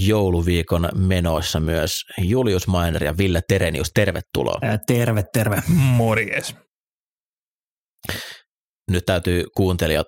jouluviikon 0.00 0.88
menoissa 0.94 1.60
myös 1.60 2.00
Julius 2.18 2.66
Mainer 2.66 3.04
ja 3.04 3.16
Ville 3.18 3.40
Terenius. 3.48 3.90
Tervetuloa. 3.94 4.58
Ää, 4.62 4.78
Terve, 4.86 5.24
terve. 5.32 5.62
Morjes. 5.68 6.54
Nyt 8.90 9.04
täytyy 9.06 9.44
kuuntelijat 9.56 10.06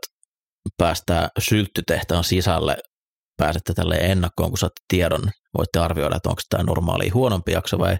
päästää 0.76 1.28
sylttytehtaan 1.38 2.24
sisälle. 2.24 2.76
Pääsette 3.36 3.74
tälle 3.74 3.94
ennakkoon, 3.94 4.50
kun 4.50 4.58
saatte 4.58 4.80
tiedon. 4.88 5.30
Voitte 5.58 5.78
arvioida, 5.78 6.16
että 6.16 6.28
onko 6.28 6.42
tämä 6.48 6.64
normaali 6.64 7.08
huonompi 7.08 7.52
jakso 7.52 7.78
vai 7.78 7.96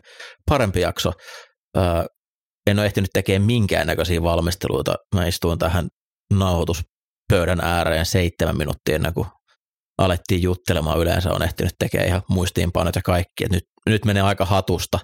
parempi 0.51 0.81
jakso. 0.81 1.13
Öö, 1.77 1.85
en 2.67 2.79
ole 2.79 2.87
ehtinyt 2.87 3.11
tekemään 3.13 3.47
minkäännäköisiä 3.47 4.23
valmisteluita. 4.23 4.95
Mä 5.15 5.27
istuin 5.27 5.59
tähän 5.59 5.89
nauhoituspöydän 6.33 7.61
ääreen 7.63 8.07
seitsemän 8.07 8.57
minuuttia 8.57 8.95
ennen 8.95 9.15
kuin 9.15 9.27
alettiin 9.99 10.43
juttelemaan. 10.43 10.99
Yleensä 11.01 11.33
on 11.33 11.43
ehtinyt 11.43 11.73
tekemään 11.79 12.09
ihan 12.09 12.23
muistiinpanot 12.29 12.97
ja 12.97 13.03
kaikki. 13.03 13.45
Et 13.45 13.53
nyt, 13.53 13.65
nyt 13.89 14.05
menee 14.05 14.23
aika 14.23 14.45
hatusta 14.45 14.99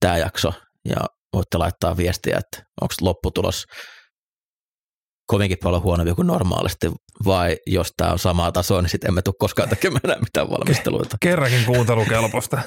tämä 0.00 0.18
jakso 0.18 0.52
ja 0.88 0.96
voitte 1.32 1.58
laittaa 1.58 1.96
viestiä, 1.96 2.38
että 2.38 2.66
onko 2.80 2.94
lopputulos 3.00 3.64
kovinkin 5.26 5.58
paljon 5.62 5.82
huonompi 5.82 6.14
kuin 6.14 6.26
normaalisti, 6.26 6.92
vai 7.24 7.56
jos 7.66 7.92
tämä 7.96 8.12
on 8.12 8.18
samaa 8.18 8.52
tasoa, 8.52 8.82
niin 8.82 8.90
sitten 8.90 9.08
emme 9.08 9.22
tule 9.22 9.34
koskaan 9.38 9.68
tekemään 9.68 10.00
enää 10.04 10.18
mitään 10.18 10.50
valmisteluita. 10.50 11.16
Kerrankin 11.20 11.64
kuuntelukelpoista. 11.64 12.62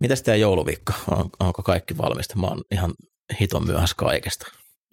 Mitäs 0.00 0.22
tämä 0.22 0.36
jouluviikko? 0.36 0.92
On, 1.10 1.30
onko 1.40 1.62
kaikki 1.62 1.98
valmista? 1.98 2.38
Mä 2.38 2.46
oon 2.46 2.62
ihan 2.72 2.94
hiton 3.40 3.66
myöhässä 3.66 3.96
kaikesta. 3.98 4.46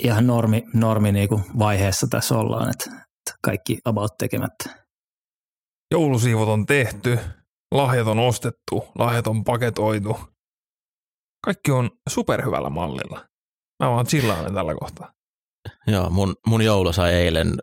Ihan 0.04 0.28
normi, 0.28 0.64
normi 0.74 1.12
niinku 1.12 1.42
vaiheessa 1.60 2.08
tässä 2.10 2.36
ollaan, 2.36 2.70
että, 2.70 2.86
että 2.96 3.11
kaikki 3.44 3.80
about 3.86 4.18
tekemättä. 4.18 4.86
Joulusiivot 5.92 6.50
on 6.50 6.66
tehty, 6.66 7.20
lahjat 7.72 8.08
on 8.08 8.20
ostettu, 8.20 8.88
lahjat 8.96 9.28
on 9.28 9.44
paketoitu. 9.44 10.20
Kaikki 11.46 11.72
on 11.72 11.90
superhyvällä 12.10 12.70
mallilla. 12.70 13.26
Mä 13.84 13.90
vaan 13.90 14.06
chillailen 14.06 14.54
tällä 14.54 14.76
kohtaa. 14.80 15.14
Joo, 15.88 16.10
mun, 16.10 16.36
mun 16.48 16.62
joulu 16.62 16.94
sai 16.94 17.14
eilen 17.14 17.60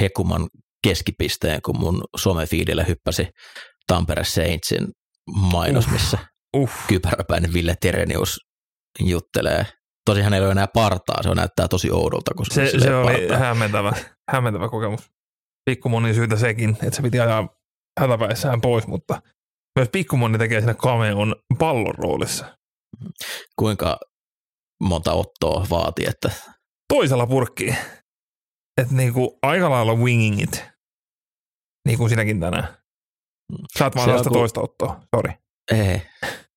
hekuman 0.00 0.48
keskipisteen, 0.82 1.62
kun 1.62 1.80
mun 1.80 2.04
somefiidille 2.16 2.86
hyppäsi 2.88 3.28
Tampere 3.86 4.24
Saintsin 4.24 4.86
mainos, 5.34 5.84
Uff. 5.84 5.92
missä 5.92 6.18
Uff. 6.56 6.86
kypäräpäinen 6.86 7.52
Ville 7.52 7.74
Terenius 7.80 8.38
juttelee. 9.00 9.66
Tosi 10.06 10.20
hänellä 10.22 10.36
ei 10.36 10.46
ole 10.46 10.52
enää 10.52 10.66
partaa, 10.66 11.22
se 11.22 11.34
näyttää 11.34 11.68
tosi 11.68 11.90
oudolta, 11.90 12.34
kun 12.34 12.46
Se, 12.46 12.70
se 12.80 12.94
oli 12.96 13.12
partaa. 13.12 13.38
hämmentävä, 13.38 13.92
hämmentävä 14.30 14.68
kokemus. 14.68 15.10
Pikkumoni 15.70 16.14
syytä 16.14 16.36
sekin, 16.36 16.70
että 16.70 16.96
se 16.96 17.02
piti 17.02 17.20
ajaa 17.20 17.48
hätäpäissään 18.00 18.60
pois, 18.60 18.86
mutta 18.86 19.22
myös 19.78 19.88
pikkumoni 19.92 20.38
tekee 20.38 20.60
siinä 20.60 20.74
cameon 20.74 21.36
pallon 21.58 21.94
roolissa. 21.94 22.56
Kuinka 23.58 23.98
monta 24.82 25.12
ottoa 25.12 25.66
vaati, 25.70 26.06
että 26.08 26.30
Toisella 26.94 27.26
purkkiin. 27.26 27.76
Että 28.82 28.94
niinku 28.94 29.38
aika 29.42 29.70
lailla 29.70 29.94
winging 29.94 30.42
it. 30.42 30.64
Niin 31.88 31.98
kuin 31.98 32.10
sinäkin 32.10 32.40
tänään. 32.40 32.76
Saat 33.78 33.96
vaan 33.96 34.12
vasta 34.12 34.30
toista 34.30 34.60
ottoa, 34.60 35.00
sori. 35.16 35.32
ei, 35.72 36.02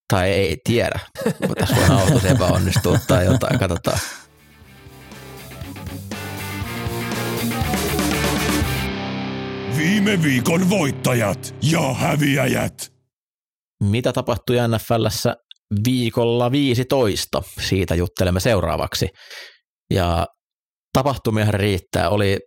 tai 0.10 0.30
ei 0.30 0.58
tiedä. 0.64 1.00
Tässä 1.60 1.76
voi 1.76 1.98
autos 2.00 2.26
epäonnistua 2.26 2.98
tai 3.08 3.26
jotain, 3.26 3.60
katsotaan. 3.60 4.00
Viime 9.78 10.24
viikon 10.24 10.70
voittajat 10.70 11.56
ja 11.72 11.94
häviäjät. 11.94 12.94
Mitä 13.84 14.14
tapahtui 14.14 14.56
NFLssä 14.68 15.36
viikolla 15.86 16.52
15? 16.52 17.42
Siitä 17.68 17.96
juttelemme 17.96 18.40
seuraavaksi. 18.40 19.10
Ja 19.94 20.28
tapahtumia 20.94 21.52
riittää. 21.52 22.10
Oli 22.10 22.40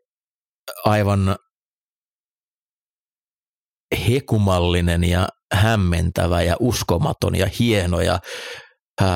aivan 0.84 1.36
hekumallinen 4.08 5.04
ja 5.04 5.28
hämmentävä 5.54 6.42
ja 6.42 6.56
uskomaton 6.60 7.34
ja 7.34 7.46
hieno 7.58 8.00
ja 8.00 8.18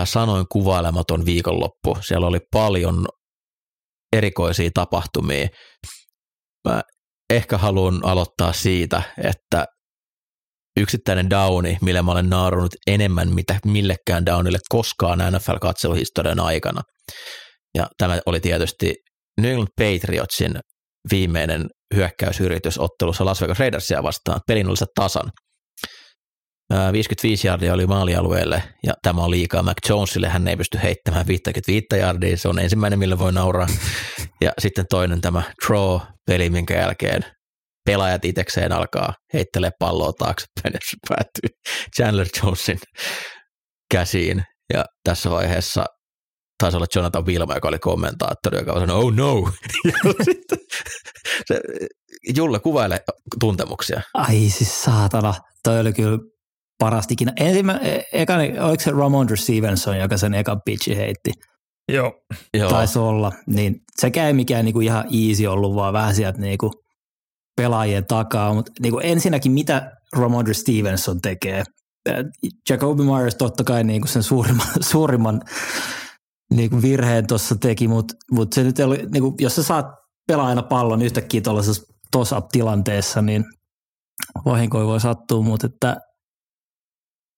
sanoin 0.04 0.47
kuvailematon 0.53 1.25
viikonloppu. 1.25 1.98
Siellä 2.00 2.26
oli 2.26 2.38
paljon 2.53 3.06
erikoisia 4.12 4.70
tapahtumia. 4.75 5.48
Mä 6.69 6.82
ehkä 7.31 7.59
haluan 7.59 8.00
aloittaa 8.04 8.53
siitä, 8.53 9.03
että 9.25 9.64
yksittäinen 10.81 11.31
downi, 11.31 11.78
millä 11.82 12.03
mä 12.03 12.12
olen 12.12 12.31
naurunut 12.31 12.75
enemmän 12.87 13.34
mitä 13.34 13.58
millekään 13.64 14.26
downille 14.26 14.58
koskaan 14.69 15.19
NFL-katseluhistorian 15.19 16.41
aikana. 16.41 16.82
Ja 17.75 17.87
tämä 17.98 18.20
oli 18.26 18.41
tietysti 18.41 18.94
New 19.41 19.50
England 19.50 19.69
Patriotsin 19.78 20.58
viimeinen 21.10 21.66
hyökkäysyritys 21.94 22.78
ottelussa 22.78 23.24
Las 23.24 23.41
Vegas 23.41 23.58
Raidersia 23.58 24.02
vastaan. 24.02 24.41
Pelin 24.47 24.69
oli 24.69 24.76
se 24.76 24.86
tasan. 24.94 25.30
Ää, 26.72 26.92
55 26.92 27.47
jardia 27.47 27.74
oli 27.74 27.86
maalialueelle 27.86 28.62
ja 28.86 28.94
tämä 29.02 29.24
on 29.24 29.30
liikaa 29.30 29.62
Mac 29.62 29.88
Jonesille. 29.88 30.28
Hän 30.28 30.48
ei 30.48 30.56
pysty 30.56 30.78
heittämään 30.82 31.26
55 31.26 31.86
jardia. 32.00 32.36
Se 32.36 32.48
on 32.48 32.58
ensimmäinen, 32.58 32.98
millä 32.98 33.19
voi 33.19 33.32
nauraa. 33.32 33.66
Ja 34.41 34.52
sitten 34.58 34.84
toinen 34.91 35.20
tämä 35.20 35.42
draw-peli, 35.66 36.50
minkä 36.50 36.75
jälkeen 36.75 37.25
pelaajat 37.86 38.25
itsekseen 38.25 38.72
alkaa 38.72 39.14
heittelee 39.32 39.70
palloa 39.78 40.12
taaksepäin 40.12 40.72
ja 40.75 40.78
se 40.84 40.96
päättyy 41.08 41.72
Chandler 41.96 42.26
Jonesin 42.42 42.78
käsiin. 43.92 44.44
Ja 44.75 44.84
tässä 45.04 45.30
vaiheessa 45.30 45.84
taisi 46.59 46.77
olla 46.77 46.87
Jonathan 46.94 47.27
Wilma, 47.27 47.55
joka 47.55 47.69
oli 47.69 47.78
kommentaattori, 47.78 48.59
joka 48.59 48.81
sanoi, 48.81 49.05
oh 49.05 49.12
no. 49.15 49.50
Ja 49.84 50.25
sitten 50.25 50.59
se, 51.47 51.61
Julle, 52.37 52.59
kuvaile 52.61 53.00
tuntemuksia. 53.41 54.00
Ai 54.15 54.50
siis 54.50 54.83
saatana, 54.83 55.34
toi 55.62 55.81
oli 55.81 55.93
kyllä 55.93 56.19
parastikin. 56.78 57.33
Ensimmä, 57.41 57.72
e- 57.83 58.03
ekani, 58.12 58.59
oliko 58.59 58.83
se 58.83 58.91
Ramondre 58.91 59.37
Stevenson, 59.37 59.99
joka 59.99 60.17
sen 60.17 60.34
ekan 60.34 60.61
pitchi 60.65 60.97
heitti? 60.97 61.31
Joo. 61.93 62.12
Joo, 62.55 62.71
Taisi 62.71 62.99
olla. 62.99 63.33
Niin 63.47 63.75
sekä 63.97 64.27
ei 64.27 64.33
mikään 64.33 64.65
niinku 64.65 64.81
ihan 64.81 65.05
easy 65.05 65.47
ollut, 65.47 65.75
vaan 65.75 65.93
vähän 65.93 66.15
sieltä 66.15 66.38
niinku 66.38 66.71
pelaajien 67.56 68.06
takaa. 68.06 68.55
Mutta 68.55 68.73
niinku 68.81 68.99
ensinnäkin, 68.99 69.53
mitä 69.53 69.91
Ramondre 70.17 70.55
Stevenson 70.55 71.21
tekee? 71.21 71.65
Jacoby 72.71 73.03
Myers 73.03 73.34
totta 73.34 73.65
kai 73.65 73.84
niinku 73.84 74.09
sen 74.09 74.23
suurimman, 74.23 74.67
suurimman 74.81 75.43
niinku 76.50 76.82
virheen 76.82 77.26
tuossa 77.26 77.56
teki, 77.56 77.88
mutta 77.88 78.14
mut 78.32 78.52
se 78.52 78.64
nyt 78.64 78.78
oli, 78.78 79.06
niinku, 79.12 79.34
jos 79.40 79.56
sä 79.56 79.62
saat 79.62 79.87
pelaajana 80.26 80.62
pallon 80.62 81.02
yhtäkkiä 81.02 81.40
tuollaisessa 81.40 81.93
toss-up-tilanteessa, 82.10 83.22
niin 83.22 83.44
vahinkoja 84.44 84.87
voi 84.87 85.00
sattua, 85.00 85.43
mutta 85.43 85.66
että 85.66 85.96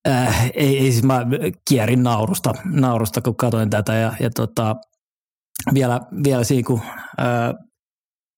äh, 0.07 0.51
ei, 0.53 0.77
ei 0.77 0.91
siis 0.91 1.03
mä 1.03 1.25
kierin 1.69 2.03
naurusta, 2.03 2.53
naurusta 2.65 3.21
kun 3.21 3.35
katsoin 3.35 3.69
tätä 3.69 3.93
ja, 3.93 4.13
ja 4.19 4.29
tota, 4.29 4.75
vielä, 5.73 5.99
vielä 6.23 6.43
siinä 6.43 6.67
kun 6.67 6.81
äh, 7.19 7.53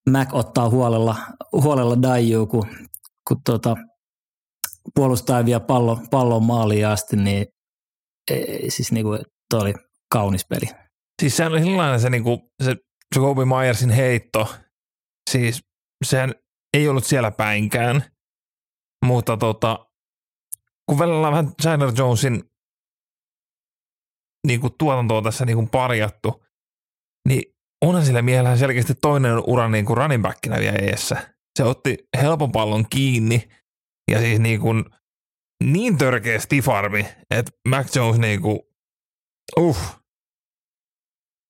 Mac 0.09 0.33
ottaa 0.33 0.69
huolella, 0.69 1.15
huolella 1.51 2.01
Daiju, 2.01 2.47
kun, 2.47 2.67
kun 3.27 3.41
tota, 3.45 3.75
puolustaja 4.95 5.45
vie 5.45 5.59
pallon, 5.59 6.07
pallon 6.11 6.43
maaliin 6.43 6.87
asti, 6.87 7.15
niin 7.15 7.45
ei, 8.31 8.71
siis 8.71 8.91
niinku, 8.91 9.17
toi 9.49 9.61
oli 9.61 9.73
kaunis 10.11 10.45
peli. 10.45 10.65
Siis 11.21 11.37
sehän 11.37 11.51
oli 11.51 11.63
sellainen 11.63 11.99
se, 11.99 12.09
niinku, 12.09 12.51
se 12.63 12.75
Jacoby 13.15 13.45
Myersin 13.45 13.89
heitto. 13.89 14.55
Siis 15.29 15.63
sehän 16.05 16.35
ei 16.73 16.87
ollut 16.87 17.05
siellä 17.05 17.31
päinkään, 17.31 18.03
mutta 19.05 19.37
tota, 19.37 19.85
kun 20.89 20.99
välillä 20.99 21.17
ollaan 21.17 21.33
vähän 21.33 21.55
Chandler 21.61 21.93
Jonesin 21.97 22.43
niinku, 24.47 24.69
tuotantoa 24.69 25.21
tässä 25.21 25.45
niinku, 25.45 25.67
parjattu, 25.67 26.43
niin 27.27 27.43
onhan 27.85 28.05
sillä 28.05 28.21
miehellä 28.21 28.57
selkeästi 28.57 28.95
toinen 28.95 29.43
ura 29.47 29.69
niinku 29.69 29.95
running 29.95 30.23
backina 30.23 30.59
vielä 30.59 30.77
eessä. 30.81 31.33
Se 31.59 31.63
otti 31.63 31.97
helpon 32.21 32.51
pallon 32.51 32.89
kiinni 32.89 33.49
ja 34.11 34.19
siis 34.19 34.39
niinku, 34.39 34.69
niin 35.63 35.97
törkeä 35.97 36.39
stifarmi, 36.39 37.05
että 37.29 37.51
Mac 37.67 37.95
Jones 37.95 38.19
niinku, 38.19 38.67
uh, 39.59 40.00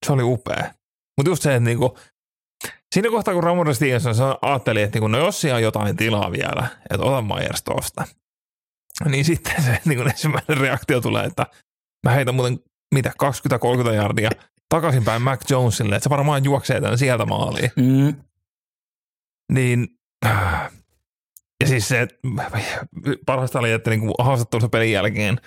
se 0.05 0.13
oli 0.13 0.23
upea. 0.23 0.73
Mutta 1.17 1.29
just 1.31 1.43
se, 1.43 1.55
että 1.55 1.65
niinku, 1.65 1.97
siinä 2.93 3.09
kohtaa 3.09 3.33
kun 3.33 3.43
Ramon 3.43 3.75
Stevenson 3.75 4.37
ajatteli, 4.41 4.81
että 4.81 4.95
niinku, 4.95 5.07
no 5.07 5.17
jos 5.17 5.41
siellä 5.41 5.55
on 5.55 5.63
jotain 5.63 5.97
tilaa 5.97 6.31
vielä, 6.31 6.67
että 6.89 7.05
ota 7.05 7.21
Myers 7.21 7.63
tosta, 7.63 8.07
niin 9.05 9.25
sitten 9.25 9.63
se 9.63 9.81
niinku, 9.85 10.09
ensimmäinen 10.09 10.57
reaktio 10.57 11.01
tulee, 11.01 11.25
että 11.25 11.45
mä 12.05 12.11
heitän 12.11 12.35
muuten 12.35 12.59
mitä 12.95 13.11
20-30 13.89 13.93
jardia 13.93 14.29
takaisinpäin 14.69 15.21
Mac 15.21 15.49
Jonesille, 15.49 15.95
että 15.95 16.03
se 16.03 16.09
varmaan 16.09 16.43
juoksee 16.43 16.81
tämän 16.81 16.97
sieltä 16.97 17.25
maaliin. 17.25 17.71
Mm. 17.75 18.15
Niin, 19.53 19.87
ja 21.61 21.67
siis 21.67 21.87
se, 21.87 22.07
parasta 23.25 23.59
oli, 23.59 23.71
että 23.71 23.89
niinku 23.89 24.13
haastattelussa 24.19 24.69
pelin 24.69 24.91
jälkeen 24.91 25.37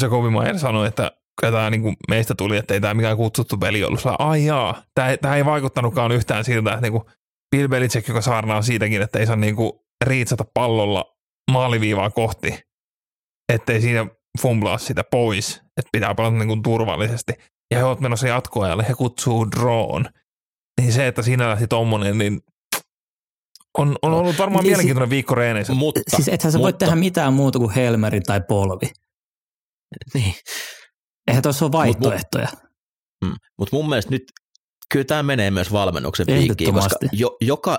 Jacobi 0.00 0.30
Mayer 0.30 0.58
sanoi, 0.58 0.88
että 0.88 1.12
tämä 1.40 1.70
niinku 1.70 1.92
meistä 2.08 2.34
tuli, 2.34 2.56
että 2.56 2.74
ei 2.74 2.80
tämä 2.80 2.94
mikään 2.94 3.16
kutsuttu 3.16 3.56
peli 3.56 3.84
ollut. 3.84 4.00
Sä, 4.00 4.14
ai 4.18 4.44
jaa, 4.44 4.82
tämä 4.94 5.36
ei 5.36 5.44
vaikuttanutkaan 5.44 6.12
yhtään 6.12 6.44
siltä, 6.44 6.70
että 6.70 6.80
niinku 6.80 7.10
Bill 7.56 7.68
Belichick, 7.68 8.08
joka 8.08 8.20
saarnaa 8.20 8.62
siitäkin, 8.62 9.02
että 9.02 9.18
ei 9.18 9.26
saa 9.26 9.36
niinku 9.36 9.86
riitsata 10.04 10.44
pallolla 10.54 11.16
maaliviivaa 11.50 12.10
kohti, 12.10 12.58
ettei 13.52 13.80
siinä 13.80 14.06
fumblaa 14.40 14.78
sitä 14.78 15.04
pois, 15.10 15.56
että 15.56 15.88
pitää 15.92 16.14
pelata 16.14 16.36
niinku 16.36 16.56
turvallisesti. 16.56 17.32
Ja 17.70 17.78
he 17.78 17.84
ovat 17.84 18.00
menossa 18.00 18.28
jatkoajalle, 18.28 18.84
he 18.88 18.94
kutsuu 18.94 19.50
drawn. 19.50 20.04
Niin 20.80 20.92
se, 20.92 21.06
että 21.06 21.22
siinä 21.22 21.48
lähti 21.48 21.66
tommonen, 21.66 22.18
niin 22.18 22.40
on, 23.78 23.96
on 24.02 24.12
ollut 24.12 24.38
varmaan 24.38 24.62
niin 24.62 24.70
mielenkiintoinen 24.70 25.08
si- 25.08 25.10
viikko 25.10 25.34
reeneissä. 25.34 25.74
Mutta, 25.74 26.00
siis 26.08 26.28
ethän 26.28 26.52
sä 26.52 26.58
mutta, 26.58 26.72
voi 26.72 26.78
tehdä 26.78 26.96
mitään 26.96 27.32
muuta 27.32 27.58
kuin 27.58 27.74
helmeri 27.74 28.20
tai 28.20 28.40
polvi. 28.48 28.92
Niin. 30.14 30.34
Eihän 31.28 31.42
tuossa 31.42 31.64
ole 31.64 31.72
vaihtoehtoja. 31.72 32.48
Mutta 32.52 32.66
mut, 33.24 33.38
mut 33.58 33.72
mun 33.72 33.88
mielestä 33.88 34.10
nyt 34.10 34.22
kyllä 34.92 35.04
tämä 35.04 35.22
menee 35.22 35.50
myös 35.50 35.72
valmennuksen 35.72 36.26
piikkiin, 36.26 36.74
koska 36.74 36.96
jo, 37.12 37.36
joka 37.40 37.78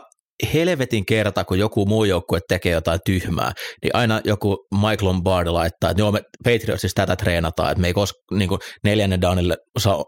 helvetin 0.53 1.05
kerta, 1.05 1.45
kun 1.45 1.59
joku 1.59 1.85
muu 1.85 2.03
joukkue 2.03 2.39
tekee 2.47 2.71
jotain 2.71 2.99
tyhmää, 3.05 3.51
niin 3.83 3.95
aina 3.95 4.21
joku 4.23 4.67
Mike 4.89 5.05
Lombardi 5.05 5.49
laittaa, 5.49 5.89
että 5.89 6.01
joo, 6.01 6.11
me 6.11 6.21
Patriotsissa 6.43 6.95
tätä 6.95 7.15
treenataan, 7.15 7.71
että 7.71 7.81
me 7.81 7.87
ei 7.87 7.93
koska 7.93 8.19
niin 8.31 8.49
neljännen 8.83 9.21
downille 9.21 9.57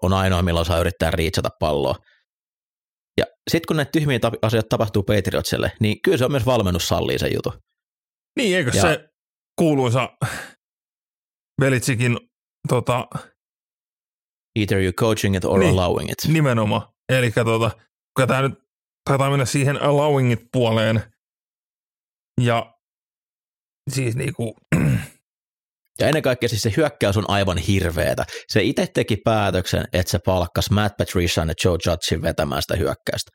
on 0.01 0.13
ainoa, 0.13 0.41
milloin 0.41 0.65
saa 0.65 0.79
yrittää 0.79 1.11
riitsata 1.11 1.49
palloa. 1.59 1.95
Ja 3.17 3.25
sitten 3.51 3.67
kun 3.67 3.75
näitä 3.75 3.91
tyhmiä 3.91 4.19
asioita 4.41 4.69
tapahtuu 4.69 5.03
Patriotsille, 5.03 5.71
niin 5.79 6.01
kyllä 6.03 6.17
se 6.17 6.25
on 6.25 6.31
myös 6.31 6.45
valmennus 6.45 6.87
sallii 6.87 7.19
se 7.19 7.27
jutu. 7.27 7.53
Niin, 8.37 8.57
eikö 8.57 8.71
ja, 8.73 8.81
se 8.81 9.07
kuuluisa 9.59 10.09
Belitsikin 11.61 12.17
tota, 12.67 13.07
Either 14.59 14.79
you 14.79 14.93
coaching 14.93 15.35
it 15.35 15.45
or 15.45 15.59
niin, 15.59 15.71
allowing 15.71 16.11
it. 16.11 16.33
Nimenomaan. 16.33 16.81
Eli 17.09 17.31
tota, 17.31 17.71
kun 18.17 18.27
tämä 18.27 18.41
nyt 18.41 18.53
taitaa 19.09 19.29
mennä 19.29 19.45
siihen 19.45 19.81
allowing 19.81 20.31
it 20.31 20.39
puoleen. 20.51 21.03
Ja 22.41 22.73
siis 23.89 24.15
niinku, 24.15 24.55
ja 25.99 26.07
ennen 26.07 26.23
kaikkea 26.23 26.49
siis 26.49 26.61
se 26.61 26.73
hyökkäys 26.77 27.17
on 27.17 27.29
aivan 27.29 27.57
hirveetä. 27.57 28.25
Se 28.47 28.63
itse 28.63 28.87
teki 28.93 29.17
päätöksen, 29.17 29.85
että 29.93 30.11
se 30.11 30.19
palkkasi 30.19 30.73
Matt 30.73 30.97
Patrician 30.97 31.47
ja 31.47 31.53
Joe 31.65 31.77
Judgein 31.85 32.21
vetämään 32.21 32.61
sitä 32.61 32.75
hyökkäystä. 32.75 33.31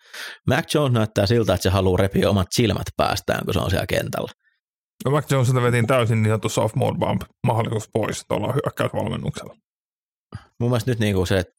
Mac 0.46 0.74
Jones 0.74 0.92
näyttää 0.92 1.26
siltä, 1.26 1.54
että 1.54 1.62
se 1.62 1.70
haluaa 1.70 1.96
repiä 1.96 2.30
omat 2.30 2.48
silmät 2.50 2.86
päästään, 2.96 3.44
kun 3.44 3.54
se 3.54 3.60
on 3.60 3.70
siellä 3.70 3.86
kentällä. 3.86 4.32
No 5.04 5.10
Mac 5.10 5.30
Jonesilta 5.30 5.62
vetiin 5.62 5.86
täysin 5.86 6.22
niin 6.22 6.30
sanottu 6.30 6.48
sophomore 6.48 6.98
bump 6.98 7.22
mahdollisuus 7.46 7.88
pois 7.92 8.24
tuolla 8.28 8.52
hyökkäysvalmennuksella. 8.52 9.54
Mun 10.60 10.70
mielestä 10.70 10.90
nyt 10.90 10.98
niin 10.98 11.14
kuin 11.14 11.26
se, 11.26 11.38
että 11.38 11.52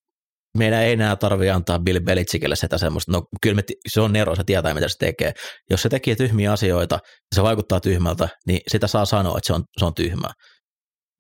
meidän 0.58 0.84
ei 0.84 0.94
enää 0.94 1.16
tarvitse 1.16 1.52
antaa 1.52 1.80
Bill 1.80 2.00
Belichickille 2.00 2.56
sitä 2.56 2.78
semmoista, 2.78 3.12
no 3.12 3.24
kyllä 3.42 3.56
me, 3.56 3.62
se 3.88 4.02
on 4.02 4.14
Nero, 4.14 4.36
se 4.36 4.44
tietää 4.44 4.74
mitä 4.74 4.88
se 4.88 4.98
tekee. 4.98 5.34
Jos 5.70 5.82
se 5.82 5.90
tekee 5.90 6.16
tyhmiä 6.16 6.52
asioita 6.52 6.96
ja 6.96 7.36
se 7.36 7.44
vaikuttaa 7.44 7.80
tyhmältä, 7.80 8.30
niin 8.48 8.60
sitä 8.68 8.88
saa 8.88 9.06
sanoa, 9.06 9.38
että 9.38 9.48
se 9.48 9.54
on, 9.54 9.64
se 9.78 9.86
on 9.86 9.94
tyhmää. 9.94 10.32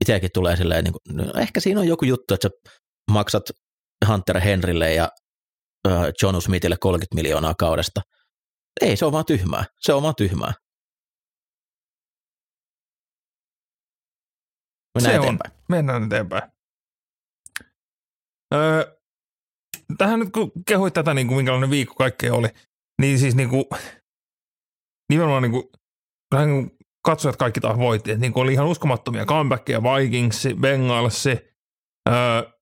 Itsekin 0.02 0.30
tulee 0.34 0.56
silleen, 0.56 0.84
niin 0.84 0.94
kuin, 0.94 1.18
no 1.18 1.40
ehkä 1.40 1.60
siinä 1.60 1.80
on 1.80 1.88
joku 1.88 2.06
juttu, 2.06 2.34
että 2.34 2.50
sä 2.50 2.72
maksat 3.12 3.44
Hunter 4.08 4.40
Henrylle 4.40 4.94
ja 4.94 5.10
uh, 5.88 5.94
John 6.22 6.42
Smithille 6.42 6.78
30 6.80 7.16
miljoonaa 7.16 7.54
kaudesta. 7.60 8.02
Ei, 8.82 8.98
se 8.98 9.06
on 9.06 9.12
vaan 9.12 9.26
tyhmää. 9.26 9.66
Se 9.82 9.94
on 9.94 10.04
vaan 10.04 10.16
tyhmää. 10.18 10.54
Mennään 14.96 15.16
se 15.16 15.20
eteenpäin. 15.20 15.52
On. 15.52 15.58
Mennään 15.70 16.04
eteenpäin. 16.04 16.44
Öö, 18.54 18.98
tähän 19.98 20.20
nyt 20.20 20.32
kun 20.32 20.52
kehuit 20.68 20.94
tätä, 20.94 21.14
niin 21.14 21.28
kuin 21.28 21.38
minkälainen 21.38 21.70
viikko 21.70 21.96
kaikkea 21.96 22.34
oli, 22.34 22.48
niin 23.02 23.20
siis 23.20 23.36
niin 23.36 23.50
kuin, 23.50 23.66
nimenomaan 25.10 25.44
niin 25.44 25.52
kuin, 25.52 25.64
niin 26.36 26.50
kuin 26.50 26.78
katsojat 27.06 27.38
kaikki 27.38 27.60
taas 27.60 27.78
voitti, 27.78 28.12
että 28.12 28.22
niin 28.22 28.34
kuin 28.34 28.44
oli 28.44 28.54
ihan 28.54 28.68
uskomattomia 28.68 29.26
comebackia, 29.26 29.84
Vikings, 29.84 30.48
Bengals, 30.60 31.26
öö, 31.28 32.54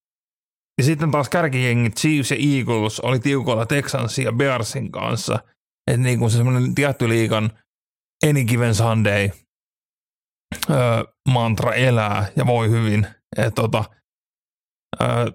ja 0.78 0.84
sitten 0.84 1.10
taas 1.10 1.28
kärkijengit 1.28 1.96
Chiefs 1.96 2.30
ja 2.30 2.36
Eagles 2.40 3.00
oli 3.00 3.18
tiukoilla 3.20 3.66
Texansin 3.66 4.24
ja 4.24 4.32
Bearsin 4.32 4.92
kanssa, 4.92 5.38
että 5.86 6.02
niin 6.02 6.18
kuin 6.18 6.30
se 6.30 6.36
semmoinen 6.36 6.74
tietty 6.74 7.08
liikan 7.08 7.50
any 8.28 8.44
given 8.44 8.74
Sunday 8.74 9.30
öö, 10.70 11.04
mantra 11.28 11.74
elää 11.74 12.26
ja 12.36 12.46
voi 12.46 12.70
hyvin, 12.70 13.06
että 13.36 13.50
tota, 13.50 13.84
öö, 15.02 15.26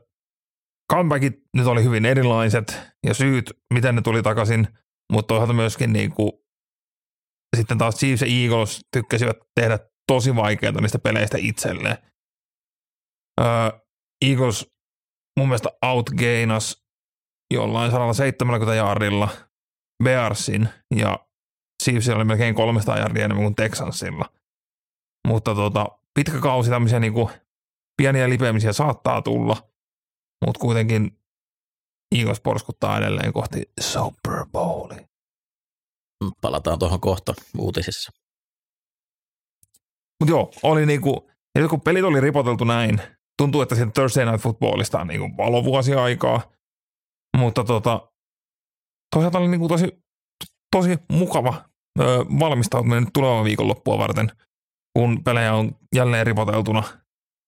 comebackit 0.94 1.34
nyt 1.58 1.68
oli 1.68 1.84
hyvin 1.84 2.06
erilaiset 2.06 2.80
ja 3.06 3.14
syyt, 3.14 3.54
miten 3.74 3.96
ne 3.96 4.02
tuli 4.02 4.24
takaisin, 4.24 4.68
mutta 5.12 5.28
toisaalta 5.28 5.54
myöskin 5.54 5.94
niin 5.94 6.12
kuin, 6.12 6.32
sitten 7.56 7.78
taas 7.78 7.96
Chiefs 7.96 8.22
ja 8.22 8.28
Eagles 8.28 8.82
tykkäsivät 8.92 9.38
tehdä 9.60 9.80
tosi 10.08 10.36
vaikeita 10.36 10.82
niistä 10.82 11.00
peleistä 11.00 11.38
itselleen. 11.40 11.98
Öö, 13.42 13.48
Eagles 14.26 14.78
mun 15.40 15.48
mielestä 15.48 15.70
outgainas 15.86 16.88
jollain 17.54 17.92
170 17.92 18.76
jaarilla 18.76 19.30
Bearsin 20.04 20.70
ja 20.96 21.20
Chiefsillä 21.84 22.16
oli 22.16 22.26
melkein 22.26 22.56
300 22.56 22.98
jardia 22.98 23.26
enemmän 23.26 23.44
kuin 23.44 23.56
Texansilla. 23.56 24.26
Mutta 25.28 25.56
tota, 25.56 25.88
pitkä 26.14 26.40
kausi 26.40 26.70
tämmöisiä 26.70 27.00
niinku 27.00 27.32
pieniä 27.98 28.30
lipeämisiä 28.30 28.74
saattaa 28.74 29.22
tulla– 29.22 29.58
mutta 30.46 30.60
kuitenkin 30.60 31.20
Eagles 32.16 32.42
porskuttaa 32.42 32.98
edelleen 32.98 33.34
kohti 33.34 33.64
Super 33.82 34.46
Bowlia. 34.52 35.08
Palataan 36.42 36.80
tuohon 36.80 37.02
kohta 37.02 37.34
uutisissa. 37.58 38.12
Mutta 40.20 40.32
joo, 40.32 40.52
oli 40.64 40.86
niinku, 40.86 41.30
ja 41.60 41.68
kun 41.68 41.82
pelit 41.82 42.04
oli 42.04 42.22
ripoteltu 42.22 42.64
näin, 42.64 43.02
tuntuu, 43.38 43.62
että 43.62 43.76
siitä 43.76 43.92
Thursday 43.92 44.26
Night 44.26 44.44
Footballista 44.44 45.00
on 45.00 45.08
niinku 45.08 45.38
valovuosi 45.38 45.94
aikaa, 45.94 46.52
mutta 47.38 47.64
tota, 47.64 48.12
toisaalta 49.16 49.38
oli 49.38 49.48
niinku 49.48 49.68
tosi, 49.68 50.04
tosi 50.76 50.98
mukava 51.12 51.70
ö, 52.00 52.04
valmistautuminen 52.40 53.12
tulevan 53.14 53.44
viikonloppua 53.44 53.98
varten, 53.98 54.32
kun 54.98 55.24
pelejä 55.24 55.54
on 55.54 55.76
jälleen 55.96 56.26
ripoteltuna 56.26 56.84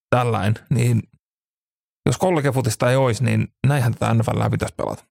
tällainen, 0.10 0.53
niin 0.70 1.01
jos 2.06 2.18
kollegefutista 2.18 2.89
ei 2.89 2.96
olisi, 2.96 3.24
niin 3.24 3.48
näinhän 3.68 3.94
tätä 3.94 4.13
NFL 4.13 4.50
pitäisi 4.51 4.75
pelata. 4.75 5.06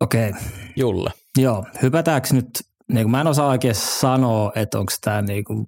Okei. 0.00 0.30
Okay. 0.30 0.42
Julle. 0.76 1.10
Joo, 1.38 1.66
hypätäänkö 1.82 2.28
nyt, 2.32 2.48
niin 2.92 3.10
mä 3.10 3.20
en 3.20 3.26
osaa 3.26 3.48
oikein 3.48 3.74
sanoa, 3.74 4.52
että 4.54 4.78
onko 4.78 4.92
tämä 5.00 5.22
niin 5.22 5.44
kuin 5.44 5.66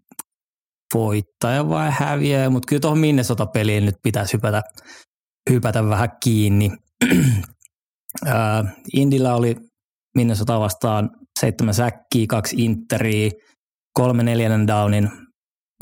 voittaja 0.95 1.69
vai 1.69 1.91
häviäjä, 1.91 2.51
mutta 2.51 2.67
kyllä 2.67 2.81
tuohon 2.81 2.99
Minnesota-peliin 2.99 3.85
nyt 3.85 3.97
pitäisi 4.03 4.33
hypätä, 4.33 4.63
hypätä 5.51 5.89
vähän 5.89 6.11
kiinni. 6.25 6.71
Indillä 8.97 9.35
oli 9.35 9.57
Minnesota 10.17 10.61
vastaan 10.61 11.24
seitsemän 11.41 11.75
säkkiä, 11.75 12.27
kaksi 12.29 12.57
interiä, 12.59 13.31
kolme 13.93 14.23
neljännen 14.23 14.67
downin 14.67 15.11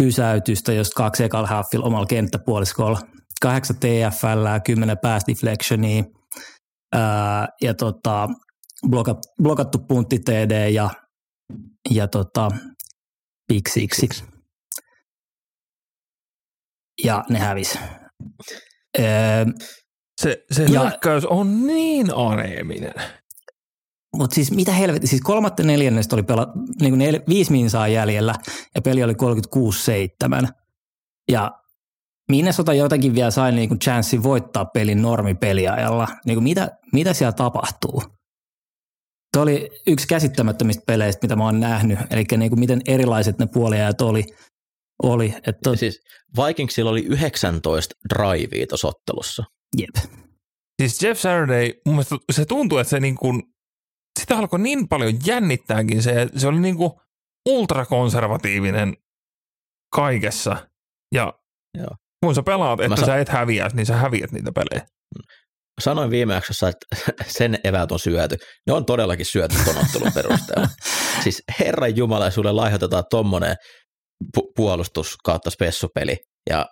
pysäytystä, 0.02 0.72
jos 0.72 0.90
kaksi 0.90 1.24
ekalla 1.24 1.48
halfilla 1.48 1.86
omalla 1.86 2.06
kenttäpuoliskolla. 2.06 2.98
Kahdeksan 3.42 3.76
TFL, 3.76 4.46
kymmenen 4.64 4.98
pass 5.02 5.26
deflectionia 5.26 6.04
ää, 6.94 7.48
ja 7.62 7.74
tota, 7.74 8.28
blokat, 8.90 9.18
blokattu 9.42 9.78
puntti 9.78 10.18
TD 10.18 10.68
ja, 10.70 10.90
ja 11.90 12.08
tota, 12.08 12.50
Big 13.52 13.68
Six. 13.68 14.22
Ja 17.04 17.24
ne 17.28 17.38
hävisi. 17.38 17.78
se 20.20 20.44
se 20.50 20.64
ja, 20.64 20.80
hyökkäys 20.80 21.24
on 21.24 21.66
niin 21.66 22.06
aneeminen. 22.14 22.94
Mutta 24.16 24.34
siis 24.34 24.50
mitä 24.50 24.72
helvetti, 24.72 25.06
siis 25.06 25.22
kolmatta 25.22 25.62
neljännestä 25.62 26.16
oli 26.16 26.22
pela, 26.22 26.52
niin 26.80 26.98
nel, 26.98 27.20
viisi 27.28 27.52
minsaa 27.52 27.88
jäljellä 27.88 28.34
ja 28.74 28.82
peli 28.82 29.02
oli 29.02 29.12
36-7. 30.44 30.48
Ja 31.30 31.52
Minnesota 32.30 32.74
jotenkin 32.74 33.14
vielä 33.14 33.30
sai 33.30 33.52
niin 33.52 33.78
chanssin 33.78 34.22
voittaa 34.22 34.64
pelin 34.64 35.02
normipeliajalla. 35.02 36.08
Niin 36.26 36.36
kuin 36.36 36.44
mitä, 36.44 36.70
mitä 36.92 37.12
siellä 37.12 37.32
tapahtuu? 37.32 38.02
Tuo 39.32 39.42
oli 39.42 39.70
yksi 39.86 40.08
käsittämättömistä 40.08 40.82
peleistä, 40.86 41.24
mitä 41.24 41.36
mä 41.36 41.44
oon 41.44 41.60
nähnyt. 41.60 41.98
Eli 42.10 42.24
niin 42.36 42.50
kuin 42.50 42.60
miten 42.60 42.80
erilaiset 42.86 43.38
ne 43.38 43.46
puoliajat 43.46 44.00
oli. 44.00 44.24
oli 45.02 45.34
että 45.46 45.76
Siis 45.76 46.00
Vikingsilla 46.36 46.90
oli 46.90 47.00
19 47.00 47.94
drivea 48.14 48.66
tuossa 48.66 48.88
ottelussa. 48.88 49.44
Jep. 49.78 50.12
Siis 50.82 51.02
Jeff 51.02 51.20
Saturday, 51.20 51.72
mun 51.86 51.94
mielestä 51.94 52.16
se 52.32 52.44
tuntuu, 52.44 52.78
että 52.78 52.90
se 52.90 53.00
niin 53.00 53.16
kuin, 53.16 53.42
sitä 54.20 54.38
alkoi 54.38 54.58
niin 54.58 54.88
paljon 54.88 55.12
jännittääkin 55.26 56.02
se, 56.02 56.28
se 56.36 56.48
oli 56.48 56.60
niin 56.60 56.76
kuin 56.76 56.90
ultrakonservatiivinen 57.48 58.96
kaikessa. 59.94 60.56
Ja 61.14 61.32
Joo. 61.78 61.96
kun 62.24 62.34
sä 62.34 62.42
pelaat, 62.42 62.80
että 62.80 62.96
sa- 62.96 63.06
sä 63.06 63.16
et 63.16 63.28
häviä, 63.28 63.68
niin 63.72 63.86
sä 63.86 63.96
häviät 63.96 64.32
niitä 64.32 64.52
pelejä. 64.52 64.86
Sanoin 65.80 66.10
viime 66.10 66.34
jaksossa, 66.34 66.68
että 66.68 66.86
sen 67.38 67.58
eväät 67.64 67.92
on 67.92 67.98
syöty. 67.98 68.36
Ne 68.66 68.72
on 68.72 68.84
todellakin 68.86 69.26
syöty 69.26 69.56
ton 69.64 69.78
ottelun 69.78 70.12
perusteella. 70.14 70.68
siis 71.24 71.42
Herran 71.60 71.96
Jumala, 71.96 72.30
sulle 72.30 72.52
lahjoitetaan 72.52 73.04
tommonen 73.10 73.56
pu- 74.38 74.52
puolustus 74.56 75.16
kautta 75.24 75.50
spessupeli 75.50 76.16
ja 76.50 76.66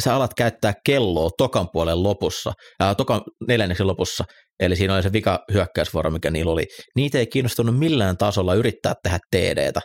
sä 0.00 0.14
alat 0.14 0.34
käyttää 0.34 0.74
kelloa 0.86 1.30
tokan 1.38 1.68
puolen 1.72 2.02
lopussa, 2.02 2.52
ää, 2.80 2.94
tokan 2.94 3.20
neljänneksen 3.48 3.86
lopussa, 3.86 4.24
eli 4.60 4.76
siinä 4.76 4.94
oli 4.94 5.02
se 5.02 5.12
vika 5.12 5.44
hyökkäysvuoro, 5.52 6.10
mikä 6.10 6.30
niillä 6.30 6.52
oli. 6.52 6.66
Niitä 6.96 7.18
ei 7.18 7.26
kiinnostunut 7.26 7.78
millään 7.78 8.16
tasolla 8.16 8.54
yrittää 8.54 8.94
tehdä 9.02 9.18
TDtä. 9.30 9.80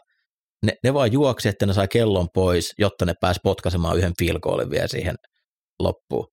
Ne, 0.65 0.73
ne 0.83 0.93
vaan 0.93 1.11
juoksi, 1.11 1.49
että 1.49 1.65
ne 1.65 1.73
sai 1.73 1.87
kellon 1.87 2.27
pois, 2.33 2.73
jotta 2.77 3.05
ne 3.05 3.13
pääsi 3.21 3.39
potkaisemaan 3.43 3.97
yhden 3.97 4.13
field 4.19 4.39
goalin 4.39 4.69
vielä 4.69 4.87
siihen 4.87 5.15
loppuun. 5.79 6.27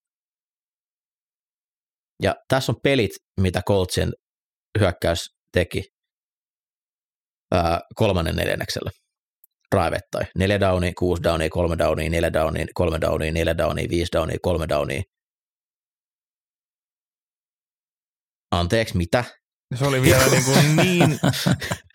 Ja 2.22 2.34
tässä 2.48 2.72
on 2.72 2.76
pelit, 2.82 3.10
mitä 3.40 3.62
Coltsin 3.68 4.12
hyökkäys 4.80 5.18
teki 5.52 5.82
ää, 7.52 7.80
kolmannen 7.94 8.36
neljänneksellä. 8.36 8.90
Raivettai. 9.72 10.22
Neljä 10.38 10.60
downia, 10.60 10.92
kuusi 10.98 11.22
downia, 11.22 11.50
kolme 11.50 11.78
downia, 11.78 12.10
neljä 12.10 12.32
downia, 12.32 12.66
kolme 12.74 13.00
downia, 13.00 13.32
neljä 13.32 13.58
downia, 13.58 13.88
viisi 13.90 14.12
downia, 14.12 14.36
kolme 14.42 14.68
downia. 14.68 15.02
Anteeksi, 18.50 18.96
mitä? 18.96 19.24
Se 19.74 19.86
oli 19.86 20.02
vielä 20.02 20.26
niin, 20.30 20.44
kuin 20.44 20.76
niin 20.76 21.20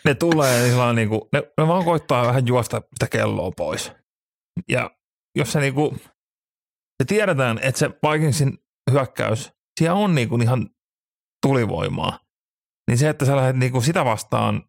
ne 0.05 0.15
tulee 0.15 0.69
sellainen 0.69 0.95
niin 0.95 1.09
kuin, 1.09 1.21
ne, 1.33 1.43
ne 1.57 1.67
vaan 1.67 1.85
koittaa 1.85 2.27
vähän 2.27 2.47
juosta 2.47 2.81
sitä 2.93 3.07
kelloa 3.11 3.51
pois. 3.57 3.91
Ja 4.69 4.91
jos 5.35 5.51
se 5.51 5.59
niin 5.59 5.73
kuin, 5.73 5.99
se 7.03 7.05
tiedetään, 7.07 7.59
että 7.61 7.79
se 7.79 7.89
Vikingsin 7.89 8.57
hyökkäys, 8.91 9.51
siellä 9.79 9.97
on 9.97 10.15
niin 10.15 10.29
kuin 10.29 10.41
ihan 10.41 10.69
tulivoimaa, 11.45 12.19
niin 12.87 12.97
se, 12.97 13.09
että 13.09 13.25
sä 13.25 13.35
lähdet 13.35 13.55
niin 13.55 13.71
kuin 13.71 13.83
sitä 13.83 14.05
vastaan 14.05 14.63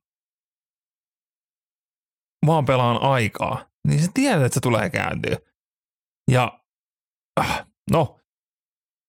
vaan 2.47 2.65
pelaan 2.65 3.03
aikaa, 3.03 3.67
niin 3.89 4.01
se 4.01 4.09
tiedät, 4.15 4.43
että 4.43 4.55
se 4.55 4.61
tulee 4.61 4.91
kääntyä. 4.91 5.37
Ja 6.31 6.61
äh, 7.41 7.67
no, 7.91 8.21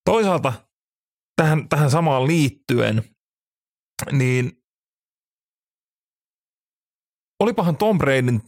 toisaalta 0.06 0.54
tähän, 1.42 1.70
tähän 1.70 1.92
samaan 1.92 2.28
liittyen, 2.28 3.04
niin 4.12 4.64
olipahan 7.40 7.78
Tom 7.78 7.98
Bradyn 7.98 8.42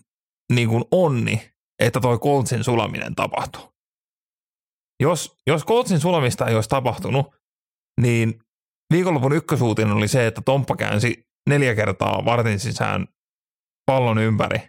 niin 0.53 0.69
kuin 0.69 0.83
onni, 0.91 1.51
että 1.79 1.99
toi 1.99 2.19
Coltsin 2.19 2.63
sulaminen 2.63 3.15
tapahtui. 3.15 3.71
Jos, 4.99 5.37
jos 5.47 5.65
Coltsin 5.65 5.99
sulamista 5.99 6.47
ei 6.47 6.55
olisi 6.55 6.69
tapahtunut, 6.69 7.35
niin 8.01 8.39
viikonlopun 8.93 9.33
ykkösuutinen 9.33 9.93
oli 9.93 10.07
se, 10.07 10.27
että 10.27 10.41
Tomppa 10.41 10.75
käänsi 10.75 11.27
neljä 11.49 11.75
kertaa 11.75 12.25
vartin 12.25 12.59
sisään 12.59 13.07
pallon 13.91 14.17
ympäri 14.17 14.67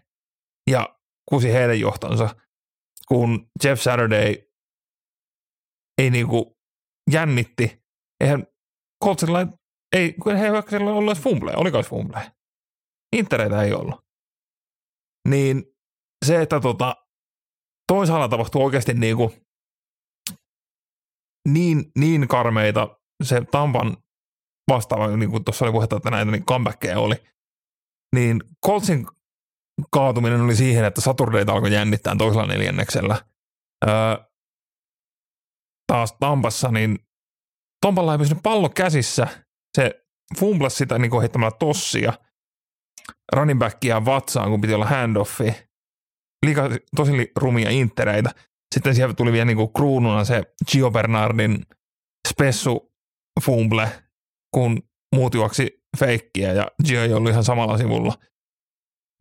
ja 0.71 0.99
kusi 1.29 1.53
heidän 1.53 1.81
johtonsa, 1.81 2.37
kun 3.09 3.51
Jeff 3.65 3.83
Saturday 3.83 4.37
ei 5.99 6.11
niinku 6.11 6.57
jännitti. 7.11 7.83
Eihän 8.21 8.47
Coltsilla 9.05 9.39
ei, 9.97 10.13
kun 10.13 10.37
he 10.37 10.49
hyökkäisellä 10.49 10.93
ollut 10.93 11.13
edes 11.13 11.25
fumbleja. 11.25 11.59
Oliko 11.59 11.77
edes 11.77 11.91
fumbleja? 11.91 12.31
Intereitä 13.17 13.63
ei 13.63 13.73
ollut. 13.73 14.01
Niin 15.29 15.65
se, 16.27 16.43
että 16.43 16.61
tota, 16.61 16.97
toisaalla 17.93 18.29
tapahtuu 18.29 18.65
oikeasti 18.65 18.95
niinku 18.95 19.33
niin, 21.49 21.85
niin 21.99 22.29
karmeita 22.29 23.01
se 23.25 23.41
Tampan 23.51 23.97
vastaava, 24.69 25.17
niin 25.17 25.31
kuin 25.31 25.45
tuossa 25.45 25.65
oli 25.65 25.73
puhetta, 25.73 25.97
että 25.97 26.11
näitä 26.11 26.31
niin 26.31 26.45
comebackkejä 26.45 26.99
oli, 26.99 27.15
niin 28.15 28.41
Coltsin 28.67 29.07
kaatuminen 29.91 30.41
oli 30.41 30.57
siihen, 30.57 30.85
että 30.85 31.01
Saturday 31.01 31.45
alkoi 31.49 31.73
jännittää 31.73 32.15
toisella 32.19 32.47
neljänneksellä. 32.47 33.25
Öö, 33.89 33.93
taas 35.93 36.17
Tampassa, 36.21 36.69
niin 36.69 36.99
Tompalla 37.83 38.13
ei 38.13 38.19
pysynyt 38.19 38.43
pallo 38.43 38.69
käsissä. 38.69 39.27
Se 39.77 40.05
fumblasi 40.39 40.77
sitä 40.77 40.99
niin 40.99 41.21
heittämällä 41.21 41.57
tossia 41.59 42.13
running 43.33 43.59
backia 43.59 44.05
vatsaan, 44.05 44.51
kun 44.51 44.61
piti 44.61 44.75
olla 44.75 44.87
handoffi. 44.87 45.55
Liika 46.47 46.71
tosi 46.97 47.13
rumia 47.37 47.71
intereitä. 47.71 48.31
Sitten 48.75 48.95
siellä 48.95 49.15
tuli 49.15 49.33
vielä 49.33 49.45
niin 49.45 49.73
kruununa 49.77 50.25
se 50.25 50.43
Gio 50.71 50.91
Bernardin 50.91 51.67
spessu 52.29 52.93
fumble, 53.43 53.89
kun 54.55 54.83
muut 55.15 55.35
juoksi 55.35 55.82
feikkiä 55.99 56.53
ja 56.53 56.69
Gio 56.85 57.03
ei 57.03 57.13
ollut 57.13 57.31
ihan 57.31 57.45
samalla 57.45 57.79
sivulla. 57.79 58.19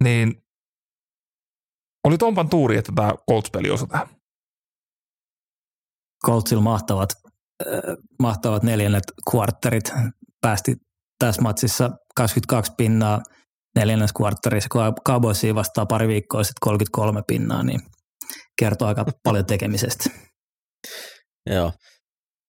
Niin 0.04 0.44
oli 2.04 2.18
Tompan 2.18 2.50
tuuri, 2.50 2.78
että 2.78 2.92
tämä 2.96 3.12
Colts-peli 3.32 3.70
osui 3.70 3.88
tähän. 3.88 4.08
Coltsilla 6.25 6.63
mahtavat, 6.63 7.10
äh, 7.68 7.98
mahtavat 8.20 8.63
neljännet 8.63 9.04
kvartterit. 9.32 9.94
Päästi 10.42 10.75
tässä 11.20 11.42
matsissa 11.42 11.92
22 12.16 12.72
pinnaa 12.78 13.22
neljännes 13.75 14.13
kvartterissa, 14.13 14.70
kun 14.72 14.82
Cowboysia 15.08 15.56
vastaa 15.56 15.86
pari 15.86 16.08
viikkoa 16.08 16.44
sitten 16.44 16.60
33 16.62 17.22
pinnaa, 17.28 17.63
niin 17.63 17.80
kertoo 18.60 18.88
aika 18.88 19.06
paljon 19.24 19.46
tekemisestä. 19.46 20.10
Joo. 21.50 21.72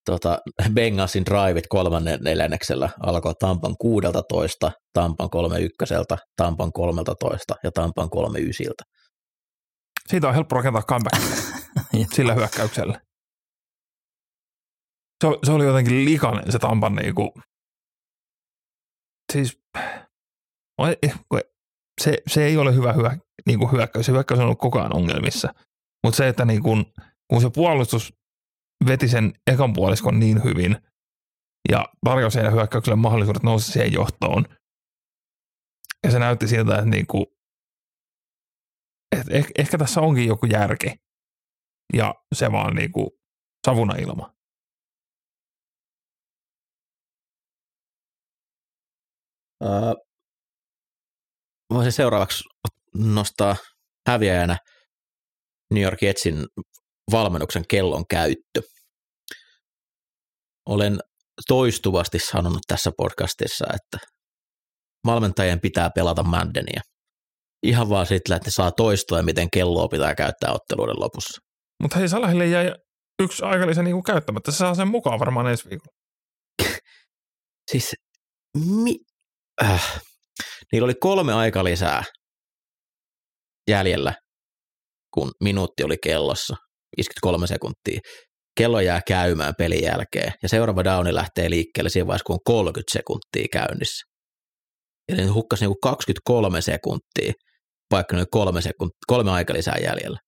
Tota, 0.05 0.39
Bengalsin 0.75 1.25
driveit 1.25 1.67
kolmannen 1.69 2.21
neljänneksellä 2.23 2.91
alkoi 3.01 3.35
Tampan 3.35 3.77
16, 3.79 4.73
Tampan 4.93 5.31
31, 5.31 5.95
Tampan 6.37 6.73
13 6.73 7.55
ja 7.65 7.73
Tampan 7.73 8.11
39. 8.11 8.75
Siitä 10.09 10.29
on 10.29 10.35
helppo 10.35 10.57
rakentaa 10.57 10.83
comeback 10.83 11.23
sillä 12.17 12.35
hyökkäyksellä. 12.35 13.01
Se, 15.21 15.27
oli- 15.27 15.39
se 15.47 15.53
oli 15.53 15.65
jotenkin 15.65 16.05
likainen 16.05 16.53
se 16.53 16.59
Tampan 16.59 16.95
niinku, 16.95 17.35
siis 19.33 19.61
se, 22.01 22.19
se 22.27 22.45
ei 22.45 22.57
ole 22.57 22.75
hyvä 22.75 22.93
hyö, 22.93 23.11
niinku 23.47 23.67
hyökkäys. 23.73 24.07
Se 24.07 24.13
hyökkäys 24.13 24.39
on 24.39 24.45
ollut 24.45 24.59
koko 24.59 24.79
ajan 24.79 24.97
ongelmissa. 24.97 25.55
Mutta 26.05 26.17
se, 26.17 26.29
että 26.29 26.45
niinku, 26.45 26.77
kun 27.31 27.41
se 27.43 27.51
puolustus 27.55 28.15
veti 28.87 29.09
sen 29.09 29.33
ekan 29.47 29.73
puoliskon 29.73 30.21
niin 30.21 30.45
hyvin 30.45 30.77
ja 31.69 31.85
tarjosi 32.05 32.39
heidän 32.39 32.53
hyökkäykselle 32.53 32.97
mahdollisuudet 32.97 33.43
nousta 33.43 33.73
siihen 33.73 33.93
johtoon, 33.93 34.45
ja 36.05 36.11
se 36.11 36.19
näytti 36.19 36.49
siltä, 36.49 36.75
että 36.75 36.87
niinku, 36.87 37.25
et 39.17 39.27
ehkä, 39.31 39.53
ehkä 39.59 39.79
tässä 39.79 40.01
onkin 40.01 40.27
joku 40.27 40.47
järki. 40.47 40.95
Ja 41.93 42.15
se 42.35 42.53
vaan 42.53 42.75
niinku 42.75 43.19
savuna 43.67 43.95
ilma. 43.97 44.35
Öö, 49.63 49.95
voisin 51.75 51.93
seuraavaksi 51.93 52.45
nostaa 52.95 53.57
häviäjänä 54.09 54.59
New 55.75 55.83
York 55.83 56.03
Jetsin 56.03 56.35
valmennuksen 57.11 57.65
kellon 57.69 58.05
käyttö. 58.11 58.63
Olen 60.69 60.99
toistuvasti 61.49 62.19
sanonut 62.19 62.63
tässä 62.69 62.91
podcastissa, 62.97 63.65
että 63.75 64.07
valmentajien 65.07 65.61
pitää 65.61 65.91
pelata 65.91 66.23
Maddenia. 66.23 66.81
Ihan 67.63 67.89
vaan 67.89 68.07
sillä, 68.07 68.37
että 68.37 68.47
ne 68.47 68.51
saa 68.51 68.73
toistua, 68.73 69.23
miten 69.23 69.51
kelloa 69.51 69.89
pitää 69.89 70.15
käyttää 70.15 70.53
otteluiden 70.53 71.01
lopussa. 71.01 71.41
Mutta 71.83 71.99
hei, 71.99 72.09
Salahille 72.09 72.47
jäi 72.47 72.75
yksi 73.23 73.45
aikalisä 73.45 73.83
niinku 73.83 74.03
käyttämättä. 74.03 74.51
Se 74.51 74.57
saa 74.57 74.75
sen 74.75 74.89
mukaan 74.89 75.21
varmaan 75.21 75.47
ensi 75.47 75.71
viikolla. 75.71 75.97
Siis 77.71 77.95
mi- 78.85 79.05
äh, 79.63 80.03
niillä 80.73 80.87
oli 80.87 80.95
kolme 80.95 81.35
aika 81.35 81.65
lisää 81.65 82.05
jäljellä, 83.71 84.15
kun 85.15 85.33
minuutti 85.45 85.85
oli 85.85 85.97
kellossa, 86.03 86.57
53 86.97 87.47
sekuntia. 87.47 88.01
Kello 88.59 88.81
jää 88.81 89.01
käymään 89.07 89.55
pelin 89.59 89.83
jälkeen 89.83 90.33
ja 90.43 90.49
seuraava 90.49 90.85
downi 90.85 91.15
lähtee 91.15 91.51
liikkeelle 91.51 91.91
siinä 91.91 92.07
vaiheessa, 92.07 92.25
kun 92.25 92.35
on 92.35 92.41
30 92.45 92.93
sekuntia 92.93 93.47
käynnissä. 93.53 94.03
Eli 95.09 95.23
ne 95.23 95.27
hukkasi 95.27 95.65
niinku 95.65 95.79
23 95.83 96.61
sekuntia, 96.61 97.33
vaikka 97.91 98.17
oli 98.17 98.25
kolme, 98.31 98.61
sekunt- 98.61 99.05
kolme 99.07 99.31
aika 99.31 99.55
lisää 99.55 99.79
jäljellä. 99.79 100.19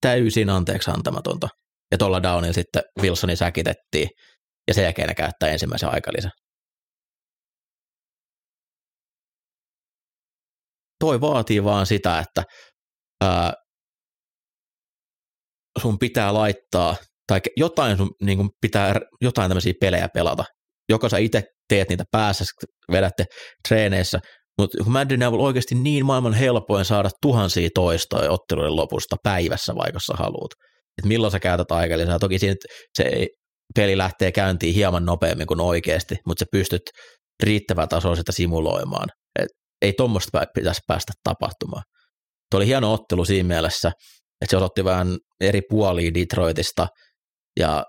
Täysin 0.00 0.50
anteeksi 0.50 0.90
antamatonta. 0.90 1.48
Ja 1.92 1.98
tuolla 1.98 2.22
downilla 2.22 2.52
sitten 2.52 2.82
Wilsoni 3.02 3.36
säkitettiin 3.36 4.08
ja 4.68 4.74
sen 4.74 4.84
jälkeen 4.84 5.08
ne 5.08 5.14
käyttää 5.14 5.48
ensimmäisen 5.48 5.88
aikalisän. 5.94 6.30
Toi 11.00 11.20
vaatii 11.20 11.64
vaan 11.64 11.86
sitä, 11.86 12.18
että 12.18 12.42
ää, 13.24 13.52
sun 15.80 15.98
pitää 15.98 16.34
laittaa, 16.34 16.96
tai 17.26 17.40
jotain 17.56 17.96
sun 17.96 18.10
niin 18.22 18.38
kuin 18.38 18.48
pitää 18.60 18.94
jotain 19.20 19.50
tämmöisiä 19.50 19.72
pelejä 19.80 20.08
pelata. 20.14 20.44
Joko 20.88 21.08
sä 21.08 21.18
itse 21.18 21.42
teet 21.68 21.88
niitä 21.88 22.04
päässä, 22.10 22.44
vedätte 22.92 23.24
treeneissä, 23.68 24.18
mutta 24.58 24.84
kun 24.84 24.92
Madden 24.92 25.22
on 25.22 25.40
oikeasti 25.40 25.74
niin 25.74 26.06
maailman 26.06 26.34
helpoin 26.34 26.84
saada 26.84 27.10
tuhansia 27.22 27.68
toistoja 27.74 28.30
otteluiden 28.30 28.76
lopusta 28.76 29.16
päivässä, 29.22 29.74
vaikka 29.74 29.98
haluat. 30.14 30.50
Et 30.98 31.04
milloin 31.04 31.30
sä 31.30 31.40
käytät 31.40 31.72
aikalisää. 31.72 32.18
Toki 32.18 32.38
siinä 32.38 32.54
se 32.94 33.26
peli 33.74 33.98
lähtee 33.98 34.32
käyntiin 34.32 34.74
hieman 34.74 35.04
nopeammin 35.04 35.46
kuin 35.46 35.60
oikeasti, 35.60 36.16
mutta 36.26 36.40
sä 36.44 36.46
pystyt 36.52 36.82
riittävän 37.42 37.88
tasoa 37.88 38.16
sitä 38.16 38.32
simuloimaan. 38.32 39.08
Et 39.38 39.48
ei 39.82 39.92
tuommoista 39.92 40.44
pitäisi 40.54 40.80
päästä 40.86 41.12
tapahtumaan. 41.24 41.82
Tuo 42.50 42.58
oli 42.58 42.66
hieno 42.66 42.92
ottelu 42.92 43.24
siinä 43.24 43.46
mielessä, 43.46 43.92
että 44.40 44.50
se 44.50 44.56
osoitti 44.56 44.84
vähän 44.84 45.18
eri 45.40 45.60
puolia 45.68 46.14
Detroitista 46.14 46.88
ja 47.60 47.84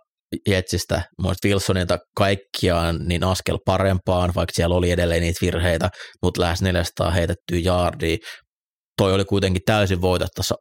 Jetsistä, 0.48 1.01
muista 1.22 1.48
Wilsonilta 1.48 1.98
kaikkiaan 2.17 3.00
niin 3.08 3.24
askel 3.24 3.58
parempaan, 3.65 4.31
vaikka 4.36 4.53
siellä 4.55 4.75
oli 4.75 4.91
edelleen 4.91 5.22
niitä 5.22 5.46
virheitä, 5.46 5.89
mutta 6.24 6.41
lähes 6.41 6.62
400 6.62 7.12
heitettyä 7.12 7.60
jaardia. 7.63 8.17
Toi 8.98 9.13
oli 9.13 9.25
kuitenkin 9.25 9.62
täysin 9.65 10.01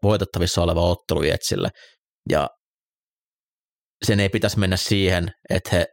voitettavissa 0.03 0.63
oleva 0.63 0.81
ottelu 0.81 1.23
Jetsille. 1.23 1.69
Ja 2.31 2.49
sen 4.07 4.21
ei 4.21 4.29
pitäisi 4.29 4.59
mennä 4.59 4.77
siihen, 4.77 5.31
että 5.51 5.77
he 5.77 5.87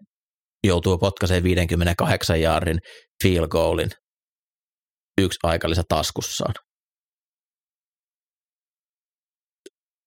joutuu 0.64 0.98
potkaiseen 0.98 1.44
58 1.44 2.42
jaarin 2.42 2.78
field 3.24 3.48
goalin 3.48 3.90
yksi 5.22 5.40
aikalisä 5.44 5.84
taskussaan. 5.90 6.54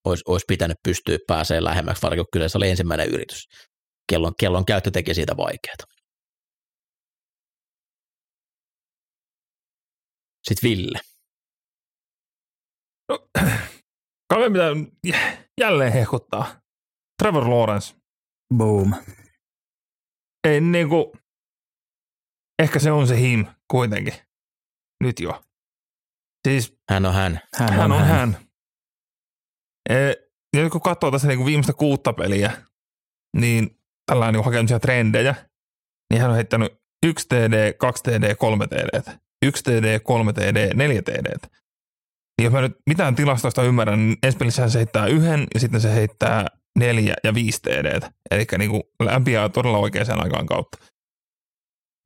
Ois, 0.05 0.23
olisi 0.29 0.45
pitänyt 0.49 0.77
pystyä 0.85 1.19
pääsee 1.27 1.65
lähemmäksi, 1.65 2.01
kun 2.01 2.27
kyseessä 2.33 2.59
oli 2.59 2.71
ensimmäinen 2.71 3.09
yritys. 3.09 3.49
Kellon, 4.13 4.33
kellon 4.41 4.65
käyttö 4.65 4.91
teki 4.91 5.15
siitä 5.15 5.37
vaikeaa. 5.37 5.75
Sitten 10.49 10.71
Ville. 10.71 11.01
No, 13.09 13.29
kaveri 14.29 14.51
mitä 14.51 15.19
jälleen 15.61 15.93
hehkuttaa. 15.93 16.61
Trevor 17.23 17.51
Lawrence. 17.51 17.95
Boom. 18.57 18.95
Ei 20.49 20.61
niinku, 20.61 21.13
ehkä 22.63 22.79
se 22.79 22.93
on 22.93 23.07
se 23.07 23.21
him 23.21 23.47
kuitenkin. 23.71 24.15
Nyt 25.05 25.21
jo. 25.21 25.43
Siis 26.49 26.77
hän 26.91 27.07
on 27.07 27.15
hän. 27.15 27.41
Hän, 27.55 27.73
hän 27.73 27.93
on 27.93 27.99
hän. 27.99 28.09
hän. 28.09 28.50
E, 29.91 30.15
ja 30.57 30.71
kun 30.71 30.81
katsoo 30.81 31.11
tässä 31.11 31.29
niinku 31.29 31.47
viimeistä 31.47 31.73
kuutta 31.73 32.13
peliä, 32.13 32.53
niin 33.37 33.79
tällainen 34.07 34.39
niin 34.39 34.45
hakenut 34.45 34.83
trendejä, 34.83 35.35
niin 36.13 36.21
hän 36.21 36.31
on 36.31 36.37
heittänyt 36.37 36.73
1 37.07 37.29
TD, 37.29 37.73
2 37.73 38.03
TD, 38.03 38.35
3 38.35 38.67
TD, 38.67 39.13
1 39.47 39.65
TD, 39.65 40.01
3 40.01 40.33
TD, 40.33 40.75
4 40.75 41.03
TD. 41.03 41.39
Niin 42.39 42.45
jos 42.45 42.53
mä 42.53 42.61
nyt 42.61 42.77
mitään 42.87 43.15
tilastoista 43.15 43.63
ymmärrän, 43.63 43.99
niin 43.99 44.19
ensi 44.23 44.39
pelissä 44.39 44.69
se 44.69 44.79
heittää 44.79 45.07
yhden 45.07 45.47
ja 45.55 45.61
sitten 45.61 45.81
se 45.81 45.95
heittää 45.95 46.47
neljä 46.79 47.15
ja 47.25 47.35
viisi 47.35 47.63
TD. 47.63 48.01
Eli 48.31 48.47
niin 48.59 48.83
lämpiää 49.03 49.49
todella 49.49 49.79
oikeaan 49.79 50.23
aikaan 50.23 50.47
kautta. 50.47 50.79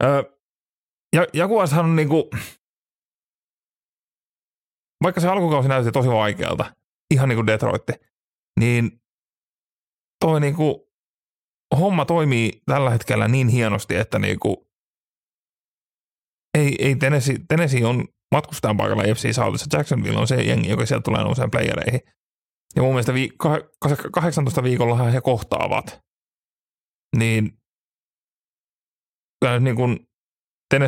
Öö, 0.05 0.23
ja 1.17 1.27
Jaguarshan 1.33 1.85
on 1.85 1.97
niinku, 1.97 2.31
vaikka 5.03 5.21
se 5.21 5.29
alkukausi 5.29 5.69
näytti 5.69 5.93
tosi 5.93 6.09
vaikealta, 6.09 6.75
ihan 7.11 7.29
niin 7.29 7.37
kuin 7.37 7.47
Detroitti, 7.47 7.93
niin 8.61 9.01
toi 10.25 10.41
niinku 10.41 10.93
homma 11.79 12.05
toimii 12.05 12.63
tällä 12.67 12.91
hetkellä 12.91 13.29
niin 13.29 13.49
hienosti, 13.49 13.97
että 13.97 14.19
niinku, 14.19 14.71
ei, 16.59 16.75
ei 16.79 16.97
Tennessee, 16.97 17.37
Tennessee 17.49 17.85
on 17.85 18.05
matkustajan 18.35 18.77
paikalla 18.77 19.03
FC 19.03 19.35
Southissa. 19.35 19.77
Jacksonville 19.77 20.19
on 20.19 20.29
se 20.29 20.43
jengi, 20.43 20.69
joka 20.69 20.87
sieltä 20.87 21.03
tulee 21.03 21.23
nouseen 21.25 21.51
playereihin. 21.51 22.01
Ja 22.77 22.83
mun 22.83 22.91
mielestä 22.91 23.15
vi- 23.15 23.33
18 24.13 24.63
viikolla 24.63 24.97
he 24.97 25.21
kohtaavat. 25.21 26.01
Niin 27.17 27.59
niin 29.61 29.77
kuin 29.77 30.09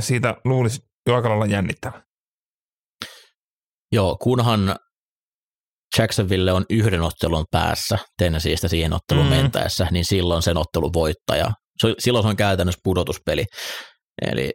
siitä 0.00 0.36
luulisi 0.44 0.82
jo 1.08 1.14
aika 1.14 1.28
lailla 1.28 1.46
jännittävä. 1.46 2.02
Joo, 3.92 4.16
kunhan 4.16 4.76
Jacksonville 5.98 6.52
on 6.52 6.64
yhden 6.70 7.02
ottelun 7.02 7.44
päässä 7.50 7.98
Tennesseeistä 8.18 8.68
siihen 8.68 8.92
ottelun 8.92 9.24
mm. 9.24 9.30
mentäessä, 9.30 9.88
niin 9.90 10.04
silloin 10.04 10.42
sen 10.42 10.56
ottelun 10.56 10.92
voittaja. 10.92 11.50
Silloin 11.98 12.22
se 12.22 12.28
on 12.28 12.36
käytännössä 12.36 12.80
pudotuspeli. 12.84 13.44
Eli 14.30 14.52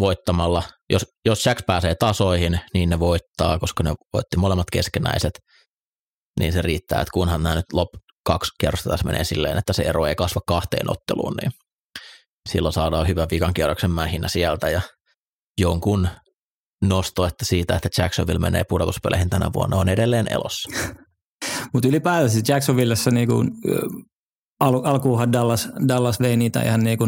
voittamalla, 0.00 0.62
jos, 0.92 1.06
jos 1.24 1.46
Jacks 1.46 1.62
pääsee 1.66 1.94
tasoihin, 1.94 2.60
niin 2.74 2.90
ne 2.90 2.98
voittaa, 3.00 3.58
koska 3.58 3.82
ne 3.82 3.94
voitti 4.12 4.36
molemmat 4.36 4.66
keskenäiset, 4.72 5.32
niin 6.40 6.52
se 6.52 6.62
riittää, 6.62 7.00
että 7.00 7.12
kunhan 7.12 7.42
nämä 7.42 7.54
nyt 7.54 7.72
lop, 7.72 7.88
kaksi 8.26 8.50
kierrosta 8.60 8.90
tässä 8.90 9.06
menee 9.06 9.24
silleen, 9.24 9.58
että 9.58 9.72
se 9.72 9.82
ero 9.82 10.06
ei 10.06 10.14
kasva 10.14 10.40
kahteen 10.46 10.90
otteluun, 10.90 11.34
niin 11.40 11.52
silloin 12.50 12.72
saadaan 12.72 13.08
hyvä 13.08 13.26
vikan 13.30 13.54
kierroksen 13.54 13.90
mähinä 13.90 14.28
sieltä 14.28 14.70
ja 14.70 14.80
jonkun 15.60 16.08
nosto, 16.82 17.26
että 17.26 17.44
siitä, 17.44 17.76
että 17.76 18.02
Jacksonville 18.02 18.38
menee 18.38 18.64
pudotuspeleihin 18.68 19.30
tänä 19.30 19.50
vuonna, 19.54 19.76
on 19.76 19.88
edelleen 19.88 20.32
elossa. 20.32 20.70
Mutta 21.72 21.88
ylipäätään 21.88 22.30
siis 22.30 22.48
Jacksonvillessä 22.48 23.10
niinku, 23.10 23.44
al- 24.60 24.84
alkuunhan 24.84 25.32
Dallas, 25.32 25.68
Dallas 25.88 26.20
vei 26.20 26.36
niitä 26.36 26.62
ihan 26.62 26.84
niinku 26.84 27.06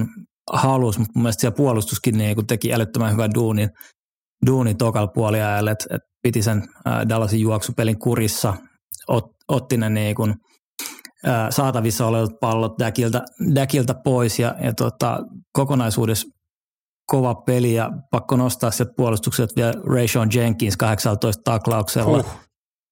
halus, 0.53 0.99
mutta 0.99 1.13
mun 1.15 1.23
mielestä 1.23 1.41
siellä 1.41 1.57
puolustuskin 1.57 2.19
niinku 2.19 2.43
teki 2.43 2.75
älyttömän 2.75 3.13
hyvän 3.13 3.35
duunin, 3.35 3.71
duunin 4.47 4.77
tokal 4.77 5.09
puoliajalle, 5.09 5.71
että 5.71 5.85
et 5.91 6.03
piti 6.23 6.43
sen 6.43 6.63
Dallasin 7.09 7.41
juoksupelin 7.41 7.99
kurissa, 7.99 8.55
ot, 9.09 9.25
otti 9.49 9.77
ne 9.77 9.91
niinku, 9.91 10.29
saatavissa 11.51 12.07
olevat 12.07 12.31
pallot 12.41 12.73
Däkiltä, 12.79 13.23
Däkiltä 13.55 13.95
pois 14.05 14.39
ja, 14.39 14.55
ja 14.63 14.73
tota, 14.75 15.19
kokonaisuudessa 15.53 16.29
kova 17.11 17.35
peli 17.35 17.75
ja 17.75 17.91
pakko 18.11 18.37
nostaa 18.37 18.71
se 18.71 18.87
puolustukset 18.97 19.57
vielä 19.57 19.75
Rayshon 19.87 20.29
Jenkins 20.35 20.77
18 20.77 21.43
taklauksella, 21.45 22.17
huh. 22.17 22.41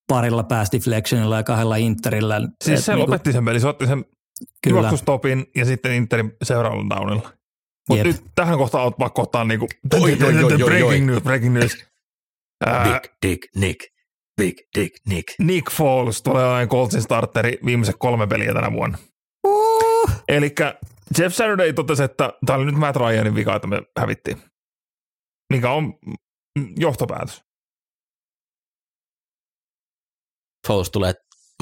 parilla 0.09 0.43
pass 0.43 0.73
deflectionilla 0.73 1.37
ja 1.37 1.43
kahdella 1.43 1.77
interillä. 1.77 2.41
Siis 2.65 2.79
Et 2.79 2.85
se 2.85 2.93
niinku, 2.93 3.11
lopetti 3.11 3.33
sen 3.33 3.45
peli, 3.45 3.61
se 3.61 3.69
otti 3.69 3.87
sen 3.87 4.05
juoksustopin 4.67 5.47
ja 5.57 5.65
sitten 5.65 5.93
interin 5.93 6.33
seuraavalla 6.43 6.97
downilla. 6.97 7.33
Mutta 7.89 8.05
nyt 8.05 8.25
tähän 8.35 8.59
kohtaan 8.59 8.87
on 8.87 8.95
pakko 8.95 9.23
ottaa 9.23 9.45
niinku, 9.45 9.67
breaking 9.89 11.07
news, 11.07 11.23
breaking 11.23 11.55
news. 11.55 11.77
Big 12.85 13.13
Dick 13.27 13.43
Nick, 13.57 13.81
Big 14.37 14.57
Dick 14.79 14.97
Nick. 15.09 15.29
Nick 15.39 15.73
Foles 15.73 16.23
tulee 16.23 16.45
olemaan 16.45 16.69
Coltsin 16.69 17.03
starteri 17.03 17.59
viimeiset 17.65 17.97
kolme 17.99 18.27
peliä 18.27 18.55
tänä 18.55 18.73
vuonna. 18.73 18.99
Uh. 19.47 20.11
Eli 20.29 20.55
Jeff 21.19 21.35
Saturday 21.35 21.73
totesi, 21.73 22.03
että 22.03 22.33
tämä 22.47 22.57
oli 22.57 22.67
nyt 22.67 22.75
Matt 22.75 22.97
Ryanin 22.97 23.35
vika, 23.35 23.57
että 23.57 23.69
me 23.69 23.83
hävittiin. 23.99 24.43
Mikä 25.53 25.71
on 25.71 25.95
johtopäätös. 26.77 27.43
Foles 30.67 30.91
tulee 30.91 31.15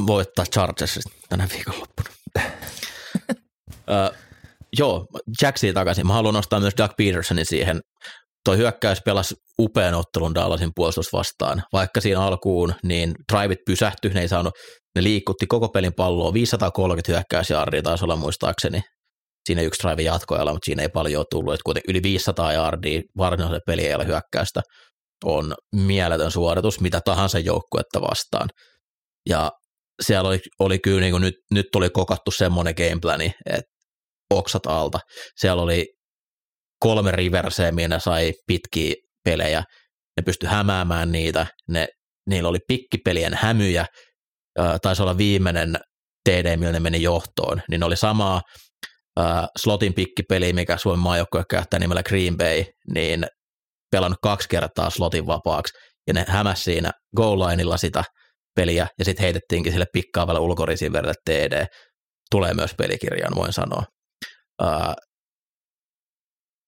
voittaa 0.06 0.44
Chargersista 0.44 1.10
tänä 1.28 1.48
viikonloppuna. 1.52 2.10
uh, 3.68 4.16
joo, 4.78 5.06
Jacksia 5.42 5.72
takaisin. 5.72 6.06
Mä 6.06 6.12
haluan 6.12 6.34
nostaa 6.34 6.60
myös 6.60 6.74
Doug 6.78 6.90
Petersonin 6.96 7.46
siihen. 7.46 7.80
Toi 8.44 8.56
hyökkäys 8.56 9.02
pelasi 9.04 9.34
upean 9.58 9.94
ottelun 9.94 10.34
Dallasin 10.34 10.70
puolustus 10.74 11.12
vastaan. 11.12 11.62
Vaikka 11.72 12.00
siinä 12.00 12.20
alkuun, 12.20 12.74
niin 12.82 13.14
driveit 13.32 13.58
pysähtyi, 13.66 14.14
ne 14.14 14.20
ei 14.20 14.28
saanut, 14.28 14.54
ne 14.94 15.02
liikutti 15.02 15.46
koko 15.46 15.68
pelin 15.68 15.94
palloa, 15.94 16.32
530 16.32 17.12
hyökkäysjaaria 17.12 17.82
taisi 17.82 18.04
olla 18.04 18.16
muistaakseni 18.16 18.82
siinä 19.46 19.62
yksi 19.62 19.82
drive 19.82 20.02
jatkoajalla, 20.02 20.52
mutta 20.52 20.66
siinä 20.66 20.82
ei 20.82 20.88
paljon 20.88 21.20
ole 21.20 21.26
tullut, 21.30 21.54
että 21.54 21.64
kuitenkin 21.64 21.90
yli 21.90 22.02
500 22.02 22.52
yardia 22.52 23.00
varsinaiselle 23.16 23.60
peliajalla 23.66 24.04
hyökkäystä 24.04 24.62
on 25.24 25.54
mieletön 25.74 26.30
suoritus 26.30 26.80
mitä 26.80 27.00
tahansa 27.04 27.38
joukkuetta 27.38 28.00
vastaan. 28.00 28.48
Ja 29.28 29.50
siellä 30.02 30.28
oli, 30.28 30.38
oli 30.58 30.78
kyllä 30.78 31.00
niin 31.00 31.10
kuin 31.10 31.20
nyt, 31.20 31.34
nyt 31.50 31.66
oli 31.76 31.90
kokattu 31.90 32.30
semmoinen 32.30 32.74
gameplani, 32.76 33.32
että 33.46 33.70
oksat 34.30 34.66
alta. 34.66 34.98
Siellä 35.36 35.62
oli 35.62 35.86
kolme 36.80 37.10
riverseä, 37.10 37.72
minä 37.72 37.98
sai 37.98 38.32
pitkiä 38.46 38.94
pelejä. 39.24 39.62
Ne 40.16 40.22
pystyi 40.24 40.48
hämäämään 40.48 41.12
niitä. 41.12 41.46
Ne, 41.68 41.88
niillä 42.28 42.48
oli 42.48 42.58
pikkipelien 42.68 43.34
hämyjä. 43.34 43.86
Taisi 44.82 45.02
olla 45.02 45.18
viimeinen 45.18 45.78
TD, 46.28 46.56
millä 46.56 46.72
ne 46.72 46.80
meni 46.80 47.02
johtoon. 47.02 47.62
Niin 47.68 47.80
ne 47.80 47.86
oli 47.86 47.96
samaa 47.96 48.42
slotin 49.58 49.94
pikkipeli, 49.94 50.52
mikä 50.52 50.76
Suomen 50.76 51.00
maajoukkue 51.00 51.44
käyttää 51.50 51.80
nimellä 51.80 52.02
Green 52.02 52.36
Bay, 52.36 52.64
niin 52.94 53.26
pelannut 53.92 54.18
kaksi 54.22 54.48
kertaa 54.48 54.90
slotin 54.90 55.26
vapaaksi. 55.26 55.78
Ja 56.06 56.14
ne 56.14 56.24
hämäsi 56.28 56.62
siinä 56.62 56.90
goal 57.16 57.38
lineilla 57.38 57.76
sitä 57.76 58.04
peliä, 58.56 58.86
ja 58.98 59.04
sitten 59.04 59.22
heitettiinkin 59.22 59.72
sille 59.72 59.86
pikkaavalle 59.92 60.40
ulkorisiverille 60.40 61.14
TD. 61.24 61.66
Tulee 62.30 62.54
myös 62.54 62.74
pelikirjaan, 62.78 63.34
voin 63.34 63.52
sanoa. 63.52 63.82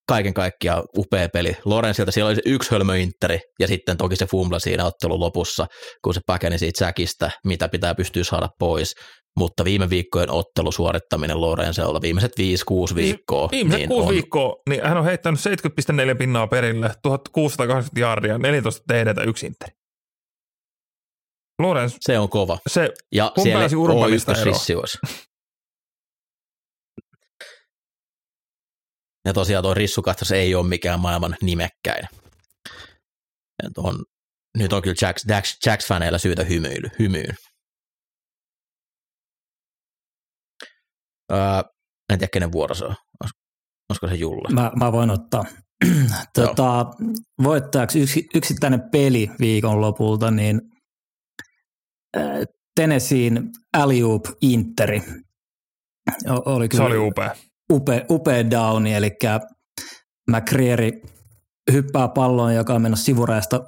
Kaiken 0.09 0.35
kaikkiaan 0.35 0.83
upea 0.97 1.29
peli. 1.29 1.57
Lorenzilta 1.65 2.13
siellä 2.13 2.29
oli 2.29 2.37
se 2.37 2.43
yksi 2.47 2.71
hölmöinteri 2.71 3.39
ja 3.61 3.69
sitten 3.69 3.97
toki 3.97 4.17
se 4.17 4.27
fumble 4.27 4.61
siinä 4.61 4.85
ottelun 4.85 5.21
lopussa, 5.21 5.67
kun 6.05 6.15
se 6.15 6.21
päkeni 6.27 6.59
siitä 6.59 6.79
säkistä, 6.79 7.31
mitä 7.47 7.69
pitää 7.69 7.95
pystyä 7.95 8.25
saada 8.25 8.49
pois. 8.59 8.95
Mutta 9.39 9.65
viime 9.65 9.91
viikkojen 9.91 10.31
ottelusuorittaminen 10.31 11.41
Lorenzelta, 11.41 12.01
viimeiset 12.01 12.33
5-6 12.93 12.95
viikkoa. 12.95 13.49
Viimeiset 13.51 13.79
niin 13.81 13.89
6 13.89 14.03
on, 14.03 14.13
viikkoa, 14.15 14.55
niin 14.69 14.81
hän 14.85 14.99
on 14.99 15.05
heittänyt 15.05 15.41
70,4 16.11 16.17
pinnaa 16.19 16.47
perille, 16.47 16.91
1680 17.03 18.01
jardia, 18.01 18.39
14 18.39 18.83
TDtä 18.89 19.23
yksi 19.23 19.47
interi. 19.47 19.73
Lorenz, 21.63 21.97
Se 22.01 22.19
on 22.19 22.29
kova. 22.29 22.59
se 22.67 22.91
Ja 23.15 23.33
Kun 23.35 23.43
siellä 23.43 23.61
pääsi 23.61 23.77
on 23.77 23.83
Urbanista 23.83 24.33
eroon? 24.33 24.57
Ja 29.29 29.33
tosiaan 29.35 29.65
tuo 29.65 29.75
rissukahtas 29.75 30.33
ei 30.33 30.55
ole 30.55 30.67
mikään 30.69 31.01
maailman 31.01 31.37
nimekkäin. 31.43 32.05
On, 33.77 34.05
nyt 34.59 34.73
on 34.73 34.83
kyllä 34.83 34.97
Jacks, 35.03 35.25
Jacks, 35.29 35.59
Jacks-faneilla 35.67 36.19
syytä 36.19 36.45
hymyily, 36.45 36.89
hymyyn. 36.99 37.35
Öö, 41.33 41.39
en 42.13 42.19
tiedä, 42.19 42.31
kenen 42.33 42.53
vuoro 42.53 42.75
se 42.75 42.85
on. 42.85 42.95
Olis- 43.25 43.39
Olisiko 43.91 44.09
se 44.09 44.15
Julla? 44.15 44.49
Mä, 44.53 44.71
mä 44.77 44.93
voin 44.93 45.11
ottaa. 45.11 45.45
tota, 46.35 46.87
voittajaksi 47.43 48.01
yksi, 48.01 48.27
yksittäinen 48.35 48.83
peli 48.93 49.31
viikon 49.41 49.81
lopulta, 49.81 50.31
niin 50.31 50.61
äh, 52.17 52.23
Tennesseein 52.75 53.51
Alley-oop 53.77 54.25
Interi. 54.41 55.03
O- 56.31 56.55
oli 56.55 56.65
se 56.65 56.69
kyllä 56.69 56.85
oli 56.85 56.99
upea. 56.99 57.37
Upea, 57.73 58.01
upea 58.11 58.51
downi, 58.51 58.95
eli 58.95 59.11
McCreary 60.31 60.91
hyppää 61.73 62.09
palloon, 62.09 62.55
joka 62.55 62.75
on 62.75 62.83
mennyt 62.83 63.01
sivurajasta 63.01 63.61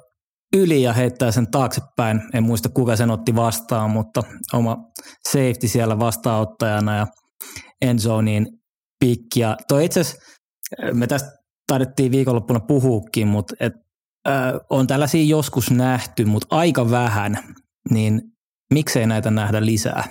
yli 0.55 0.81
ja 0.81 0.93
heittää 0.93 1.31
sen 1.31 1.51
taaksepäin. 1.51 2.21
En 2.33 2.43
muista 2.43 2.69
kuka 2.69 2.95
sen 2.95 3.11
otti 3.11 3.35
vastaan, 3.35 3.89
mutta 3.89 4.23
oma 4.53 4.77
safety 5.29 5.67
siellä 5.67 5.99
vastaanottajana 5.99 6.97
ja 6.97 7.07
endzoneen 7.81 8.47
pikki. 8.99 9.39
Ja 9.39 9.57
toi 9.67 9.85
itse 9.85 9.99
asiassa, 9.99 10.21
me 10.93 11.07
tästä 11.07 11.29
taidettiin 11.67 12.11
viikonloppuna 12.11 12.59
puhuukin, 12.59 13.27
mutta 13.27 13.55
et, 13.59 13.73
äh, 14.29 14.53
on 14.69 14.87
tällaisia 14.87 15.23
joskus 15.23 15.71
nähty, 15.71 16.25
mutta 16.25 16.55
aika 16.55 16.89
vähän, 16.89 17.37
niin 17.89 18.21
miksei 18.73 19.07
näitä 19.07 19.31
nähdä 19.31 19.65
lisää? 19.65 20.03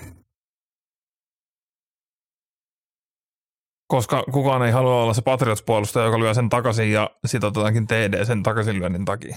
Koska 3.90 4.22
kukaan 4.32 4.62
ei 4.62 4.72
halua 4.72 5.02
olla 5.02 5.14
se 5.14 5.22
Patriots-puolustaja, 5.22 6.04
joka 6.04 6.18
lyö 6.18 6.34
sen 6.34 6.48
takaisin 6.48 6.92
ja 6.92 7.10
sit 7.26 7.44
otetaankin 7.44 7.86
TD 7.86 8.24
sen 8.24 8.42
takaisinlyönnin 8.42 9.04
takia. 9.04 9.36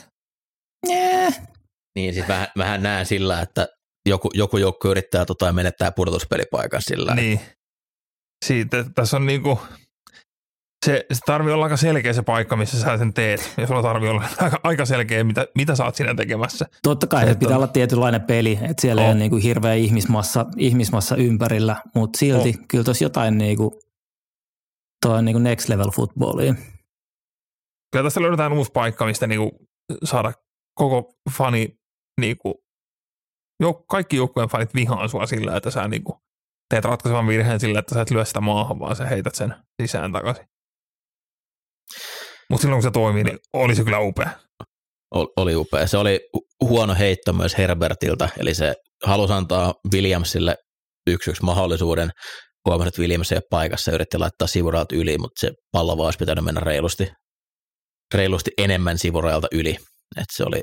Yeah. 0.89 1.33
Niin, 1.95 2.13
siis 2.13 2.27
vähän, 2.27 2.47
vähän 2.57 2.83
näen 2.83 3.05
sillä, 3.05 3.41
että 3.41 3.67
joku, 4.09 4.29
joku 4.33 4.57
joukko 4.57 4.87
yrittää 4.91 5.25
tota, 5.25 5.45
ja 5.45 5.53
menettää 5.53 5.91
pudotuspelipaikan 5.91 6.81
sillä. 6.83 7.15
Niin. 7.15 7.39
Siitä, 8.45 8.85
tässä 8.95 9.17
on 9.17 9.25
niinku, 9.25 9.59
se, 10.85 11.05
se 11.13 11.19
tarvii 11.25 11.53
olla 11.53 11.63
aika 11.65 11.77
selkeä 11.77 12.13
se 12.13 12.21
paikka, 12.21 12.55
missä 12.55 12.79
sä 12.79 12.97
sen 12.97 13.13
teet. 13.13 13.53
Ja 13.57 13.67
sulla 13.67 13.81
tarvii 13.81 14.09
olla 14.09 14.23
aika, 14.41 14.59
aika 14.63 14.85
selkeä, 14.85 15.23
mitä, 15.23 15.47
mitä 15.55 15.75
sä 15.75 15.85
oot 15.85 15.95
siinä 15.95 16.15
tekemässä. 16.15 16.65
Totta 16.83 17.07
kai 17.07 17.23
se 17.25 17.31
Että 17.31 17.39
pitää 17.39 17.55
on- 17.57 17.63
olla 17.63 17.67
tietynlainen 17.73 18.21
peli, 18.21 18.59
että 18.61 18.81
siellä 18.81 19.01
ei 19.01 19.07
On. 19.07 19.11
ole 19.11 19.19
niinku 19.19 19.35
hirveä 19.35 19.73
ihmismassa, 19.73 20.45
ihmismassa 20.57 21.15
ympärillä, 21.15 21.75
mutta 21.95 22.17
silti 22.19 22.49
On. 22.59 22.67
kyllä 22.67 22.83
tuossa 22.83 23.03
jotain 23.05 23.37
niinku, 23.37 23.79
toi 25.03 25.17
on 25.17 25.25
niinku 25.25 25.39
next 25.39 25.69
level 25.69 25.91
footballia. 25.91 26.53
Kyllä 27.91 28.03
tässä 28.03 28.21
löydetään 28.21 28.53
uusi 28.53 28.71
paikka, 28.71 29.05
mistä 29.05 29.27
niinku 29.27 29.67
saada 30.03 30.33
koko 30.79 31.13
fani, 31.37 31.67
niinku, 32.19 32.63
jouk- 33.63 33.85
kaikki 33.89 34.15
joukkueen 34.15 34.49
fanit 34.49 34.73
vihaan 34.73 35.09
sua 35.09 35.25
sillä, 35.25 35.57
että 35.57 35.71
sä 35.71 35.87
niinku 35.87 36.21
teet 36.69 36.85
ratkaisevan 36.85 37.27
virheen 37.27 37.59
sillä, 37.59 37.79
että 37.79 37.95
sä 37.95 38.01
et 38.01 38.11
lyö 38.11 38.25
sitä 38.25 38.41
maahan, 38.41 38.79
vaan 38.79 38.95
sä 38.95 39.05
heität 39.05 39.35
sen 39.35 39.55
sisään 39.81 40.11
takaisin. 40.11 40.45
Mutta 42.49 42.61
silloin 42.61 42.77
kun 42.77 42.89
se 42.89 42.91
toimii, 42.91 43.23
niin 43.23 43.39
oli 43.53 43.75
se 43.75 43.83
kyllä 43.83 43.99
upea. 43.99 44.29
Ol- 45.15 45.33
oli 45.37 45.55
upea. 45.55 45.87
Se 45.87 45.97
oli 45.97 46.29
hu- 46.37 46.67
huono 46.67 46.95
heitto 46.99 47.33
myös 47.33 47.57
Herbertiltä, 47.57 48.29
eli 48.37 48.53
se 48.53 48.73
halusi 49.03 49.33
antaa 49.33 49.73
Williamsille 49.93 50.55
yksi 51.07 51.29
yksi 51.29 51.43
mahdollisuuden. 51.43 52.09
Huomasi, 52.65 52.87
että 52.87 53.01
Williams 53.01 53.31
ei 53.31 53.35
ole 53.35 53.43
paikassa 53.49 53.91
ja 53.91 53.95
yritti 53.95 54.17
laittaa 54.17 54.47
sivurajalta 54.47 54.95
yli, 54.95 55.17
mutta 55.17 55.39
se 55.39 55.51
pallo 55.71 55.97
vaan 55.97 56.05
olisi 56.07 56.19
pitänyt 56.19 56.43
mennä 56.43 56.61
reilusti, 56.61 57.07
reilusti 58.13 58.51
enemmän 58.57 58.97
sivurajalta 58.97 59.47
yli. 59.51 59.77
Et 60.17 60.25
se 60.31 60.43
oli 60.43 60.61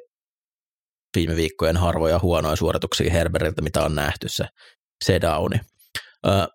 viime 1.17 1.37
viikkojen 1.37 1.77
harvoja 1.77 2.19
huonoja 2.19 2.57
suorituksia 2.57 3.13
Herbertiltä, 3.13 3.63
mitä 3.63 3.83
on 3.83 3.95
nähty 3.95 4.29
se, 4.29 4.45
se 5.05 5.21
downi. 5.21 5.61
Ö, 6.27 6.47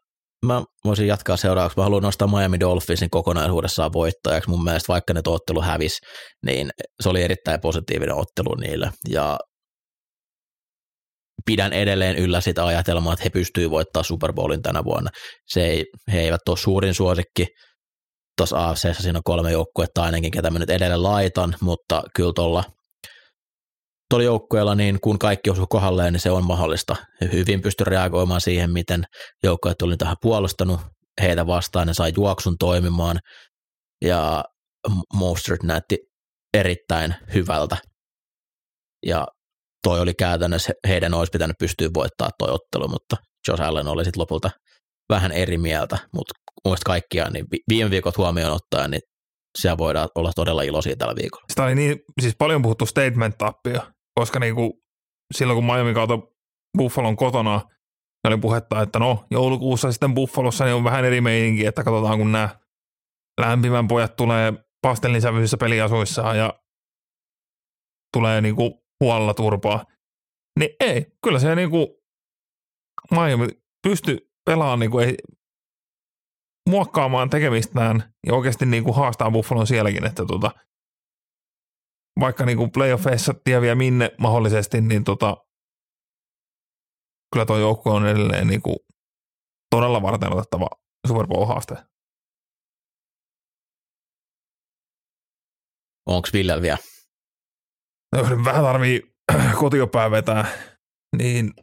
mä 0.46 0.64
voisin 0.86 1.08
jatkaa 1.08 1.38
seuraavaksi. 1.38 1.78
Mä 1.78 1.84
haluan 1.84 2.04
nostaa 2.04 2.28
Miami 2.28 2.60
Dolphinsin 2.60 3.10
kokonaisuudessaan 3.10 3.94
voittajaksi. 3.94 4.50
Mun 4.50 4.64
mielestä 4.64 4.94
vaikka 4.94 5.14
ne 5.14 5.22
ottelu 5.28 5.62
hävisi, 5.62 5.98
niin 6.46 6.70
se 7.04 7.10
oli 7.10 7.22
erittäin 7.22 7.62
positiivinen 7.62 8.16
ottelu 8.16 8.56
niille. 8.56 8.92
Ja 9.10 9.40
pidän 11.46 11.74
edelleen 11.74 12.16
yllä 12.16 12.42
sitä 12.42 12.66
ajatelmaa, 12.66 13.14
että 13.14 13.24
he 13.24 13.30
pystyvät 13.30 13.70
voittaa 13.70 14.04
Super 14.04 14.34
Bowlin 14.34 14.62
tänä 14.62 14.84
vuonna. 14.84 15.10
Se 15.48 15.66
ei, 15.66 15.86
he 16.14 16.22
eivät 16.22 16.50
ole 16.50 16.58
suurin 16.58 16.94
suosikki. 16.94 17.48
Tuossa 18.38 18.70
AFCssä 18.70 18.94
siinä 18.94 19.20
on 19.20 19.24
kolme 19.24 19.52
joukkuetta 19.52 20.04
ainakin, 20.04 20.32
ketä 20.32 20.50
mä 20.50 20.60
nyt 20.60 20.70
edelleen 20.70 21.04
laitan, 21.04 21.56
mutta 21.62 22.04
kyllä 22.16 22.34
tuolla 22.36 22.64
joukkueella, 24.24 24.76
niin 24.76 25.00
kun 25.02 25.20
kaikki 25.20 25.50
osuu 25.50 25.68
kohdalleen, 25.68 26.14
niin 26.14 26.22
se 26.22 26.32
on 26.32 26.46
mahdollista. 26.46 26.96
Hyvin 27.32 27.62
pysty 27.62 27.84
reagoimaan 27.84 28.42
siihen, 28.42 28.72
miten 28.72 29.04
joukkueet 29.44 29.82
oli 29.82 29.98
tähän 29.98 30.16
puolustanut 30.22 30.80
heitä 31.22 31.48
vastaan, 31.48 31.88
ne 31.88 31.94
sai 31.94 32.14
juoksun 32.18 32.58
toimimaan, 32.60 33.20
ja 34.06 34.44
Mostert 35.14 35.64
näytti 35.64 35.98
erittäin 36.54 37.16
hyvältä. 37.34 37.78
Ja 39.06 39.28
toi 39.86 40.00
oli 40.00 40.14
käytännössä, 40.14 40.74
heidän 40.88 41.14
olisi 41.14 41.32
pitänyt 41.32 41.56
pystyä 41.60 41.90
voittaa 41.94 42.30
toi 42.40 42.50
ottelu, 42.52 42.88
mutta 42.88 43.16
Josh 43.48 43.64
Allen 43.64 43.88
oli 43.88 44.04
sitten 44.06 44.22
lopulta 44.22 44.50
vähän 45.10 45.32
eri 45.32 45.58
mieltä, 45.58 45.98
mutta 46.14 46.34
mun 46.66 46.78
kaikkiaan 46.86 47.34
niin 47.34 47.46
vi- 47.52 47.64
viime 47.70 47.90
viikot 47.90 48.18
huomioon 48.18 48.54
ottaen, 48.54 48.92
niin 48.92 49.02
siellä 49.62 49.78
voidaan 49.78 50.10
olla 50.16 50.32
todella 50.36 50.62
iloisia 50.62 50.96
tällä 50.96 51.16
viikolla. 51.22 51.46
Sitä 51.50 51.64
oli 51.64 51.76
niin, 51.76 52.00
siis 52.22 52.36
paljon 52.38 52.62
puhuttu 52.62 52.86
statement-tappia, 52.86 53.82
koska 54.20 54.40
niinku, 54.40 54.82
silloin 55.34 55.58
kun 55.58 55.66
Miami 55.66 55.94
kautoi 55.94 56.28
Buffalon 56.78 57.16
kotona, 57.16 57.58
niin 57.58 58.34
oli 58.34 58.38
puhetta, 58.38 58.82
että 58.82 59.00
no 59.00 59.26
joulukuussa 59.32 59.92
sitten 59.92 60.14
Buffalossa 60.14 60.66
niin 60.66 60.76
on 60.76 60.84
vähän 60.84 61.06
eri 61.06 61.22
meininki, 61.22 61.66
että 61.66 61.84
katsotaan 61.84 62.18
kun 62.18 62.32
nämä 62.32 62.50
lämpimän 63.42 63.88
pojat 63.88 64.16
tulee 64.16 64.54
pastellinsävyisissä 64.82 65.58
peliasuissaan 65.58 66.38
ja 66.38 66.54
tulee 68.14 68.42
niinku 68.42 68.85
huolella 69.00 69.34
turpaa. 69.34 69.86
Niin 70.60 70.70
ei, 70.80 71.06
kyllä 71.24 71.40
se 71.40 71.56
niinku 71.56 72.04
Miami 73.12 73.48
pysty 73.88 74.32
pelaamaan 74.46 74.80
niinku, 74.80 75.00
ei, 75.00 75.18
muokkaamaan 76.70 77.30
tekemistään 77.30 78.14
ja 78.28 78.34
oikeasti 78.34 78.66
niinku 78.66 78.94
haastaa 78.94 79.32
Buffalon 79.32 79.68
sielläkin, 79.68 80.06
että 80.06 80.26
tota, 80.26 80.52
vaikka 82.20 82.46
niinku 82.46 82.68
playoffeissa 82.68 83.34
tie 83.44 83.62
vie 83.62 83.76
minne 83.76 84.12
mahdollisesti, 84.20 84.82
niin 84.82 85.04
tota, 85.04 85.38
kyllä 87.34 87.46
tuo 87.46 87.58
joukko 87.58 87.92
on 87.92 88.08
edelleen 88.08 88.48
niinku 88.48 88.86
todella 89.76 90.02
varten 90.02 90.34
otettava 90.34 90.68
Super 91.08 91.28
Bowl-haaste. 91.28 91.86
Onko 96.06 96.28
Ville 96.34 96.62
vielä 96.62 96.78
Vähän 98.46 98.64
tarvii 98.64 99.16
kotiopää 99.60 100.12
vetää, 100.12 100.46
niin 101.18 101.54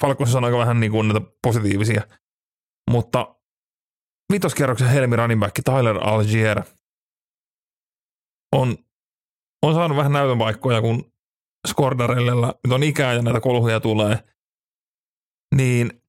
Falconsissa 0.00 0.38
on 0.38 0.44
aika 0.44 0.58
vähän 0.58 0.80
niin 0.80 0.92
kuin 0.92 1.08
näitä 1.08 1.26
positiivisia. 1.42 2.02
Mutta 2.90 3.36
vitoskierroksen 4.32 4.88
helmi 4.88 5.16
running 5.16 5.40
back 5.40 5.54
Tyler 5.64 5.98
Algier 6.02 6.62
on, 8.56 8.76
on 9.62 9.74
saanut 9.74 9.96
vähän 9.96 10.12
näytön 10.12 10.38
paikkoja, 10.38 10.80
kun 10.80 11.12
Skordarellella 11.68 12.54
nyt 12.64 12.72
on 12.72 12.82
ikää 12.82 13.14
ja 13.14 13.22
näitä 13.22 13.40
kolhuja 13.40 13.80
tulee. 13.80 14.18
Niin 15.54 16.02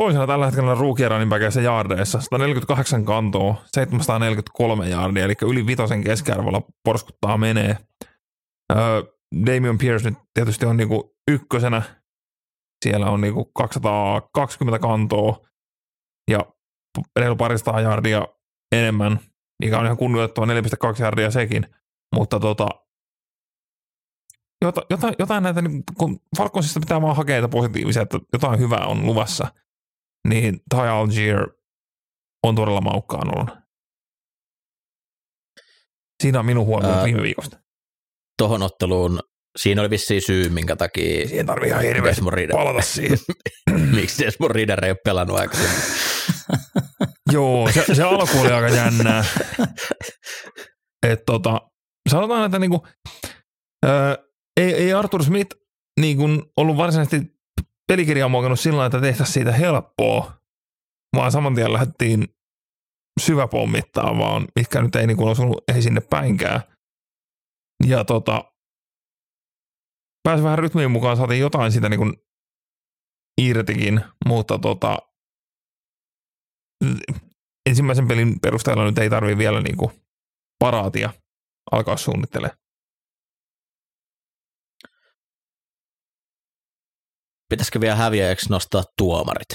toisena 0.00 0.26
tällä 0.26 0.46
hetkellä 0.46 0.74
rookie 0.74 1.08
running 1.08 1.30
backissa 1.30 1.60
jaardeissa 1.60 2.20
148 2.20 3.04
kantoa, 3.04 3.62
743 3.66 4.88
jaardia, 4.88 5.24
eli 5.24 5.34
yli 5.42 5.66
vitosen 5.66 6.04
keskiarvolla 6.04 6.62
porskuttaa 6.84 7.38
menee. 7.38 7.76
Öö, 8.72 9.02
Damian 9.46 9.78
Pierce 9.78 10.10
nyt 10.10 10.18
tietysti 10.34 10.66
on 10.66 10.76
niinku 10.76 11.16
ykkösenä. 11.30 11.82
Siellä 12.84 13.10
on 13.10 13.20
niinku 13.20 13.44
220 13.44 14.78
kantoa 14.78 15.46
ja 16.30 16.40
reilu 17.18 17.36
parista 17.36 17.80
jardia 17.80 18.28
enemmän, 18.72 19.20
mikä 19.62 19.78
on 19.78 19.84
ihan 19.84 19.96
kunnioittava 19.96 20.46
4,2 20.46 21.02
jardia 21.02 21.30
sekin. 21.30 21.66
Mutta 22.14 22.40
tota, 22.40 22.68
jota, 24.62 24.82
jotain, 24.90 25.14
jotain 25.18 25.42
näitä, 25.42 25.62
niin 25.62 25.82
kun 25.98 26.20
Falconsista 26.36 26.80
pitää 26.80 27.02
vaan 27.02 27.16
hakea 27.16 27.48
positiivisia, 27.48 28.02
että 28.02 28.18
jotain 28.32 28.60
hyvää 28.60 28.86
on 28.86 29.06
luvassa, 29.06 29.48
niin 30.28 30.60
Ty 30.70 30.76
Algier 30.76 31.48
on 32.42 32.54
todella 32.54 32.80
maukkaan 32.80 33.38
ollut. 33.38 33.50
Siinä 36.22 36.40
on 36.40 36.46
minun 36.46 36.66
huomio 36.66 37.04
viime 37.04 37.22
viikosta. 37.22 37.65
Tuohon 38.38 38.62
otteluun, 38.62 39.20
siinä 39.58 39.80
oli 39.80 39.90
vissiin 39.90 40.22
syy, 40.22 40.48
minkä 40.48 40.76
takia 40.76 41.28
Siihen 41.28 41.46
tarvii 41.46 41.68
ihan 41.68 41.82
hirveästi 41.82 42.22
palata 42.52 42.82
siihen. 42.82 43.18
miksi 43.96 44.24
Desmond 44.24 44.54
Reader 44.54 44.84
ei 44.84 44.90
ole 44.90 44.98
pelannut 45.04 45.38
aikaisemmin. 45.38 45.80
Joo, 47.32 47.70
se, 47.72 47.94
se 47.94 48.02
alku 48.02 48.40
oli 48.40 48.52
aika 48.52 48.76
jännää. 48.76 49.24
Et 51.06 51.22
tota, 51.26 51.60
sanotaan, 52.08 52.46
että 52.46 52.58
niinku, 52.58 52.86
ää, 53.86 54.16
ei, 54.60 54.74
ei 54.74 54.92
Arthur 54.92 55.24
Smith 55.24 55.56
niin 56.00 56.16
kuin 56.16 56.42
ollut 56.56 56.76
varsinaisesti 56.76 57.36
pelikirjaa 57.88 58.28
muokannut 58.28 58.60
sillä 58.60 58.86
että 58.86 59.00
tehtäisiin 59.00 59.34
siitä 59.34 59.52
helppoa, 59.52 60.32
vaan 61.16 61.32
saman 61.32 61.54
tien 61.54 61.72
lähdettiin 61.72 62.24
syväpommittaa 63.20 64.18
vaan, 64.18 64.46
mitkä 64.56 64.82
nyt 64.82 64.96
ei 64.96 65.06
niin 65.06 65.16
kuin 65.16 65.28
osunut 65.28 65.64
ei 65.74 65.82
sinne 65.82 66.00
päinkään. 66.00 66.60
Ja 67.84 68.04
tota, 68.04 68.52
pääsi 70.22 70.42
vähän 70.42 70.58
rytmiin 70.58 70.90
mukaan, 70.90 71.16
saatiin 71.16 71.40
jotain 71.40 71.72
siitä 71.72 71.88
niin 71.88 71.98
kuin 71.98 72.14
irtikin, 73.40 74.00
mutta 74.26 74.58
tota, 74.58 74.98
ensimmäisen 77.68 78.08
pelin 78.08 78.40
perusteella 78.40 78.84
nyt 78.84 78.98
ei 78.98 79.10
tarvitse 79.10 79.38
vielä 79.38 79.60
niin 79.60 79.76
kuin 79.76 79.90
paraatia 80.58 81.12
alkaa 81.72 81.96
suunnittelemaan. 81.96 82.58
Pitäisikö 87.48 87.80
vielä 87.80 87.96
häviäjäksi 87.96 88.50
nostaa 88.50 88.84
tuomarit? 88.98 89.48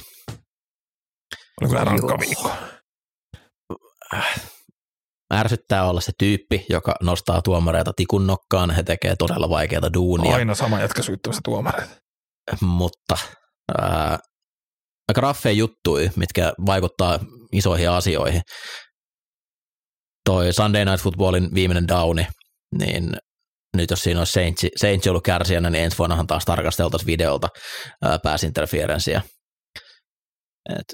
Oli 1.61 1.69
kyllä 1.69 1.83
rankka 1.83 2.19
viikko. 2.19 2.51
Ärsyttää 5.33 5.89
olla 5.89 6.01
se 6.01 6.11
tyyppi, 6.17 6.65
joka 6.69 6.95
nostaa 7.01 7.41
tuomareita 7.41 7.93
tikun 7.95 8.27
nokkaan. 8.27 8.71
He 8.71 8.83
tekee 8.83 9.15
todella 9.15 9.49
vaikeita 9.49 9.93
duunia. 9.93 10.35
Aina 10.35 10.55
sama 10.55 10.81
jätkä 10.81 11.01
syyttämässä 11.01 11.41
tuomareita. 11.45 11.95
Mutta 12.61 13.15
ää, 13.77 14.19
aika 15.09 15.21
raffeja 15.21 15.53
juttui, 15.53 16.09
mitkä 16.15 16.53
vaikuttaa 16.65 17.19
isoihin 17.51 17.89
asioihin. 17.89 18.41
Toi 20.25 20.53
Sunday 20.53 20.85
Night 20.85 21.03
Footballin 21.03 21.53
viimeinen 21.53 21.87
downi, 21.87 22.27
niin 22.79 23.11
nyt 23.77 23.89
jos 23.89 24.03
siinä 24.03 24.19
olisi 24.19 24.31
Saints, 24.31 24.65
Saints 24.77 25.07
ollut 25.07 25.23
kärsijänä, 25.23 25.69
niin 25.69 25.83
ensi 25.83 25.97
vuonnahan 25.97 26.27
taas 26.27 26.45
tarkasteltaisiin 26.45 27.07
videolta 27.07 27.47
pääsinterferenssiä. 28.23 29.21
Et 30.79 30.85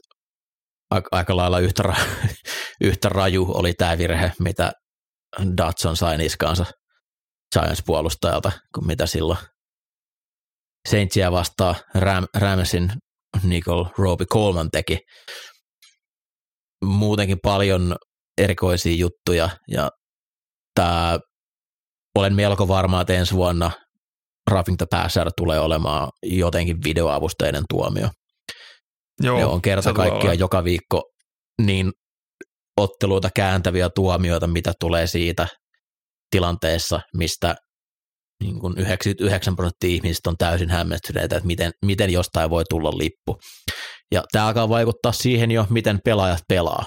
aika, 0.89 1.37
lailla 1.37 1.59
yhtä, 1.59 1.83
ra, 1.83 1.95
yhtä 2.81 3.09
raju 3.09 3.51
oli 3.53 3.73
tämä 3.73 3.97
virhe, 3.97 4.31
mitä 4.39 4.71
Datson 5.57 5.97
sai 5.97 6.17
niskaansa 6.17 6.65
Giants-puolustajalta, 7.55 8.51
kuin 8.75 8.87
mitä 8.87 9.05
silloin 9.05 9.39
Saintsia 10.89 11.31
vastaan 11.31 11.75
Ram, 11.95 12.27
Ramsin 12.37 12.91
Nicole 13.43 13.89
Roby 13.97 14.25
Coleman 14.25 14.71
teki. 14.71 14.99
Muutenkin 16.83 17.37
paljon 17.43 17.95
erikoisia 18.37 18.95
juttuja 18.95 19.49
ja 19.67 19.89
tämä 20.75 21.19
olen 22.15 22.35
melko 22.35 22.67
varma, 22.67 23.01
että 23.01 23.13
ensi 23.13 23.35
vuonna 23.35 23.71
the 24.77 24.85
Passer 24.91 25.31
tulee 25.37 25.59
olemaan 25.59 26.09
jotenkin 26.23 26.83
videoavusteinen 26.83 27.63
tuomio. 27.69 28.09
Joo, 29.21 29.37
ne 29.37 29.45
on 29.45 29.61
kerta 29.61 29.93
kaikkiaan 29.93 30.39
joka 30.39 30.63
viikko 30.63 31.03
niin 31.61 31.91
otteluita 32.77 33.29
kääntäviä 33.35 33.89
tuomioita, 33.89 34.47
mitä 34.47 34.73
tulee 34.79 35.07
siitä 35.07 35.47
tilanteessa, 36.29 36.99
mistä 37.17 37.55
niin 38.43 38.59
kuin 38.59 38.77
99 38.77 39.55
prosenttia 39.55 39.89
ihmisistä 39.89 40.29
on 40.29 40.37
täysin 40.37 40.69
hämmästyneitä, 40.69 41.35
että 41.35 41.47
miten, 41.47 41.71
miten 41.85 42.09
jostain 42.09 42.49
voi 42.49 42.63
tulla 42.69 42.97
lippu. 42.97 43.39
Ja 44.11 44.23
tämä 44.31 44.47
alkaa 44.47 44.69
vaikuttaa 44.69 45.11
siihen 45.11 45.51
jo, 45.51 45.67
miten 45.69 45.99
pelaajat 46.05 46.43
pelaa. 46.47 46.85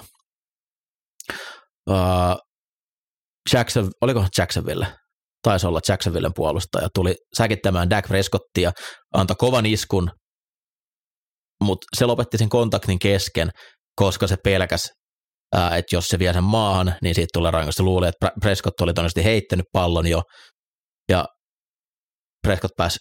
Uh, 1.89 2.37
Jackson, 3.53 3.91
oliko 4.01 4.25
Jacksonville? 4.37 4.87
taisi 5.41 5.67
olla 5.67 5.79
Jacksonvillen 5.87 6.33
puolustaja, 6.33 6.87
tuli 6.95 7.15
säkittämään 7.37 7.89
Dak 7.89 8.07
Prescottia, 8.07 8.71
antoi 9.13 9.35
kovan 9.39 9.65
iskun, 9.65 10.11
mutta 11.61 11.87
se 11.97 12.05
lopetti 12.05 12.37
sen 12.37 12.49
kontaktin 12.49 12.99
kesken, 12.99 13.49
koska 13.95 14.27
se 14.27 14.37
pelkäs, 14.43 14.89
että 15.77 15.95
jos 15.95 16.07
se 16.07 16.19
vie 16.19 16.33
sen 16.33 16.43
maahan, 16.43 16.95
niin 17.01 17.15
siitä 17.15 17.29
tulee 17.33 17.51
rangaista. 17.51 17.83
Luulee, 17.83 18.09
että 18.09 18.31
Prescott 18.41 18.81
oli 18.81 18.93
todennäköisesti 18.93 19.23
heittänyt 19.23 19.65
pallon 19.73 20.07
jo, 20.07 20.21
ja 21.09 21.25
Prescott 22.47 22.75
pääsi, 22.77 22.99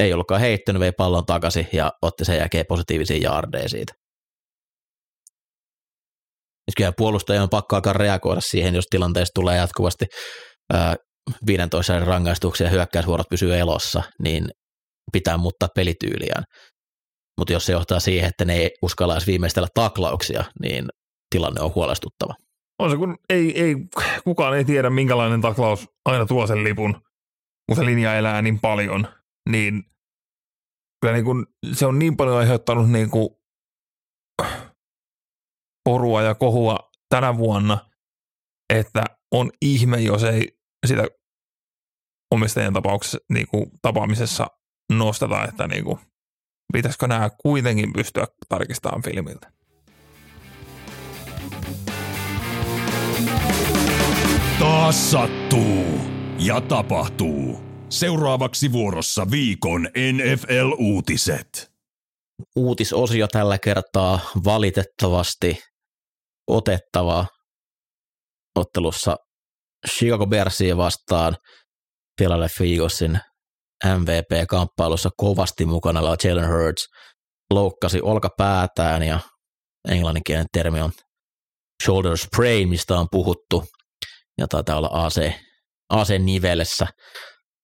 ei 0.00 0.12
ollutkaan 0.12 0.40
heittänyt, 0.40 0.80
vei 0.80 0.92
pallon 0.92 1.26
takaisin 1.26 1.68
ja 1.72 1.92
otti 2.02 2.24
sen 2.24 2.36
jälkeen 2.36 2.64
positiivisia 2.68 3.16
jaardeja 3.16 3.68
siitä. 3.68 3.92
Kyllä 6.76 6.92
puolustajan 6.96 7.42
on 7.42 7.50
pakko 7.50 7.76
alkaa 7.76 7.92
reagoida 7.92 8.40
siihen, 8.40 8.74
jos 8.74 8.84
tilanteessa 8.90 9.32
tulee 9.34 9.56
jatkuvasti 9.56 10.06
15 11.46 11.98
rangaistuksia 11.98 12.66
ja 12.66 12.70
hyökkäysvuorot 12.70 13.28
pysyy 13.30 13.58
elossa, 13.58 14.02
niin 14.22 14.48
pitää 15.12 15.36
muuttaa 15.36 15.68
pelityyliään. 15.74 16.44
Mutta 17.40 17.52
jos 17.52 17.66
se 17.66 17.72
johtaa 17.72 18.00
siihen, 18.00 18.28
että 18.28 18.44
ne 18.44 18.54
ei 18.54 18.70
uskalla 18.82 19.14
edes 19.14 19.26
viimeistellä 19.26 19.68
taklauksia, 19.74 20.44
niin 20.62 20.88
tilanne 21.30 21.60
on 21.60 21.74
huolestuttava. 21.74 22.34
On 22.78 22.90
se, 22.90 22.96
kun 22.96 23.18
ei, 23.28 23.62
ei, 23.62 23.76
kukaan 24.24 24.56
ei 24.56 24.64
tiedä, 24.64 24.90
minkälainen 24.90 25.40
taklaus 25.40 25.88
aina 26.04 26.26
tuo 26.26 26.46
sen 26.46 26.64
lipun, 26.64 27.02
kun 27.68 27.76
se 27.76 27.84
linja 27.84 28.14
elää 28.14 28.42
niin 28.42 28.60
paljon, 28.60 29.08
niin 29.50 29.82
kyllä 31.00 31.14
niin 31.14 31.24
kun, 31.24 31.46
se 31.72 31.86
on 31.86 31.98
niin 31.98 32.16
paljon 32.16 32.36
aiheuttanut 32.36 32.90
niin 32.90 33.10
kuin 33.10 33.28
porua 35.84 36.22
ja 36.22 36.34
kohua 36.34 36.90
tänä 37.08 37.36
vuonna, 37.36 37.78
että 38.74 39.04
on 39.32 39.50
ihme, 39.62 40.00
jos 40.00 40.24
ei 40.24 40.58
sitä 40.86 41.06
omistajien 42.34 42.72
tapauksessa, 42.72 43.18
niin 43.32 43.46
kuin, 43.46 43.70
tapaamisessa 43.82 44.46
nosteta, 44.92 45.44
että 45.44 45.66
niin 45.66 45.84
kuin, 45.84 45.98
pitäisikö 46.72 47.06
nämä 47.06 47.30
kuitenkin 47.42 47.92
pystyä 47.92 48.26
tarkistamaan 48.48 49.02
filmiltä. 49.02 49.52
Taas 54.58 55.10
sattuu 55.10 56.00
ja 56.38 56.60
tapahtuu. 56.60 57.60
Seuraavaksi 57.88 58.72
vuorossa 58.72 59.30
viikon 59.30 59.88
NFL-uutiset. 60.12 61.70
Uutisosio 62.56 63.28
tällä 63.28 63.58
kertaa 63.58 64.20
valitettavasti 64.44 65.58
otettava 66.46 67.26
ottelussa 68.54 69.16
Chicago 69.88 70.26
Bearsia 70.26 70.76
vastaan 70.76 71.36
Philadelphia 72.16 72.72
Eaglesin 72.72 73.20
MVP-kamppailussa 73.84 75.10
kovasti 75.16 75.66
mukana 75.66 76.00
oleva 76.00 76.16
Jalen 76.24 76.48
Hurts 76.48 76.86
loukkasi 77.50 78.00
olkapäätään 78.02 79.02
ja 79.02 79.18
englanninkielinen 79.88 80.46
termi 80.52 80.80
on 80.80 80.92
shoulder 81.84 82.16
sprain, 82.16 82.68
mistä 82.68 82.98
on 82.98 83.06
puhuttu. 83.10 83.64
ja 84.38 84.48
taitaa 84.48 84.76
olla 84.76 84.90
AC, 84.92 85.32
AC-nivelessä 85.90 86.86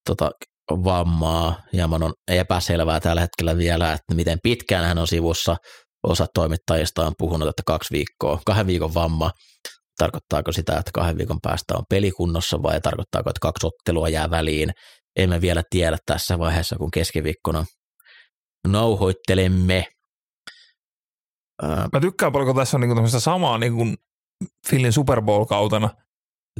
tota, 0.07 0.31
vammaa. 0.71 1.63
Hieman 1.73 2.03
on 2.03 2.15
epäselvää 2.29 3.01
tällä 3.01 3.21
hetkellä 3.21 3.57
vielä, 3.57 3.93
että 3.93 4.15
miten 4.15 4.39
pitkään 4.43 4.85
hän 4.85 4.99
on 4.99 5.07
sivussa. 5.07 5.57
Osa 6.03 6.27
toimittajista 6.35 7.07
on 7.07 7.13
puhunut, 7.19 7.49
että 7.49 7.63
kaksi 7.67 7.93
viikkoa, 7.93 8.41
kahden 8.47 8.67
viikon 8.67 8.95
vamma. 8.95 9.31
Tarkoittaako 9.99 10.53
sitä, 10.53 10.79
että 10.79 10.91
kahden 10.95 11.19
viikon 11.19 11.39
päästä 11.43 11.75
on 11.77 11.85
pelikunnossa 11.91 12.63
vai 12.63 12.81
tarkoittaako, 12.81 13.31
että 13.31 13.41
kaksi 13.41 13.67
ottelua 13.67 14.09
jää 14.09 14.31
väliin? 14.31 14.71
Emme 15.17 15.41
vielä 15.41 15.63
tiedä 15.71 15.99
tässä 16.07 16.39
vaiheessa, 16.39 16.77
kun 16.77 16.91
keskiviikkona 16.91 17.65
nauhoittelemme. 18.69 19.87
Mä 21.93 22.01
tykkään 22.01 22.33
paljon, 22.33 22.47
kun 22.47 22.57
tässä 22.57 22.77
on 22.77 22.81
niinku 22.81 23.09
samaa 23.19 23.59
niinku 23.59 23.87
Philin 24.69 24.93
Super 24.93 25.23
Bowl-kautena. 25.23 25.91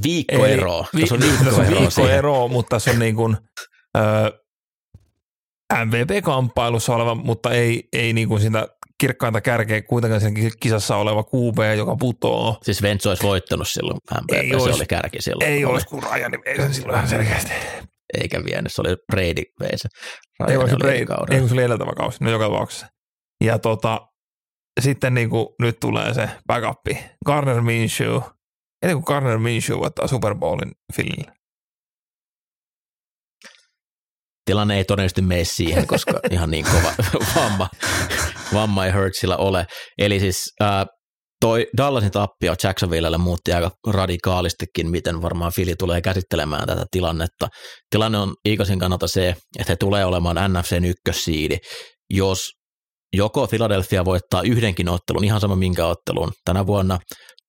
Viikkoeroa. 0.03 0.87
Vi- 0.97 1.01
tässä 1.01 1.15
on 1.15 1.21
viikkoeroa, 1.21 1.81
viikkoeroa 1.81 2.49
mutta 2.49 2.77
tässä 2.77 2.91
on 2.91 2.99
niinku, 2.99 3.35
ö, 3.97 4.01
MVP-kamppailussa 5.85 6.95
oleva, 6.95 7.15
mutta 7.15 7.53
ei, 7.53 7.89
ei 7.93 8.13
niinku 8.13 8.39
sitä 8.39 8.69
kirkkainta 9.01 9.41
kärkeä 9.41 9.83
kuitenkaan 9.83 10.21
siinä 10.21 10.51
kisassa 10.61 10.97
oleva 10.97 11.23
QB, 11.25 11.77
joka 11.79 11.97
putoo. 11.97 12.59
Siis 12.63 12.83
Vents 12.83 13.07
olisi 13.07 13.23
voittanut 13.23 13.69
silloin 13.69 13.99
MVP, 14.23 14.33
ei 14.43 14.51
se 14.51 14.57
olisi, 14.57 14.77
oli 14.79 14.87
kärki 14.87 15.23
silloin. 15.23 15.51
Ei 15.51 15.65
olisi, 15.65 15.87
kun 15.87 16.03
Ryan 16.03 16.33
vei 16.45 16.57
sen 16.57 16.75
silloin 16.75 16.97
ihan 16.97 17.09
selkeästi. 17.09 17.53
Eikä 18.15 18.45
vienyt, 18.45 18.73
se 18.73 18.81
oli 18.81 18.97
Brady 19.13 19.43
vei 19.61 19.79
se. 19.79 19.89
Ei, 20.49 20.69
se 20.69 20.77
Brady, 20.77 20.97
ei, 21.31 21.41
kun 21.41 21.49
se 21.49 21.55
oli 21.55 21.63
edeltävä 21.63 21.93
kausi, 21.97 22.25
no 22.25 22.31
joka 22.31 22.45
tapauksessa. 22.45 22.87
Ja 23.45 23.59
tota, 23.59 24.01
sitten 24.81 25.15
niin 25.15 25.31
kuin 25.31 25.47
nyt 25.63 25.81
tulee 25.81 26.15
se 26.15 26.31
backup, 26.47 26.97
Garner 27.27 27.61
Minshew. 27.61 28.21
Ennen 28.83 28.97
kuin 28.97 29.05
Garner 29.07 29.39
Minshew 29.39 29.87
ottaa 29.87 30.07
Super 30.07 30.35
Bowlin 30.35 30.73
Philille. 30.97 31.33
Tilanne 34.45 34.77
ei 34.77 34.85
todennäköisesti 34.85 35.23
mene 35.23 35.45
siihen, 35.45 35.87
koska 35.87 36.13
ihan 36.31 36.51
niin 36.51 36.65
kova 36.65 36.93
vamma, 37.37 37.69
vamma 38.55 38.87
ei 38.87 38.93
Hurtsilla 38.93 39.37
ole. 39.37 39.67
Eli 39.99 40.21
siis 40.21 40.55
äh, 40.63 40.85
toi 41.47 41.67
Dallasin 41.77 42.11
tappio 42.11 42.55
Jacksonvillelle 42.63 43.19
muutti 43.19 43.53
aika 43.53 43.71
radikaalistikin, 43.87 44.91
miten 44.91 45.23
varmaan 45.23 45.53
Fili 45.53 45.75
tulee 45.77 46.01
käsittelemään 46.01 46.67
tätä 46.67 46.85
tilannetta. 46.91 47.49
Tilanne 47.91 48.19
on 48.19 48.35
Eaglesin 48.45 48.79
kannalta 48.79 49.09
se, 49.09 49.29
että 49.59 49.73
he 49.73 49.77
tulee 49.77 50.05
olemaan 50.05 50.53
NFCn 50.53 50.85
ykkössiidi, 50.85 51.59
jos 52.11 52.51
joko 53.17 53.47
Philadelphia 53.47 54.05
voittaa 54.05 54.43
yhdenkin 54.43 54.89
ottelun, 54.89 55.25
ihan 55.25 55.41
sama 55.41 55.57
minkä 55.57 55.87
ottelun 55.87 56.33
tänä 56.45 56.67
vuonna, 56.67 56.99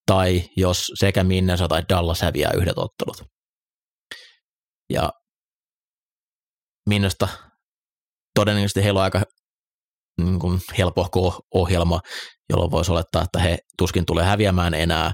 tai 0.05 0.43
jos 0.57 0.91
sekä 0.99 1.23
Minnesota 1.23 1.69
tai 1.69 1.83
Dallas 1.89 2.21
häviää 2.21 2.51
yhdet 2.55 2.77
ottelut. 2.77 3.23
Ja 4.93 5.09
Minnestä 6.89 7.27
todennäköisesti 8.35 8.83
heillä 8.83 8.99
on 8.99 9.03
aika 9.03 9.23
niin 10.21 10.39
kuin 10.39 10.59
helpohko 10.77 11.39
ohjelma, 11.53 11.99
jolloin 12.49 12.71
voisi 12.71 12.91
olettaa, 12.91 13.21
että 13.21 13.39
he 13.39 13.57
tuskin 13.77 14.05
tulee 14.05 14.25
häviämään 14.25 14.73
enää. 14.73 15.11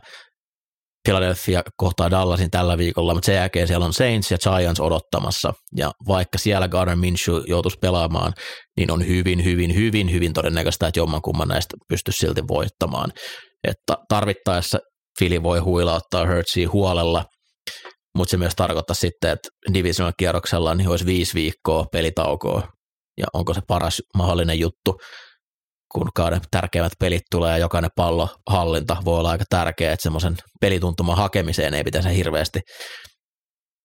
Philadelphia 1.07 1.63
kohtaa 1.77 2.11
Dallasin 2.11 2.51
tällä 2.51 2.77
viikolla, 2.77 3.13
mutta 3.13 3.25
sen 3.25 3.35
jälkeen 3.35 3.67
siellä 3.67 3.85
on 3.85 3.93
Saints 3.93 4.31
ja 4.31 4.37
Giants 4.37 4.79
odottamassa. 4.79 5.53
Ja 5.77 5.91
vaikka 6.07 6.37
siellä 6.37 6.67
Gardner 6.67 6.95
Minshew 6.95 7.41
joutuisi 7.47 7.77
pelaamaan, 7.81 8.33
niin 8.77 8.91
on 8.91 9.07
hyvin, 9.07 9.43
hyvin, 9.43 9.75
hyvin, 9.75 10.11
hyvin 10.11 10.33
todennäköistä, 10.33 10.87
että 10.87 10.99
jommankumman 10.99 11.47
näistä 11.47 11.77
pystyisi 11.89 12.17
silti 12.17 12.41
voittamaan. 12.47 13.11
Että 13.67 13.97
tarvittaessa 14.09 14.79
Fili 15.19 15.43
voi 15.43 15.59
huilauttaa 15.59 16.27
Hurtsia 16.27 16.69
huolella, 16.69 17.25
mutta 18.17 18.31
se 18.31 18.37
myös 18.37 18.53
tarkoittaa 18.55 18.95
sitten, 18.95 19.31
että 19.31 19.49
divisional 19.73 20.13
kierroksella 20.17 20.75
niin 20.75 20.89
olisi 20.89 21.05
viisi 21.05 21.33
viikkoa 21.33 21.85
pelitaukoa. 21.91 22.67
Ja 23.17 23.25
onko 23.33 23.53
se 23.53 23.61
paras 23.67 24.01
mahdollinen 24.17 24.59
juttu 24.59 24.97
kun 25.93 26.09
kauden 26.15 26.41
tärkeimmät 26.51 26.93
pelit 26.99 27.23
tulee 27.31 27.51
ja 27.51 27.57
jokainen 27.57 27.91
pallo 27.95 28.29
hallinta 28.49 28.97
voi 29.05 29.19
olla 29.19 29.29
aika 29.29 29.43
tärkeä, 29.49 29.93
että 29.93 30.03
semmoisen 30.03 30.35
pelituntuman 30.61 31.17
hakemiseen 31.17 31.73
ei 31.73 31.83
pitäisi 31.83 32.15
hirveästi 32.15 32.59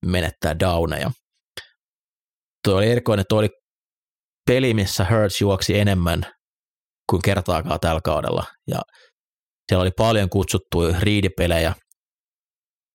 menettää 0.06 0.58
downeja. 0.58 1.10
Tuo 2.64 2.74
oli 2.74 2.90
erikoinen, 2.90 3.24
tuo 3.28 3.38
oli 3.38 3.48
peli, 4.46 4.74
missä 4.74 5.06
Hurts 5.10 5.40
juoksi 5.40 5.78
enemmän 5.78 6.22
kuin 7.10 7.22
kertaakaan 7.22 7.80
tällä 7.80 8.00
kaudella 8.04 8.44
ja 8.66 8.80
siellä 9.68 9.82
oli 9.82 9.90
paljon 9.90 10.28
kutsuttuja 10.28 11.00
riidipelejä 11.00 11.74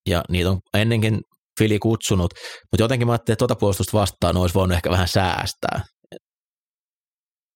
ja 0.10 0.24
niitä 0.30 0.50
on 0.50 0.60
ennenkin 0.74 1.22
Fili 1.60 1.80
kutsunut, 1.80 2.34
mutta 2.72 2.84
jotenkin 2.84 3.08
mä 3.08 3.12
ajattelin, 3.12 3.34
että 3.34 3.48
tuota 3.48 3.60
puolustusta 3.60 3.98
vastaan 3.98 4.38
olisi 4.38 4.56
voinut 4.56 4.76
ehkä 4.76 4.90
vähän 4.90 5.08
säästää. 5.08 5.82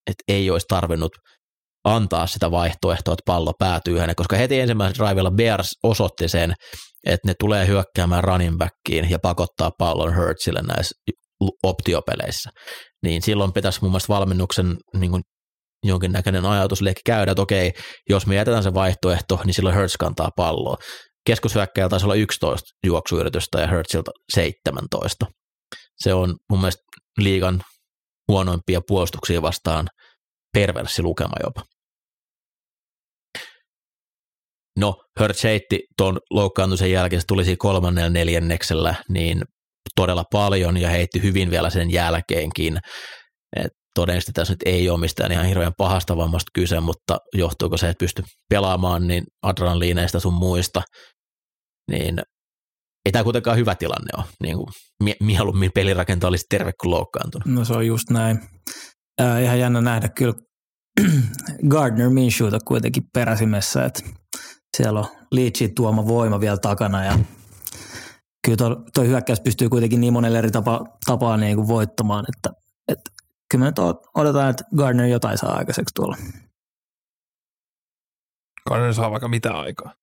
Että 0.08 0.24
ei 0.28 0.50
olisi 0.50 0.66
tarvinnut 0.70 1.12
antaa 1.84 2.28
sitä 2.28 2.52
vaihtoehtoa, 2.52 3.14
että 3.14 3.24
pallo 3.26 3.54
päätyy 3.60 3.96
hänelle, 3.96 4.16
koska 4.16 4.36
heti 4.36 4.60
ensimmäisellä 4.60 5.08
drivella 5.08 5.32
Bears 5.32 5.72
osoitti 5.84 6.28
sen, 6.28 6.54
että 7.08 7.28
ne 7.28 7.34
tulee 7.40 7.68
hyökkäämään 7.68 8.24
running 8.24 8.58
backiin 8.58 9.10
ja 9.10 9.20
pakottaa 9.20 9.72
pallon 9.78 10.16
Hurtsille 10.16 10.62
näissä 10.62 10.96
optiopeleissä. 11.64 12.50
Niin 13.04 13.22
silloin 13.22 13.54
pitäisi 13.54 13.80
mun 13.82 13.92
mielestä 13.92 14.14
valmennuksen 14.14 14.78
niin 14.94 15.12
kuin 15.12 15.24
jonkinnäköinen 15.86 16.46
ajatusleikki 16.46 17.02
käydä, 17.06 17.32
että 17.32 17.42
okei, 17.42 17.74
jos 18.10 18.28
me 18.28 18.36
jätetään 18.36 18.64
se 18.64 18.74
vaihtoehto, 18.74 19.40
niin 19.44 19.54
silloin 19.54 19.76
Hurts 19.76 19.98
kantaa 19.98 20.30
palloa. 20.36 20.78
Keskushyökkäjällä 21.28 21.90
taisi 21.90 22.06
olla 22.06 22.16
11 22.16 22.66
juoksuyritystä 22.86 23.62
ja 23.62 23.68
Hurtsilta 23.72 24.12
17. 24.34 25.26
Se 26.04 26.14
on 26.14 26.36
mun 26.50 26.60
mielestä 26.60 26.82
liigan 27.18 27.62
huonoimpia 28.28 28.82
puolustuksia 28.88 29.42
vastaan 29.42 29.88
perverssi 30.54 31.02
lukema 31.02 31.34
jopa. 31.44 31.62
No, 34.80 35.04
Hurts 35.20 35.44
heitti 35.44 35.80
tuon 35.98 36.20
loukkaantumisen 36.30 36.92
jälkeen, 36.92 37.22
se 37.22 37.28
tulisi 37.28 37.58
kolmannella 37.58 38.10
neljänneksellä, 38.10 38.96
niin 39.10 39.42
todella 39.96 40.24
paljon 40.32 40.78
ja 40.78 40.90
heitti 40.90 41.22
hyvin 41.24 41.52
vielä 41.52 41.70
sen 41.70 41.92
jälkeenkin. 41.92 42.78
Et 43.56 43.72
todennäköisesti 43.96 44.32
tässä 44.32 44.54
nyt 44.54 44.64
ei 44.66 44.90
ole 44.90 45.00
mistään 45.00 45.32
ihan 45.32 45.46
hirveän 45.46 45.74
pahasta 45.78 46.18
vammasta 46.18 46.52
kyse, 46.54 46.80
mutta 46.80 47.18
johtuuko 47.34 47.78
se, 47.78 47.90
että 47.90 48.04
pysty 48.04 48.24
pelaamaan 48.50 49.08
niin 49.08 49.24
adrenaliineista 49.44 50.20
sun 50.20 50.34
muista, 50.34 50.82
niin 51.92 52.22
ei 53.08 53.12
tämä 53.12 53.24
kuitenkaan 53.24 53.58
hyvä 53.58 53.76
tilanne 53.76 54.10
ole. 54.18 54.26
Niin 54.44 54.58
kuin 54.58 54.68
mieluummin 55.20 55.72
pelirakenta 55.76 56.28
olisi 56.28 56.46
terve 56.50 56.72
kuin 56.82 56.92
loukkaantunut. 56.92 57.46
No 57.46 57.66
se 57.66 57.74
on 57.74 57.88
just 57.88 58.10
näin. 58.10 58.40
Äh, 59.22 59.44
ihan 59.44 59.60
jännä 59.60 59.82
nähdä 59.82 60.10
kyllä 60.10 60.34
Gardner 61.70 62.10
Minshewta 62.10 62.60
kuitenkin 62.60 63.04
peräsimessä, 63.14 63.86
että 63.86 64.04
siellä 64.78 65.00
on 65.00 65.06
Leachin 65.32 65.76
tuoma 65.76 66.08
voima 66.08 66.40
vielä 66.40 66.58
takana 66.58 67.06
ja 67.06 67.20
kyllä 68.46 68.58
tuo, 68.58 68.76
toi 68.94 69.08
hyökkäys 69.08 69.42
pystyy 69.42 69.70
kuitenkin 69.70 70.02
niin 70.02 70.14
monelle 70.14 70.40
eri 70.40 70.52
tapa, 70.52 70.86
tapaa 71.06 71.38
niin 71.38 71.56
kuin 71.56 71.68
voittamaan, 71.68 72.26
että, 72.36 72.62
että 72.88 73.12
kyllä 73.52 73.64
me 73.64 73.66
nyt 73.66 73.80
odotetaan, 74.16 74.50
että 74.50 74.64
Gardner 74.78 75.06
jotain 75.06 75.38
saa 75.38 75.58
aikaiseksi 75.58 75.94
tuolla. 75.96 76.18
Gardner 78.70 78.94
saa 78.94 79.12
vaikka 79.12 79.28
mitä 79.28 79.54
aikaa. 79.54 79.94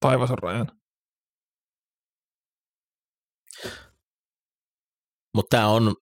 Taivas 0.00 0.30
on 0.30 0.38
rajan. 0.38 0.68
Mutta 5.38 5.56
tämä 5.56 5.68
on 5.68 5.94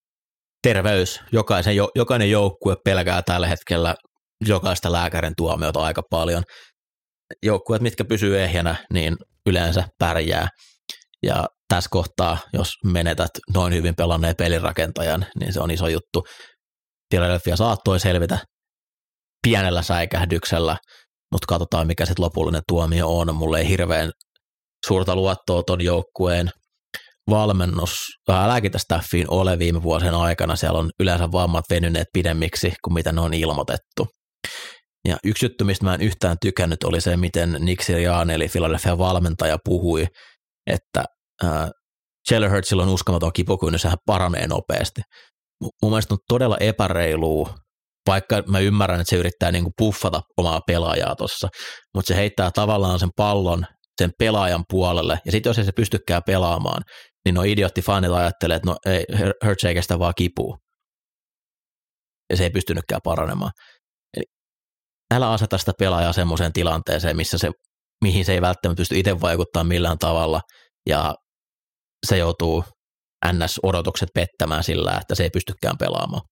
terveys. 0.62 1.20
Jokaisen, 1.32 1.76
jokainen 1.94 2.30
joukkue 2.30 2.76
pelkää 2.84 3.22
tällä 3.22 3.46
hetkellä 3.46 3.94
jokaista 4.46 4.92
lääkärin 4.92 5.32
tuomiota 5.36 5.80
aika 5.80 6.02
paljon. 6.10 6.42
Joukkueet, 7.42 7.82
mitkä 7.82 8.04
pysyy 8.04 8.42
ehjänä, 8.42 8.76
niin 8.92 9.16
yleensä 9.46 9.84
pärjää. 9.98 10.48
Ja 11.22 11.46
tässä 11.68 11.88
kohtaa, 11.90 12.38
jos 12.52 12.68
menetät 12.84 13.30
noin 13.54 13.74
hyvin 13.74 13.94
pelanneen 13.96 14.36
pelirakentajan, 14.36 15.26
niin 15.40 15.52
se 15.52 15.60
on 15.60 15.70
iso 15.70 15.88
juttu. 15.88 16.22
Philadelphia 17.14 17.56
saattoi 17.56 18.00
selvitä 18.00 18.38
pienellä 19.46 19.82
säikähdyksellä, 19.82 20.76
mutta 21.32 21.46
katsotaan 21.48 21.86
mikä 21.86 22.06
sitten 22.06 22.24
lopullinen 22.24 22.62
tuomio 22.68 23.18
on. 23.18 23.34
Mulle 23.34 23.58
ei 23.58 23.68
hirveän 23.68 24.10
suurta 24.86 25.16
luottoa 25.16 25.62
ton 25.62 25.80
joukkueen 25.80 26.50
valmennus 27.30 27.96
lääkintästaffiin 28.28 29.30
ole 29.30 29.58
viime 29.58 29.82
vuosien 29.82 30.14
aikana. 30.14 30.56
Siellä 30.56 30.78
on 30.78 30.90
yleensä 31.00 31.32
vammat 31.32 31.64
venyneet 31.70 32.06
pidemmiksi 32.12 32.72
kuin 32.84 32.94
mitä 32.94 33.12
ne 33.12 33.20
on 33.20 33.34
ilmoitettu. 33.34 34.06
Ja 35.08 35.16
yksi 35.24 35.46
juttu, 35.46 35.64
mistä 35.64 35.84
mä 35.84 35.94
en 35.94 36.02
yhtään 36.02 36.36
tykännyt, 36.40 36.84
oli 36.84 37.00
se, 37.00 37.16
miten 37.16 37.56
Nick 37.60 37.82
Sirianni, 37.82 38.34
eli 38.34 38.48
Philadelphia 38.48 38.98
valmentaja, 38.98 39.58
puhui, 39.64 40.06
että 40.66 41.04
äh, 41.44 41.70
Jalen 42.30 42.50
Hurtsilla 42.50 42.82
on 42.82 42.88
uskomaton 42.88 43.32
kipukynnys 43.32 43.84
hän 43.84 43.96
paranee 44.06 44.46
nopeasti. 44.46 45.00
Mun 45.60 45.92
mielestä 45.92 46.14
on 46.14 46.18
todella 46.28 46.56
epäreilua, 46.60 47.54
vaikka 48.06 48.42
mä 48.46 48.58
ymmärrän, 48.58 49.00
että 49.00 49.10
se 49.10 49.16
yrittää 49.16 49.52
niinku 49.52 49.70
puffata 49.78 50.20
omaa 50.36 50.60
pelaajaa 50.66 51.16
tuossa, 51.16 51.48
mutta 51.94 52.08
se 52.08 52.16
heittää 52.16 52.50
tavallaan 52.50 52.98
sen 52.98 53.10
pallon 53.16 53.66
sen 53.98 54.10
pelaajan 54.18 54.64
puolelle. 54.68 55.18
Ja 55.24 55.32
sitten 55.32 55.50
jos 55.50 55.58
ei 55.58 55.64
se 55.64 55.72
pystykään 55.72 56.22
pelaamaan, 56.26 56.82
niin 57.26 57.34
no 57.34 57.42
idiotti 57.42 57.82
fanit 57.82 58.10
ajattelee, 58.10 58.56
että 58.56 58.70
no 58.70 58.76
ei, 58.86 59.04
Hurtsakestä 59.44 59.98
vaan 59.98 60.14
kipuu. 60.16 60.58
Ja 62.30 62.36
se 62.36 62.44
ei 62.44 62.50
pystynytkään 62.50 63.00
paranemaan. 63.04 63.50
Eli 64.16 64.24
älä 65.14 65.30
aseta 65.30 65.58
sitä 65.58 65.72
pelaajaa 65.78 66.12
semmoiseen 66.12 66.52
tilanteeseen, 66.52 67.16
missä 67.16 67.38
se, 67.38 67.50
mihin 68.04 68.24
se 68.24 68.32
ei 68.32 68.40
välttämättä 68.40 68.80
pysty 68.80 68.98
itse 68.98 69.20
vaikuttaa 69.20 69.64
millään 69.64 69.98
tavalla, 69.98 70.40
ja 70.88 71.14
se 72.06 72.16
joutuu 72.16 72.64
NS-odotukset 73.32 74.08
pettämään 74.14 74.64
sillä, 74.64 74.98
että 75.00 75.14
se 75.14 75.22
ei 75.22 75.30
pystykään 75.30 75.78
pelaamaan, 75.78 76.22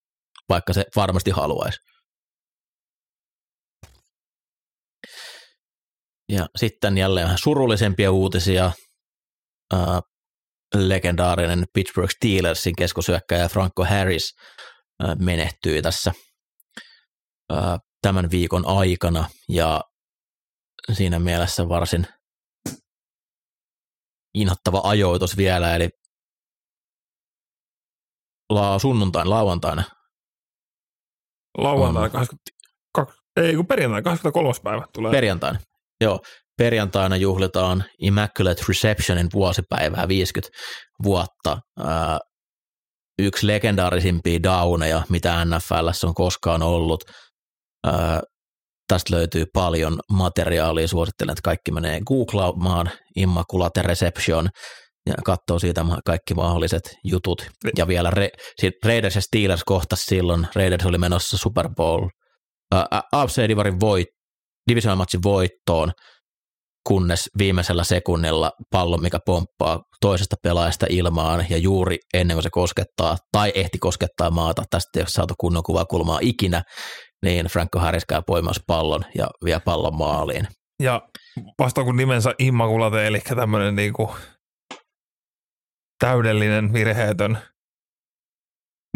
vaikka 0.49 0.73
se 0.73 0.85
varmasti 0.97 1.31
haluaisi. 1.31 1.79
Ja 6.33 6.47
sitten 6.57 6.99
jälleen 6.99 7.25
vähän 7.25 7.39
surullisempia 7.39 8.13
uutisia. 8.13 8.73
Legendaarinen 10.75 11.65
Pittsburgh 11.73 12.11
Steelersin 12.11 12.77
keskusyökkäjä 12.77 13.49
Franco 13.49 13.85
Harris 13.85 14.35
menehtyi 15.19 15.83
tässä 15.83 16.13
tämän 18.03 18.31
viikon 18.31 18.67
aikana 18.67 19.29
ja 19.49 19.81
siinä 20.93 21.19
mielessä 21.19 21.69
varsin 21.69 22.07
inhottava 24.35 24.81
ajoitus 24.85 25.37
vielä, 25.37 25.77
eli 25.77 25.89
la, 28.51 28.79
sunnuntain, 28.79 29.31
lauantaina. 29.31 29.83
Lauantaina, 31.59 32.09
20, 32.09 32.51
ei 33.37 33.57
kun 33.57 33.67
perjantaina, 33.67 34.03
23. 34.03 34.53
päivä 34.65 34.87
tulee. 34.93 35.13
Perjantaina, 35.13 35.59
joo. 36.01 36.21
Perjantaina 36.59 37.17
juhlitaan 37.17 37.85
Immaculate 37.99 38.63
Receptionin 38.69 39.29
vuosipäivää 39.35 40.09
50 40.09 40.59
vuotta. 41.03 41.59
Ää, 41.79 42.19
yksi 43.19 43.47
legendaarisimpia 43.47 44.43
downeja, 44.43 45.03
mitä 45.09 45.45
NFL 45.45 46.07
on 46.07 46.15
koskaan 46.15 46.63
ollut. 46.63 47.05
Ää, 47.87 48.21
tästä 48.89 49.15
löytyy 49.15 49.45
paljon 49.53 49.99
materiaalia, 50.11 50.89
suosittelen, 50.89 51.33
että 51.33 51.43
kaikki 51.45 51.73
menee 51.73 52.01
googlaamaan 52.01 52.91
Immaculate 53.17 53.83
Reception 53.83 54.49
ja 55.07 55.15
katsoo 55.25 55.59
siitä 55.59 55.85
kaikki 56.05 56.35
mahdolliset 56.35 56.83
jutut. 57.05 57.47
Ja 57.77 57.87
vielä 57.87 58.11
Re- 58.11 58.69
Raiders 58.85 59.15
ja 59.15 59.23
Steelers 59.23 59.65
kohtas 59.65 60.05
silloin, 60.05 60.47
Raiders 60.55 60.87
oli 60.87 60.99
menossa 60.99 61.39
Super 61.39 61.69
Bowl, 61.77 62.09
ää, 62.73 62.87
AFC 63.13 63.49
Divarin 63.49 63.81
voit, 63.81 64.07
divisionamatsin 64.69 65.23
voittoon, 65.23 65.93
kunnes 66.87 67.31
viimeisellä 67.39 67.85
sekunnilla 67.85 68.53
pallo, 68.71 68.99
mikä 68.99 69.19
pomppaa 69.27 69.83
toisesta 70.01 70.37
pelaajasta 70.43 70.87
ilmaan 70.91 71.47
ja 71.51 71.57
juuri 71.57 71.99
ennen 72.15 72.35
kuin 72.35 72.43
se 72.43 72.51
koskettaa 72.51 73.17
tai 73.33 73.53
ehti 73.55 73.79
koskettaa 73.79 74.31
maata, 74.31 74.63
tästä 74.71 74.89
ei 74.97 75.01
ole 75.01 75.09
saatu 75.09 75.35
kunnon 75.39 75.63
kuvakulmaa 75.63 76.19
ikinä, 76.23 76.63
niin 77.25 77.47
Franco 77.47 77.79
Harris 77.79 78.05
käy 78.05 78.23
poimassa 78.27 78.63
pallon 78.67 79.05
ja 79.19 79.27
vie 79.45 79.61
pallon 79.61 79.99
maaliin. 79.99 80.49
Ja 80.83 81.09
vasta 81.59 81.85
kun 81.85 81.97
nimensä 81.97 82.35
Immaculate, 82.39 83.07
eli 83.07 83.21
tämmöinen 83.21 83.77
niinku 83.77 84.15
täydellinen, 86.05 86.73
virheetön, 86.73 87.39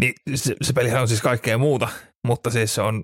niin 0.01 0.13
se, 0.35 0.55
se 0.61 0.73
pelihän 0.73 1.01
on 1.01 1.07
siis 1.07 1.21
kaikkea 1.21 1.57
muuta, 1.57 1.87
mutta 2.27 2.49
siis 2.49 2.75
se 2.75 2.81
on 2.81 3.03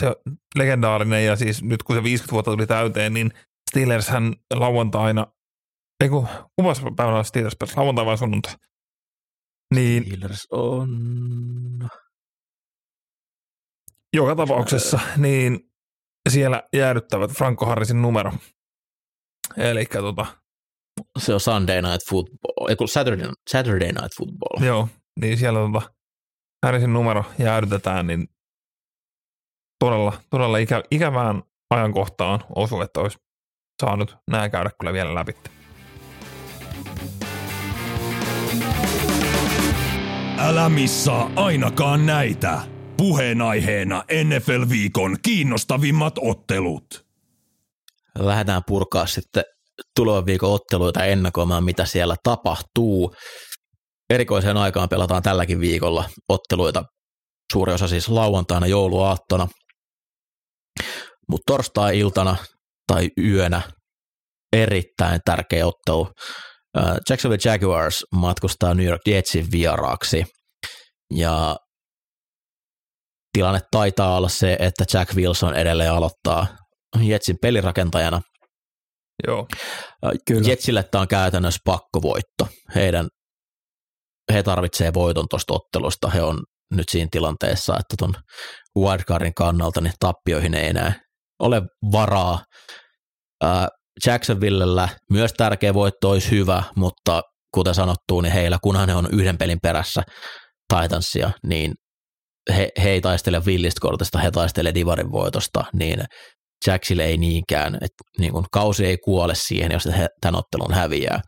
se 0.00 0.08
on 0.08 0.14
legendaarinen 0.56 1.26
ja 1.26 1.36
siis 1.36 1.62
nyt 1.62 1.82
kun 1.82 1.96
se 1.96 2.02
50 2.02 2.32
vuotta 2.32 2.50
tuli 2.50 2.66
täyteen, 2.66 3.14
niin 3.14 3.30
Steelers 3.74 4.08
hän 4.08 4.34
lauantaina, 4.54 5.26
ei 6.00 6.08
kun 6.08 6.28
kuvas 6.56 6.82
päivänä 6.96 7.22
Steelers 7.22 7.56
peli, 7.56 7.72
lauantai 7.76 8.06
vai 8.06 8.18
sunnuntai? 8.18 8.54
Niin, 9.74 10.04
Steelers 10.04 10.46
on... 10.50 10.88
Joka 14.16 14.36
tapauksessa, 14.36 15.00
niin 15.16 15.70
siellä 16.28 16.62
jäädyttävät 16.76 17.30
Franco 17.30 17.66
Harrisin 17.66 18.02
numero. 18.02 18.32
Eli 19.56 19.86
tota... 19.86 20.26
Se 21.18 21.34
on 21.34 21.40
Sunday 21.40 21.82
Night 21.82 22.08
Football, 22.10 22.68
ei 22.68 22.76
kun 22.76 22.88
Saturday, 22.88 23.32
Saturday 23.50 23.88
Night 23.88 24.16
Football. 24.16 24.64
Joo, 24.64 24.88
niin 25.20 25.38
siellä 25.38 25.58
tota 25.58 25.82
Harrisin 26.66 26.92
numero 26.92 27.24
jäädytetään, 27.38 28.06
niin 28.06 28.28
todella, 29.84 30.12
todella 30.30 30.58
ikä, 30.58 30.82
ikävään 30.90 31.42
ajankohtaan 31.70 32.40
osu, 32.56 32.80
että 32.80 33.00
olisi 33.00 33.23
saanut 33.82 34.16
nämä 34.30 34.48
käydä 34.48 34.70
kyllä 34.80 34.92
vielä 34.92 35.14
läpi. 35.14 35.34
Älä 40.38 40.68
missaa 40.68 41.30
ainakaan 41.36 42.06
näitä. 42.06 42.60
Puheenaiheena 42.96 44.04
NFL-viikon 44.24 45.16
kiinnostavimmat 45.22 46.14
ottelut. 46.20 47.04
Lähdetään 48.18 48.62
purkaa 48.66 49.06
sitten 49.06 49.44
tulevan 49.96 50.26
viikon 50.26 50.52
otteluita 50.52 51.04
ennakoimaan, 51.04 51.64
mitä 51.64 51.84
siellä 51.84 52.16
tapahtuu. 52.22 53.14
Erikoiseen 54.10 54.56
aikaan 54.56 54.88
pelataan 54.88 55.22
tälläkin 55.22 55.60
viikolla 55.60 56.04
otteluita. 56.28 56.84
Suuri 57.52 57.72
osa 57.72 57.88
siis 57.88 58.08
lauantaina 58.08 58.66
jouluaattona. 58.66 59.48
Mutta 61.28 61.52
torstai-iltana 61.52 62.36
tai 62.86 63.10
yönä 63.24 63.62
erittäin 64.52 65.20
tärkeä 65.24 65.66
ottelu. 65.66 66.10
Jacksonville 67.10 67.50
Jaguars 67.52 68.04
matkustaa 68.14 68.74
New 68.74 68.86
York 68.86 69.02
Jetsin 69.06 69.46
vieraaksi 69.52 70.24
ja 71.14 71.56
tilanne 73.32 73.60
taitaa 73.70 74.16
olla 74.16 74.28
se, 74.28 74.56
että 74.60 74.84
Jack 74.94 75.14
Wilson 75.14 75.54
edelleen 75.54 75.92
aloittaa 75.92 76.46
Jetsin 77.02 77.36
pelirakentajana. 77.42 78.20
Joo. 79.26 79.46
Kyllä. 80.26 80.48
Jetsille 80.48 80.82
tämä 80.82 81.02
on 81.02 81.08
käytännössä 81.08 81.60
pakkovoitto. 81.64 82.48
Heidän, 82.74 83.08
he 84.32 84.42
tarvitsee 84.42 84.94
voiton 84.94 85.26
tuosta 85.30 85.54
ottelusta. 85.54 86.10
He 86.10 86.22
on 86.22 86.42
nyt 86.74 86.88
siinä 86.88 87.08
tilanteessa, 87.10 87.72
että 87.72 87.94
tuon 87.98 88.14
wildcardin 88.78 89.34
kannalta 89.34 89.80
niin 89.80 89.92
tappioihin 90.00 90.54
ei 90.54 90.68
enää 90.68 91.03
ole 91.44 91.62
varaa. 91.92 92.44
Jacksonvillellä 94.06 94.88
myös 95.10 95.32
tärkeä 95.32 95.74
voitto 95.74 96.10
olisi 96.10 96.30
hyvä, 96.30 96.62
mutta 96.76 97.22
kuten 97.54 97.74
sanottu, 97.74 98.20
niin 98.20 98.32
heillä, 98.32 98.58
kunhan 98.62 98.88
he 98.88 98.94
on 98.94 99.08
yhden 99.12 99.38
pelin 99.38 99.58
perässä 99.62 100.02
Titansia, 100.68 101.30
niin 101.46 101.74
he, 102.56 102.68
he 102.82 102.90
ei 102.90 103.00
taistele 103.00 103.44
villistä 103.44 103.80
kortista, 103.80 104.18
he 104.18 104.30
taistelee 104.30 104.74
Divarin 104.74 105.12
voitosta, 105.12 105.64
niin 105.72 106.04
Jacksille 106.66 107.04
ei 107.04 107.16
niinkään, 107.16 107.74
että 107.74 108.04
niin 108.18 108.32
kuin 108.32 108.44
kausi 108.52 108.86
ei 108.86 108.98
kuole 109.04 109.34
siihen, 109.34 109.72
jos 109.72 109.86
he 109.86 110.08
tämän 110.20 110.38
ottelun 110.38 110.74
häviää. 110.74 111.20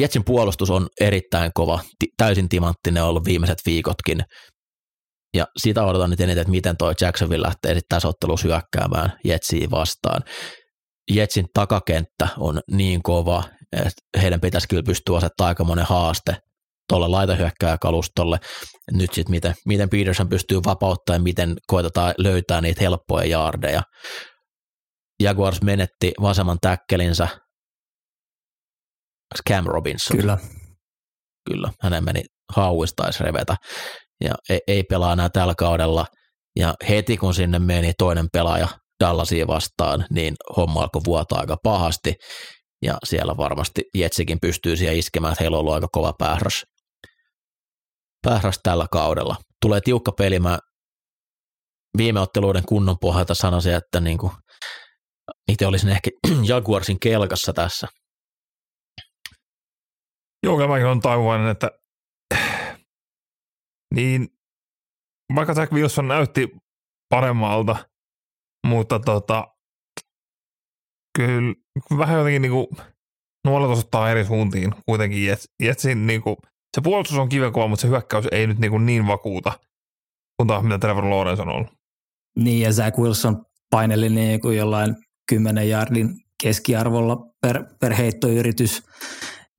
Jetsin 0.00 0.24
puolustus 0.24 0.70
on 0.70 0.86
erittäin 1.00 1.50
kova, 1.54 1.80
täysin 2.16 2.48
timanttinen 2.48 3.04
ollut 3.04 3.24
viimeiset 3.24 3.58
viikotkin, 3.66 4.20
ja 5.34 5.46
sitä 5.56 5.84
odotan 5.84 6.10
nyt 6.10 6.20
eniten, 6.20 6.40
että 6.40 6.50
miten 6.50 6.76
toi 6.76 6.94
Jacksonville 7.00 7.46
lähtee 7.46 7.74
sitten 7.74 7.88
tässä 7.88 8.08
ottelussa 8.08 8.48
hyökkäämään 8.48 9.12
Jetsiin 9.24 9.70
vastaan. 9.70 10.22
Jetsin 11.10 11.46
takakenttä 11.54 12.28
on 12.38 12.60
niin 12.70 13.02
kova, 13.02 13.44
että 13.72 14.20
heidän 14.22 14.40
pitäisi 14.40 14.68
kyllä 14.68 14.82
pystyä 14.82 15.16
asettamaan 15.16 15.48
aika 15.48 15.64
monen 15.64 15.86
haaste 15.86 16.36
tuolle 16.88 17.08
laitahyökkääjäkalustolle. 17.08 18.38
Nyt 18.92 19.14
sitten 19.14 19.30
miten, 19.30 19.54
miten 19.66 19.90
Peterson 19.90 20.28
pystyy 20.28 20.60
vapauttamaan, 20.64 21.22
miten 21.22 21.56
koetetaan 21.66 22.14
löytää 22.18 22.60
niitä 22.60 22.80
helppoja 22.80 23.28
jaardeja. 23.28 23.82
Jaguars 25.22 25.62
menetti 25.62 26.12
vasemman 26.22 26.58
täkkelinsä 26.60 27.28
Cam 29.48 29.64
Robinson. 29.66 30.16
Kyllä. 30.16 30.38
Kyllä, 31.50 31.72
hänen 31.82 32.04
meni 32.04 32.24
hauistaisi 32.56 33.24
revetä 33.24 33.56
ja 34.24 34.34
ei, 34.48 34.60
ei 34.66 34.82
pelaa 34.82 35.12
enää 35.12 35.28
tällä 35.28 35.54
kaudella. 35.54 36.06
Ja 36.58 36.74
heti 36.88 37.16
kun 37.16 37.34
sinne 37.34 37.58
meni 37.58 37.92
toinen 37.98 38.26
pelaaja 38.32 38.68
Dallasia 39.04 39.46
vastaan, 39.46 40.04
niin 40.10 40.34
homma 40.56 40.82
alkoi 40.82 41.02
vuotaa 41.06 41.40
aika 41.40 41.56
pahasti. 41.62 42.14
Ja 42.82 42.98
siellä 43.04 43.36
varmasti 43.36 43.82
Jetsikin 43.94 44.40
pystyy 44.40 44.76
siihen 44.76 44.96
iskemään, 44.96 45.32
että 45.32 45.44
heillä 45.44 45.56
on 45.56 45.60
ollut 45.60 45.74
aika 45.74 45.88
kova 45.92 46.12
päähräs, 46.18 46.62
päähräs 48.22 48.60
tällä 48.62 48.86
kaudella. 48.92 49.36
Tulee 49.62 49.80
tiukka 49.80 50.12
peli, 50.12 50.40
mä 50.40 50.58
viime 51.98 52.20
otteluiden 52.20 52.64
kunnon 52.68 52.96
pohjalta 53.00 53.34
sanoisin, 53.34 53.74
että 53.74 54.00
niin 54.00 54.18
itse 55.48 55.66
olisin 55.66 55.90
ehkä 55.90 56.10
Jaguarsin 56.48 57.00
kelkassa 57.00 57.52
tässä. 57.52 57.86
Joo, 60.42 60.68
mäkin 60.68 60.86
on 60.86 61.00
taivainen, 61.00 61.48
että 61.48 61.70
niin 63.94 64.28
vaikka 65.34 65.54
Jack 65.56 65.72
Wilson 65.72 66.08
näytti 66.08 66.56
paremmalta, 67.08 67.76
mutta 68.66 68.98
tota, 68.98 69.48
kyllä 71.16 71.54
vähän 71.98 72.18
jotenkin 72.18 72.42
niin 72.42 72.52
kuin, 72.52 72.66
nuolet 73.44 73.70
osoittaa 73.70 74.10
eri 74.10 74.24
suuntiin 74.24 74.74
kuitenkin. 74.86 75.26
Jets, 75.26 75.48
Jetsin 75.62 76.06
niin 76.06 76.22
kuin, 76.22 76.36
se 76.76 76.80
puolustus 76.80 77.18
on 77.18 77.28
kivenkova, 77.28 77.68
mutta 77.68 77.82
se 77.82 77.88
hyökkäys 77.88 78.26
ei 78.32 78.46
nyt 78.46 78.58
niin, 78.58 78.70
kuin 78.70 78.86
niin 78.86 79.06
vakuuta 79.06 79.52
kuin 80.36 80.48
taas 80.48 80.62
mitä 80.62 80.78
Trevor 80.78 81.10
Lawrence 81.10 81.42
on 81.42 81.48
ollut. 81.48 81.72
Niin 82.38 82.60
ja 82.60 82.72
Zach 82.72 82.98
Wilson 82.98 83.44
paineli 83.70 84.08
niin 84.08 84.40
kuin 84.40 84.56
jollain 84.56 84.96
10 85.28 85.68
jardin 85.68 86.08
keskiarvolla 86.42 87.16
per, 87.40 87.64
per 87.80 87.94
heittoyritys, 87.94 88.82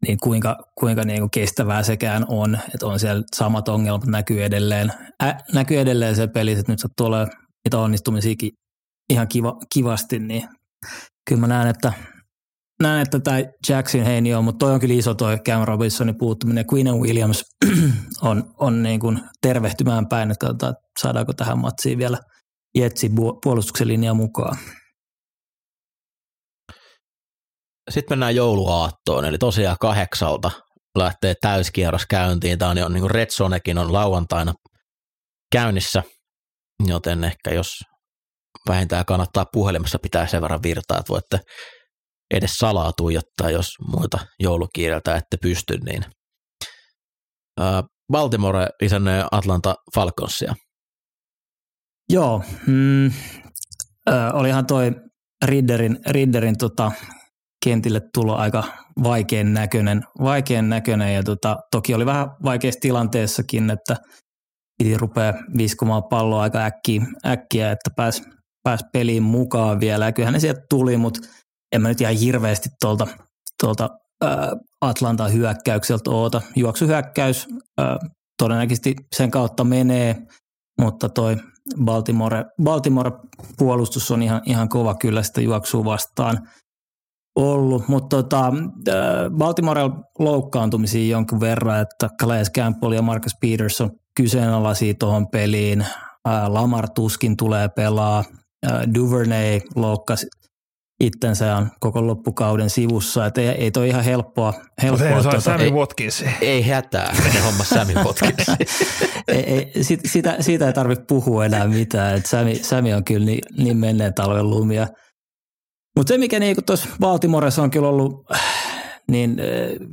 niin 0.08 0.18
kuinka, 0.24 0.58
kuinka 0.80 1.04
niin 1.04 1.20
kuin 1.20 1.32
kestävää 1.32 1.84
sekään 1.84 2.26
on, 2.28 2.58
että 2.74 2.88
on 2.88 3.00
siellä 3.00 3.24
samat 3.36 3.70
ongelmat 3.70 4.06
näkyy 4.06 4.44
edelleen, 4.44 4.92
Ä, 5.24 5.38
näkyy 5.54 5.80
edelleen 5.80 6.16
se 6.16 6.28
peli, 6.28 6.52
että 6.52 6.72
nyt 6.72 6.80
olemaan 7.02 7.28
niitä 7.66 7.80
onnistumisiakin 7.80 8.52
ihan 9.10 9.28
kiva, 9.28 9.58
kivasti, 9.74 10.20
niin 10.20 10.44
kyllä 11.30 11.42
mä 11.42 11.48
näen, 11.48 11.68
että 11.68 11.94
näen, 12.84 13.02
että 13.02 13.20
tämä 13.20 13.38
Jackson 13.70 14.02
Heini 14.02 14.34
on, 14.34 14.44
mutta 14.44 14.66
toi 14.66 14.74
on 14.74 14.80
kyllä 14.80 14.96
iso 14.96 15.14
toi 15.14 15.38
Cam 15.38 15.66
Robinsonin 15.66 16.18
puuttuminen. 16.18 16.66
Queen 16.74 17.00
Williams 17.02 17.44
on, 18.22 18.54
on 18.58 18.84
niin 18.84 19.00
kuin 19.00 19.20
tervehtymään 19.42 20.08
päin, 20.08 20.32
että 20.32 20.46
katsotaan, 20.46 20.76
saadaanko 21.02 21.34
tähän 21.34 21.60
matsiin 21.60 21.98
vielä 21.98 22.18
Jetsin 22.78 23.12
puolustuksen 23.44 23.88
linja 23.88 24.14
mukaan. 24.14 24.58
Sitten 27.90 28.12
mennään 28.12 28.36
jouluaattoon, 28.36 29.26
eli 29.26 29.38
tosiaan 29.38 29.78
kahdeksalta 29.80 30.52
lähtee 30.98 31.34
täyskierros 31.42 32.06
käyntiin. 32.10 32.60
Tämä 32.60 32.72
on 32.72 32.78
jo 32.78 32.90
niin 32.90 33.04
Zonekin 33.36 33.78
on 33.78 33.94
lauantaina 33.94 34.54
käynnissä, 35.52 36.04
joten 36.88 37.24
ehkä 37.24 37.54
jos 37.54 37.68
vähintään 38.70 39.06
kannattaa 39.06 39.46
puhelimessa 39.54 40.00
pitää 40.00 40.28
sen 40.28 40.42
verran 40.42 40.64
virtaa, 40.64 40.98
että 40.98 41.10
voitte 41.10 41.40
edes 42.32 42.54
salaa 42.54 42.92
tuijottaa, 42.98 43.50
jos 43.50 43.68
muita 43.92 44.20
joulukiireiltä 44.40 45.16
ette 45.16 45.38
pysty, 45.42 45.78
niin 45.78 46.06
Baltimore 48.12 48.68
isännöi 48.82 49.24
Atlanta 49.32 49.76
Falconsia. 49.96 50.54
Joo, 52.10 52.44
mm, 52.68 53.06
ö, 53.06 53.12
olihan 54.34 54.66
toi 54.66 54.92
Ridderin, 55.46 56.00
Ridderin 56.08 56.58
tota, 56.58 56.92
kentille 57.66 58.02
tulo 58.14 58.36
aika 58.36 58.64
vaikean 59.04 59.54
näköinen, 59.54 60.04
vaikean 60.22 60.70
näköinen 60.70 61.16
ja 61.16 61.24
tota, 61.24 61.58
toki 61.72 61.94
oli 61.94 62.06
vähän 62.06 62.28
vaikeassa 62.44 62.80
tilanteessakin, 62.80 63.70
että 63.70 63.96
piti 64.78 64.98
rupea 64.98 65.34
viskomaan 65.58 66.04
palloa 66.04 66.42
aika 66.42 66.60
äkkiä, 66.60 67.02
äkkiä 67.26 67.72
että 67.72 67.90
pääsi 67.96 68.24
pääs 68.64 68.86
peliin 68.94 69.24
mukaan 69.24 69.80
vielä. 69.80 70.06
Ja 70.06 70.12
kyllähän 70.12 70.34
ne 70.34 70.40
sieltä 70.40 70.62
tuli, 70.70 70.98
mutta 70.98 71.20
en 71.76 71.82
mä 71.82 71.88
nyt 71.88 72.02
ihan 72.02 72.16
hirveästi 72.16 72.70
tuolta, 72.82 73.08
tuolta 73.62 73.90
Atlanta 74.82 75.28
hyökkäykseltä 75.28 76.12
oota. 76.12 76.42
Juoksuhyökkäys 76.56 77.48
ää, 77.78 77.98
todennäköisesti 78.38 78.96
sen 79.16 79.32
kautta 79.32 79.64
menee, 79.64 80.16
mutta 80.82 81.10
toi 81.10 81.38
Baltimore, 81.84 82.46
Baltimore 82.64 83.12
puolustus 83.58 84.12
on 84.12 84.24
ihan, 84.24 84.42
ihan 84.46 84.70
kova 84.70 84.96
kyllä 84.96 85.24
sitä 85.24 85.42
juoksua 85.42 85.86
vastaan 85.86 86.50
ollut, 87.40 87.88
mutta 87.88 88.24
tota, 88.24 88.54
Baltimore 89.38 89.82
loukkaantumisia 90.20 91.12
jonkun 91.12 91.40
verran, 91.40 91.82
että 91.82 92.10
Calais 92.22 92.52
Campbell 92.52 92.92
ja 92.92 93.02
Marcus 93.02 93.34
Peterson 93.42 93.92
kyseenalaisia 94.16 94.94
tuohon 95.00 95.28
peliin. 95.28 95.86
Lamar 96.48 96.90
tuskin 96.90 97.38
tulee 97.38 97.70
pelaa. 97.70 98.24
Duvernay 98.94 99.60
loukkasi 99.76 100.28
itsensä 101.00 101.56
on 101.56 101.72
koko 101.80 102.08
loppukauden 102.08 102.70
sivussa, 102.70 103.26
että 103.26 103.42
ei, 103.42 103.48
ei 103.48 103.72
toi 103.72 103.88
ihan 103.88 104.04
helppoa. 104.04 104.54
helppoa 104.82 105.08
ei, 105.08 105.22
tuota, 105.22 105.40
Sammy 105.40 105.64
ei, 105.64 105.72
Watkins. 105.72 106.26
Ei 106.42 106.62
hätää, 106.68 107.16
ne 107.34 107.40
homma 107.40 107.64
Sammy 107.64 107.94
Watkins. 107.94 108.50
ei, 109.28 109.44
ei, 109.44 109.84
sit, 109.84 110.00
sitä, 110.06 110.36
siitä 110.40 110.68
ei 110.68 110.74
tarvitse 110.74 111.06
puhua 111.08 111.46
enää 111.46 111.68
mitään, 111.68 112.18
että 112.18 112.30
Sammy, 112.30 112.56
Sammy 112.56 112.94
on 112.94 113.04
kyllä 113.04 113.26
niin, 113.26 113.42
niin 113.58 113.78
menneen 113.78 114.14
talven 114.14 114.50
lumia. 114.50 114.88
Mutta 116.00 116.14
se, 116.14 116.18
mikä 116.18 116.40
niin 116.40 116.58
tuossa 116.66 116.90
Baltimoressa 117.00 117.64
on 117.64 117.72
kyllä 117.72 117.88
ollut 117.88 118.26
niin 119.12 119.38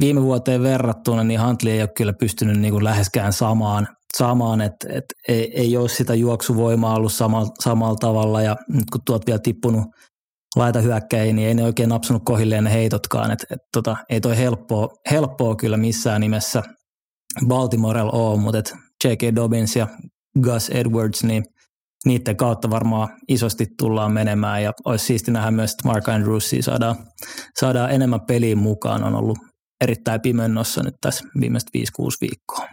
viime 0.00 0.22
vuoteen 0.22 0.62
verrattuna, 0.62 1.24
niin 1.24 1.40
Huntley 1.40 1.72
ei 1.72 1.80
ole 1.80 1.88
kyllä 1.96 2.12
pystynyt 2.12 2.60
niin 2.60 2.72
kuin 2.72 2.84
läheskään 2.84 3.32
samaan, 3.32 3.88
samaan 4.16 4.60
että 4.60 4.88
et 4.92 5.04
ei, 5.28 5.60
ei 5.60 5.76
ole 5.76 5.88
sitä 5.88 6.14
juoksuvoimaa 6.14 6.96
ollut 6.96 7.12
samalla, 7.12 7.50
samalla 7.60 7.96
tavalla 7.96 8.42
ja 8.42 8.56
nyt 8.68 8.90
kun 8.92 9.00
tuot 9.06 9.26
vielä 9.26 9.38
tippunut– 9.38 9.84
laita 10.56 10.80
hyökkäjiin, 10.80 11.36
niin 11.36 11.48
ei 11.48 11.54
ne 11.54 11.64
oikein 11.64 11.88
napsunut 11.88 12.22
kohilleen 12.24 12.64
ne 12.64 12.72
heitotkaan. 12.72 13.30
Et, 13.30 13.46
et 13.50 13.58
tota, 13.72 13.96
ei 14.08 14.20
toi 14.20 14.36
helppoa, 14.36 14.88
helppoa 15.10 15.56
kyllä 15.56 15.76
missään 15.76 16.20
nimessä 16.20 16.62
Baltimorella 17.46 18.12
ole, 18.12 18.40
mutta 18.40 18.58
et 18.58 18.74
J.K. 19.04 19.36
Dobbins 19.36 19.76
ja 19.76 19.86
Gus 20.42 20.68
Edwards, 20.70 21.24
niin 21.24 21.44
niiden 22.04 22.36
kautta 22.36 22.70
varmaan 22.70 23.08
isosti 23.28 23.66
tullaan 23.78 24.12
menemään 24.12 24.62
ja 24.62 24.72
olisi 24.84 25.04
siisti 25.04 25.30
nähdä 25.30 25.50
myös, 25.50 25.70
että 25.70 25.88
Mark 25.88 26.08
Andrewsia 26.08 26.62
saadaan, 26.62 26.96
saadaan 27.60 27.90
enemmän 27.90 28.20
peliin 28.26 28.58
mukaan. 28.58 29.04
On 29.04 29.14
ollut 29.14 29.38
erittäin 29.80 30.20
pimennossa 30.20 30.82
nyt 30.82 30.94
tässä 31.00 31.24
viimeiset 31.40 31.68
5-6 31.78 31.80
viikkoa. 32.20 32.66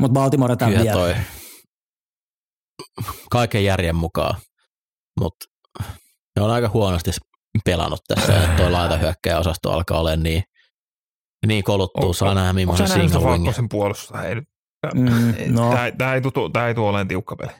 Mutta 0.00 0.12
Baltimore 0.12 0.56
tämän 0.56 0.74
vielä. 0.74 0.92
Toi 0.92 1.14
kaiken 3.30 3.64
järjen 3.64 3.96
mukaan, 3.96 4.40
mutta 5.20 5.46
ne 6.36 6.42
on 6.42 6.50
aika 6.50 6.68
huonosti 6.68 7.10
pelannut 7.64 8.00
tässä, 8.08 8.44
että 8.44 8.56
tuo 8.56 8.72
laitahyökkäjä 8.72 9.38
osasto 9.38 9.70
alkaa 9.70 10.00
olla 10.00 10.16
niin, 10.16 10.42
niin 11.46 11.64
koluttuu. 11.64 12.14
Saa 12.14 12.34
nähdä, 12.34 12.52
millaisen 12.52 12.88
single 12.88 13.30
wing. 13.30 13.54
sen 13.54 13.68
puolustusta? 13.68 14.24
Ei, 14.24 14.36
mm, 14.94 15.54
no. 15.54 15.70
Tämä, 15.70 15.90
tämä, 15.98 16.14
ei 16.14 16.20
tule, 16.20 16.50
tämä 16.52 16.68
ei 16.68 16.74
tule 16.74 16.88
olemaan 16.88 17.08
tiukka 17.08 17.36
peli. 17.36 17.52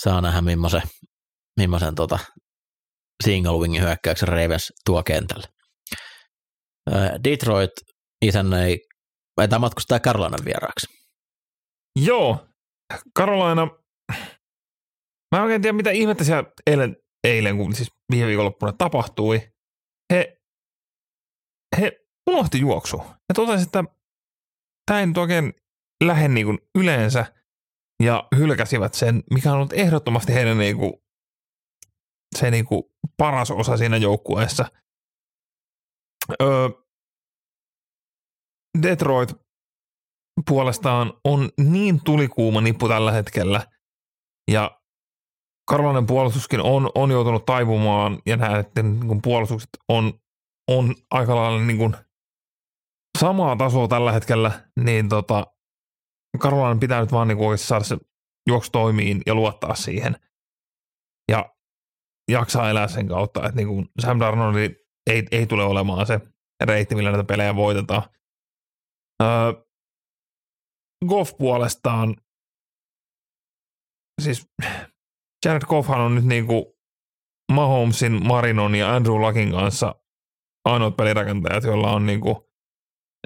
Saa 0.00 0.20
nähdä, 0.20 0.40
millaisen, 0.40 0.82
millaisen 1.56 1.94
tota 1.94 2.18
single 3.24 3.58
wingin 3.58 3.82
hyökkäyksen 3.82 4.28
Ravens 4.28 4.72
tuo 4.84 5.02
kentälle. 5.02 5.46
Detroit 7.24 7.70
isännöi, 8.22 8.78
tämä 9.36 9.58
matkustaa 9.58 10.00
Carolinan 10.00 10.44
vieraaksi. 10.44 10.86
Joo, 11.96 12.46
Carolina, 13.18 13.68
mä 15.32 15.38
en 15.38 15.42
oikein 15.42 15.62
tiedä 15.62 15.76
mitä 15.76 15.90
ihmettä 15.90 16.24
siellä 16.24 16.52
eilen, 16.66 16.96
eilen 17.24 17.56
kun 17.56 17.74
siis 17.74 17.88
viime 18.12 18.26
viikonloppuna 18.26 18.72
tapahtui. 18.72 19.52
He, 20.12 20.36
he 21.80 21.99
unohti 22.26 22.60
juoksu. 22.60 22.96
Ja 22.98 23.34
totesi, 23.34 23.62
että 23.62 23.84
tämä 24.86 25.00
ei 25.00 25.06
nyt 25.06 25.18
oikein 25.18 25.54
lähde 26.04 26.28
niin 26.28 26.46
kuin 26.46 26.58
yleensä 26.78 27.34
ja 28.02 28.28
hylkäsivät 28.36 28.94
sen, 28.94 29.22
mikä 29.30 29.50
on 29.50 29.56
ollut 29.56 29.72
ehdottomasti 29.72 30.34
heidän 30.34 30.58
niin 30.58 30.76
kuin, 30.76 30.92
se 32.36 32.50
niin 32.50 32.64
kuin 32.64 32.82
paras 33.16 33.50
osa 33.50 33.76
siinä 33.76 33.96
joukkueessa. 33.96 34.64
Öö, 36.42 36.68
Detroit 38.82 39.30
puolestaan 40.48 41.12
on 41.24 41.48
niin 41.60 42.00
tulikuuma 42.04 42.60
nippu 42.60 42.88
tällä 42.88 43.12
hetkellä, 43.12 43.66
ja 44.50 44.80
Karolainen 45.68 46.06
puolustuskin 46.06 46.60
on, 46.60 46.90
on 46.94 47.10
joutunut 47.10 47.46
taipumaan, 47.46 48.22
ja 48.26 48.36
näiden 48.36 49.00
niin 49.00 49.22
puolustukset 49.22 49.68
on, 49.88 50.20
on 50.68 50.94
aika 51.10 51.36
lailla 51.36 51.60
niin 51.60 51.78
kuin 51.78 51.96
samaa 53.20 53.56
tasoa 53.56 53.88
tällä 53.88 54.12
hetkellä, 54.12 54.70
niin 54.84 55.08
tota, 55.08 55.46
Karolainen 56.38 56.80
pitää 56.80 57.00
nyt 57.00 57.12
vaan 57.12 57.28
niin 57.28 57.38
kuin 57.38 57.58
saada 57.58 57.84
se 57.84 57.96
juoksu 58.48 58.70
toimiin 58.70 59.22
ja 59.26 59.34
luottaa 59.34 59.74
siihen. 59.74 60.16
Ja 61.30 61.54
jaksaa 62.30 62.70
elää 62.70 62.88
sen 62.88 63.08
kautta, 63.08 63.40
että 63.40 63.56
niin 63.56 63.68
kuin 63.68 63.88
Sam 64.00 64.20
Darnold 64.20 64.56
ei, 65.10 65.26
ei 65.30 65.46
tule 65.46 65.64
olemaan 65.64 66.06
se 66.06 66.20
reitti, 66.64 66.94
millä 66.94 67.10
näitä 67.10 67.24
pelejä 67.24 67.56
voitetaan. 67.56 68.02
Öö, 69.22 69.28
Goff 71.08 71.32
puolestaan, 71.38 72.16
siis 74.22 74.46
Jared 75.44 75.62
Goffhan 75.62 76.00
on 76.00 76.14
nyt 76.14 76.24
niin 76.24 76.46
kuin 76.46 76.64
Mahomesin, 77.52 78.26
Marinon 78.26 78.74
ja 78.74 78.94
Andrew 78.94 79.20
Luckin 79.20 79.50
kanssa 79.50 79.94
ainoat 80.64 80.96
pelirakentajat, 80.96 81.64
joilla 81.64 81.92
on 81.92 82.06
niin 82.06 82.20
kuin 82.20 82.36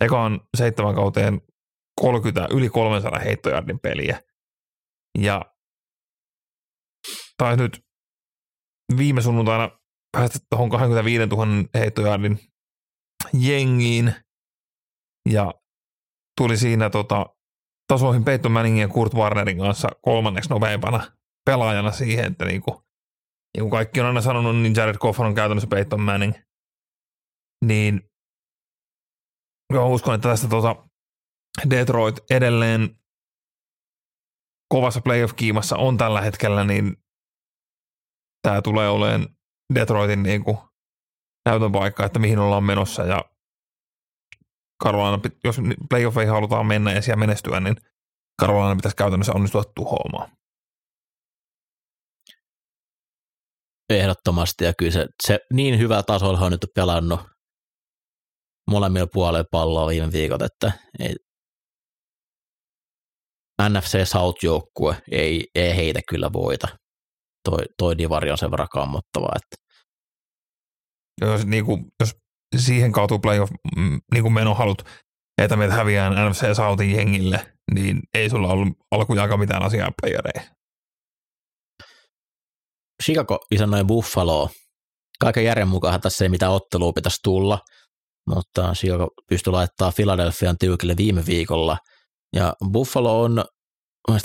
ekaan 0.00 0.40
seitsemän 0.56 0.94
kauteen 0.94 1.40
30, 2.00 2.48
yli 2.54 2.68
300 2.68 3.18
heittojardin 3.18 3.80
peliä. 3.80 4.20
Ja 5.18 5.42
taisi 7.36 7.62
nyt 7.62 7.80
viime 8.96 9.22
sunnuntaina 9.22 9.70
päästä 10.12 10.38
tuohon 10.50 10.70
25 10.70 11.26
000 11.26 11.46
heittojardin 11.74 12.38
jengiin. 13.32 14.14
Ja 15.30 15.54
tuli 16.40 16.56
siinä 16.56 16.90
tota 16.90 17.26
tasoihin 17.88 18.24
Peyton 18.24 18.52
Manningin 18.52 18.80
ja 18.80 18.88
Kurt 18.88 19.14
Warnerin 19.14 19.58
kanssa 19.58 19.88
kolmanneksi 20.02 20.50
nopeimpana 20.50 21.12
pelaajana 21.46 21.92
siihen, 21.92 22.24
että 22.24 22.44
niin 22.44 22.62
kuin, 22.62 22.76
niin 23.56 23.62
kuin 23.62 23.70
kaikki 23.70 24.00
on 24.00 24.06
aina 24.06 24.20
sanonut, 24.20 24.56
niin 24.56 24.74
Jared 24.76 24.96
Goff 24.96 25.20
on 25.20 25.34
käytännössä 25.34 25.68
Peyton 25.68 26.00
Manning. 26.00 26.32
Niin 27.64 28.10
joo, 29.72 29.88
uskon, 29.88 30.14
että 30.14 30.28
tästä 30.28 30.48
tuota 30.48 30.88
Detroit 31.70 32.16
edelleen 32.30 32.98
kovassa 34.68 35.00
playoff-kiimassa 35.00 35.76
on 35.76 35.96
tällä 35.96 36.20
hetkellä, 36.20 36.64
niin 36.64 36.96
tämä 38.42 38.62
tulee 38.62 38.88
olemaan 38.88 39.28
Detroitin 39.74 40.22
niin 40.22 40.44
kuin 40.44 40.58
näytön 41.48 41.72
paikka, 41.72 42.06
että 42.06 42.18
mihin 42.18 42.38
ollaan 42.38 42.64
menossa. 42.64 43.02
Ja 43.02 43.24
Carolina, 44.84 45.22
jos 45.44 45.56
playoffeihin 45.90 46.32
halutaan 46.32 46.66
mennä 46.66 46.92
ja 46.92 47.02
siellä 47.02 47.20
menestyä, 47.20 47.60
niin 47.60 47.76
Carolina 48.42 48.76
pitäisi 48.76 48.96
käytännössä 48.96 49.32
onnistua 49.32 49.64
tuhoamaan. 49.64 50.30
Ehdottomasti, 53.90 54.64
ja 54.64 54.74
kyllä 54.78 54.92
se, 54.92 55.06
se 55.22 55.40
niin 55.52 55.78
hyvää 55.78 56.02
tasolla 56.02 56.38
on 56.38 56.52
nyt 56.52 56.66
pelannut 56.74 57.20
molemmilla 58.70 59.06
puolilla 59.12 59.44
palloa 59.50 59.86
viime 59.86 60.12
viikot, 60.12 60.42
että 60.42 60.72
ei, 60.98 61.14
NFC 63.68 64.04
South-joukkue 64.04 64.96
ei, 65.10 65.50
ei 65.54 65.76
heitä 65.76 66.00
kyllä 66.08 66.32
voita. 66.32 66.68
Toi, 67.48 67.58
toi 67.78 67.98
divari 67.98 68.30
on 68.30 68.38
sen 68.38 68.50
verran 68.50 68.68
kammottava. 68.72 69.28
Että. 69.36 69.56
Jos, 71.20 71.46
niin 71.46 71.64
kuin, 71.64 71.84
jos 72.00 72.16
siihen 72.56 72.92
kautta 72.92 73.18
playoff 73.18 73.52
mm, 73.76 74.00
niin 74.12 74.22
kuin 74.22 74.32
menohalut, 74.32 74.82
että 75.42 75.56
meitä 75.56 75.74
häviää 75.74 76.28
NFC 76.28 76.56
Southin 76.56 76.96
jengille, 76.96 77.54
niin 77.74 78.00
ei 78.14 78.30
sulla 78.30 78.48
ollut 78.48 78.68
alkujaankaan 78.90 79.40
mitään 79.40 79.62
asiaa 79.62 79.90
playereihin. 80.02 80.54
Chicago 83.02 83.38
isännöi 83.50 83.84
Buffalo. 83.84 84.50
Kaiken 85.20 85.44
järjen 85.44 85.68
mukaan 85.68 86.00
tässä 86.00 86.24
ei 86.24 86.28
mitään 86.28 86.52
ottelua 86.52 86.92
pitäisi 86.92 87.18
tulla, 87.22 87.58
mutta 88.26 88.72
Chicago 88.72 89.08
pystyi 89.28 89.50
laittaa 89.50 89.92
Philadelphian 89.92 90.58
tiukille 90.58 90.96
viime 90.96 91.26
viikolla. 91.26 91.78
Ja 92.36 92.52
Buffalo 92.72 93.22
on 93.22 93.44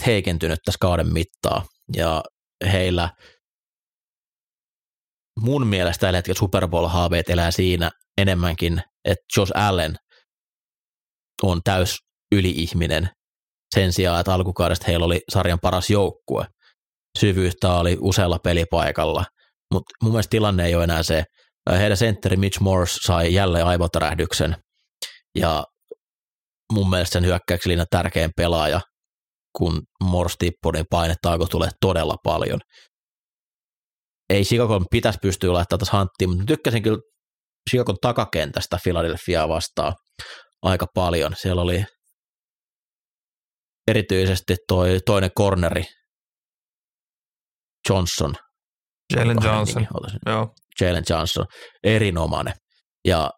heikentynyt 0.05 0.59
tässä 0.65 0.77
kauden 0.81 1.13
mittaa. 1.13 1.65
Ja 1.95 2.23
heillä 2.71 3.09
mun 5.39 5.67
mielestä 5.67 6.01
tällä 6.01 6.17
hetkellä 6.17 6.39
Super 6.39 6.67
Bowl-haaveet 6.67 7.29
elää 7.29 7.51
siinä 7.51 7.91
enemmänkin, 8.17 8.81
että 9.05 9.25
Josh 9.37 9.51
Allen 9.55 9.95
on 11.43 11.61
täys 11.63 11.97
yliihminen 12.31 13.09
sen 13.75 13.93
sijaan, 13.93 14.19
että 14.19 14.33
alkukaudesta 14.33 14.85
heillä 14.87 15.05
oli 15.05 15.21
sarjan 15.31 15.59
paras 15.59 15.89
joukkue. 15.89 16.45
Syvyyttä 17.17 17.73
oli 17.73 17.97
usealla 18.01 18.39
pelipaikalla, 18.43 19.25
mutta 19.73 19.93
mun 20.03 20.11
mielestä 20.11 20.29
tilanne 20.29 20.65
ei 20.65 20.75
ole 20.75 20.83
enää 20.83 21.03
se. 21.03 21.23
Heidän 21.77 21.97
sentteri 21.97 22.37
Mitch 22.37 22.61
Morse 22.61 22.97
sai 23.01 23.33
jälleen 23.33 23.65
aivotärähdyksen 23.65 24.55
ja 25.35 25.65
mun 26.73 26.89
mielestä 26.89 27.13
sen 27.13 27.25
hyökkäyksellinen 27.25 27.85
tärkein 27.91 28.31
pelaaja, 28.37 28.81
kun 29.57 29.81
Morse 30.03 30.35
tippui, 30.39 30.71
niin 30.73 30.85
painetta 30.89 31.37
tulee 31.51 31.69
todella 31.81 32.15
paljon. 32.23 32.59
Ei 34.29 34.43
Chicago 34.43 34.81
pitäisi 34.91 35.19
pystyä 35.21 35.53
laittamaan 35.53 35.79
tässä 35.79 35.97
hanttiin, 35.97 36.29
mutta 36.29 36.45
tykkäsin 36.45 36.83
kyllä 36.83 36.99
Chicagon 37.69 37.97
takakentästä 38.01 38.77
Philadelphiaa 38.83 39.49
vastaan 39.49 39.93
aika 40.61 40.85
paljon. 40.93 41.33
Siellä 41.35 41.61
oli 41.61 41.85
erityisesti 43.87 44.55
toi 44.67 44.99
toinen 45.05 45.31
corneri, 45.37 45.83
Johnson. 47.89 48.33
Jalen 49.15 49.37
Johnson. 49.43 49.87
Joo. 50.25 50.53
Jalen 50.81 51.03
Johnson, 51.09 51.45
erinomainen. 51.83 52.53
Ja 53.05 53.31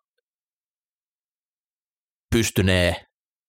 pystynee 2.36 2.96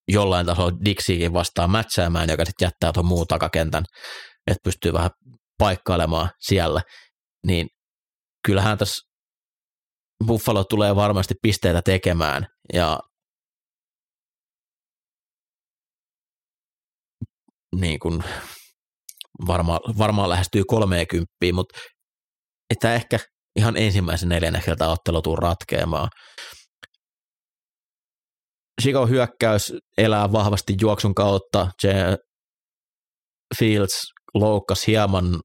jollain 0.07 0.45
tasolla 0.45 0.77
Dixiikin 0.85 1.33
vastaan 1.33 1.71
mätsäämään, 1.71 2.29
joka 2.29 2.45
sitten 2.45 2.65
jättää 2.65 2.93
tuon 2.93 3.05
muun 3.05 3.27
takakentän, 3.27 3.83
että 4.47 4.61
pystyy 4.63 4.93
vähän 4.93 5.11
paikkailemaan 5.57 6.29
siellä. 6.39 6.81
Niin 7.47 7.67
kyllähän 8.45 8.77
tässä 8.77 9.13
Buffalo 10.27 10.63
tulee 10.63 10.95
varmasti 10.95 11.33
pisteitä 11.41 11.81
tekemään 11.81 12.47
ja 12.73 12.99
niin 17.75 17.99
kuin 17.99 18.23
varmaan, 19.47 19.79
varmaan 19.97 20.29
lähestyy 20.29 20.63
30, 20.67 21.27
mutta 21.53 21.79
että 22.69 22.95
ehkä 22.95 23.19
ihan 23.55 23.77
ensimmäisen 23.77 24.29
neljännekseltä 24.29 24.87
ottelu 24.87 25.21
tuu 25.21 25.35
ratkeamaan. 25.35 26.09
Chicago 28.81 29.07
hyökkäys 29.07 29.73
elää 29.97 30.31
vahvasti 30.31 30.75
juoksun 30.81 31.15
kautta. 31.15 31.67
J. 31.83 31.87
Fields 33.59 34.01
loukkas 34.33 34.87
hieman, 34.87 35.39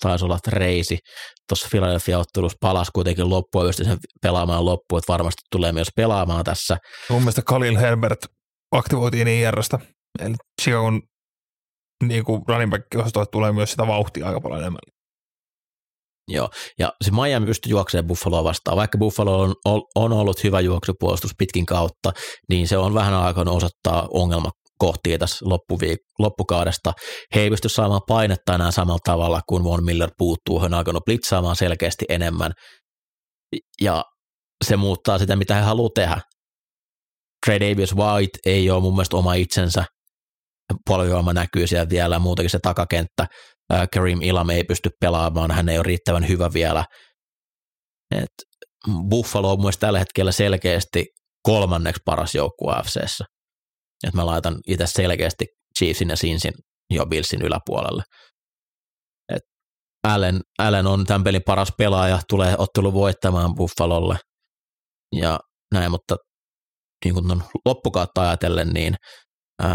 taisi 0.00 0.24
olla 0.24 0.38
reisi. 0.48 0.98
Tuossa 1.48 1.68
Philadelphia-ottelussa 1.70 2.58
palasi 2.60 2.90
kuitenkin 2.94 3.30
loppua, 3.30 3.64
just 3.64 3.78
sen 3.84 3.98
pelaamaan 4.22 4.64
loppuun, 4.64 4.98
että 4.98 5.12
varmasti 5.12 5.42
tulee 5.50 5.72
myös 5.72 5.88
pelaamaan 5.96 6.44
tässä. 6.44 6.76
Mun 7.10 7.22
mielestä 7.22 7.42
Khalil 7.42 7.76
Herbert 7.76 8.26
aktivoitiin 8.72 9.28
IRstä. 9.28 9.78
Eli 10.20 10.34
Chicagon 10.62 11.00
niin 12.04 12.24
kuin 12.24 12.42
running 12.48 12.70
back 12.70 12.86
tulee 13.30 13.52
myös 13.52 13.70
sitä 13.70 13.86
vauhtia 13.86 14.26
aika 14.26 14.40
paljon 14.40 14.60
enemmän. 14.60 14.80
Joo, 16.28 16.48
ja 16.78 16.92
se 17.04 17.10
Miami 17.10 17.46
pystyy 17.46 17.70
juoksemaan 17.70 18.06
Buffaloa 18.06 18.44
vastaan. 18.44 18.76
Vaikka 18.76 18.98
Buffalo 18.98 19.40
on, 19.64 19.82
on 19.94 20.12
ollut 20.12 20.44
hyvä 20.44 20.60
juoksupuolustus 20.60 21.30
pitkin 21.38 21.66
kautta, 21.66 22.12
niin 22.48 22.68
se 22.68 22.76
on 22.76 22.94
vähän 22.94 23.14
aikaa 23.14 23.44
osoittaa 23.48 24.08
ongelma 24.10 24.50
kohtia 24.78 25.18
tässä 25.18 25.44
loppuviik- 25.44 26.06
loppukaudesta. 26.18 26.92
He 27.34 27.40
ei 27.40 27.50
pysty 27.50 27.68
saamaan 27.68 28.00
painetta 28.08 28.54
enää 28.54 28.70
samalla 28.70 28.98
tavalla, 29.04 29.40
kuin 29.48 29.64
Von 29.64 29.84
Miller 29.84 30.10
puuttuu. 30.18 30.60
He 30.60 30.66
on 30.66 30.74
alkanut 30.74 31.04
blitzaamaan 31.04 31.56
selkeästi 31.56 32.04
enemmän. 32.08 32.52
Ja 33.80 34.04
se 34.64 34.76
muuttaa 34.76 35.18
sitä, 35.18 35.36
mitä 35.36 35.54
he 35.54 35.60
haluaa 35.60 35.90
tehdä. 35.94 36.20
Trey 37.46 37.60
Davis 37.60 37.96
White 37.96 38.38
ei 38.46 38.70
ole 38.70 38.82
mun 38.82 38.94
mielestä 38.94 39.16
oma 39.16 39.34
itsensä 39.34 39.84
polvioima 40.88 41.32
näkyy 41.32 41.66
siellä 41.66 41.88
vielä, 41.88 42.18
muutenkin 42.18 42.50
se 42.50 42.58
takakenttä. 42.62 43.26
Kareem 43.94 44.22
Ilam 44.22 44.50
ei 44.50 44.64
pysty 44.64 44.90
pelaamaan, 45.00 45.50
hän 45.50 45.68
ei 45.68 45.78
ole 45.78 45.82
riittävän 45.82 46.28
hyvä 46.28 46.50
vielä. 46.52 46.84
Et 48.16 48.32
Buffalo 49.08 49.52
on 49.52 49.60
mun 49.60 49.72
tällä 49.80 49.98
hetkellä 49.98 50.32
selkeästi 50.32 51.06
kolmanneksi 51.42 52.02
paras 52.04 52.34
joukkue 52.34 52.72
AFCssä. 52.72 53.24
Et 54.06 54.14
mä 54.14 54.26
laitan 54.26 54.58
itse 54.66 54.86
selkeästi 54.86 55.46
Chiefsin 55.78 56.08
ja 56.08 56.16
Sinsin 56.16 56.52
jo 56.90 57.06
Billsin 57.06 57.42
yläpuolelle. 57.42 58.02
Et 59.32 59.42
Allen, 60.08 60.40
Allen 60.58 60.86
on 60.86 61.04
tämän 61.04 61.24
pelin 61.24 61.42
paras 61.46 61.72
pelaaja, 61.78 62.20
tulee 62.28 62.54
ottelu 62.58 62.92
voittamaan 62.92 63.54
Buffalolle 63.54 64.18
ja 65.14 65.40
näin, 65.74 65.90
mutta 65.90 66.16
niin 67.04 67.14
kuin 67.14 67.42
loppukautta 67.66 68.22
ajatellen, 68.22 68.68
niin 68.68 68.94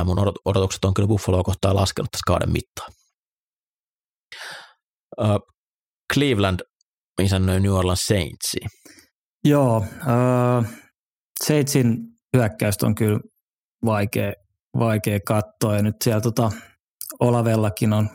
mun 0.06 0.18
odotukset 0.46 0.86
on 0.86 0.94
kyllä 0.94 1.08
Buffaloa 1.08 1.44
kohtaan 1.44 1.76
laskenut 1.76 2.12
tässä 2.12 2.24
kauden 2.28 2.52
mittaan. 2.52 2.92
Ää, 5.20 5.38
Cleveland 6.14 6.60
isännöi 7.22 7.60
New 7.60 7.72
Orleans 7.72 8.06
Saintsi. 8.06 8.58
Joo, 9.46 9.86
äh, 10.02 10.74
Saintsin 11.46 11.98
hyökkäystä 12.38 12.86
on 12.86 12.96
kyllä 12.96 13.20
vaikea, 13.86 14.34
vaikea 14.80 15.20
katsoa 15.28 15.76
ja 15.76 15.84
nyt 15.84 15.96
siellä 16.04 16.22
tota, 16.22 16.52
Olavellakin 17.20 17.94
on 17.94 18.10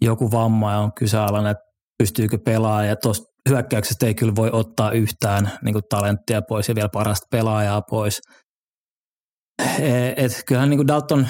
joku 0.00 0.30
vamma 0.30 0.72
ja 0.72 0.78
on 0.78 0.92
kyseenalainen, 0.92 1.50
että 1.50 1.64
pystyykö 1.98 2.38
pelaamaan 2.44 2.88
ja 2.88 2.96
tuosta 2.96 3.24
hyökkäyksestä 3.48 4.06
ei 4.06 4.14
kyllä 4.14 4.36
voi 4.36 4.50
ottaa 4.52 4.90
yhtään 4.90 5.50
niin 5.64 5.72
kuin 5.72 5.84
talenttia 5.90 6.42
pois 6.48 6.68
ja 6.68 6.74
vielä 6.74 6.88
parasta 6.88 7.26
pelaajaa 7.30 7.82
pois. 7.90 8.20
Eh, 9.78 10.14
et 10.16 10.42
kyllähän 10.46 10.70
niin 10.70 10.78
kuin 10.78 10.88
Dalton 10.88 11.28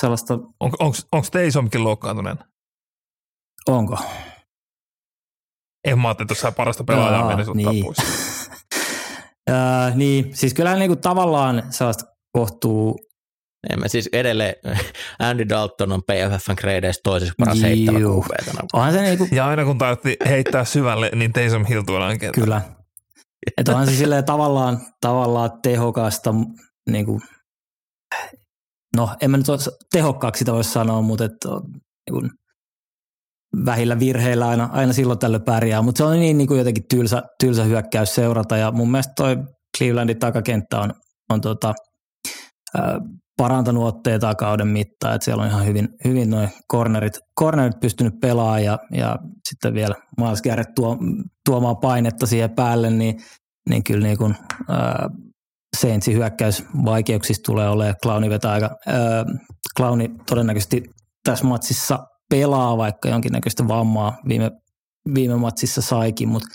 sellaista... 0.00 0.34
On, 0.34 0.72
onko 0.80 1.26
Taysomkin 1.32 1.84
loukkaantuneen? 1.84 2.36
Onko? 3.68 3.98
En 5.84 5.98
mä 5.98 6.08
ajattelin, 6.08 6.32
että 6.32 6.52
parasta 6.52 6.84
pelaajaa 6.84 7.20
Jaa, 7.20 7.28
menisi 7.28 7.52
niin. 7.52 7.84
pois. 7.84 7.98
uh, 9.50 9.96
niin, 9.96 10.36
siis 10.36 10.54
kyllähän 10.54 10.78
niin 10.78 10.90
kuin 10.90 11.00
tavallaan 11.00 11.62
sellaista 11.70 12.04
kohtuu 12.32 12.96
en 13.70 13.80
mä 13.80 13.88
siis 13.88 14.08
edelleen, 14.12 14.54
Andy 15.18 15.48
Dalton 15.48 15.92
on 15.92 16.02
PFFn 16.02 16.54
gradeissa 16.56 17.02
toisessa 17.04 17.34
paras 17.38 17.62
heittävä 17.62 17.98
Onhan 18.72 18.92
se 18.92 19.00
niinku... 19.00 19.28
Ja 19.32 19.46
aina 19.46 19.64
kun 19.64 19.78
tarvitsi 19.78 20.16
heittää 20.28 20.64
syvälle, 20.64 21.10
niin 21.14 21.32
Taysom 21.32 21.64
Hill 21.64 21.82
tuodaan 21.82 22.18
Kyllä. 22.34 22.60
Että 23.56 23.72
onhan 23.72 23.86
se 23.86 23.96
silleen 23.96 24.24
tavallaan, 24.24 24.80
tavallaan 25.00 25.50
tehokasta 25.62 26.34
niin 26.90 27.06
kuin 27.06 27.20
no 28.96 29.10
en 29.20 29.30
mä 29.30 29.36
nyt 29.36 29.46
tehokkaaksi 29.92 30.38
sitä 30.38 30.52
voisi 30.52 30.72
sanoa, 30.72 31.02
mutta 31.02 31.24
että 31.24 31.48
on, 31.48 31.62
niin 31.72 32.20
kuin, 32.20 32.30
vähillä 33.64 33.98
virheillä 33.98 34.48
aina, 34.48 34.68
aina 34.72 34.92
silloin 34.92 35.18
tällöin 35.18 35.42
pärjää, 35.42 35.82
mutta 35.82 35.98
se 35.98 36.04
on 36.04 36.20
niin, 36.20 36.38
niin 36.38 36.48
kuin 36.48 36.58
jotenkin 36.58 36.84
tylsä, 36.90 37.22
tylsä 37.40 37.64
hyökkäys 37.64 38.14
seurata 38.14 38.56
ja 38.56 38.72
mun 38.72 38.90
mielestä 38.90 39.12
toi 39.16 39.36
Clevelandin 39.78 40.18
takakenttä 40.18 40.80
on, 40.80 40.92
on 41.30 41.40
tota, 41.40 41.74
ää, 42.78 43.00
parantanut 43.36 43.84
otteita 43.84 44.34
kauden 44.34 44.68
mittaan, 44.68 45.14
että 45.14 45.24
siellä 45.24 45.42
on 45.42 45.48
ihan 45.48 45.66
hyvin, 45.66 45.88
hyvin 46.04 46.30
noin 46.30 46.48
cornerit, 46.72 47.18
cornerit 47.40 47.80
pystynyt 47.80 48.14
pelaamaan 48.20 48.64
ja, 48.64 48.78
ja 48.92 49.16
sitten 49.48 49.74
vielä 49.74 49.94
Miles 50.20 50.42
Garrett 50.42 50.74
tuo, 50.74 50.98
tuomaan 51.44 51.76
painetta 51.76 52.26
siihen 52.26 52.54
päälle, 52.54 52.90
niin, 52.90 53.14
niin 53.68 53.84
kyllä 53.84 54.06
niin 54.06 54.18
kuin, 54.18 54.36
ää, 54.68 55.08
Saintsin 55.76 56.16
hyökkäys 56.16 56.64
vaikeuksista 56.84 57.52
tulee 57.52 57.68
olemaan. 57.68 57.94
Clowni 58.02 58.30
vetää 58.30 58.52
aika, 58.52 58.70
ää, 58.86 59.24
Clowni 59.76 60.10
todennäköisesti 60.26 60.82
tässä 61.24 61.44
matsissa 61.44 61.98
pelaa, 62.30 62.76
vaikka 62.76 63.08
jonkinnäköistä 63.08 63.68
vammaa 63.68 64.16
viime, 64.28 64.50
viime 65.14 65.36
matsissa 65.36 65.82
saikin, 65.82 66.28
mutta 66.28 66.48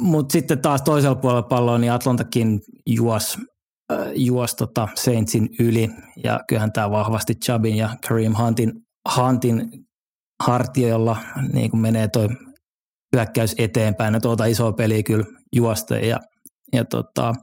mutta 0.00 0.32
sitten 0.32 0.58
taas 0.62 0.82
toisella 0.82 1.14
puolella 1.14 1.42
palloa, 1.42 1.78
niin 1.78 1.92
Atlantakin 1.92 2.60
juos, 2.86 3.38
äh, 3.92 3.98
juos 4.14 4.54
tota 4.54 4.88
Saintsin 4.94 5.48
yli, 5.58 5.90
ja 6.24 6.40
kyllähän 6.48 6.72
tämä 6.72 6.90
vahvasti 6.90 7.34
Chabin 7.34 7.76
ja 7.76 7.96
Kareem 8.08 8.34
Huntin, 8.38 8.72
Huntin 9.16 9.70
hartioilla 10.44 11.16
niin 11.52 11.70
kuin 11.70 11.80
menee 11.80 12.08
toi 12.08 12.28
hyökkäys 13.16 13.54
eteenpäin, 13.58 14.14
ja 14.14 14.20
tuota 14.20 14.44
isoa 14.44 14.72
peliä 14.72 15.02
kyllä 15.02 15.24
juosta, 15.56 15.96
ja, 15.96 16.20
ja 16.72 16.84
tota, 16.84 17.34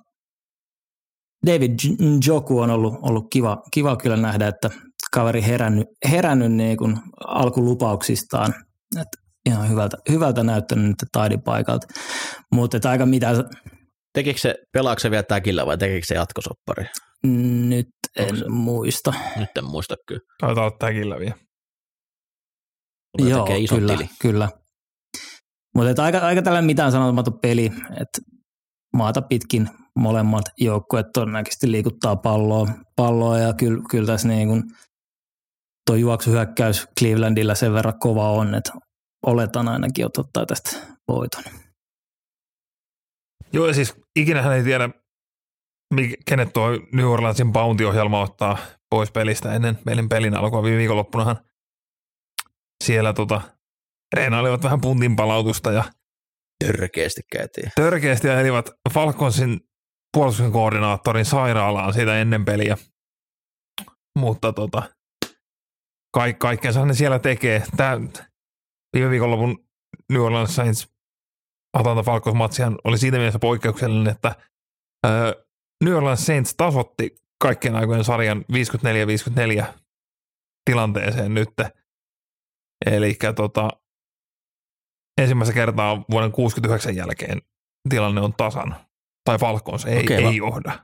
David 1.45 1.79
Joku 2.27 2.59
on 2.59 2.69
ollut, 2.69 2.93
ollut 3.01 3.27
kiva, 3.29 3.63
kiva 3.71 3.95
kyllä 3.95 4.17
nähdä, 4.17 4.47
että 4.47 4.69
kaveri 5.13 5.41
herännyt, 5.41 5.87
herännyt 6.09 6.51
niin 6.51 6.77
kuin 6.77 6.97
alkulupauksistaan. 7.27 8.53
Et 9.01 9.07
ihan 9.45 9.69
hyvältä, 9.69 9.97
hyvältä 10.09 10.43
näyttänyt 10.43 10.85
nyt 10.85 10.95
taidin 11.11 11.41
paikalta. 11.41 11.87
Mutta 12.51 12.89
aika 12.89 13.05
mitä... 13.05 13.29
Tekikö 14.13 14.39
se, 14.39 14.55
pelaako 14.73 14.99
se 14.99 15.11
vielä 15.11 15.23
täkillä 15.23 15.65
vai 15.65 15.77
tekikö 15.77 16.05
se 16.05 16.15
jatkosoppari? 16.15 16.85
Nyt 17.67 17.87
en 18.17 18.37
se? 18.37 18.49
muista. 18.49 19.13
Nyt 19.37 19.57
en 19.57 19.65
muista 19.65 19.95
kyllä. 20.07 20.21
Taitaa 20.41 20.63
olla 20.63 20.75
täkillä 20.79 21.19
vielä. 21.19 21.35
Joo, 23.17 23.47
kyllä, 23.69 23.97
tili. 23.97 24.09
kyllä. 24.21 24.49
Mutta 25.75 26.03
aika, 26.03 26.19
aika 26.19 26.41
tällainen 26.41 26.65
mitään 26.65 26.91
sanomaton 26.91 27.39
peli, 27.41 27.71
että 27.89 28.21
maata 28.93 29.21
pitkin 29.21 29.69
molemmat 29.95 30.45
joukkueet 30.57 31.07
todennäköisesti 31.13 31.71
liikuttaa 31.71 32.15
palloa, 32.15 32.67
palloa 32.95 33.39
ja 33.39 33.53
kyllä, 33.53 33.83
kyllä 33.89 34.07
tässä 34.07 34.27
niin 34.27 34.47
kuin 34.47 34.63
tuo 35.85 35.95
juoksuhyökkäys 35.95 36.87
Clevelandilla 36.99 37.55
sen 37.55 37.73
verran 37.73 37.99
kova 37.99 38.29
on, 38.29 38.55
että 38.55 38.71
oletan 39.25 39.67
ainakin, 39.67 40.05
että 40.05 40.21
ottaa 40.21 40.45
tästä 40.45 40.69
voiton. 41.07 41.43
Joo, 43.53 43.67
ja 43.67 43.73
siis 43.73 43.95
ikinä 44.15 44.41
hän 44.41 44.53
ei 44.53 44.63
tiedä, 44.63 44.89
kenet 46.25 46.53
tuo 46.53 46.69
New 46.93 47.05
Orleansin 47.05 47.51
bounty-ohjelma 47.51 48.21
ottaa 48.21 48.57
pois 48.89 49.11
pelistä 49.11 49.53
ennen 49.53 49.79
meidän 49.85 50.09
pelin 50.09 50.35
alkua. 50.35 50.63
Viime 50.63 50.77
viikonloppunahan 50.77 51.37
siellä 52.83 53.13
tota, 53.13 53.41
treenailivat 54.15 54.63
vähän 54.63 54.81
puntin 54.81 55.15
palautusta 55.15 55.71
ja 55.71 55.83
Törkeästi 56.65 57.21
käytiin. 57.31 57.71
Törkeästi 57.75 58.29
ajelivat 58.29 58.69
Falconsin 58.93 59.59
puolustuksen 60.13 60.51
koordinaattorin 60.51 61.25
sairaalaan 61.25 61.93
siitä 61.93 62.21
ennen 62.21 62.45
peliä. 62.45 62.77
Mutta 64.19 64.53
tota, 64.53 64.83
kaik, 66.13 66.39
kaikkeensa 66.39 66.85
ne 66.85 66.93
siellä 66.93 67.19
tekee. 67.19 67.63
Tämä 67.77 67.99
viime 68.93 69.09
viikonlopun 69.09 69.65
New 70.11 70.21
Orleans 70.21 70.55
Saints 70.55 70.93
Atlanta 71.73 72.03
Falcons 72.03 72.37
matsihan 72.37 72.77
oli 72.83 72.97
siitä 72.97 73.17
mielessä 73.17 73.39
poikkeuksellinen, 73.39 74.13
että 74.13 74.35
ää, 75.03 75.33
New 75.83 75.93
Orleans 75.93 76.25
Saints 76.25 76.55
tasotti 76.55 77.15
kaikkien 77.41 77.75
aikojen 77.75 78.03
sarjan 78.03 78.45
54-54 79.61 79.65
tilanteeseen 80.65 81.33
nyt. 81.33 81.49
Eli 82.85 83.17
tota, 83.35 83.69
ensimmäistä 85.21 85.53
kertaa 85.53 86.05
vuoden 86.11 86.31
69 86.31 86.95
jälkeen 86.95 87.41
tilanne 87.89 88.21
on 88.21 88.33
tasan. 88.33 88.75
Tai 89.25 89.37
Falcons 89.37 89.85
ei, 89.85 89.99
Okei, 89.99 90.25
ei 90.25 90.37
johda. 90.37 90.79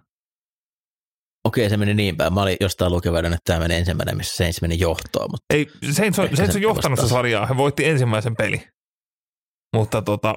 Okei, 1.50 1.70
se 1.70 1.78
meni 1.78 1.94
niin 1.94 2.18
päin. 2.18 2.34
Mä 2.34 2.42
olin 2.42 2.58
jostain 2.60 2.92
lukevainen, 2.92 3.34
että 3.34 3.54
tämä 3.54 3.60
meni 3.60 3.76
ensimmäinen, 3.76 4.18
missä 4.18 4.36
Saints 4.36 4.62
meni 4.62 4.80
johtoon. 4.80 5.32
Mutta 5.32 5.46
ei, 5.50 5.68
Saints 5.92 6.20
on, 6.20 6.30
Saints 6.38 6.56
on 6.56 6.62
johtanut 6.62 7.00
sitä 7.00 7.10
sarjaa. 7.10 7.46
He 7.46 7.58
voitti 7.58 7.86
ensimmäisen 7.86 8.36
peli. 8.36 8.68
Mutta 9.76 10.02
tota, 10.02 10.36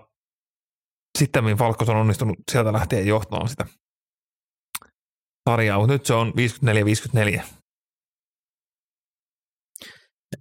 sitten 1.18 1.44
Falcons 1.58 1.88
on 1.88 1.96
onnistunut 1.96 2.36
sieltä 2.50 2.72
lähtien 2.72 3.06
johtamaan 3.06 3.48
sitä 3.48 3.66
sarjaa, 5.50 5.78
mutta 5.78 5.92
nyt 5.92 6.06
se 6.06 6.14
on 6.14 6.32
54-54. 7.36 7.42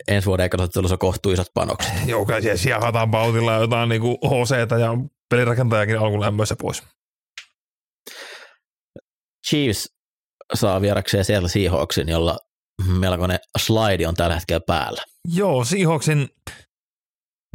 Ensi 0.07 0.25
vuoden 0.25 0.45
ekotottelussa 0.45 0.97
kohtuu 0.97 1.31
isot 1.31 1.47
panokset. 1.53 1.93
Joo, 2.05 2.25
kai 2.25 2.41
siellä 2.41 2.57
sijahataan 2.57 3.11
pautilla 3.11 3.53
jotain 3.53 3.89
niin 3.89 4.01
kuin 4.01 4.17
hc 4.17 4.79
ja 4.79 4.89
pelirakentajakin 5.29 5.99
alkulämmössä 5.99 6.55
pois. 6.61 6.83
Chiefs 9.49 10.00
saa 10.53 10.81
vierakseen 10.81 11.25
siellä 11.25 11.47
Seahawksin, 11.47 12.09
jolla 12.09 12.37
melkoinen 12.99 13.39
slide 13.57 14.07
on 14.07 14.15
tällä 14.15 14.35
hetkellä 14.35 14.61
päällä. 14.67 15.03
Joo, 15.35 15.63
Seahawksin, 15.63 16.29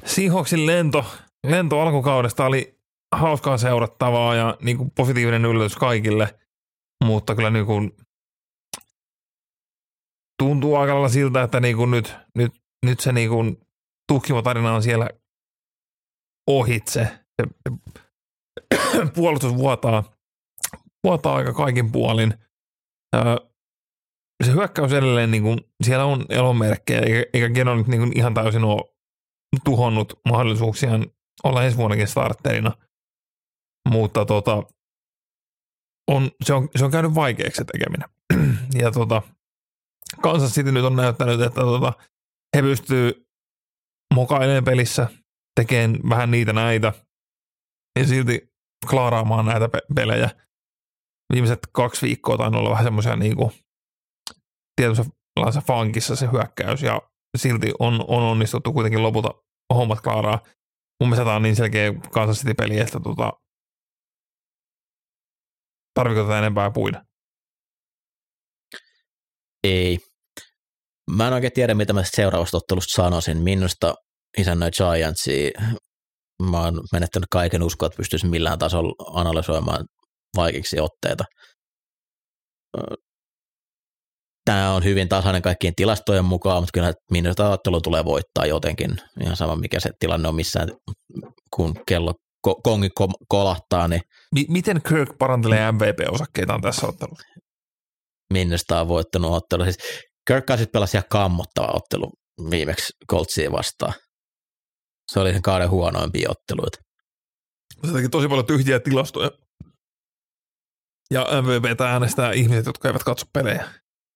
Seahawksin 0.04 0.66
lento, 0.66 1.04
lento 1.46 1.80
alkukaudesta 1.80 2.46
oli 2.46 2.78
hauskaa 3.16 3.58
seurattavaa 3.58 4.34
ja 4.34 4.56
niin 4.60 4.76
kuin 4.76 4.90
positiivinen 4.90 5.44
yllätys 5.44 5.76
kaikille, 5.76 6.38
mutta 7.04 7.34
kyllä 7.34 7.50
niin 7.50 7.66
kuin 7.66 7.96
tuntuu 10.42 10.76
aika 10.76 10.92
lailla 10.92 11.08
siltä, 11.08 11.42
että 11.42 11.60
niin 11.60 11.76
kuin 11.76 11.90
nyt, 11.90 12.14
nyt, 12.34 12.52
nyt 12.86 13.00
se 13.00 13.12
niin 13.12 13.30
kuin 13.30 13.56
tarina 14.44 14.74
on 14.74 14.82
siellä 14.82 15.10
ohitse. 16.50 17.18
Se, 17.42 17.48
puolustus 19.14 19.56
vuotaa, 19.56 20.04
vuotaa 21.04 21.34
aika 21.34 21.52
kaikin 21.52 21.92
puolin– 21.92 22.34
se 24.44 24.52
hyökkäys 24.52 24.92
edelleen, 24.92 25.30
niin 25.30 25.42
kuin, 25.42 25.58
siellä 25.84 26.04
on 26.04 26.26
elomerkkejä, 26.28 27.00
eikä, 27.00 27.30
eikä 27.32 27.48
Geno 27.48 27.74
nyt 27.74 27.86
niin 27.86 28.00
kuin 28.00 28.18
ihan 28.18 28.34
täysin 28.34 28.64
ole 28.64 28.94
tuhonnut 29.64 30.20
mahdollisuuksiaan 30.28 31.06
olla 31.44 31.64
ensi 31.64 31.76
vuonnakin 31.76 32.08
starterina. 32.08 32.72
Mutta 33.88 34.24
tota, 34.24 34.62
on, 36.10 36.30
se, 36.44 36.54
on, 36.54 36.68
se 36.76 36.84
on 36.84 36.90
käynyt 36.90 37.14
vaikeaksi 37.14 37.56
se 37.56 37.64
tekeminen. 37.64 38.08
ja 38.82 38.90
tota, 38.90 39.22
Kansas 40.22 40.52
City 40.52 40.72
nyt 40.72 40.84
on 40.84 40.96
näyttänyt, 40.96 41.40
että 41.40 41.60
tota, 41.60 41.92
he 42.56 42.62
pystyy 42.62 43.26
mokailemaan 44.14 44.64
pelissä, 44.64 45.08
tekemään 45.60 45.98
vähän 46.08 46.30
niitä 46.30 46.52
näitä 46.52 46.92
ja 47.98 48.06
silti 48.06 48.52
klaaraamaan 48.90 49.46
näitä 49.46 49.68
pe- 49.68 49.94
pelejä– 49.94 50.30
viimeiset 51.32 51.58
kaksi 51.72 52.06
viikkoa 52.06 52.36
tainnut 52.36 52.60
olla 52.60 52.70
vähän 52.70 52.84
semmoisia 52.84 53.16
niin 53.16 53.36
kuin 53.36 53.50
tietynlaisessa 54.76 55.66
fankissa 55.66 56.16
se 56.16 56.28
hyökkäys 56.32 56.82
ja 56.82 57.02
silti 57.36 57.72
on, 57.78 57.94
on 58.08 58.22
onnistuttu 58.22 58.72
kuitenkin 58.72 59.02
lopulta 59.02 59.30
hommat 59.74 60.00
klaaraa. 60.00 60.40
Mun 61.00 61.08
mielestä 61.08 61.24
tämä 61.24 61.36
on 61.36 61.42
niin 61.42 61.56
selkeä 61.56 61.92
Kansas 62.12 62.38
City-peli, 62.38 62.78
että 62.78 63.00
tota, 63.00 63.32
tarviko 65.94 66.22
tätä 66.22 66.38
enempää 66.38 66.70
puida? 66.70 67.02
Ei. 69.64 69.98
Mä 71.10 71.26
en 71.26 71.32
oikein 71.32 71.52
tiedä, 71.52 71.74
mitä 71.74 71.92
mä 71.92 72.02
seuraavasta 72.04 72.56
ottelusta 72.56 73.02
sanoisin. 73.02 73.42
Minusta 73.42 73.94
isännöi 74.38 74.70
Giantsia. 74.70 75.50
Mä 76.50 76.60
oon 76.60 76.80
menettänyt 76.92 77.26
kaiken 77.30 77.62
uskoa, 77.62 77.86
että 77.86 77.96
pystyisin 77.96 78.30
millään 78.30 78.58
tasolla 78.58 79.20
analysoimaan 79.20 79.84
vaikeiksi 80.36 80.80
otteita. 80.80 81.24
Tämä 84.44 84.72
on 84.72 84.84
hyvin 84.84 85.08
tasainen 85.08 85.42
kaikkien 85.42 85.74
tilastojen 85.76 86.24
mukaan, 86.24 86.62
mutta 86.62 86.70
kyllä 86.74 86.92
Minnesota 87.10 87.50
ottelu 87.50 87.80
tulee 87.80 88.04
voittaa 88.04 88.46
jotenkin. 88.46 88.96
Ihan 89.20 89.36
sama, 89.36 89.56
mikä 89.56 89.80
se 89.80 89.90
tilanne 89.98 90.28
on 90.28 90.34
missään, 90.34 90.68
kun 91.56 91.74
kello 91.88 92.14
kongi 92.62 92.88
kolahtaa. 93.28 93.88
Niin 93.88 94.00
M- 94.34 94.52
miten 94.52 94.82
Kirk 94.88 95.18
parantelee 95.18 95.72
MVP-osakkeitaan 95.72 96.60
tässä 96.60 96.86
ottelussa? 96.86 97.26
Minnesota 98.32 98.80
on 98.80 98.88
voittanut 98.88 99.32
ottelu. 99.32 99.64
Siis 99.64 99.78
Kirk 100.26 100.46
Cousins 100.46 100.70
pelasi 100.72 100.96
ihan 100.96 101.04
kammottava 101.10 101.72
ottelu 101.74 102.12
viimeksi 102.50 102.92
Coltsiin 103.10 103.52
vastaan. 103.52 103.94
Se 105.12 105.20
oli 105.20 105.32
sen 105.32 105.42
kauden 105.42 105.70
huonoimpia 105.70 106.30
otteluita. 106.30 106.78
Se 107.86 107.92
teki 107.92 108.08
tosi 108.08 108.28
paljon 108.28 108.46
tyhjiä 108.46 108.80
tilastoja 108.80 109.30
Ja 111.10 111.26
MVPtä 111.42 111.90
äänestää 111.90 112.32
ihmiset, 112.32 112.66
jotka 112.66 112.88
eivät 112.88 113.04
katso 113.04 113.26
pelejä, 113.32 113.68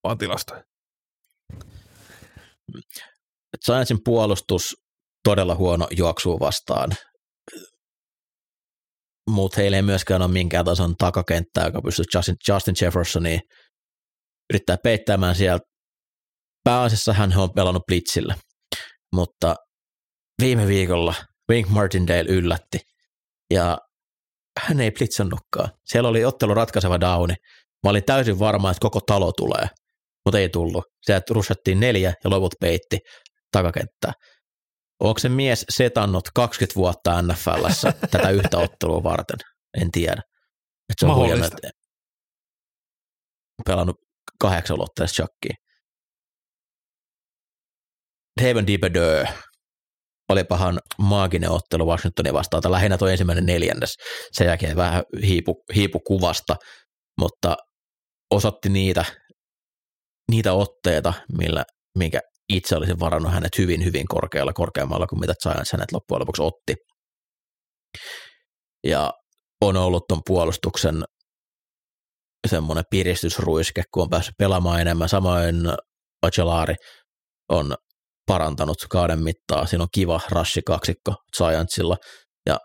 vaan 0.05 0.19
tilastoja. 0.19 0.65
Giantsin 3.67 3.99
puolustus 4.05 4.77
todella 5.25 5.55
huono 5.55 5.89
juoksua 5.91 6.39
vastaan, 6.41 6.91
mutta 9.31 9.61
heillä 9.61 9.77
ei 9.77 9.83
myöskään 9.83 10.23
ole 10.23 10.31
minkään 10.31 10.65
tason 10.65 10.95
takakenttää, 10.97 11.67
joka 11.67 11.83
pystyy 11.83 12.05
Justin, 12.15 12.37
Justin 12.49 12.75
Jeffersonia 12.81 13.41
yrittää 14.53 14.77
peittämään 14.83 15.35
sieltä. 15.35 15.65
Pääasiassa 16.65 17.13
hän 17.13 17.37
on 17.37 17.53
pelannut 17.55 17.87
blitzillä, 17.87 18.35
mutta 19.15 19.57
viime 20.43 20.67
viikolla 20.67 21.15
Wink 21.51 21.69
Martindale 21.69 22.25
yllätti 22.29 22.79
ja 23.51 23.79
hän 24.59 24.81
ei 24.81 24.91
blitzannutkaan. 24.91 25.69
Siellä 25.85 26.09
oli 26.09 26.25
ottelu 26.25 26.55
ratkaiseva 26.55 27.01
downi. 27.01 27.35
Mä 27.85 27.91
olin 27.91 28.05
täysin 28.05 28.39
varma, 28.39 28.71
että 28.71 28.81
koko 28.81 29.01
talo 29.01 29.33
tulee, 29.33 29.69
mutta 30.25 30.39
ei 30.39 30.49
tullut. 30.49 30.85
Sieltä 31.03 31.35
rushattiin 31.35 31.81
neljä 31.81 32.15
ja 32.25 32.31
loput 32.31 32.55
peitti 32.61 32.99
takakenttää. 33.53 34.13
Onko 35.01 35.19
se 35.19 35.29
mies 35.29 35.65
setannut 35.71 36.29
20 36.35 36.75
vuotta 36.75 37.23
NFLssä 37.23 37.93
tätä 38.11 38.31
yhtä 38.31 38.59
ottelua 38.59 39.03
varten? 39.03 39.39
En 39.81 39.91
tiedä. 39.91 40.23
Et 40.89 40.95
se 41.01 41.07
on 41.07 41.11
Mahdollista. 41.11 41.57
huijannut, 41.57 41.61
pelannut 43.67 43.97
kahdeksan 44.41 44.83
otteessa 44.83 45.15
shakkiin. 45.15 45.57
David 48.41 48.67
Dibedö. 48.67 49.25
Olipahan 50.31 50.79
maaginen 50.99 51.51
ottelu 51.51 51.87
Washingtonin 51.87 52.35
vastaan, 52.35 52.63
tai 52.63 52.71
lähinnä 52.71 52.99
tuo 52.99 53.09
ensimmäinen 53.09 53.47
neljännes. 53.47 53.95
Sen 54.33 54.47
jälkeen 54.47 54.77
vähän 54.77 55.03
hiipu, 55.23 55.65
hiipu 55.75 56.01
kuvasta, 56.01 56.57
mutta 57.21 57.57
osoitti 58.31 58.69
niitä, 58.69 59.05
niitä 60.31 60.53
otteita, 60.53 61.13
millä, 61.39 61.65
minkä 61.99 62.21
itse 62.49 62.77
olisin 62.77 63.01
varannut 63.01 63.33
hänet 63.33 63.59
hyvin, 63.59 63.85
hyvin 63.85 64.07
korkealla, 64.09 64.53
korkeammalla 64.53 65.07
kuin 65.07 65.21
mitä 65.21 65.35
Giants 65.43 65.73
hänet 65.73 65.93
loppujen 65.93 66.21
lopuksi 66.21 66.43
otti. 66.43 66.75
Ja 68.87 69.13
on 69.61 69.77
ollut 69.77 70.05
tuon 70.09 70.21
puolustuksen 70.27 71.05
semmoinen 72.49 72.85
piristysruiske, 72.91 73.83
kun 73.95 74.03
on 74.03 74.11
päässyt 74.11 74.35
pelaamaan 74.39 74.81
enemmän. 74.81 75.09
Samoin 75.09 75.57
Bacelari 76.21 76.75
on 77.49 77.75
parantanut 78.31 78.77
kauden 78.91 79.23
mittaa. 79.23 79.67
Siinä 79.67 79.83
on 79.83 79.89
kiva 79.95 80.21
rashi 80.31 80.61
kaksikko 80.67 81.15
Giantsilla. 81.37 81.97
Ja 82.47 82.59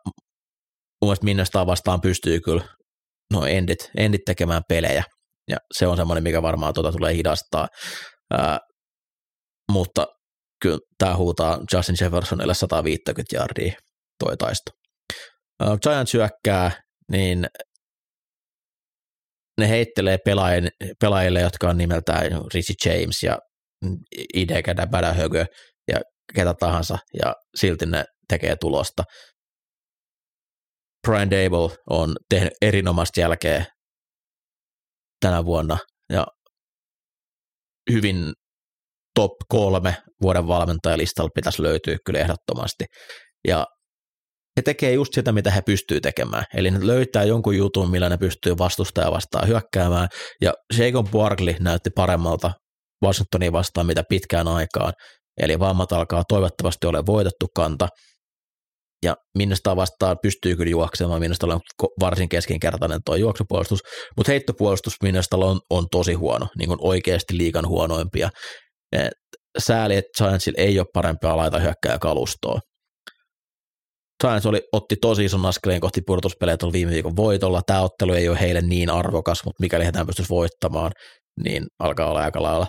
mun 1.01 1.09
mielestä 1.09 1.25
Minnestaan 1.25 1.67
vastaan 1.67 2.01
pystyy 2.01 2.39
kyllä 2.39 2.63
no 3.33 3.45
endit, 3.45 3.91
endit 3.97 4.21
tekemään 4.25 4.61
pelejä. 4.69 5.03
Ja 5.49 5.57
se 5.77 5.87
on 5.87 5.97
semmoinen, 5.97 6.23
mikä 6.23 6.41
varmaan 6.41 6.73
tuota 6.73 6.91
tulee 6.91 7.15
hidastaa. 7.15 7.67
Ää, 8.33 8.59
mutta 9.71 10.07
kyllä 10.61 10.79
tämä 10.97 11.15
huutaa 11.15 11.59
Justin 11.73 11.95
Jeffersonille 12.01 12.53
150 12.53 13.35
jardia 13.35 13.73
toi 14.23 14.37
taisto. 14.37 14.71
Ää, 15.59 15.77
Giants 15.83 16.11
syökkää, 16.11 16.81
niin 17.11 17.47
ne 19.59 19.69
heittelee 19.69 20.17
pelaajille, 20.99 21.41
jotka 21.41 21.69
on 21.69 21.77
nimeltään 21.77 22.23
Richie 22.53 22.93
James 22.93 23.23
ja 23.23 23.39
Idekä 24.33 24.75
Bädähögö 24.91 25.45
ja 25.91 25.99
ketä 26.35 26.53
tahansa, 26.59 26.97
ja 27.23 27.33
silti 27.55 27.85
ne 27.85 28.05
tekee 28.29 28.55
tulosta. 28.55 29.03
Brian 31.07 31.31
Dable 31.31 31.75
on 31.89 32.15
tehnyt 32.29 32.53
erinomaista 32.61 33.19
jälkeä 33.19 33.65
tänä 35.21 35.45
vuonna, 35.45 35.77
ja 36.13 36.25
hyvin 37.91 38.33
top 39.15 39.31
kolme 39.47 39.97
vuoden 40.21 40.47
valmentajalistalla 40.47 41.29
pitäisi 41.35 41.61
löytyä 41.61 41.97
kyllä 42.05 42.19
ehdottomasti. 42.19 42.85
Ja 43.47 43.65
he 44.57 44.61
tekee 44.61 44.93
just 44.93 45.13
sitä, 45.13 45.31
mitä 45.31 45.51
he 45.51 45.61
pystyy 45.61 46.01
tekemään. 46.01 46.43
Eli 46.53 46.71
ne 46.71 46.87
löytää 46.87 47.23
jonkun 47.23 47.57
jutun, 47.57 47.91
millä 47.91 48.09
ne 48.09 48.17
pystyy 48.17 48.57
vastustaja 48.57 49.11
vastaan 49.11 49.47
hyökkäämään. 49.47 50.07
Ja 50.41 50.53
Jacob 50.77 51.11
Barkley 51.11 51.55
näytti 51.59 51.89
paremmalta 51.95 52.51
Washingtonia 53.03 53.51
vastaan 53.51 53.85
mitä 53.85 54.03
pitkään 54.09 54.47
aikaan. 54.47 54.93
Eli 55.41 55.59
vammat 55.59 55.91
alkaa 55.91 56.23
toivottavasti 56.29 56.87
ole 56.87 57.05
voitettu 57.05 57.47
kanta. 57.55 57.87
Ja 59.05 59.15
Minnesota 59.37 59.75
vastaan 59.75 60.17
pystyy 60.21 60.55
kyllä 60.55 60.69
juoksemaan, 60.69 61.19
Minnesota 61.19 61.53
on 61.53 61.59
varsin 61.99 62.29
keskinkertainen 62.29 62.99
tuo 63.05 63.15
juoksupuolustus, 63.15 63.79
mutta 64.17 64.31
heittopuolustus 64.31 64.93
Minnesota 65.03 65.37
on, 65.37 65.59
on 65.69 65.85
tosi 65.91 66.13
huono, 66.13 66.47
niin 66.57 66.67
kuin 66.67 66.79
oikeasti 66.81 67.37
liikan 67.37 67.67
huonoimpia. 67.67 68.29
Et 68.91 69.11
sääli, 69.59 69.95
että 69.95 70.23
Giantsilla 70.23 70.63
ei 70.63 70.79
ole 70.79 70.87
parempaa 70.93 71.37
laita 71.37 71.59
hyökkää 71.59 71.99
kalustoa. 71.99 72.59
Giants 74.23 74.45
oli, 74.45 74.61
otti 74.73 74.95
tosi 75.01 75.25
ison 75.25 75.45
askeleen 75.45 75.81
kohti 75.81 76.01
pudotuspelejä 76.07 76.57
tuolla 76.57 76.73
viime 76.73 76.91
viikon 76.91 77.15
voitolla. 77.15 77.61
Tämä 77.67 77.81
ottelu 77.81 78.13
ei 78.13 78.29
ole 78.29 78.39
heille 78.39 78.61
niin 78.61 78.89
arvokas, 78.89 79.45
mutta 79.45 79.61
mikäli 79.61 79.85
he 79.85 79.91
tämän 79.91 80.07
pystyisi 80.07 80.29
voittamaan, 80.29 80.91
niin 81.43 81.65
alkaa 81.79 82.09
olla 82.09 82.23
aika 82.23 82.43
lailla 82.43 82.67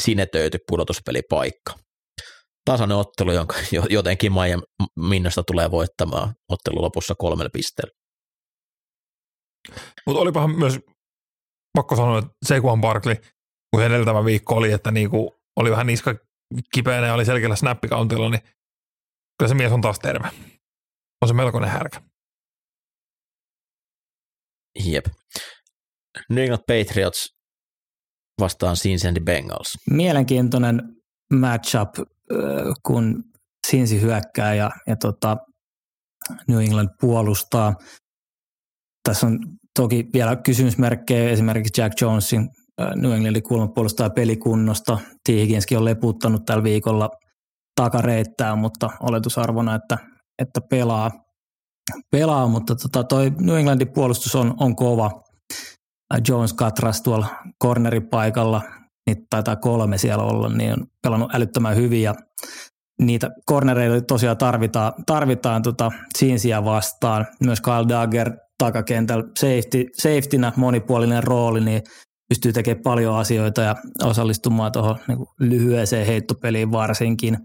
sinetöity 0.00 0.58
pudotuspelipaikka. 0.68 1.74
Tasainen 2.64 2.96
ottelu, 2.96 3.32
jonka 3.32 3.56
jotenkin 3.90 4.32
Miami 4.32 4.62
Minnasta 5.08 5.42
tulee 5.42 5.70
voittamaan 5.70 6.34
ottelu 6.48 6.82
lopussa 6.82 7.14
kolmelle 7.18 7.50
pisteellä. 7.52 7.92
Mutta 10.06 10.20
olipahan 10.20 10.50
myös 10.50 10.78
pakko 11.76 11.96
sanoa, 11.96 12.18
että 12.18 12.30
Saquon 12.46 12.80
Barkley, 12.80 13.16
kun 13.70 13.82
edeltävä 13.82 14.24
viikko 14.24 14.54
oli, 14.54 14.72
että 14.72 14.90
niinku 14.90 15.34
oli 15.56 15.70
vähän 15.70 15.86
niska 15.86 16.14
kipeänä 16.74 17.06
ja 17.06 17.14
oli 17.14 17.24
selkeällä 17.24 17.56
snappikauntilla, 17.56 18.30
niin 18.30 18.42
kyllä 19.38 19.48
se 19.48 19.54
mies 19.54 19.72
on 19.72 19.80
taas 19.80 19.98
terve. 19.98 20.28
On 21.22 21.28
se 21.28 21.34
melkoinen 21.34 21.70
härkä. 21.70 22.00
Jep. 24.84 25.04
New 26.30 26.44
England 26.44 26.62
Patriots 26.66 27.33
vastaan 28.40 28.76
Cincinnati 28.76 29.20
Bengals. 29.20 29.74
Mielenkiintoinen 29.90 30.82
matchup, 31.34 31.88
kun 32.86 33.24
Cincy 33.66 34.00
hyökkää 34.00 34.54
ja, 34.54 34.70
ja 34.86 34.96
tota 34.96 35.36
New 36.48 36.60
England 36.60 36.88
puolustaa. 37.00 37.74
Tässä 39.08 39.26
on 39.26 39.38
toki 39.78 40.06
vielä 40.12 40.36
kysymysmerkkejä 40.36 41.30
esimerkiksi 41.30 41.80
Jack 41.80 42.00
Jonesin 42.00 42.48
New 42.96 43.12
Englandin 43.12 43.42
kulmapuolustaja 43.42 44.10
pelikunnosta. 44.10 44.98
T. 45.28 45.28
Higginskin 45.28 45.78
on 45.78 45.84
leputtanut 45.84 46.44
tällä 46.46 46.64
viikolla 46.64 47.10
takareittää, 47.80 48.56
mutta 48.56 48.90
oletusarvona, 49.00 49.74
että, 49.74 49.98
että 50.38 50.60
pelaa, 50.70 51.10
pelaa 52.10 52.48
mutta 52.48 52.74
tota, 52.76 53.04
toi 53.04 53.32
New 53.40 53.58
Englandin 53.58 53.92
puolustus 53.94 54.34
on, 54.34 54.54
on 54.60 54.76
kova. 54.76 55.23
Jones 56.28 56.52
Katras 56.52 57.02
tuolla 57.02 57.26
corneripaikalla, 57.64 58.62
niin 59.06 59.26
taitaa 59.30 59.56
kolme 59.56 59.98
siellä 59.98 60.24
olla, 60.24 60.48
niin 60.48 60.72
on 60.72 60.86
pelannut 61.02 61.34
älyttömän 61.34 61.76
hyvin 61.76 62.02
ja 62.02 62.14
niitä 63.00 63.30
cornereita 63.50 64.06
tosiaan 64.06 64.36
tarvitaan, 64.36 64.92
tarvitaan 65.06 65.62
tota 65.62 65.92
Cincyä 66.18 66.64
vastaan. 66.64 67.26
Myös 67.44 67.60
Kyle 67.60 67.88
Dagger 67.88 68.32
takakentällä 68.58 69.24
safety, 69.38 69.86
safetynä 69.98 70.52
monipuolinen 70.56 71.24
rooli, 71.24 71.60
niin 71.60 71.82
pystyy 72.28 72.52
tekemään 72.52 72.82
paljon 72.82 73.16
asioita 73.16 73.62
ja 73.62 73.76
osallistumaan 74.02 74.72
tuohon 74.72 74.98
niin 75.08 75.18
lyhyeseen 75.38 76.06
heittopeliin 76.06 76.72
varsinkin. 76.72 77.38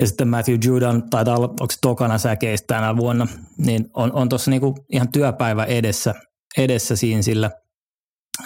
Ja 0.00 0.06
sitten 0.06 0.28
Matthew 0.28 0.58
Judon, 0.64 1.10
taitaa 1.10 1.36
olla, 1.36 1.48
onko 1.48 1.70
se 1.70 1.78
tokana 1.82 2.18
säkeistä 2.18 2.74
tänä 2.74 2.96
vuonna, 2.96 3.26
niin 3.58 3.84
on, 3.94 4.12
on 4.12 4.28
tuossa 4.28 4.50
niin 4.50 4.62
ihan 4.92 5.12
työpäivä 5.12 5.64
edessä, 5.64 6.14
edessä 6.58 6.96
siinä 6.96 7.22
sillä, 7.22 7.50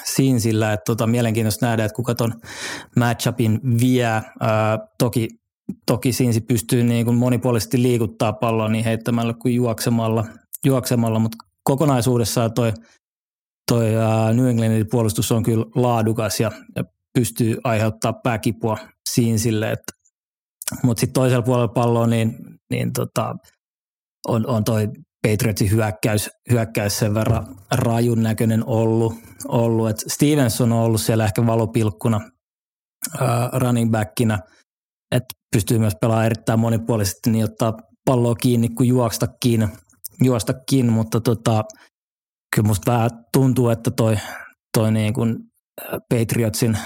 siinä 0.04 0.38
sillä 0.38 0.72
että 0.72 0.84
tota, 0.86 1.06
mielenkiintoista 1.06 1.66
nähdä, 1.66 1.84
että 1.84 1.96
kuka 1.96 2.14
ton 2.14 2.32
matchupin 2.96 3.60
vie. 3.80 4.04
Ää, 4.04 4.78
toki, 4.98 5.28
toki 5.86 6.12
Siinsi 6.12 6.40
pystyy 6.40 6.84
niin 6.84 7.04
kuin 7.04 7.16
monipuolisesti 7.16 7.82
liikuttaa 7.82 8.32
palloa 8.32 8.68
niin 8.68 8.84
heittämällä 8.84 9.34
kuin 9.34 9.54
juoksemalla, 9.54 10.24
juoksemalla 10.64 11.18
mutta 11.18 11.38
kokonaisuudessaan 11.64 12.54
toi– 12.54 12.72
toi 13.68 13.86
New 14.34 14.48
Englandin 14.48 14.86
puolustus 14.90 15.32
on 15.32 15.42
kyllä 15.42 15.66
laadukas 15.74 16.40
ja, 16.40 16.50
ja 16.76 16.84
pystyy 17.14 17.56
aiheuttaa 17.64 18.12
pääkipua 18.12 18.78
siinä 19.10 19.38
sille, 19.38 19.72
että 19.72 19.92
mutta 20.82 21.00
sitten 21.00 21.14
toisella 21.14 21.42
puolella 21.42 21.68
palloa 21.68 22.06
niin, 22.06 22.36
niin 22.70 22.92
tota, 22.92 23.34
on, 24.28 24.46
on 24.46 24.64
toi 24.64 24.88
Patriotsin 25.28 25.70
hyökkäys, 25.70 26.30
hyökkäys 26.50 26.98
sen 26.98 27.14
verran 27.14 27.56
rajun 27.72 28.22
näköinen 28.22 28.64
ollut. 28.66 29.14
ollut. 29.48 29.88
Et 29.88 29.96
Stevenson 30.08 30.72
on 30.72 30.78
ollut 30.78 31.00
siellä 31.00 31.24
ehkä 31.24 31.46
valopilkkuna 31.46 32.20
ää, 33.20 33.50
running 33.52 33.90
backina, 33.90 34.38
että 35.10 35.34
pystyy 35.52 35.78
myös 35.78 35.94
pelaamaan 36.00 36.26
erittäin 36.26 36.60
monipuolisesti 36.60 37.30
niin 37.30 37.44
ottaa 37.44 37.72
palloa 38.04 38.34
kiinni 38.34 38.68
kuin 38.68 38.88
juokstakin, 38.88 39.68
juostakin 40.24 40.92
mutta 40.92 41.20
tota, 41.20 41.64
kyllä 42.54 42.66
musta 42.66 42.92
vähän 42.92 43.10
tuntuu, 43.32 43.68
että 43.68 43.90
toi, 43.90 44.16
toi 44.78 44.92
niin 44.92 45.14
kuin 45.14 45.36
Patriotsin 46.14 46.78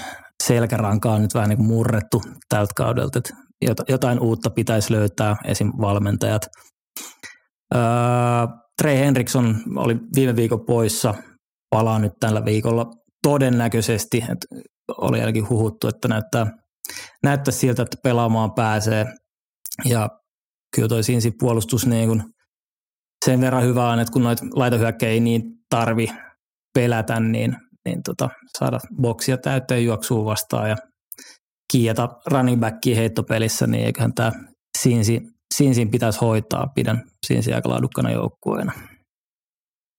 selkäranka 0.43 1.13
on 1.13 1.21
nyt 1.21 1.33
vähän 1.33 1.49
niin 1.49 1.57
kuin 1.57 1.67
murrettu 1.67 2.21
tältä 2.49 2.73
kaudelta, 2.75 3.19
että 3.19 3.83
jotain 3.89 4.19
uutta 4.19 4.49
pitäisi 4.49 4.93
löytää, 4.93 5.35
esim. 5.45 5.71
valmentajat. 5.81 6.41
Öö, 7.75 7.81
Trey 8.81 8.97
Henriksson 8.97 9.55
oli 9.75 9.97
viime 10.15 10.35
viikon 10.35 10.65
poissa, 10.65 11.13
palaa 11.69 11.99
nyt 11.99 12.13
tällä 12.19 12.45
viikolla 12.45 12.85
todennäköisesti, 13.23 14.17
että 14.17 14.47
oli 14.97 15.19
ainakin 15.19 15.49
huhuttu, 15.49 15.87
että 15.87 16.07
näyttää, 16.07 16.47
näyttää 17.23 17.51
siltä, 17.51 17.81
että 17.81 17.97
pelaamaan 18.03 18.53
pääsee. 18.53 19.05
Ja 19.85 20.09
kyllä 20.75 20.87
toi 20.87 21.03
Sinsi 21.03 21.31
puolustus 21.39 21.87
niin 21.87 22.07
kuin 22.09 22.23
sen 23.25 23.41
verran 23.41 23.63
hyvä 23.63 23.89
on, 23.89 23.99
että 23.99 24.13
kun 24.13 24.23
noita 24.23 24.45
laitohyökkäjä 24.55 25.11
ei 25.11 25.19
niin 25.19 25.43
tarvi 25.69 26.07
pelätä, 26.73 27.19
niin, 27.19 27.55
niin 27.85 28.03
tota, 28.05 28.29
saada 28.57 28.79
boksia 29.01 29.37
täyteen 29.37 29.85
juoksua 29.85 30.25
vastaan 30.25 30.69
ja 30.69 30.75
kiiata 31.71 32.09
running 32.31 32.61
backia 32.61 32.95
heittopelissä, 32.95 33.67
niin 33.67 33.85
eiköhän 33.85 34.13
tämä 34.13 34.31
Sinsi, 34.81 35.21
Sinsin 35.53 35.91
pitäisi 35.91 36.19
hoitaa. 36.19 36.67
Pidän 36.75 37.03
Sinsi 37.25 37.53
aika 37.53 37.69
laadukkana 37.69 38.11
joukkueena. 38.11 38.71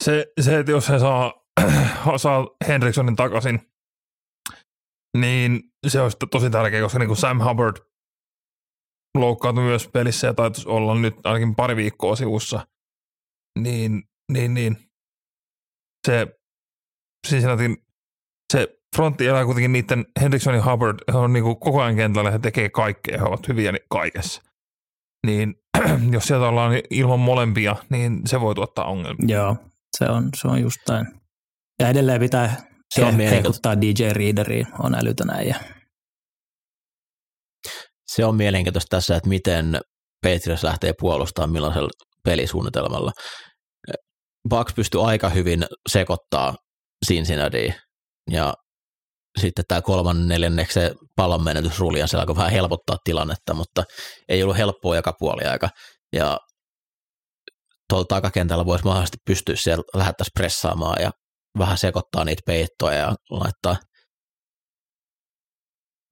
Se, 0.05 0.27
se, 0.41 0.59
että 0.59 0.73
jos 0.73 0.89
he 0.89 0.99
saa, 0.99 1.33
saa 2.17 2.47
Henrikssonin 2.69 3.17
takaisin, 3.17 3.61
niin 5.19 5.63
se 5.87 6.01
olisi 6.01 6.17
tosi 6.31 6.51
tärkeä, 6.51 6.83
koska 6.83 6.99
niin 6.99 7.09
kuin 7.09 7.17
Sam 7.17 7.41
Hubbard 7.45 7.77
loukkaantui 9.19 9.65
myös 9.65 9.89
pelissä 9.89 10.27
ja 10.27 10.35
taitaisi 10.35 10.69
olla 10.69 10.95
nyt 10.95 11.15
ainakin 11.25 11.55
pari 11.55 11.77
viikkoa 11.77 12.17
sivussa, 12.17 12.67
niin, 13.59 14.03
niin, 14.33 14.55
niin 14.55 14.77
se 16.07 16.27
Cincinnatin 17.29 17.77
se 18.53 18.79
frontti 18.97 19.27
elää 19.27 19.45
kuitenkin 19.45 19.73
niiden 19.73 20.07
Hendrickson 20.21 20.55
ja 20.55 20.71
Hubbard, 20.71 20.99
he 21.13 21.19
on 21.19 21.33
niin 21.33 21.45
kuin 21.45 21.61
koko 21.61 21.83
ajan 21.83 21.97
kentällä, 21.97 22.31
he 22.31 22.39
tekee 22.39 22.69
kaikkea, 22.69 23.19
he 23.19 23.25
ovat 23.25 23.49
hyviä 23.49 23.73
kaikessa. 23.91 24.43
Niin 25.27 25.55
jos 26.14 26.25
sieltä 26.25 26.47
ollaan 26.47 26.73
ilman 26.91 27.21
molempia, 27.21 27.77
niin 27.91 28.21
se 28.27 28.41
voi 28.41 28.55
tuottaa 28.55 28.85
ongelmia. 28.85 29.37
Joo, 29.37 29.57
se 29.99 30.05
on, 30.05 30.29
se 30.41 30.49
on 30.49 30.62
just 30.62 30.79
näin. 30.89 31.07
Ja 31.81 31.89
edelleen 31.89 32.21
pitää 32.21 32.69
se 32.95 33.05
on 33.05 33.21
heikuttaa 33.21 33.81
DJ 33.81 34.12
Readeriin, 34.12 34.66
on 34.79 34.95
älytön 34.95 35.31
äijä. 35.31 35.57
Se 38.07 38.25
on 38.25 38.37
mielenkiintoista 38.37 38.97
tässä, 38.97 39.16
että 39.16 39.29
miten 39.29 39.81
Patriots 40.23 40.62
lähtee 40.62 40.93
puolustamaan 41.01 41.53
millaisella 41.53 41.91
pelisuunnitelmalla. 42.25 43.12
Bucks 44.49 44.75
pystyy 44.75 45.09
aika 45.09 45.29
hyvin 45.29 45.64
sekoittaa 45.89 46.57
Cincinnati 47.09 47.75
ja 48.31 48.55
sitten 49.39 49.64
tämä 49.68 49.82
kolmannen 49.82 50.28
neljänneksi 50.28 50.80
pallon 51.16 51.45
menetysrulja, 51.45 52.07
se 52.07 52.16
alkoi 52.16 52.36
vähän 52.36 52.53
helpottaa 52.53 52.97
tilannetta, 53.05 53.55
mutta 53.55 53.84
ei 54.28 54.43
ollut 54.43 54.57
helppoa 54.57 54.97
joka 54.97 55.12
puoli 55.18 55.45
aika. 55.45 55.68
Ja 56.12 56.39
tuolla 57.89 58.07
takakentällä 58.09 58.66
voisi 58.66 58.84
mahdollisesti 58.84 59.18
pystyä 59.26 59.57
siellä 59.57 59.84
lähettäisiin 59.95 60.32
pressaamaan 60.39 61.03
ja 61.03 61.11
vähän 61.59 61.78
sekoittaa 61.78 62.24
niitä 62.24 62.43
peittoja 62.47 62.99
ja 62.99 63.14
laittaa, 63.30 63.76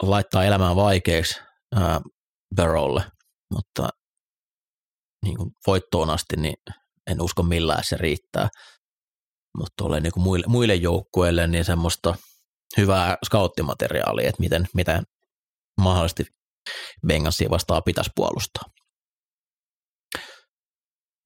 laittaa 0.02 0.44
elämään 0.44 0.76
vaikeaksi 0.76 1.40
ää, 1.74 2.00
Barrowlle, 2.56 3.04
mutta 3.54 3.88
niin 5.24 5.36
kuin 5.36 5.50
voittoon 5.66 6.10
asti 6.10 6.36
niin 6.36 6.56
en 7.10 7.22
usko 7.22 7.42
millään 7.42 7.82
se 7.84 7.96
riittää. 7.96 8.48
Mutta 9.58 9.72
tulee 9.78 10.00
niin 10.00 10.12
kuin 10.12 10.24
muille, 10.24 10.46
muille 10.48 10.74
joukkueille 10.74 11.46
niin 11.46 11.64
semmoista 11.64 12.14
hyvää 12.76 13.16
skauttimateriaalia, 13.24 14.28
että 14.28 14.40
miten, 14.40 14.66
miten 14.74 15.02
mahdollisesti 15.80 16.26
Bengalsia 17.06 17.50
vastaan 17.50 17.82
pitäisi 17.84 18.10
puolustaa. 18.14 18.64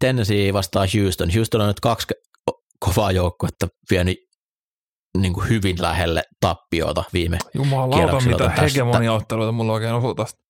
Tennessee 0.00 0.52
vastaa 0.52 0.84
Houston. 0.94 1.30
Houston 1.34 1.60
on 1.60 1.66
nyt 1.66 1.80
kaksi 1.80 2.06
kovaa 2.78 3.12
joukkuetta 3.12 3.68
vienyt 3.90 4.16
niin 5.18 5.32
kuin 5.32 5.48
hyvin 5.48 5.82
lähelle 5.82 6.22
tappiota 6.40 7.04
viime 7.12 7.38
Jumalauta, 7.54 8.20
mitä 8.20 8.48
hegemoniaotteluita 8.48 9.52
mulla 9.52 9.72
oikein 9.72 9.94
osuu 9.94 10.14
tästä. 10.14 10.44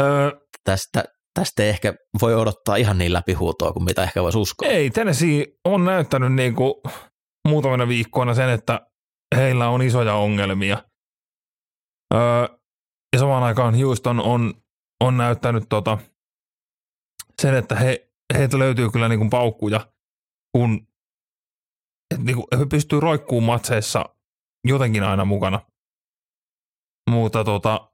Öö, 0.00 0.30
tästä. 0.64 1.04
Tästä 1.34 1.62
ei 1.62 1.68
ehkä 1.68 1.94
voi 2.22 2.34
odottaa 2.34 2.76
ihan 2.76 2.98
niin 2.98 3.12
läpihuutoa 3.12 3.72
kuin 3.72 3.84
mitä 3.84 4.02
ehkä 4.02 4.22
voisi 4.22 4.38
uskoa. 4.38 4.68
Ei, 4.68 4.90
Tennessee 4.90 5.46
on 5.64 5.84
näyttänyt 5.84 6.32
niin 6.32 6.54
kuin 6.54 6.74
muutamina 7.48 7.88
viikkoina 7.88 8.34
sen, 8.34 8.48
että 8.48 8.80
heillä 9.36 9.68
on 9.68 9.82
isoja 9.82 10.14
ongelmia. 10.14 10.84
Öö, 12.14 12.48
ja 13.12 13.18
samaan 13.18 13.42
aikaan 13.42 13.80
Houston 13.80 14.20
on, 14.20 14.54
on 15.00 15.16
näyttänyt 15.16 15.64
tota, 15.68 15.98
sen, 17.42 17.54
että 17.54 17.74
he, 17.74 18.10
heiltä 18.34 18.58
löytyy 18.58 18.90
kyllä 18.90 19.08
niin 19.08 19.18
kuin 19.18 19.30
paukkuja, 19.30 19.92
kun 20.56 20.86
et 22.14 22.20
niin 22.20 22.36
kuin, 22.36 22.46
he 22.58 22.66
pystyy 22.66 23.00
roikkuun 23.00 23.42
matseissa 23.42 24.04
jotenkin 24.64 25.02
aina 25.02 25.24
mukana. 25.24 25.60
Mutta 27.10 27.44
tota, 27.44 27.92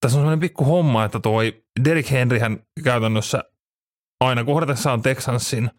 tässä 0.00 0.18
on 0.18 0.22
sellainen 0.22 0.40
pikku 0.40 0.64
homma, 0.64 1.04
että 1.04 1.20
toi 1.20 1.64
Derek 1.84 2.10
Henryhän 2.10 2.66
käytännössä 2.84 3.44
aina 4.20 4.44
kohdatessaan 4.44 5.02
Texansin 5.02 5.70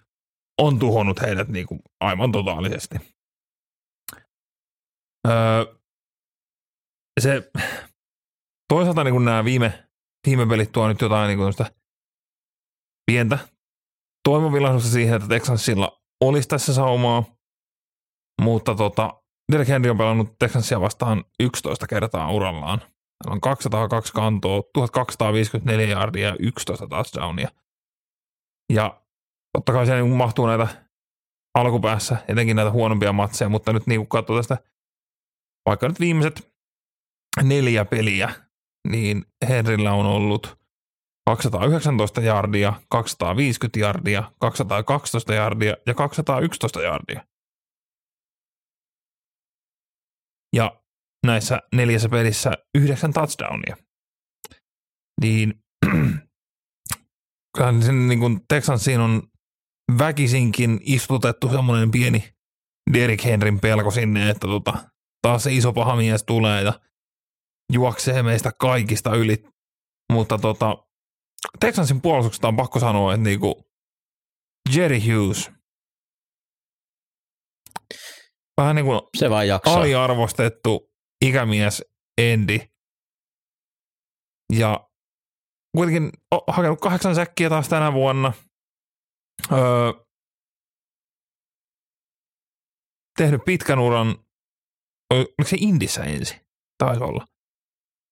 on 0.62 0.80
tuhonnut 0.80 1.22
heidät 1.22 1.48
niin 1.48 1.68
kuin 1.68 1.80
aivan 2.00 2.32
totaalisesti. 2.32 3.17
Öö, 5.28 5.76
se, 7.20 7.52
toisaalta 8.74 9.04
niin 9.04 9.26
nämä 9.26 9.46
viime, 9.46 9.90
viime 10.28 10.46
pelit 10.46 10.72
tuo 10.72 10.88
nyt 10.88 11.02
jotain 11.02 11.28
niin 11.28 11.38
kuin 11.38 11.54
pientä 13.12 13.40
toivovillaisuutta 14.30 14.90
siihen, 14.90 15.16
että 15.16 15.28
Texansilla 15.28 16.02
olisi 16.22 16.48
tässä 16.48 16.74
saumaa, 16.74 17.24
mutta 18.42 18.76
tota, 18.76 19.22
Derek 19.52 19.68
Henry 19.68 19.90
on 19.90 19.98
pelannut 19.98 20.40
Texansia 20.40 20.82
vastaan 20.82 21.24
11 21.40 21.88
kertaa 21.88 22.32
urallaan. 22.32 22.80
Hän 23.26 23.34
on 23.34 23.42
202 23.42 24.14
kantoa, 24.14 24.62
1254 24.74 25.88
yardia 25.88 26.28
ja 26.28 26.36
11 26.40 26.88
touchdownia. 26.88 27.50
Ja 28.74 29.02
totta 29.58 29.74
kai 29.74 29.86
siellä 29.86 30.04
niin 30.04 30.16
mahtuu 30.16 30.48
näitä 30.48 30.68
alkupäässä, 31.58 32.18
etenkin 32.28 32.56
näitä 32.56 32.72
huonompia 32.72 33.14
matseja, 33.14 33.50
mutta 33.50 33.74
nyt 33.74 33.88
niin 33.88 34.00
kun 34.00 34.08
katsoo 34.08 34.38
tästä 34.38 34.58
vaikka 35.68 35.88
nyt 35.88 36.00
viimeiset 36.00 36.52
neljä 37.44 37.86
peliä, 37.86 38.36
niin 38.88 39.26
Henrillä 39.50 39.94
on 39.94 40.06
ollut 40.06 40.58
219 41.26 42.22
jardia, 42.22 42.74
250 42.90 43.80
jardia, 43.80 44.32
212 44.40 45.34
jardia 45.34 45.76
ja 45.86 45.94
211 45.94 46.82
jardia. 46.82 47.28
Ja 50.56 50.82
näissä 51.26 51.60
neljässä 51.76 52.10
pelissä 52.10 52.52
yhdeksän 52.76 53.14
touchdownia. 53.14 53.78
Niin 55.22 55.64
kyllähän 57.58 57.84
sen 57.84 58.08
niin 58.08 58.20
kuin 58.20 58.40
Texansiin 58.48 59.00
on 59.00 59.24
väkisinkin 59.98 60.80
istutettu 60.84 61.50
semmoinen 61.50 61.92
pieni 61.92 62.34
Derrick 62.94 63.26
Henryn 63.26 63.60
pelko 63.60 63.92
sinne, 63.92 64.30
että 64.30 64.48
tota, 64.48 64.90
taas 65.28 65.44
se 65.44 65.54
iso 65.54 65.74
paha 65.74 65.96
mies 65.96 66.24
tulee 66.24 66.64
ja 66.64 66.80
juoksee 67.74 68.24
meistä 68.24 68.52
kaikista 68.60 69.16
yli. 69.16 69.44
Mutta 70.14 70.38
tota, 70.38 70.78
Texansin 71.60 72.02
puolustuksesta 72.02 72.48
on 72.48 72.56
pakko 72.56 72.80
sanoa, 72.80 73.14
että 73.14 73.24
niinku 73.24 73.64
Jerry 74.76 75.00
Hughes, 75.00 75.52
vähän 78.58 78.76
niin 78.76 78.86
kuin 78.86 79.02
se 79.18 79.30
vaan 79.30 79.46
aliarvostettu 79.66 80.94
ikämies 81.26 81.84
Endi. 82.18 82.60
Ja 84.54 84.90
kuitenkin 85.78 86.12
hakenut 86.48 86.82
kahdeksan 86.82 87.16
säkkiä 87.16 87.50
taas 87.50 87.70
tänä 87.70 87.94
vuonna. 87.94 88.34
Öö, 89.52 89.94
tehnyt 93.18 93.42
pitkän 93.46 93.80
uran, 93.80 94.27
oliko 95.14 95.44
se 95.46 95.58
Indissä 95.60 96.04
ensin? 96.04 96.40
Taisi 96.78 97.04
olla. 97.04 97.26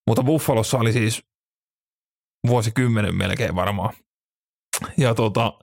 Mutta 0.08 0.24
Buffalossa 0.24 0.78
oli 0.78 0.93
siis 0.93 1.24
vuosikymmenen 2.48 3.16
melkein 3.16 3.56
varmaan. 3.56 3.93
Ja 4.98 5.16
tota, 5.16 5.60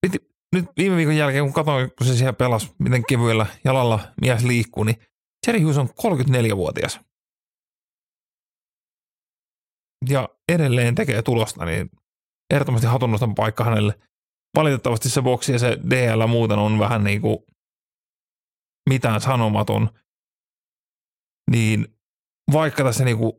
piti, 0.00 0.18
nyt 0.54 0.64
viime 0.76 0.96
viikon 0.96 1.16
jälkeen, 1.16 1.44
kun 1.44 1.52
katsoin, 1.52 1.90
kun 1.98 2.06
se 2.06 2.16
siellä 2.16 2.32
pelasi, 2.32 2.74
miten 2.78 3.04
kevyellä 3.08 3.46
jalalla 3.64 4.00
mies 4.20 4.44
liikkuu, 4.44 4.84
niin 4.84 4.96
Jerry 5.46 5.62
Hughes 5.62 5.78
on 5.78 5.88
34-vuotias. 5.88 7.00
Ja 10.08 10.28
edelleen 10.52 10.94
tekee 10.94 11.22
tulosta, 11.22 11.64
niin 11.64 11.90
ehdottomasti 12.50 12.86
hatunnostan 12.86 13.34
paikka 13.34 13.64
hänelle. 13.64 13.98
valitettavasti 14.56 15.10
se 15.10 15.22
boksi 15.22 15.52
ja 15.52 15.58
se 15.58 15.78
DL 15.90 16.26
muuten 16.26 16.58
on 16.58 16.78
vähän 16.78 17.04
niin 17.04 17.20
kuin 17.20 17.38
mitään 18.88 19.20
sanomaton, 19.20 19.90
niin 21.50 21.86
vaikka 22.52 22.84
tässä 22.84 23.04
niin 23.04 23.18
kuin 23.18 23.32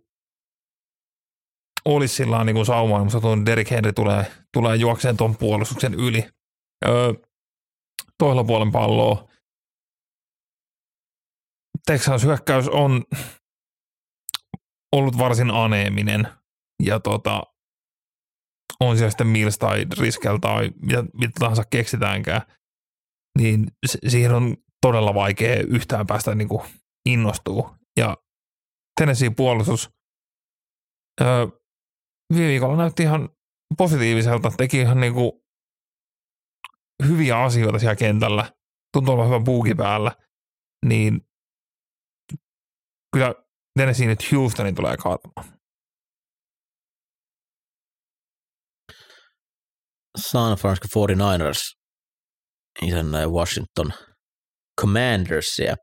olisi 1.86 2.16
sillä 2.16 2.44
niin 2.44 2.56
kuin 2.56 2.66
saumaa, 2.66 3.04
mutta 3.04 3.22
tuon 3.22 3.46
Derek 3.46 3.72
Henry 3.72 3.94
tulee, 3.94 4.32
tulee 4.54 4.76
juokseen 4.76 5.18
tuon 5.18 5.38
puolustuksen 5.38 5.94
yli. 5.94 6.30
Öö, 6.86 7.14
toisella 8.18 8.44
puolen 8.44 8.72
palloa 8.72 9.28
Texans 11.86 12.24
hyökkäys 12.24 12.70
on 12.70 13.04
ollut 14.96 15.18
varsin 15.18 15.52
aneeminen 15.52 16.28
ja 16.84 17.00
tota, 17.00 17.44
on 18.80 18.98
siellä 18.98 19.12
sitten 19.12 19.28
Mills 19.28 19.58
tai 19.58 19.86
Riskel 20.00 20.38
tai 20.38 20.72
mitä, 20.82 21.04
mitä 21.14 21.32
tahansa 21.40 21.64
keksitäänkään, 21.70 22.42
niin 23.38 23.68
siihen 24.08 24.34
on 24.34 24.58
todella 24.86 25.14
vaikea 25.14 25.64
yhtään 25.68 26.08
päästä 26.08 26.36
niin 26.36 26.48
kuin 26.48 26.62
innostuu. 27.06 27.70
Ja 28.00 28.18
Tennessee 29.00 29.30
puolustus 29.30 29.90
öö, 31.22 31.48
viime 32.34 32.48
viikolla 32.48 32.78
näytti 32.78 33.04
ihan 33.04 33.30
positiiviselta, 33.78 34.52
teki 34.58 34.80
ihan 34.80 35.00
niin 35.00 35.14
kuin 35.14 35.32
hyviä 37.08 37.44
asioita 37.44 37.80
siellä 37.80 37.96
kentällä, 37.96 38.54
tuntuu 38.94 39.14
olevan 39.14 39.28
hyvä 39.28 39.40
buuki 39.46 39.76
päällä, 39.76 40.12
niin 40.86 41.22
kyllä 43.14 43.34
Tennessee 43.80 44.08
nyt 44.08 44.32
Houstonin 44.32 44.76
tulee 44.76 44.98
kaatamaan. 44.98 45.58
San 50.18 50.58
Francisco 50.58 51.08
49ers 51.08 51.80
isännöi 52.82 53.28
Washington 53.28 53.94
Commandersia. 54.82 55.76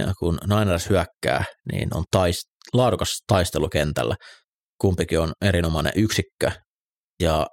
Ja 0.00 0.12
kun 0.18 0.38
Niners 0.46 0.88
hyökkää, 0.88 1.44
niin 1.72 1.96
on 1.96 2.04
taist, 2.10 2.42
laadukas 2.72 3.18
taistelu 3.26 3.68
kentällä. 3.68 4.16
Kumpikin 4.80 5.20
on 5.20 5.32
erinomainen 5.44 5.92
yksikkö. 5.96 6.50
Ja 7.22 7.46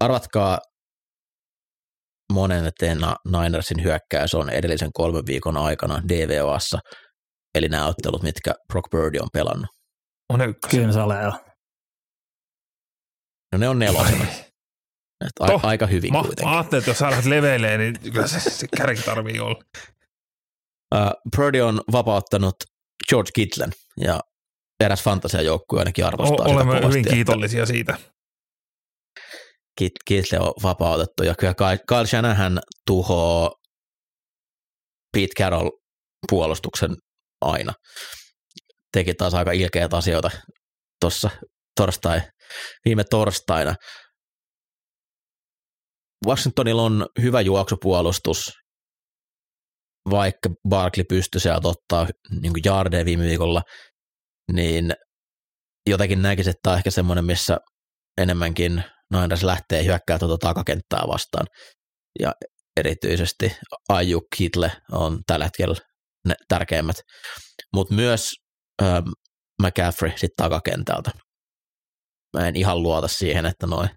arvatkaa, 0.00 0.58
monen 2.32 2.66
eteen 2.66 2.98
Ninersin 3.24 3.82
hyökkäys 3.82 4.34
on 4.34 4.50
edellisen 4.50 4.90
kolmen 4.92 5.26
viikon 5.26 5.56
aikana 5.56 6.02
DVOassa, 6.08 6.78
eli 7.54 7.68
nämä 7.68 7.86
ottelut, 7.86 8.22
mitkä 8.22 8.54
Brock 8.72 8.90
Birdie 8.90 9.20
on 9.20 9.28
pelannut. 9.32 9.68
On 10.28 10.40
ykkös. 10.40 10.70
Kyllä 10.70 10.92
se 10.92 11.00
ole. 11.00 11.16
No 13.52 13.58
ne 13.58 13.68
on 13.68 13.78
nelosena. 13.78 14.26
a- 15.40 15.46
Toh, 15.46 15.64
aika 15.66 15.86
hyvin 15.86 16.12
Mä, 16.12 16.18
kuitenkin. 16.20 16.48
mä 16.48 16.58
ajattelin, 16.58 16.80
että 16.80 16.90
jos 16.90 17.00
lähdet 17.00 17.24
leveilemään, 17.24 17.80
niin 17.80 18.12
kyllä 18.12 18.26
se, 18.26 18.40
se 18.50 18.66
kärki 18.76 19.02
tarvii 19.02 19.40
olla. 19.40 19.60
Uh, 20.94 21.10
Purdy 21.36 21.60
on 21.60 21.80
vapauttanut 21.92 22.54
George 23.08 23.30
Kittlen 23.34 23.72
ja 24.00 24.20
eräs 24.80 25.02
fantasiajoukkue 25.02 25.78
ainakin 25.78 26.04
arvostaa 26.04 26.34
O- 26.34 26.38
sitä 26.38 26.50
olemme 26.54 26.70
kovasti, 26.72 26.88
hyvin 26.88 27.00
että 27.00 27.14
kiitollisia 27.14 27.66
siitä. 27.66 27.98
Kit- 29.80 30.02
Kittle 30.04 30.38
on 30.40 30.52
vapautettu 30.62 31.22
ja 31.22 31.34
kyllä 31.34 31.54
Kyle 31.54 31.78
Kyle 31.88 32.06
Shanahan 32.06 32.60
tuhoo 32.86 33.54
Pete 35.12 35.34
Carroll 35.38 35.70
puolustuksen 36.30 36.90
aina. 37.40 37.72
Teki 38.92 39.14
taas 39.14 39.34
aika 39.34 39.52
ilkeitä 39.52 39.96
asioita 39.96 40.30
tuossa 41.00 41.30
torstai, 41.76 42.20
viime 42.84 43.04
torstaina. 43.04 43.74
Washingtonilla 46.26 46.82
on 46.82 47.06
hyvä 47.22 47.40
juoksupuolustus, 47.40 48.52
vaikka 50.10 50.50
Barkley 50.68 51.04
pystyi 51.08 51.40
sieltä 51.40 51.68
ottaa 51.68 52.06
niin 52.40 52.52
jardeja 52.64 53.04
viime 53.04 53.24
viikolla, 53.24 53.62
niin 54.52 54.92
jotenkin 55.88 56.22
näkisin, 56.22 56.50
että 56.50 56.60
tämä 56.62 56.72
on 56.72 56.78
ehkä 56.78 56.90
semmoinen, 56.90 57.24
missä 57.24 57.58
enemmänkin 58.20 58.84
Niners 59.12 59.42
lähtee 59.42 59.84
hyökkää 59.84 60.18
tuota 60.18 60.46
takakenttää 60.46 61.02
vastaan. 61.08 61.46
Ja 62.20 62.32
erityisesti 62.76 63.56
Ayuk 63.88 64.24
Kitle 64.36 64.72
on 64.92 65.20
tällä 65.26 65.44
hetkellä 65.44 65.74
ne 66.28 66.34
tärkeimmät, 66.48 66.96
mutta 67.74 67.94
myös 67.94 68.32
ähm, 68.82 69.08
McCaffrey 69.62 70.10
sitten 70.10 70.36
takakentältä. 70.36 71.10
Mä 72.36 72.48
en 72.48 72.56
ihan 72.56 72.82
luota 72.82 73.08
siihen, 73.08 73.46
että 73.46 73.66
noin 73.66 73.88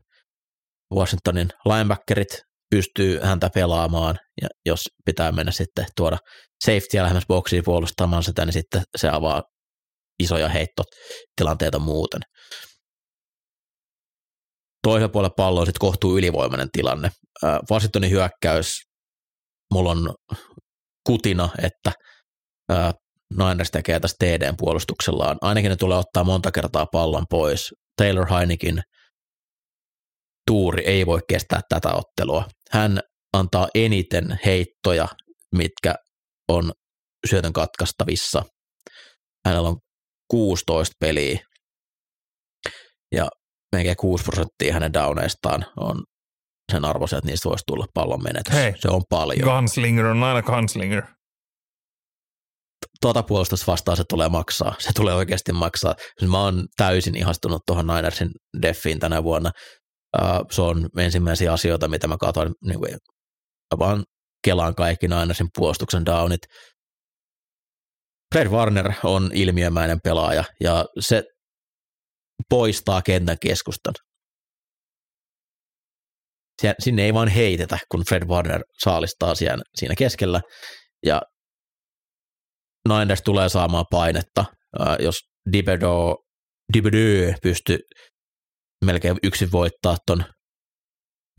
Washingtonin 0.96 1.50
linebackerit 1.66 2.42
pystyy 2.70 3.20
häntä 3.20 3.50
pelaamaan, 3.54 4.16
ja 4.42 4.48
jos 4.66 4.80
pitää 5.06 5.32
mennä 5.32 5.52
sitten 5.52 5.86
tuoda 5.96 6.18
safety 6.66 6.98
lähemmäs 6.98 7.24
boksiin 7.28 7.64
puolustamaan 7.64 8.24
sitä, 8.24 8.46
niin 8.46 8.54
sitten 8.54 8.84
se 8.98 9.10
avaa 9.10 9.44
isoja 10.20 10.50
heittotilanteita 10.50 11.80
muuten. 11.80 12.22
Toisella 14.84 15.10
puolella 15.10 15.60
on 15.60 15.66
sitten 15.66 15.80
kohtuu 15.80 16.18
ylivoimainen 16.18 16.70
tilanne. 16.72 17.10
Washingtonin 17.72 18.12
hyökkäys, 18.12 18.74
mulla 19.74 19.92
on 19.92 20.16
kutina, 21.08 21.50
että 21.64 21.92
Niners 23.38 23.72
tekee 23.72 24.00
tästä 24.00 24.26
TDn 24.26 24.56
puolustuksellaan. 24.58 25.38
Ainakin 25.42 25.70
ne 25.70 25.76
tulee 25.76 25.98
ottaa 25.98 26.24
monta 26.24 26.52
kertaa 26.52 26.86
pallon 26.92 27.26
pois. 27.30 27.74
Taylor 27.98 28.30
Heinekin 28.30 28.82
tuuri 30.48 30.84
ei 30.86 31.06
voi 31.06 31.20
kestää 31.30 31.62
tätä 31.70 31.90
ottelua. 31.94 32.46
Hän 32.72 33.00
antaa 33.34 33.68
eniten 33.76 34.40
heittoja, 34.46 35.08
mitkä 35.56 35.96
on 36.48 36.72
syötön 37.30 37.54
katkaistavissa. 37.54 38.44
Hänellä 39.48 39.70
on 39.70 39.78
16 40.32 40.94
peliä 41.00 41.40
ja 43.16 43.28
melkein 43.76 43.98
6 43.98 44.24
prosenttia 44.24 44.74
hänen 44.74 44.94
downeistaan 44.94 45.66
on 45.78 46.04
sen 46.72 46.86
arvoisia, 46.86 47.18
että 47.18 47.30
niistä 47.30 47.50
voisi 47.50 47.64
tulla 47.68 47.86
pallon 47.94 48.24
menetys. 48.24 48.54
Hei. 48.54 48.74
Se 48.80 48.88
on 48.90 49.02
paljon. 49.10 49.50
Gunslinger 49.50 50.06
on 50.06 50.24
aina 50.24 50.42
gunslinger. 50.42 51.04
tuota 53.02 53.24
puolustusta 53.24 53.72
vastaan 53.72 53.98
se 53.98 54.04
tulee 54.10 54.30
maksaa. 54.30 54.76
Se 54.80 54.90
tulee 54.96 55.14
oikeasti 55.14 55.54
maksaa. 55.54 55.96
Mä 56.28 56.40
oon 56.40 56.66
täysin 56.78 57.16
ihastunut 57.16 57.62
tuohon 57.68 57.88
Ninersin 57.88 58.30
deffiin 58.62 59.00
tänä 59.00 59.24
vuonna. 59.24 59.52
Uh, 60.22 60.46
se 60.52 60.62
on 60.62 60.90
ensimmäisiä 60.98 61.54
asioita, 61.54 61.88
mitä 61.88 62.08
mä 62.08 62.18
katsoin. 62.18 62.54
Niin 62.66 62.80
kuin, 62.80 62.92
mä 63.74 63.80
vaan 63.80 64.04
kelaan 64.44 64.76
kaikki 64.76 65.08
Ninersin 65.08 65.48
puolustuksen 65.58 66.06
downit. 66.06 66.42
Fred 68.36 68.48
Warner 68.48 68.92
on 69.04 69.32
ilmiömäinen 69.34 70.00
pelaaja 70.04 70.44
ja 70.60 70.86
se 71.00 71.24
poistaa 72.50 73.02
kentän 73.02 73.38
keskustan. 73.42 73.94
Sinne 76.80 77.06
ei 77.06 77.14
vaan 77.14 77.28
heitetä, 77.28 77.78
kun 77.92 78.04
Fred 78.10 78.24
Warner 78.28 78.62
saalistaa 78.84 79.36
siinä, 79.36 79.96
keskellä. 79.98 80.42
Ja 81.06 81.22
Niners 82.90 83.22
tulee 83.22 83.50
saamaan 83.50 83.86
painetta, 83.90 84.46
Ää, 84.80 84.98
jos 85.00 85.20
Dibedo, 85.54 86.16
Dibedo 86.74 87.38
pystyy 87.44 87.80
melkein 88.86 89.18
yksin 89.24 89.52
voittaa 89.52 89.98
ton 90.08 90.24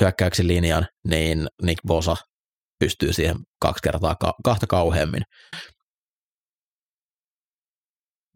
hyökkäyksen 0.01 0.49
linjan, 0.49 0.87
niin 1.09 1.49
Nick 1.63 1.81
Bosa 1.87 2.17
pystyy 2.81 3.13
siihen 3.13 3.37
kaksi 3.61 3.83
kertaa 3.83 4.15
ka- 4.15 4.35
kahta 4.45 4.67
kauheammin. 4.67 5.23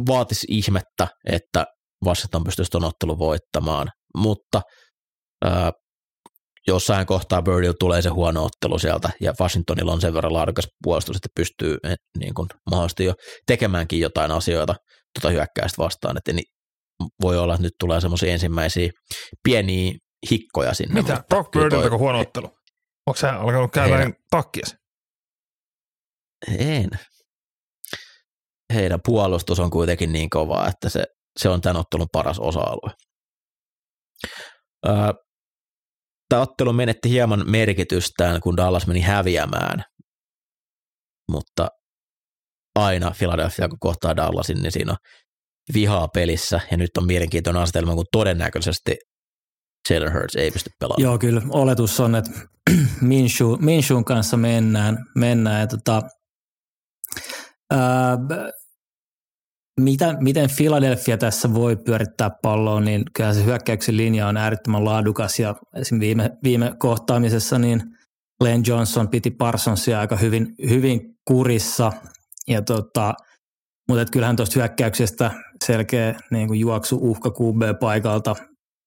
Vaatisi 0.09 0.47
ihmettä, 0.51 1.09
että 1.27 1.67
Washington 2.05 2.45
pystyisi 2.45 2.71
tuon 2.71 2.85
ottelun 2.85 3.19
voittamaan, 3.19 3.89
mutta 4.17 4.63
ää, 5.45 5.73
jossain 6.67 7.07
kohtaa 7.07 7.43
Birdille 7.43 7.75
tulee 7.81 8.03
se 8.03 8.09
huono 8.09 8.45
ottelu 8.45 8.79
sieltä, 8.79 9.11
ja 9.21 9.35
Washingtonilla 9.41 9.93
on 9.93 10.01
sen 10.01 10.15
verran 10.15 10.33
laadukas 10.33 10.69
puolustus, 10.83 11.17
että 11.17 11.29
pystyy 11.37 11.77
eh, 11.85 11.97
niin 12.19 12.35
kuin, 12.35 12.49
mahdollisesti 12.71 13.05
jo 13.05 13.15
tekemäänkin 13.47 14.01
jotain 14.01 14.31
asioita 14.31 14.75
tuota 15.15 15.33
hyökkäystä 15.33 15.79
vastaan, 15.79 16.17
että 16.17 16.33
voi 17.23 17.39
olla, 17.39 17.55
että 17.55 17.63
nyt 17.63 17.73
tulee 17.81 18.01
semmoisia 18.01 18.33
ensimmäisiä 18.33 18.91
pieniä 19.45 19.93
hikkoja 20.31 20.75
sinne. 20.75 21.01
Mitä? 21.03 21.25
Brock 21.29 21.51
Birdiltä 21.51 21.89
toi- 21.89 21.99
huono 21.99 22.21
ottelu? 22.21 22.47
Onko 23.07 23.17
sä 23.17 23.33
alkanut 23.41 23.73
käydä 23.73 23.97
Heidän- 23.97 24.15
takkias? 24.31 24.75
En. 26.59 26.91
Heidän 28.75 29.01
puolustus 29.05 29.61
on 29.61 29.71
kuitenkin 29.71 30.13
niin 30.13 30.31
kovaa, 30.31 30.69
että 30.69 30.89
se, 30.89 31.05
se 31.41 31.49
on 31.49 31.61
tämän 31.61 31.77
ottelun 31.77 32.07
paras 32.13 32.39
osa-alue. 32.39 32.95
Tämä 36.29 36.43
ottelu 36.43 36.73
menetti 36.73 37.11
hieman 37.11 37.51
merkitystään, 37.51 38.41
kun 38.41 38.57
Dallas 38.57 38.87
meni 38.87 39.01
häviämään, 39.01 39.85
mutta 41.31 41.69
aina 42.79 43.13
Philadelphia, 43.19 43.69
kun 43.69 43.79
kohtaa 43.81 44.17
Dallasin, 44.17 44.63
niin 44.63 44.73
siinä 44.73 44.93
on 44.93 44.99
vihaa 45.75 46.09
pelissä, 46.09 46.61
ja 46.71 46.77
nyt 46.77 46.91
on 46.99 47.07
mielenkiintoinen 47.07 47.63
asetelma, 47.63 47.95
kun 47.95 48.05
todennäköisesti 48.13 48.97
Jalen 49.91 50.13
Hurts 50.13 50.37
ei 50.37 50.51
pysty 50.51 50.71
pelaamaan. 50.81 51.03
Joo, 51.03 51.19
kyllä. 51.19 51.43
Oletus 51.51 52.01
on, 52.01 52.15
että 52.15 52.31
Minshu, 53.01 53.57
Minshun 53.61 54.05
kanssa 54.05 54.37
mennään. 54.37 54.99
mennään 55.15 55.61
ja 55.61 55.67
tota, 55.67 56.03
ää, 57.71 58.19
mitä, 59.81 60.17
miten 60.21 60.51
Philadelphia 60.57 61.19
tässä 61.19 61.55
voi 61.55 61.77
pyörittää 61.77 62.31
palloa, 62.43 62.81
niin 62.81 63.03
kyllä 63.17 63.35
se 63.35 63.45
hyökkäyksen 63.45 63.97
linja 63.97 64.27
on 64.27 64.37
äärettömän 64.37 64.85
laadukas 64.85 65.39
ja 65.39 65.55
esim. 65.77 66.01
viime, 66.01 66.31
viime 66.43 66.73
kohtaamisessa 66.79 67.59
niin 67.59 67.83
Lane 68.41 68.63
Johnson 68.67 69.09
piti 69.09 69.31
Parsonsia 69.31 70.01
aika 70.01 70.17
hyvin, 70.17 70.55
hyvin 70.69 71.01
kurissa 71.25 71.93
ja 72.49 72.63
tota, 72.63 73.15
mutta 73.89 74.05
kyllähän 74.13 74.37
tuosta 74.37 74.59
hyökkäyksestä 74.59 75.31
selkeä 75.65 76.15
niin 76.31 76.49
kuin 76.49 76.61
juoksu 76.61 76.99
uhka 77.01 77.31
QB-paikalta 77.31 78.37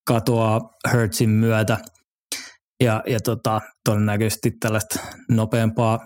katoaa 0.07 0.69
Hertzin 0.93 1.29
myötä 1.29 1.77
ja, 2.83 3.03
ja 3.07 3.19
tota, 3.19 3.61
todennäköisesti 3.85 4.51
tällaista 4.59 4.99
nopeampaa 5.29 5.99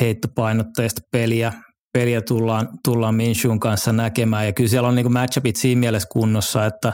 heittopainotteista 0.00 1.00
peliä 1.12 1.52
peliä 1.92 2.20
tullaan, 2.20 2.68
tullaan 2.84 3.14
Minshun 3.14 3.60
kanssa 3.60 3.92
näkemään. 3.92 4.46
Ja 4.46 4.52
kyllä 4.52 4.68
siellä 4.68 4.88
on 4.88 4.94
niin 4.94 5.12
matchupit 5.12 5.56
siinä 5.56 5.80
mielessä 5.80 6.08
kunnossa, 6.12 6.66
että, 6.66 6.92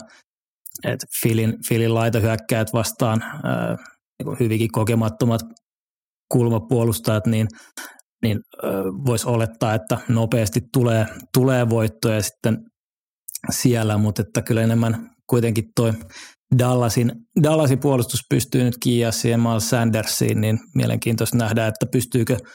että 0.85 1.07
Filin, 1.23 1.55
Filin 1.69 1.95
laitohyökkäät 1.95 2.73
vastaan 2.73 3.23
ää, 3.23 3.77
niin 4.19 4.39
hyvinkin 4.41 4.73
kokemattomat 4.73 5.41
kulmapuolustajat, 6.33 7.27
niin, 7.27 7.49
niin 8.27 8.41
voisi 9.07 9.29
olettaa, 9.29 9.75
että 9.75 9.99
nopeasti 10.09 10.61
tulee, 10.73 11.07
tulee 11.35 11.71
voittoja 11.71 12.23
sitten 12.23 12.59
siellä, 13.51 13.99
mutta 13.99 14.23
että 14.23 14.43
kyllä 14.43 14.63
enemmän 14.63 15.11
kuitenkin 15.31 15.65
toi 15.77 15.93
Dallasin, 16.59 17.13
Dallasin 17.43 17.79
puolustus 17.79 18.21
pystyy 18.31 18.65
nyt 18.65 18.77
kiiassa 18.83 19.29
ja 19.29 19.39
Miles 19.39 19.71
Sandersiin, 19.71 20.41
niin 20.41 20.59
mielenkiintoista 20.75 21.37
nähdä, 21.37 21.67
että 21.67 21.87
pystyykö– 21.93 22.37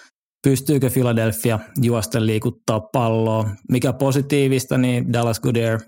pystyykö 0.43 0.89
Philadelphia 0.89 1.59
juosta 1.81 2.25
liikuttaa 2.25 2.79
palloa. 2.79 3.49
Mikä 3.71 3.93
positiivista, 3.93 4.77
niin 4.77 5.13
Dallas 5.13 5.39
Goodyear, 5.39 5.79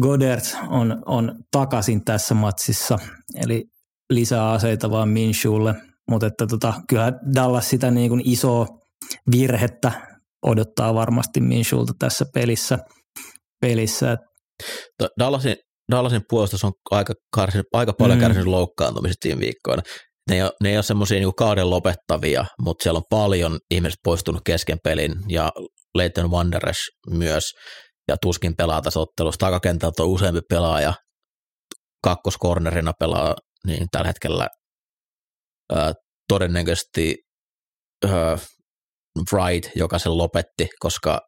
Goddard 0.00 0.40
on, 0.68 1.02
on 1.06 1.34
takaisin 1.52 2.04
tässä 2.04 2.34
matsissa, 2.34 2.98
eli 3.40 3.64
lisää 4.10 4.50
aseita 4.50 4.90
vaan 4.90 5.08
Minshewlle, 5.08 5.74
mutta 6.10 6.26
että 6.26 6.46
tota, 6.46 6.74
kyllä 6.88 7.12
Dallas 7.34 7.70
sitä 7.70 7.90
niin 7.90 8.08
kuin 8.08 8.22
isoa 8.24 8.66
virhettä 9.30 9.92
odottaa 10.46 10.94
varmasti 10.94 11.40
Minshewlta 11.40 11.92
tässä 11.98 12.24
pelissä. 12.34 12.78
pelissä. 13.60 14.16
Dallasin, 15.18 15.56
Dallasin 15.92 16.22
puolustus 16.28 16.64
on 16.64 16.72
aika, 16.90 17.14
karsin, 17.36 17.62
aika 17.72 17.92
paljon 17.98 18.18
mm. 18.18 18.20
kärsinyt 18.20 18.46
loukkaantumisesta 18.46 19.28
viime 19.28 19.40
viikkoina 19.40 19.82
ne 20.30 20.36
ei 20.36 20.42
ole, 20.42 20.52
ne 20.62 20.70
ei 20.70 20.76
ole 20.76 20.82
semmoisia 20.82 21.18
niin 21.18 21.34
kauden 21.34 21.70
lopettavia, 21.70 22.44
mutta 22.62 22.82
siellä 22.82 22.98
on 22.98 23.04
paljon 23.10 23.58
ihmiset 23.70 23.98
poistunut 24.04 24.42
kesken 24.46 24.78
pelin 24.84 25.14
ja 25.28 25.52
Leighton 25.94 26.30
Wanderers 26.30 26.78
myös 27.10 27.44
ja 28.08 28.16
tuskin 28.22 28.56
pelaa 28.56 28.82
tässä 28.82 29.00
ottelussa. 29.00 29.38
Takakentältä 29.38 30.02
on 30.02 30.08
useampi 30.08 30.40
pelaaja, 30.48 30.94
kakkoskornerina 32.04 32.92
pelaa 32.98 33.34
niin 33.66 33.86
tällä 33.92 34.06
hetkellä 34.06 34.48
ää, 35.72 35.92
todennäköisesti 36.28 37.16
ää, 38.08 38.38
Wright, 39.32 39.70
joka 39.76 39.98
sen 39.98 40.18
lopetti, 40.18 40.68
koska 40.78 41.20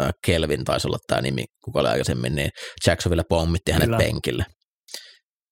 ää, 0.00 0.10
Kelvin 0.26 0.64
taisi 0.64 0.88
olla 0.88 0.98
tämä 1.06 1.20
nimi, 1.20 1.44
kuka 1.64 1.80
oli 1.80 1.88
aikaisemmin, 1.88 2.34
niin 2.34 2.50
Jacksonville 2.86 3.24
pommitti 3.28 3.72
hänet 3.72 3.86
Kyllä. 3.86 3.98
penkille 3.98 4.44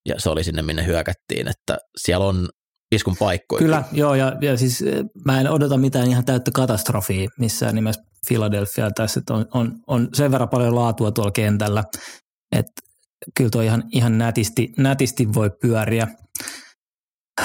ja 0.09 0.15
se 0.19 0.31
oli 0.31 0.45
sinne, 0.45 0.63
minne 0.63 0.87
hyökättiin, 0.87 1.49
että 1.49 1.79
siellä 1.97 2.27
on 2.27 2.49
iskun 2.93 3.17
paikkoja. 3.19 3.59
Kyllä, 3.59 3.85
joo, 3.93 4.15
ja, 4.15 4.33
ja 4.41 4.57
siis 4.57 4.83
eh, 4.83 5.05
mä 5.25 5.41
en 5.41 5.51
odota 5.51 5.77
mitään 5.77 6.09
ihan 6.09 6.25
täyttä 6.25 6.51
katastrofia 6.55 7.29
missään 7.39 7.75
nimessä 7.75 8.03
Philadelphia 8.29 8.91
tässä, 8.91 9.21
että 9.21 9.35
on, 9.35 9.47
on, 9.55 9.73
on 9.87 10.09
sen 10.15 10.33
verran 10.33 10.49
paljon 10.49 10.75
laatua 10.75 11.13
tuolla 11.13 11.31
kentällä, 11.31 11.85
että 12.53 12.73
kyllä 13.37 13.51
tuo 13.51 13.63
ihan, 13.63 13.83
ihan 13.93 14.19
nätisti, 14.19 14.73
nätisti 14.79 15.35
voi 15.35 15.51
pyöriä, 15.63 16.09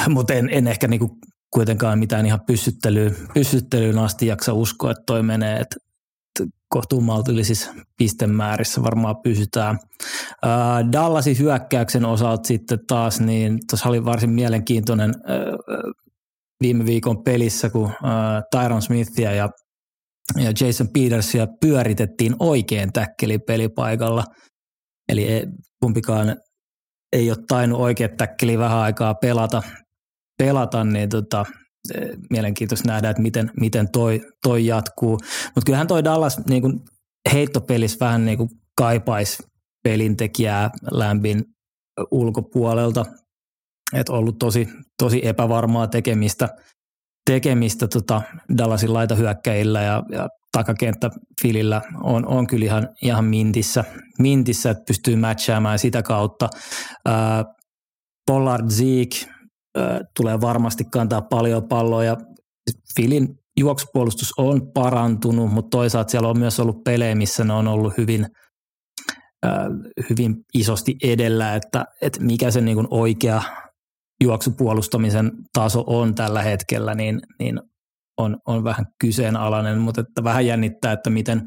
mutta 0.09 0.33
en, 0.33 0.49
en 0.51 0.67
ehkä 0.67 0.87
niinku 0.87 1.17
kuitenkaan 1.55 1.99
mitään 1.99 2.25
ihan 2.25 2.39
pysyttelyyn, 2.47 3.15
pysyttelyyn 3.33 3.99
asti 3.99 4.27
jaksa 4.27 4.53
uskoa, 4.53 4.91
että 4.91 5.03
toi 5.05 5.23
menee, 5.23 5.59
että 5.59 5.75
pistemäärissä 7.97 8.83
varmaan 8.83 9.15
pysytään. 9.23 9.79
Dallasin 10.91 11.39
hyökkäyksen 11.39 12.05
osalta 12.05 12.47
sitten 12.47 12.79
taas, 12.87 13.19
niin 13.19 13.59
tuossa 13.69 13.89
oli 13.89 14.05
varsin 14.05 14.29
mielenkiintoinen 14.29 15.13
viime 16.61 16.85
viikon 16.85 17.23
pelissä, 17.23 17.69
kun 17.69 17.91
Tyron 18.51 18.81
Smithia 18.81 19.31
ja, 19.31 19.49
ja 20.35 20.51
Jason 20.61 20.87
Petersia 20.93 21.47
pyöritettiin 21.61 22.35
oikein 22.39 22.93
täkkeli 22.93 23.39
pelipaikalla. 23.39 24.23
Eli 25.09 25.43
kumpikaan 25.83 26.35
ei 27.13 27.29
ole 27.31 27.37
tainnut 27.47 27.79
oikein 27.79 28.17
täkkeli 28.17 28.57
vähän 28.57 28.77
aikaa 28.77 29.13
pelata, 29.13 29.61
pelata 30.37 30.83
niin 30.83 31.09
tota, 31.09 31.45
mielenkiintoista 32.29 32.87
nähdä, 32.87 33.09
että 33.09 33.21
miten, 33.21 33.51
miten 33.59 33.91
toi, 33.91 34.21
toi 34.43 34.65
jatkuu. 34.65 35.17
Mutta 35.45 35.65
kyllähän 35.65 35.87
toi 35.87 36.03
Dallas 36.03 36.45
niin 36.49 36.61
kuin 36.61 36.79
heittopelissä 37.33 38.05
vähän 38.05 38.25
niin 38.25 38.37
kuin 38.37 38.49
kaipaisi 38.77 39.43
pelintekijää 39.83 40.69
lämpin 40.91 41.43
ulkopuolelta. 42.11 43.05
Että 43.93 44.13
ollut 44.13 44.39
tosi, 44.39 44.67
tosi 44.99 45.27
epävarmaa 45.27 45.87
tekemistä, 45.87 46.49
tekemistä 47.29 47.87
tota 47.87 48.21
Dallasin 48.57 48.93
laitahyökkäillä 48.93 49.81
ja, 49.81 50.03
ja 50.11 50.27
takakenttä 50.51 51.09
Filillä 51.41 51.81
on, 52.03 52.27
on 52.27 52.47
kyllä 52.47 52.65
ihan, 52.65 52.89
ihan 53.01 53.25
mintissä, 53.25 53.83
mintissä, 54.19 54.69
että 54.69 54.83
pystyy 54.87 55.15
matchaamaan 55.15 55.79
sitä 55.79 56.03
kautta. 56.03 56.49
Ää, 57.05 57.43
Pollard 58.27 58.69
Zeke 58.69 59.34
tulee 60.17 60.41
varmasti 60.41 60.83
kantaa 60.91 61.21
paljon 61.21 61.67
palloa 61.67 62.03
ja 62.03 62.17
Filin 62.95 63.27
juoksupuolustus 63.59 64.33
on 64.37 64.71
parantunut, 64.73 65.53
mutta 65.53 65.77
toisaalta 65.77 66.11
siellä 66.11 66.29
on 66.29 66.39
myös 66.39 66.59
ollut 66.59 66.83
pelejä, 66.83 67.15
missä 67.15 67.43
ne 67.43 67.53
on 67.53 67.67
ollut 67.67 67.97
hyvin, 67.97 68.25
hyvin 70.09 70.35
isosti 70.53 70.95
edellä, 71.03 71.55
että, 71.55 71.85
että 72.01 72.21
mikä 72.21 72.51
se 72.51 72.61
niin 72.61 72.87
oikea 72.89 73.41
juoksupuolustamisen 74.23 75.31
taso 75.53 75.83
on 75.87 76.15
tällä 76.15 76.41
hetkellä, 76.41 76.95
niin, 76.95 77.19
niin 77.39 77.59
on, 78.17 78.37
on 78.47 78.63
vähän 78.63 78.85
kyseenalainen, 79.01 79.77
mutta 79.77 80.01
että 80.01 80.23
vähän 80.23 80.45
jännittää, 80.45 80.91
että 80.91 81.09
miten, 81.09 81.41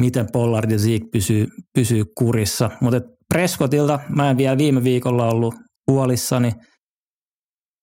miten 0.00 0.26
Pollard 0.32 0.70
ja 0.70 0.78
Zeke 0.78 1.06
pysyy, 1.12 1.46
pysyy 1.74 2.04
kurissa. 2.18 2.70
Mutta 2.80 3.00
Prescottilta 3.34 4.00
mä 4.08 4.30
en 4.30 4.36
vielä 4.36 4.58
viime 4.58 4.84
viikolla 4.84 5.28
ollut 5.28 5.54
huolissani– 5.90 6.52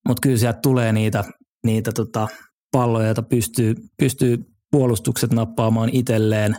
mutta 0.07 0.21
kyllä 0.21 0.37
sieltä 0.37 0.59
tulee 0.63 0.93
niitä, 0.93 1.23
niitä 1.65 1.91
tota 1.91 2.27
palloja, 2.71 3.05
joita 3.05 3.23
pystyy, 3.23 3.75
pystyy 3.97 4.37
puolustukset 4.71 5.33
nappaamaan 5.33 5.89
itselleen 5.93 6.55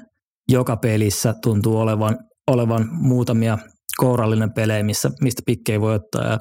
joka 0.49 0.77
pelissä. 0.77 1.35
Tuntuu 1.43 1.79
olevan, 1.79 2.19
olevan 2.51 2.89
muutamia 2.93 3.59
kourallinen 3.97 4.53
pelejä, 4.53 4.83
missä, 4.83 5.11
mistä 5.21 5.43
pikkejä 5.47 5.81
voi 5.81 5.95
ottaa. 5.95 6.27
Ja 6.27 6.39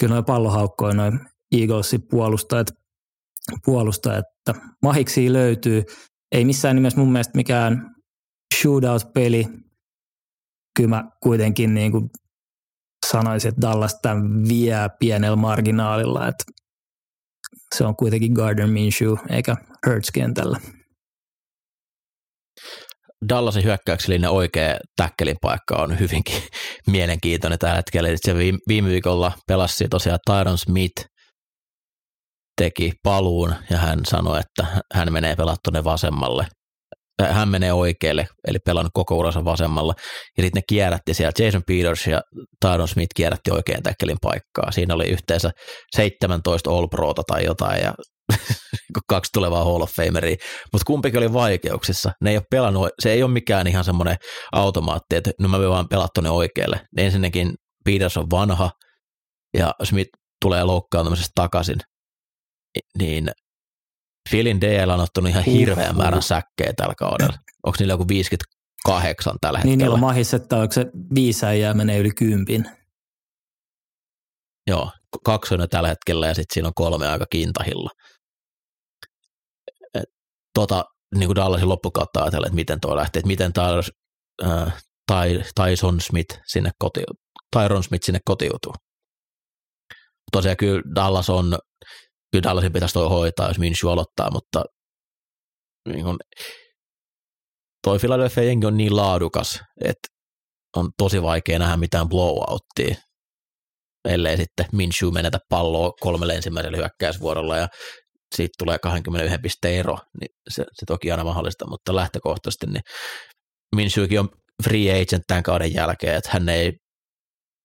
kyllä 0.00 0.14
noin 0.14 0.24
pallohaukkoja, 0.24 0.94
noin 0.94 1.20
Eaglesin 1.52 2.00
puolustajat, 2.10 2.66
puolustajat, 3.64 4.24
että 4.38 4.60
mahiksi 4.82 5.32
löytyy. 5.32 5.82
Ei 6.32 6.44
missään 6.44 6.76
nimessä 6.76 7.00
mun 7.00 7.12
mielestä 7.12 7.36
mikään 7.36 7.94
shootout-peli. 8.60 9.46
Kyllä 10.76 10.88
mä 10.88 11.04
kuitenkin 11.22 11.74
niin 11.74 11.92
kuin 11.92 12.10
sanoisin, 13.10 13.48
että 13.48 13.60
Dallas 13.60 13.98
tämän 14.02 14.48
vie 14.48 14.76
pienellä 14.98 15.36
marginaalilla, 15.36 16.28
että 16.28 16.44
se 17.74 17.84
on 17.84 17.96
kuitenkin 17.96 18.32
Gardner 18.32 18.66
Minshew 18.66 19.14
eikä 19.30 19.56
Hurts 19.86 20.10
kentällä. 20.10 20.58
Dallasin 23.28 23.64
hyökkäyksellinen 23.64 24.30
oikea 24.30 24.76
täkkelin 24.96 25.36
paikka 25.40 25.76
on 25.76 25.98
hyvinkin 25.98 26.42
mielenkiintoinen 26.90 27.58
tällä 27.58 27.76
hetkellä. 27.76 28.08
Se 28.16 28.34
viime 28.68 28.88
viikolla 28.88 29.32
pelasi 29.46 29.88
tosiaan 29.88 30.18
Tyron 30.26 30.58
Smith 30.58 31.06
teki 32.56 32.92
paluun 33.02 33.54
ja 33.70 33.78
hän 33.78 34.00
sanoi, 34.08 34.40
että 34.40 34.82
hän 34.94 35.12
menee 35.12 35.36
pelaa 35.36 35.56
tuonne 35.64 35.84
vasemmalle 35.84 36.46
hän 37.22 37.48
menee 37.48 37.72
oikealle, 37.72 38.28
eli 38.48 38.58
pelannut 38.58 38.92
koko 38.94 39.16
uransa 39.16 39.44
vasemmalla, 39.44 39.94
ja 40.36 40.42
sitten 40.42 40.60
ne 40.60 40.62
kierrätti 40.68 41.14
siellä, 41.14 41.32
Jason 41.38 41.62
Peters 41.66 42.06
ja 42.06 42.22
Tyron 42.60 42.88
Smith 42.88 43.14
kierrätti 43.16 43.50
oikein 43.50 43.82
täkkelin 43.82 44.16
paikkaa. 44.22 44.72
Siinä 44.72 44.94
oli 44.94 45.08
yhteensä 45.08 45.50
17 45.96 46.70
All 46.70 46.86
Prota 46.86 47.22
tai 47.26 47.44
jotain, 47.44 47.82
ja 47.82 47.94
kaksi 49.08 49.30
tulevaa 49.32 49.64
Hall 49.64 49.82
of 49.82 49.90
Fameria, 49.90 50.36
mutta 50.72 50.84
kumpikin 50.86 51.18
oli 51.18 51.32
vaikeuksissa. 51.32 52.12
Ne 52.20 52.30
ei 52.30 52.36
ole 52.36 52.44
pelannut, 52.50 52.88
se 53.02 53.12
ei 53.12 53.22
ole 53.22 53.30
mikään 53.30 53.66
ihan 53.66 53.84
semmoinen 53.84 54.16
automaatti, 54.52 55.16
että 55.16 55.30
no 55.40 55.48
mä 55.48 55.58
vaan 55.58 55.88
pelaa 55.88 56.08
tuonne 56.14 56.30
oikealle. 56.30 56.80
Ensinnäkin 56.96 57.54
Peters 57.84 58.16
on 58.16 58.30
vanha, 58.30 58.70
ja 59.56 59.74
Smith 59.82 60.10
tulee 60.42 60.64
loukkaantumisesta 60.64 61.32
takaisin, 61.34 61.78
niin 62.98 63.30
Philin 64.30 64.60
DL 64.60 64.90
on 64.90 65.00
ottanut 65.00 65.30
ihan 65.30 65.44
hirveän 65.44 65.90
Uhuh. 65.90 66.02
määrän 66.02 66.22
säkkejä 66.22 66.72
tällä 66.76 66.94
kaudella. 66.94 67.38
Onko 67.62 67.76
niillä 67.78 67.92
joku 67.92 68.08
58 68.08 69.36
tällä 69.40 69.58
hetkellä? 69.58 69.70
Niin 69.70 69.78
niillä 69.78 69.94
on 69.94 70.00
mahis, 70.00 70.34
että 70.34 70.56
onko 70.56 70.72
se 70.72 70.86
viisi 71.14 71.46
äijää 71.46 71.74
menee 71.74 71.98
yli 71.98 72.10
kympin. 72.10 72.70
Joo, 74.66 74.90
kaksi 75.24 75.54
on 75.54 75.68
tällä 75.70 75.88
hetkellä 75.88 76.26
ja 76.26 76.34
sitten 76.34 76.54
siinä 76.54 76.68
on 76.68 76.74
kolme 76.74 77.08
aika 77.08 77.26
kintahilla. 77.30 77.90
Et, 79.94 80.04
tota, 80.54 80.84
niin 81.14 81.28
kuin 81.28 81.36
Dallasin 81.36 81.68
loppukautta 81.68 82.22
ajatellen, 82.22 82.46
että 82.46 82.54
miten 82.54 82.80
tuo 82.80 82.96
lähtee, 82.96 83.20
että 83.20 83.26
miten 83.26 83.52
taas 83.52 83.90
äh, 84.44 84.84
tai, 85.06 85.42
Tyson 85.54 86.00
Smith 86.00 86.40
sinne 86.46 86.70
koti, 86.78 87.02
Tyron 87.56 87.82
Smith 87.82 88.04
sinne 88.04 88.20
kotiutuu. 88.24 88.74
Tosiaan 90.32 90.56
kyllä 90.56 90.82
Dallas 90.94 91.30
on, 91.30 91.58
kyllä 92.36 92.48
Dallasin 92.48 92.72
pitäisi 92.72 92.94
toi 92.94 93.08
hoitaa, 93.08 93.48
jos 93.48 93.58
Minshew 93.58 93.90
aloittaa, 93.90 94.30
mutta 94.30 94.64
niin 95.88 96.04
kun, 96.04 96.16
toi 97.82 97.98
Philadelphia 97.98 98.44
jengi 98.44 98.66
on 98.66 98.76
niin 98.76 98.96
laadukas, 98.96 99.60
että 99.84 100.08
on 100.76 100.90
tosi 100.98 101.22
vaikea 101.22 101.58
nähdä 101.58 101.76
mitään 101.76 102.08
blowouttia, 102.08 102.94
ellei 104.08 104.36
sitten 104.36 104.66
Minshew 104.72 105.12
menetä 105.12 105.38
palloa 105.48 105.92
kolmelle 106.00 106.34
ensimmäisellä 106.34 106.76
hyökkäysvuorolla 106.76 107.56
ja 107.56 107.68
siitä 108.34 108.52
tulee 108.58 108.78
21 108.78 109.38
pisteen 109.42 109.74
ero, 109.74 109.98
niin 110.20 110.28
se, 110.50 110.64
se 110.72 110.86
toki 110.86 111.10
aina 111.10 111.24
mahdollista, 111.24 111.68
mutta 111.68 111.96
lähtökohtaisesti 111.96 112.66
niin 112.66 112.82
Minshewkin 113.76 114.20
on 114.20 114.28
free 114.64 115.02
agent 115.02 115.24
tämän 115.26 115.42
kauden 115.42 115.74
jälkeen, 115.74 116.16
että 116.16 116.30
hän 116.32 116.48
ei 116.48 116.72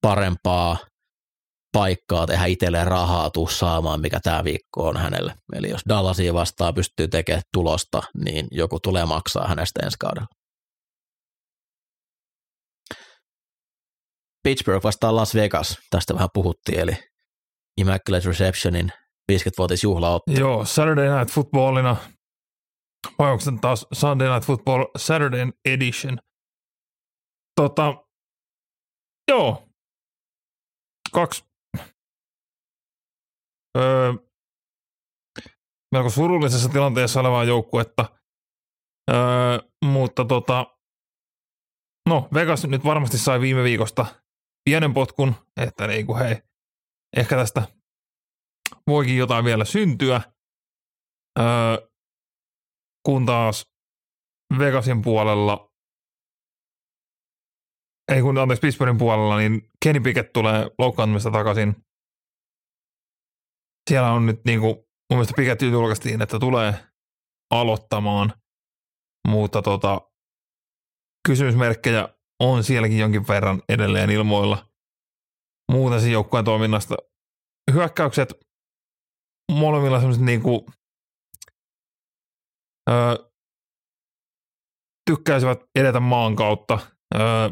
parempaa 0.01 0.77
paikkaa 1.71 2.27
tehdä 2.27 2.45
itselleen 2.45 2.87
rahaa 2.87 3.29
tuu 3.29 3.47
saamaan, 3.47 4.01
mikä 4.01 4.19
tämä 4.23 4.43
viikko 4.43 4.87
on 4.87 4.97
hänelle. 4.97 5.33
Eli 5.53 5.69
jos 5.69 5.81
Dallasia 5.89 6.33
vastaan 6.33 6.73
pystyy 6.73 7.07
tekemään 7.07 7.41
tulosta, 7.53 8.03
niin 8.23 8.47
joku 8.51 8.79
tulee 8.79 9.05
maksaa 9.05 9.47
hänestä 9.47 9.79
ensi 9.83 9.97
kaudella. 9.99 10.27
Pittsburgh 14.43 14.83
vastaan 14.83 15.15
Las 15.15 15.35
Vegas, 15.35 15.77
tästä 15.89 16.13
vähän 16.13 16.29
puhuttiin, 16.33 16.79
eli 16.79 16.97
Immaculate 17.77 18.27
Receptionin 18.27 18.91
50-vuotisjuhlaottelu. 19.31 20.39
Joo, 20.39 20.65
Saturday 20.65 21.17
Night 21.17 21.33
Footballina, 21.33 21.95
vai 23.19 23.31
onko 23.31 23.43
taas 23.61 23.85
Sunday 23.93 24.29
Night 24.29 24.45
Football 24.45 24.85
Saturday 24.97 25.51
Edition? 25.65 26.17
Tota, 27.55 27.95
joo, 29.31 29.69
kaksi 31.13 31.50
öö, 33.77 34.13
melko 35.95 36.09
surullisessa 36.09 36.69
tilanteessa 36.69 37.19
olevaa 37.19 37.43
joukkuetta, 37.43 38.05
öö, 39.11 39.59
mutta 39.85 40.25
tota, 40.25 40.77
no 42.09 42.27
Vegas 42.33 42.65
nyt 42.65 42.83
varmasti 42.83 43.17
sai 43.17 43.41
viime 43.41 43.63
viikosta 43.63 44.05
pienen 44.69 44.93
potkun, 44.93 45.35
että 45.57 45.87
niin 45.87 46.05
kuin 46.05 46.19
hei, 46.19 46.35
ehkä 47.17 47.35
tästä 47.35 47.67
voikin 48.87 49.17
jotain 49.17 49.45
vielä 49.45 49.65
syntyä, 49.65 50.21
öö, 51.39 51.45
kun 53.05 53.25
taas 53.25 53.71
Vegasin 54.59 55.01
puolella, 55.01 55.71
ei 58.11 58.21
kun 58.21 58.37
anteeksi 58.37 58.61
Pittsburghin 58.61 58.97
puolella, 58.97 59.37
niin 59.37 59.69
Kenny 59.83 59.99
Pickett 59.99 60.33
tulee 60.33 60.71
loukkaantumista 60.79 61.31
takaisin. 61.31 61.75
Siellä 63.89 64.11
on 64.11 64.25
nyt 64.25 64.45
niin 64.45 64.59
kuin, 64.59 64.75
mun 64.75 64.85
mielestä 65.09 65.33
Pickett 65.35 65.61
julkaistiin, 65.61 66.21
että 66.21 66.39
tulee 66.39 66.73
aloittamaan, 67.51 68.33
mutta 69.27 69.61
tota, 69.61 70.01
kysymysmerkkejä 71.27 72.09
on 72.39 72.63
sielläkin 72.63 72.99
jonkin 72.99 73.27
verran 73.27 73.61
edelleen 73.69 74.09
ilmoilla. 74.09 74.67
Muuten 75.71 76.01
sen 76.01 76.11
joukkueen 76.11 76.45
toiminnasta 76.45 76.95
hyökkäykset 77.73 78.33
molemmilla 79.51 79.99
semmoiset 79.99 80.23
niinku, 80.23 80.65
öö, 82.89 83.15
tykkäisivät 85.09 85.59
edetä 85.75 85.99
maan 85.99 86.35
kautta. 86.35 86.79
Öö, 87.15 87.49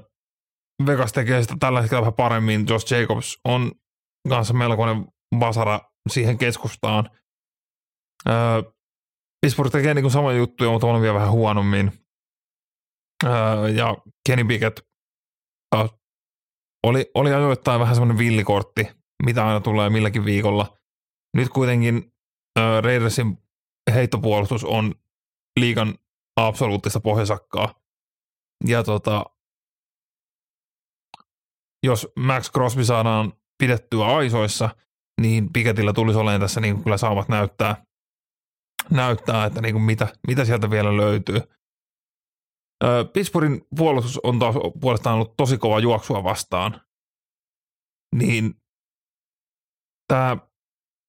Vegas 0.86 1.14
tekee 1.14 1.42
sitä 1.42 1.56
tällä 1.60 1.82
hetkellä 1.82 2.02
vähän 2.02 2.14
paremmin. 2.14 2.66
Josh 2.70 2.94
Jacobs 2.94 3.40
on 3.46 3.72
kanssa 4.30 4.54
melkoinen 4.54 5.08
vasara 5.40 5.80
siihen 6.10 6.38
keskustaan. 6.38 7.10
Öö, 8.30 8.72
Pittsburgh 9.42 9.72
tekee 9.72 9.94
niinku 9.94 10.10
samoja 10.10 10.38
juttuja, 10.38 10.72
mutta 10.72 10.88
on 10.88 11.02
vielä 11.02 11.14
vähän 11.14 11.32
huonommin. 11.32 11.92
Öö, 13.26 13.70
ja 13.70 13.98
Kenny 14.28 14.46
Pickett 14.46 14.80
taas 15.76 16.00
oli, 16.84 17.12
oli 17.14 17.34
ajoittain 17.34 17.80
vähän 17.80 17.96
semmoinen 17.96 18.18
villikortti, 18.18 18.88
mitä 19.24 19.48
aina 19.48 19.60
tulee 19.60 19.90
milläkin 19.90 20.26
viikolla. 20.26 20.78
Nyt 21.38 21.50
kuitenkin 21.50 22.14
äh, 22.60 22.84
Raidersin 22.84 23.38
heittopuolustus 23.94 24.64
on 24.64 24.96
liikan 25.60 25.96
absoluuttista 26.36 27.00
pohjasakkaa. 27.00 27.76
Ja 28.68 28.84
tota, 28.84 29.26
jos 31.84 32.08
Max 32.20 32.52
Crosby 32.52 32.86
saadaan 32.86 33.34
pidettyä 33.64 34.06
aisoissa, 34.06 34.70
niin 35.20 35.54
Pikettillä 35.54 35.94
tulisi 35.94 36.20
olemaan 36.20 36.42
tässä 36.42 36.62
niin 36.62 36.84
kyllä 36.84 36.98
saavat 36.98 37.30
näyttää, 37.30 37.86
näyttää 38.90 39.46
että 39.46 39.62
niin 39.62 39.74
kuin 39.74 39.84
mitä, 39.84 40.08
mitä 40.28 40.46
sieltä 40.46 40.70
vielä 40.70 40.98
löytyy. 40.98 41.42
Ö, 42.84 43.06
Pittsburghin 43.14 43.68
puolustus 43.78 44.20
on 44.24 44.40
taas 44.40 44.56
puolestaan 44.82 45.16
ollut 45.16 45.38
tosi 45.38 45.58
kova 45.58 45.80
juoksua 45.80 46.24
vastaan. 46.24 46.82
Niin 48.16 48.54
tämä 50.08 50.38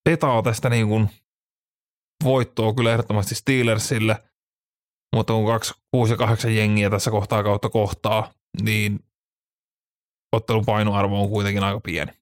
petaa 0.04 0.42
tästä 0.42 0.70
niin 0.70 0.88
kuin 0.88 1.08
voittoa 2.24 2.74
kyllä 2.74 2.92
ehdottomasti 2.92 3.34
Steelersille, 3.34 4.30
mutta 5.16 5.32
kun 5.32 5.46
2, 5.46 5.74
6 5.90 6.12
ja 6.12 6.16
8 6.16 6.56
jengiä 6.56 6.90
tässä 6.90 7.10
kohtaa 7.10 7.42
kautta 7.42 7.68
kohtaa, 7.68 8.32
niin 8.62 9.00
ottelun 10.32 10.64
painoarvo 10.66 11.22
on 11.22 11.28
kuitenkin 11.28 11.64
aika 11.64 11.80
pieni. 11.80 12.19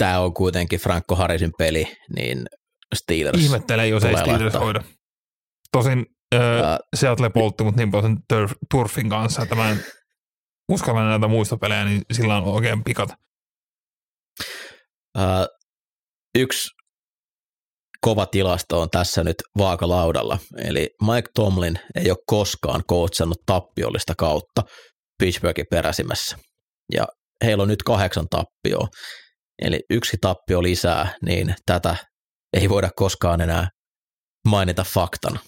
Tämä 0.00 0.20
on 0.20 0.34
kuitenkin 0.34 0.80
Franco 0.80 1.14
Harrisin 1.16 1.52
peli, 1.58 1.96
niin 2.16 2.46
Steelers. 2.94 3.38
Ihmettelen, 3.44 3.90
jos 3.90 4.04
ei 4.04 4.16
Steelers 4.16 4.40
laittaa. 4.40 4.60
hoida. 4.60 4.82
Tosin 5.72 6.06
öö, 6.34 6.62
Ää, 6.64 6.78
Seattle 6.96 7.30
poltti 7.30 7.64
mut 7.64 7.76
niin 7.76 7.90
paljon 7.90 8.18
turf, 8.28 8.52
Turfin 8.70 9.08
kanssa, 9.10 9.42
että 9.42 9.54
mä 9.54 9.70
en 9.70 9.84
uskalla 10.72 11.08
näitä 11.08 11.28
muistopelejä, 11.28 11.84
niin 11.84 12.02
sillä 12.12 12.36
on 12.36 12.44
oikein 12.44 12.84
pikata. 12.84 13.14
Ää, 15.16 15.46
yksi 16.38 16.68
kova 18.00 18.26
tilasto 18.26 18.80
on 18.80 18.90
tässä 18.90 19.24
nyt 19.24 19.36
vaakalaudalla. 19.58 20.38
Eli 20.58 20.90
Mike 21.02 21.28
Tomlin 21.34 21.78
ei 21.94 22.10
ole 22.10 22.18
koskaan 22.26 22.82
coachannut 22.90 23.38
tappiollista 23.46 24.14
kautta 24.18 24.62
Pittsburghin 25.18 25.66
peräsimässä. 25.70 26.36
Ja 26.94 27.06
heillä 27.44 27.62
on 27.62 27.68
nyt 27.68 27.82
kahdeksan 27.82 28.26
tappioa. 28.30 28.88
Eli 29.60 29.80
yksi 29.90 30.16
tappio 30.20 30.62
lisää, 30.62 31.14
niin 31.26 31.54
tätä 31.66 31.96
ei 32.56 32.68
voida 32.68 32.90
koskaan 32.96 33.40
enää 33.40 33.68
mainita 34.48 34.84
faktana. 34.84 35.40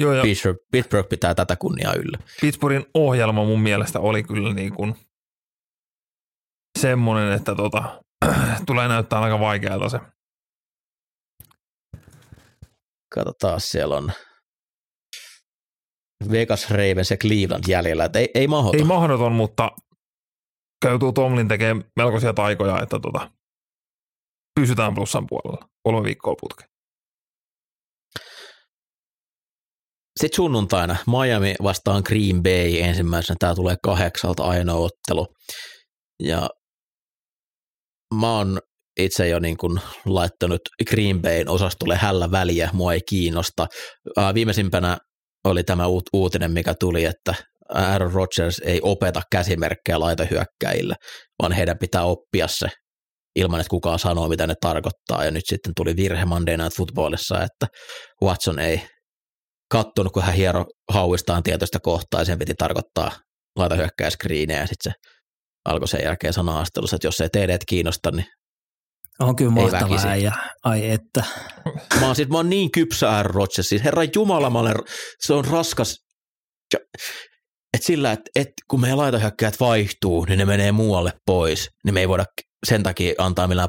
Joo, 0.00 0.12
ja 0.12 0.22
Pittsburgh, 0.22 0.60
Pittsburgh 0.72 1.08
pitää 1.08 1.34
tätä 1.34 1.56
kunniaa 1.56 1.94
yllä. 1.94 2.18
Pittsburghin 2.40 2.86
ohjelma 2.94 3.44
mun 3.44 3.60
mielestä 3.60 4.00
oli 4.00 4.22
kyllä 4.22 4.54
niin 4.54 4.74
kuin 4.74 4.94
semmoinen, 6.78 7.32
että 7.32 7.54
tota, 7.54 8.02
tulee 8.66 8.88
näyttää 8.88 9.20
aika 9.20 9.40
vaikealta 9.40 9.88
se. 9.88 10.00
Katsotaan, 13.14 13.60
siellä 13.60 13.96
on 13.96 14.12
Vegas 16.30 16.70
Ravens 16.70 17.10
ja 17.10 17.16
Cleveland 17.16 17.64
jäljellä. 17.68 18.04
Et 18.04 18.16
ei, 18.16 18.28
ei 18.34 18.46
mahdoton. 18.46 18.80
Ei 18.80 18.84
mahdoton, 18.84 19.32
mutta 19.32 19.70
käytuu 20.82 21.12
Tomlin 21.12 21.48
tekee 21.48 21.74
melkoisia 21.96 22.34
taikoja, 22.34 22.82
että 22.82 22.98
tota, 23.02 23.30
pysytään 24.60 24.94
plussan 24.94 25.26
puolella 25.26 25.68
kolme 25.82 26.02
viikkoa 26.04 26.34
putkeen. 26.40 26.70
Sitten 30.20 30.36
sunnuntaina 30.36 30.96
Miami 31.06 31.54
vastaan 31.62 32.02
Green 32.06 32.42
Bay 32.42 32.78
ensimmäisenä. 32.78 33.36
Tämä 33.38 33.54
tulee 33.54 33.76
kahdeksalta 33.82 34.44
ainoa 34.44 34.78
ottelu. 34.78 35.26
Ja 36.22 36.48
mä 38.14 38.36
oon 38.36 38.60
itse 39.00 39.28
jo 39.28 39.38
niin 39.38 39.56
kuin 39.56 39.80
laittanut 40.06 40.60
Green 40.90 41.22
Bayn 41.22 41.48
osastolle 41.48 41.96
hällä 41.96 42.30
väliä, 42.30 42.70
mua 42.72 42.92
ei 42.92 43.00
kiinnosta. 43.08 43.66
Viimeisimpänä 44.34 44.98
oli 45.44 45.64
tämä 45.64 45.84
uut- 45.86 46.10
uutinen, 46.12 46.52
mikä 46.52 46.74
tuli, 46.80 47.04
että 47.04 47.34
Aaron 47.74 48.12
Rodgers 48.12 48.58
ei 48.64 48.80
opeta 48.82 49.22
käsimerkkejä 49.32 50.00
laitahyökkäjille, 50.00 50.94
vaan 51.42 51.52
heidän 51.52 51.78
pitää 51.78 52.04
oppia 52.04 52.48
se 52.48 52.68
ilman, 53.36 53.60
että 53.60 53.70
kukaan 53.70 53.98
sanoo, 53.98 54.28
mitä 54.28 54.46
ne 54.46 54.54
tarkoittaa. 54.60 55.24
Ja 55.24 55.30
nyt 55.30 55.42
sitten 55.46 55.72
tuli 55.76 55.96
virhe 55.96 56.24
Monday 56.24 56.56
Night 56.56 56.76
Footballissa, 56.76 57.42
että 57.42 57.66
Watson 58.24 58.58
ei 58.58 58.82
kattonut, 59.72 60.12
kun 60.12 60.22
hän 60.22 60.34
hiero 60.34 60.64
hauistaan 60.92 61.42
tietoista 61.42 61.80
kohtaa, 61.80 62.20
ja 62.20 62.24
sen 62.24 62.38
piti 62.38 62.54
tarkoittaa 62.54 63.12
laitahyökkäjä 63.56 64.10
screenejä, 64.10 64.60
ja 64.60 64.66
sitten 64.66 64.92
se 64.92 64.98
alkoi 65.68 65.88
sen 65.88 66.04
jälkeen 66.04 66.32
sanoa 66.32 66.60
astelussa, 66.60 66.96
että 66.96 67.06
jos 67.06 67.20
ei 67.20 67.28
TD 67.28 67.58
kiinnosta, 67.68 68.10
niin 68.10 68.26
On 69.20 69.36
kyllä 69.36 69.52
Ei 69.56 69.62
mahtava 69.62 69.90
väkisin. 69.90 70.10
äijä. 70.10 70.32
Ai 70.64 70.90
että. 70.90 71.24
Mä 72.00 72.06
oon, 72.06 72.16
siis, 72.16 72.28
mä 72.28 72.36
oon 72.36 72.50
niin 72.50 72.70
kypsä 72.70 73.10
Aaron 73.10 73.34
Rodgers, 73.34 73.68
siis 73.68 73.84
herra 73.84 74.02
Jumala, 74.14 74.50
mä 74.50 74.58
olen, 74.58 74.74
se 75.20 75.34
on 75.34 75.44
raskas, 75.44 75.96
että 77.74 77.86
sillä, 77.86 78.12
että, 78.12 78.30
että 78.34 78.52
kun 78.68 78.80
meidän 78.80 78.98
laitahyökkäjät 78.98 79.60
vaihtuu, 79.60 80.24
niin 80.24 80.38
ne 80.38 80.44
menee 80.44 80.72
muualle 80.72 81.12
pois, 81.26 81.70
niin 81.84 81.94
me 81.94 82.00
ei 82.00 82.08
voida 82.08 82.24
sen 82.66 82.82
takia 82.82 83.14
antaa 83.18 83.46
millään 83.46 83.68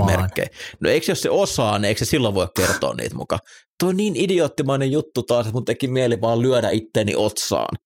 on. 0.00 0.06
merkkejä. 0.06 0.48
No 0.80 0.90
eikö 0.90 1.06
jos 1.08 1.22
se 1.22 1.30
osaa, 1.30 1.78
niin 1.78 1.88
eikö 1.88 1.98
se 1.98 2.04
silloin 2.04 2.34
voi 2.34 2.48
kertoa 2.56 2.94
niitä 2.94 3.16
mukaan? 3.16 3.40
Tuo 3.80 3.88
on 3.88 3.96
niin 3.96 4.16
idioottimainen 4.16 4.92
juttu 4.92 5.22
taas, 5.22 5.46
että 5.46 5.54
mun 5.54 5.64
teki 5.64 5.88
mieli 5.88 6.20
vaan 6.20 6.42
lyödä 6.42 6.70
itteni 6.70 7.14
otsaan. 7.16 7.76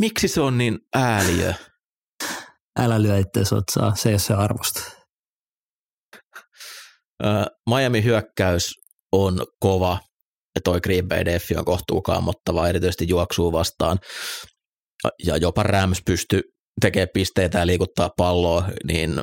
Miksi 0.00 0.28
se 0.28 0.40
on 0.40 0.58
niin 0.58 0.78
ääliö? 0.94 1.54
Älä 2.78 3.02
lyö 3.02 3.18
itseäsi 3.18 3.54
otsaa, 3.54 3.94
se 3.94 4.08
ei 4.08 4.12
ole 4.12 4.18
se 4.18 4.34
arvosta. 4.34 4.82
Miami 7.70 8.04
hyökkäys 8.04 8.74
on 9.12 9.46
kova 9.60 9.98
ja 10.56 10.60
toi 10.64 10.80
Green 10.80 11.08
Bay 11.08 11.24
Deffi 11.24 11.56
on 11.56 11.64
kohtuu 11.64 12.02
kammottava, 12.02 12.68
erityisesti 12.68 13.08
juoksuu 13.08 13.52
vastaan. 13.52 13.98
Ja 15.24 15.36
jopa 15.36 15.62
Rams 15.62 16.02
pystyy 16.06 16.40
tekemään 16.80 17.08
pisteitä 17.14 17.58
ja 17.58 17.66
liikuttaa 17.66 18.10
palloa, 18.16 18.68
niin 18.84 19.22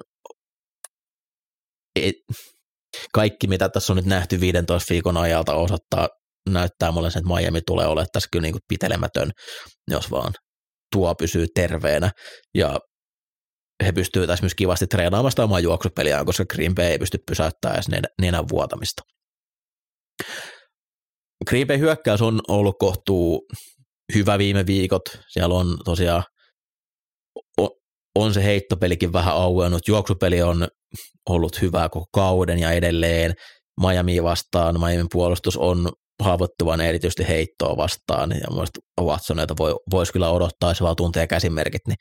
ei, 1.95 2.13
kaikki 3.13 3.47
mitä 3.47 3.69
tässä 3.69 3.93
on 3.93 3.97
nyt 3.97 4.05
nähty 4.05 4.39
15 4.39 4.93
viikon 4.93 5.17
ajalta 5.17 5.53
osoittaa, 5.53 6.07
näyttää 6.49 6.91
mulle 6.91 7.11
sen, 7.11 7.19
että 7.19 7.35
Miami 7.35 7.61
tulee 7.61 7.87
olemaan 7.87 8.07
tässä 8.13 8.29
kyllä 8.31 8.41
niin 8.41 8.53
kuin 8.53 8.61
pitelemätön, 8.67 9.31
jos 9.87 10.11
vaan 10.11 10.33
tuo 10.91 11.15
pysyy 11.15 11.45
terveenä. 11.55 12.11
Ja 12.55 12.79
he 13.85 13.91
pystyvät 13.91 14.27
tässä 14.27 14.43
myös 14.43 14.55
kivasti 14.55 14.87
treenaamaan 14.87 15.31
sitä 15.31 15.43
omaa 15.43 15.59
juoksupeliään, 15.59 16.25
koska 16.25 16.45
Green 16.45 16.75
Bay 16.75 16.85
ei 16.85 16.99
pysty 16.99 17.17
pysäyttämään 17.27 17.75
edes 17.75 17.89
nenä- 17.89 18.13
nenän 18.21 18.49
vuotamista. 18.49 19.03
Green 21.47 21.79
hyökkäys 21.79 22.21
on 22.21 22.41
ollut 22.47 22.75
kohtuu 22.79 23.47
hyvä 24.15 24.37
viime 24.37 24.65
viikot. 24.65 25.01
Siellä 25.29 25.55
on 25.55 25.77
tosiaan, 25.85 26.23
on 28.15 28.33
se 28.33 28.43
heittopelikin 28.43 29.13
vähän 29.13 29.33
auennut. 29.33 29.87
Juoksupeli 29.87 30.41
on 30.41 30.67
ollut 31.29 31.61
hyvää 31.61 31.89
koko 31.89 32.05
kauden 32.13 32.59
ja 32.59 32.71
edelleen. 32.71 33.33
Miami 33.81 34.23
vastaan, 34.23 34.79
Miamin 34.79 35.07
puolustus 35.11 35.57
on 35.57 35.89
haavoittuvainen 36.23 36.87
erityisesti 36.87 37.27
heittoa 37.27 37.77
vastaan, 37.77 38.31
ja 38.31 38.47
mielestäni 38.51 38.83
Watsoneita 39.01 39.53
voi, 39.57 39.75
voisi 39.91 40.13
kyllä 40.13 40.29
odottaa, 40.29 40.69
jos 40.69 40.81
vaan 40.81 40.95
tuntee 40.95 41.27
käsimerkit, 41.27 41.81
niin 41.87 41.97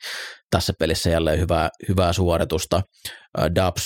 tässä 0.49 0.73
pelissä 0.79 1.09
jälleen 1.09 1.39
hyvää, 1.39 1.69
hyvää 1.89 2.13
suoritusta. 2.13 2.81
Ä, 3.39 3.55
Dubs 3.55 3.83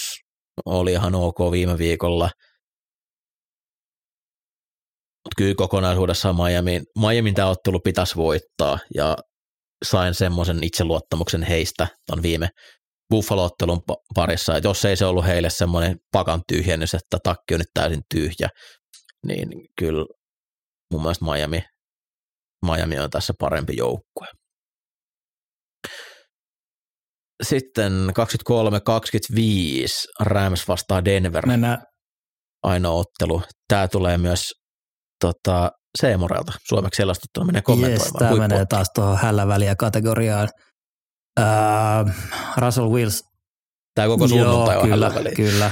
oli 0.66 0.92
ihan 0.92 1.16
ok 1.16 1.40
viime 1.52 1.78
viikolla, 1.78 2.30
mutta 5.28 5.36
kyllä 5.38 5.56
kokonaisuudessaan 5.56 6.36
Miami, 6.36 6.82
Miamin 7.00 7.34
tämä 7.34 7.50
ottelu 7.50 7.80
pitäisi 7.80 8.16
voittaa, 8.16 8.80
ja 8.96 9.18
sain 9.86 10.14
semmoisen 10.14 10.64
itseluottamuksen 10.64 11.44
heistä 11.44 11.88
ton 12.08 12.24
viime 12.24 12.50
Buffalo-ottelun 13.14 13.82
pa- 13.92 14.02
parissa, 14.16 14.58
että 14.58 14.70
jos 14.70 14.86
ei 14.86 14.96
se 14.96 15.06
ollut 15.06 15.26
heille 15.26 15.50
semmoinen 15.50 15.98
pakan 16.12 16.42
tyhjennys, 16.48 16.94
että 16.94 17.18
takki 17.24 17.54
on 17.54 17.60
nyt 17.60 17.68
täysin 17.74 18.02
tyhjä, 18.14 18.50
niin 19.28 19.50
kyllä 19.80 20.06
mun 20.94 21.02
mielestä 21.02 21.26
Miami, 21.26 21.64
Miami 22.66 23.00
on 23.00 23.10
tässä 23.10 23.34
parempi 23.40 23.74
joukkue. 23.78 24.28
Sitten 27.44 27.92
23-25 29.32 29.36
Rams 30.20 30.68
vastaa 30.68 31.06
Denver, 31.06 31.46
Mennään, 31.46 31.78
ainoa 32.64 32.94
ottelu. 32.94 33.42
Tämä 33.68 33.88
tulee 33.88 34.18
myös 34.18 34.52
tota, 35.20 35.72
Seemorelta, 35.98 36.54
suomeksi 36.68 36.98
selastuttuna 36.98 37.46
menee 37.46 37.60
yes, 37.60 37.66
kommentoimaan. 37.66 38.20
tämä 38.20 38.32
Huippu- 38.32 38.40
menee 38.40 38.66
taas 38.66 38.88
tuohon 38.96 39.18
hällä 39.18 39.48
väliä 39.48 39.76
kategoriaan. 39.76 40.50
Uh, 41.40 42.12
Russell 42.58 42.90
Wills. 42.90 43.24
Tämä 43.96 44.08
koko 44.08 44.28
sunnuntai 44.28 44.78
on 44.78 44.90
kyllä, 44.90 45.12
kyllä. 45.36 45.72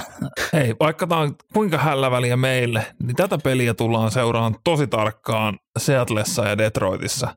Hei, 0.54 0.76
vaikka 0.80 1.08
tämä 1.08 1.22
on 1.22 1.36
kuinka 1.54 1.78
hällä 1.78 2.12
väliä 2.12 2.38
meille, 2.38 2.96
niin 3.04 3.16
tätä 3.16 3.38
peliä 3.38 3.74
tullaan 3.74 4.12
seuraamaan 4.12 4.56
tosi 4.64 4.88
tarkkaan 4.88 5.60
Seatlessa 5.80 6.48
ja 6.48 6.58
Detroitissa, 6.58 7.36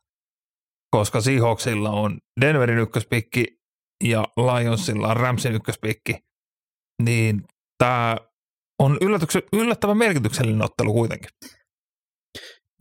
koska 0.90 1.20
Seahawksilla 1.20 1.90
on 1.90 2.18
Denverin 2.40 2.78
ykköspikki 2.78 3.46
ja 4.04 4.24
Lionsilla 4.36 5.08
on 5.08 5.16
Ramsin 5.16 5.54
ykköspikki, 5.54 6.14
niin 7.02 7.44
tämä 7.78 8.16
on 8.78 8.98
yllättävän 9.52 9.96
merkityksellinen 9.96 10.62
ottelu 10.62 10.92
kuitenkin. 10.92 11.30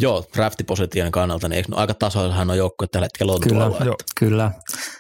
Joo, 0.02 0.26
draftiposition 0.36 1.12
kannalta, 1.12 1.50
niin 1.50 1.58
eikö, 1.58 1.72
no, 1.72 1.78
aika 1.78 1.94
tasoillahan 1.94 2.50
on 2.50 2.58
joukkue 2.58 2.88
tällä 2.88 3.06
hetkellä 3.06 3.32
on 3.32 3.42
Kyllä. 3.42 3.66
tuolla. 3.66 3.86
Joo. 3.86 3.96
Kyllä, 4.20 4.52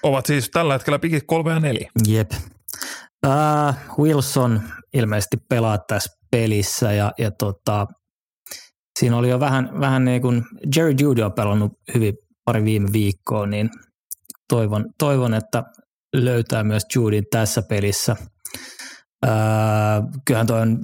Ovat 0.03 0.25
siis 0.25 0.49
tällä 0.49 0.73
hetkellä 0.73 0.99
pikit 0.99 1.23
kolme 1.27 1.51
ja 1.51 1.59
neljä. 1.59 1.91
jep. 2.07 2.31
Uh, 3.25 4.03
Wilson 4.03 4.61
ilmeisesti 4.93 5.37
pelaa 5.49 5.77
tässä 5.77 6.17
pelissä 6.31 6.93
ja, 6.93 7.11
ja 7.17 7.31
tota, 7.31 7.87
siinä 8.99 9.17
oli 9.17 9.29
jo 9.29 9.39
vähän, 9.39 9.79
vähän 9.79 10.05
niin 10.05 10.21
kuin 10.21 10.43
Jerry 10.75 10.95
Judy 11.01 11.21
on 11.21 11.33
pelannut 11.33 11.71
hyvin 11.93 12.13
pari 12.45 12.63
viime 12.63 12.89
viikkoa, 12.93 13.45
niin 13.45 13.69
toivon, 14.49 14.85
toivon 14.99 15.33
että 15.33 15.63
löytää 16.15 16.63
myös 16.63 16.83
Judin 16.95 17.23
tässä 17.31 17.61
pelissä. 17.69 18.15
Uh, 19.25 20.21
kyllähän 20.25 20.47
toi 20.47 20.61
on 20.61 20.79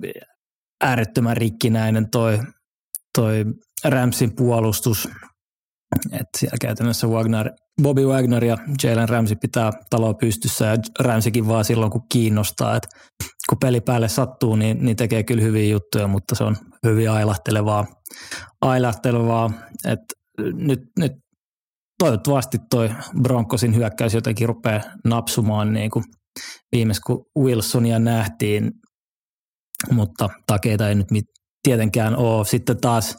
äärettömän 0.83 1.37
rikkinäinen 1.37 2.09
toi, 2.09 2.39
toi 3.17 3.45
Ramsin 3.85 4.35
puolustus, 4.35 5.09
että 6.11 6.39
siellä 6.39 6.57
käytännössä 6.61 7.07
Wagner, 7.07 7.51
Bobby 7.81 8.05
Wagner 8.05 8.45
ja 8.45 8.57
Jalen 8.83 9.09
Ramsey 9.09 9.37
pitää 9.41 9.71
taloa 9.89 10.13
pystyssä 10.13 10.65
ja 10.65 10.77
Ramsikin 10.99 11.47
vaan 11.47 11.65
silloin, 11.65 11.91
kun 11.91 12.07
kiinnostaa. 12.11 12.75
Et 12.75 12.87
kun 13.49 13.57
peli 13.61 13.81
päälle 13.81 14.09
sattuu, 14.09 14.55
niin, 14.55 14.85
niin 14.85 14.97
tekee 14.97 15.23
kyllä 15.23 15.43
hyviä 15.43 15.71
juttuja, 15.71 16.07
mutta 16.07 16.35
se 16.35 16.43
on 16.43 16.57
hyvin 16.85 17.11
ailahtelevaa. 17.11 17.85
ailahtelevaa. 18.61 19.51
Et 19.85 19.99
nyt, 20.53 20.79
nyt 20.99 21.11
toivottavasti 21.99 22.57
toi 22.69 22.89
Broncosin 23.21 23.75
hyökkäys 23.75 24.13
jotenkin 24.13 24.47
rupeaa 24.47 24.81
napsumaan 25.05 25.73
niin 25.73 25.91
kuin 25.91 26.05
viimeis 26.71 26.99
kun 26.99 27.25
Wilsonia 27.39 27.99
nähtiin, 27.99 28.71
mutta 29.91 30.29
takeita 30.47 30.89
ei 30.89 30.95
nyt 30.95 31.11
mit, 31.11 31.25
tietenkään 31.63 32.15
ole. 32.15 32.45
Sitten 32.45 32.81
taas 32.81 33.17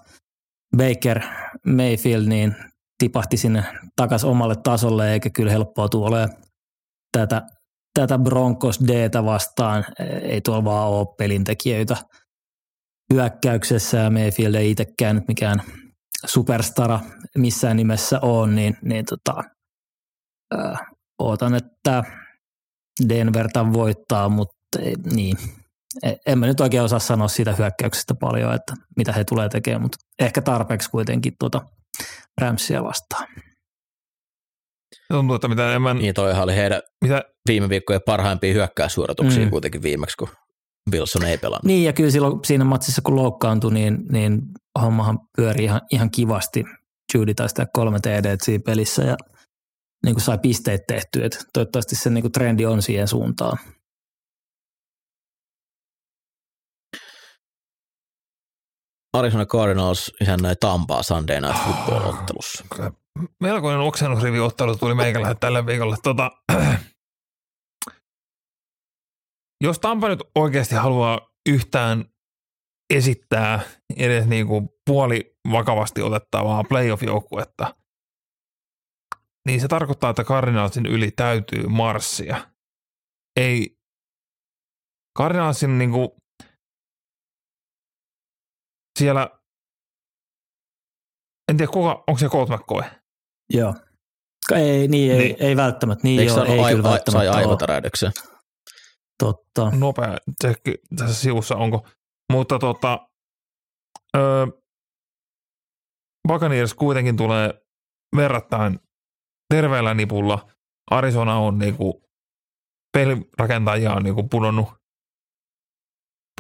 Baker 0.76 1.20
Mayfield 1.66 2.26
niin 2.26 2.56
tipahti 2.98 3.36
sinne 3.36 3.64
takaisin 3.96 4.28
omalle 4.28 4.55
tasolle, 4.56 5.12
eikä 5.12 5.30
kyllä 5.30 5.52
helppoa 5.52 5.88
tule 5.88 6.28
tätä, 7.12 7.42
tätä 7.94 8.18
Broncos 8.18 8.80
Dtä 8.80 9.24
vastaan. 9.24 9.84
Ei 10.22 10.40
tuolla 10.40 10.64
vaan 10.64 10.88
ole 10.88 11.06
pelintekijöitä 11.18 11.96
hyökkäyksessä 13.12 13.98
ja 13.98 14.10
Mayfield 14.10 14.55
ei 14.55 14.70
itsekään 14.70 15.16
nyt 15.16 15.28
mikään 15.28 15.62
superstara 16.26 17.01
missään 17.38 17.76
nimessä 17.76 18.18
on, 18.22 18.55
niin, 18.55 18.76
niin 18.82 19.05
tota, 19.05 19.44
äh, 20.55 20.80
ootan, 21.18 21.55
että 21.55 22.05
Denver 23.09 23.48
voittaa, 23.72 24.28
mutta 24.28 24.80
ei, 24.80 24.94
niin, 25.14 25.36
en 26.27 26.39
mä 26.39 26.47
nyt 26.47 26.61
oikein 26.61 26.83
osaa 26.83 26.99
sanoa 26.99 27.29
siitä 27.29 27.53
hyökkäyksestä 27.53 28.15
paljon, 28.15 28.55
että 28.55 28.75
mitä 28.97 29.12
he 29.12 29.25
tulee 29.25 29.49
tekemään, 29.49 29.83
mutta 29.83 29.99
ehkä 30.19 30.43
tarpeeksi 30.43 30.91
kuitenkin 30.91 31.33
tuota 31.41 31.61
Ramsia 32.41 32.85
vastaan. 32.85 33.29
Tuntuu, 35.12 35.35
että 35.35 35.49
mitä 35.49 35.69
enemmän, 35.71 35.99
Niin 35.99 36.15
toihan 36.15 36.43
oli 36.45 36.57
heidän 36.57 36.81
mitä, 37.05 37.23
viime 37.49 37.69
viikkojen 37.69 38.01
parhaimpia 38.07 38.55
hyökkäyssuorituksia 38.55 39.45
Mm. 39.45 39.51
kuitenkin 39.51 39.83
viimeksi, 39.83 40.16
kun 40.16 40.29
Wilson 40.93 41.25
ei 41.25 41.39
pelannut. 41.39 41.65
Niin 41.65 41.85
ja 41.85 41.93
kyllä 41.93 42.11
silloin 42.11 42.41
siinä 42.45 42.65
matsissa 42.65 43.03
kun 43.03 43.16
loukkaantui, 43.16 43.73
niin, 43.73 43.99
niin 44.12 44.43
hommahan 44.81 45.19
pyöri 45.37 45.65
ihan, 45.65 45.81
ihan 45.91 46.11
kivasti. 46.11 46.65
Judy 47.15 47.35
taisi 47.35 47.55
tehdä 47.55 47.71
kolme 47.73 47.99
TD 48.01 48.37
siinä 48.43 48.62
pelissä 48.66 49.03
ja 49.03 49.16
niin 50.05 50.15
kuin 50.15 50.23
sai 50.23 50.39
pisteet 50.39 50.81
tehtyä. 50.89 51.29
Toivottavasti 51.53 51.97
se 51.97 52.11
niin 52.11 52.23
kuin 52.23 52.33
trendi 52.33 52.66
on 52.66 52.83
siihen 52.83 53.09
suuntaan. 53.09 53.59
Arizona 59.15 59.47
Cardinals 59.47 60.12
isännöi 60.20 60.57
Tampaa 60.61 61.03
Sunday 61.03 61.41
Night 61.41 61.65
Football-ottelussa. 61.65 62.65
melkoinen 63.41 63.81
oksennusriviottelu 63.81 64.77
tuli 64.77 64.95
meikällä 64.95 65.35
tällä 65.35 65.66
viikolla. 65.66 65.97
Tota, 66.03 66.31
jos 69.65 69.78
Tampa 69.78 70.09
nyt 70.09 70.20
oikeasti 70.35 70.74
haluaa 70.74 71.20
yhtään 71.49 72.05
esittää 72.95 73.61
edes 73.97 74.27
niin 74.27 74.47
kuin 74.47 74.69
puoli 74.86 75.36
vakavasti 75.53 76.03
otettavaa 76.03 76.65
playoff-joukkuetta, 76.65 77.74
niin 79.47 79.61
se 79.61 79.69
tarkoittaa, 79.69 80.11
että 80.11 80.24
Cardinalsin 80.24 80.86
yli 80.86 81.11
täytyy 81.11 81.66
marssia. 81.66 82.51
Ei 83.36 83.77
Cardinalsin 85.19 85.78
niin 85.78 85.91
kuin 85.91 86.11
siellä, 88.99 89.31
en 91.49 91.57
tiedä 91.57 91.73
kuka, 91.73 92.05
onko 92.07 92.19
se 92.19 92.29
Colt 92.29 92.49
McCoy? 92.49 92.83
Joo. 93.53 93.75
Ei, 94.55 94.89
niin, 94.89 95.12
ei, 95.12 95.19
Niin. 95.19 95.37
ei 95.41 95.57
välttämättä. 95.57 96.03
Niin 96.05 96.21
Eikö 96.21 96.33
joo, 96.33 96.45
ei 96.45 96.51
ai, 96.51 96.57
kyllä 96.57 96.65
ai, 96.66 96.73
sai 96.73 96.83
välttämättä 96.93 97.31
ole. 97.31 97.37
aivotärähdyksen? 97.41 98.12
Totta. 99.19 99.71
Nopea 99.79 100.19
tsekki 100.41 100.75
tässä 100.97 101.15
sivussa 101.15 101.57
onko. 101.57 101.87
Mutta 102.33 102.59
tota, 102.59 103.09
öö, 104.16 104.47
Buccaneers 106.29 106.75
kuitenkin 106.75 107.16
tulee 107.16 107.55
verrattain 108.16 108.81
terveellä 109.55 109.95
nipulla. 109.95 110.49
Arizona 110.91 111.39
on 111.39 111.59
niinku, 111.59 112.03
pelirakentajia 112.97 113.93
on 113.93 114.03
niinku 114.03 114.29
pudonnut, 114.29 114.69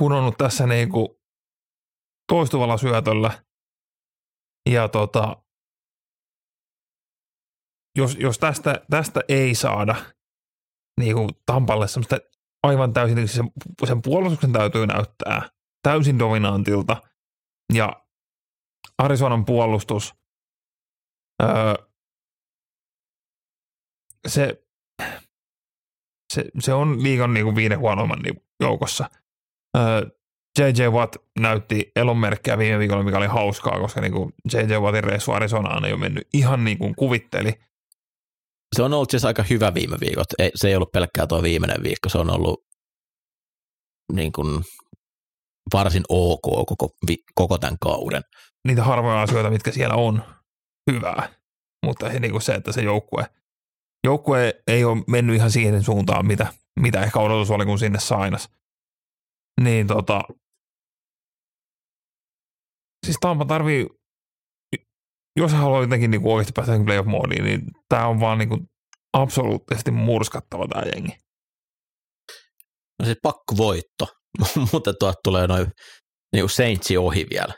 pudonnut 0.00 0.34
tässä 0.38 0.66
niinku 0.66 1.20
toistuvalla 2.28 2.76
syötöllä. 2.76 3.44
Ja 4.70 4.88
tota, 4.88 5.44
jos, 7.98 8.16
jos 8.16 8.38
tästä, 8.38 8.84
tästä 8.90 9.20
ei 9.28 9.54
saada 9.54 9.96
niinku 11.00 11.28
Tampalle 11.46 11.88
semmoista 11.88 12.16
aivan 12.62 12.92
täysin, 12.92 13.28
sen, 13.28 13.50
sen 13.86 14.02
puolustuksen 14.02 14.52
täytyy 14.52 14.86
näyttää 14.86 15.48
täysin 15.82 16.18
dominantilta 16.18 17.02
ja 17.74 18.04
Arizonan 18.98 19.44
puolustus, 19.44 20.14
öö, 21.42 21.74
se, 24.28 24.64
se, 26.32 26.44
se 26.58 26.72
on 26.72 27.02
liigan 27.02 27.34
niinku 27.34 27.56
viiden 27.56 27.78
huonoimman 27.78 28.18
niinku 28.18 28.46
joukossa. 28.60 29.10
Öö, 29.76 30.10
J.J. 30.58 30.88
Watt 30.88 31.16
näytti 31.38 31.92
elonmerkkejä 31.96 32.58
viime 32.58 32.78
viikolla, 32.78 33.02
mikä 33.02 33.18
oli 33.18 33.26
hauskaa, 33.26 33.80
koska 33.80 34.00
niinku 34.00 34.32
J.J. 34.52 34.74
Wattin 34.74 35.04
reissu 35.04 35.32
Arizonaan 35.32 35.84
ei 35.84 35.92
ole 35.92 36.00
mennyt 36.00 36.28
ihan 36.32 36.64
niin 36.64 36.78
kuin 36.78 36.94
kuvitteli. 36.94 37.52
Se 38.76 38.82
on 38.82 38.92
ollut 38.92 39.10
siis 39.10 39.24
aika 39.24 39.44
hyvä 39.50 39.74
viime 39.74 39.96
viikot. 40.00 40.26
Ei, 40.38 40.50
se 40.54 40.68
ei 40.68 40.76
ollut 40.76 40.92
pelkkää 40.92 41.26
tuo 41.26 41.42
viimeinen 41.42 41.82
viikko, 41.82 42.08
se 42.08 42.18
on 42.18 42.30
ollut 42.30 42.66
niin 44.12 44.32
kuin 44.32 44.64
varsin 45.72 46.02
ok 46.08 46.42
koko, 46.42 46.96
vi, 47.08 47.16
koko 47.34 47.58
tämän 47.58 47.76
kauden. 47.80 48.22
niitä 48.68 48.84
harvoja 48.84 49.22
asioita, 49.22 49.50
mitkä 49.50 49.70
siellä 49.70 49.94
on 49.94 50.22
hyvää, 50.92 51.28
mutta 51.86 52.10
ei 52.10 52.20
niinku 52.20 52.40
se, 52.40 52.54
että 52.54 52.72
se 52.72 52.82
joukkue, 52.82 53.26
joukkue 54.04 54.62
ei 54.66 54.84
ole 54.84 55.04
mennyt 55.06 55.36
ihan 55.36 55.50
siihen 55.50 55.82
suuntaan, 55.82 56.26
mitä, 56.26 56.46
mitä 56.80 57.02
ehkä 57.02 57.20
odotus 57.20 57.50
oli, 57.50 57.64
kun 57.64 57.78
sinne 57.78 58.00
sainas. 58.00 58.48
Niin 59.60 59.86
tota, 59.86 60.20
siis 63.04 63.16
Tampa 63.20 63.44
tarvii, 63.44 63.86
jos 65.36 65.52
hän 65.52 65.60
haluaa 65.60 65.80
jotenkin 65.80 66.10
niinku 66.10 66.34
oikeasti 66.34 66.52
päästä 66.56 66.72
playoff-moodiin, 66.72 67.44
niin 67.44 67.60
tämä 67.88 68.06
on 68.06 68.20
vaan 68.20 68.38
niinku 68.38 68.58
absoluuttisesti 69.12 69.90
murskattava 69.90 70.68
tämä 70.68 70.82
jengi. 70.94 71.12
No 72.98 73.04
siis 73.04 73.18
pakko 73.22 73.56
voitto, 73.56 74.06
mutta 74.72 74.94
tuot 74.94 75.22
tulee 75.24 75.46
noin 75.46 75.66
niin 76.32 76.48
Saintsi 76.48 76.96
ohi 76.96 77.26
vielä. 77.30 77.54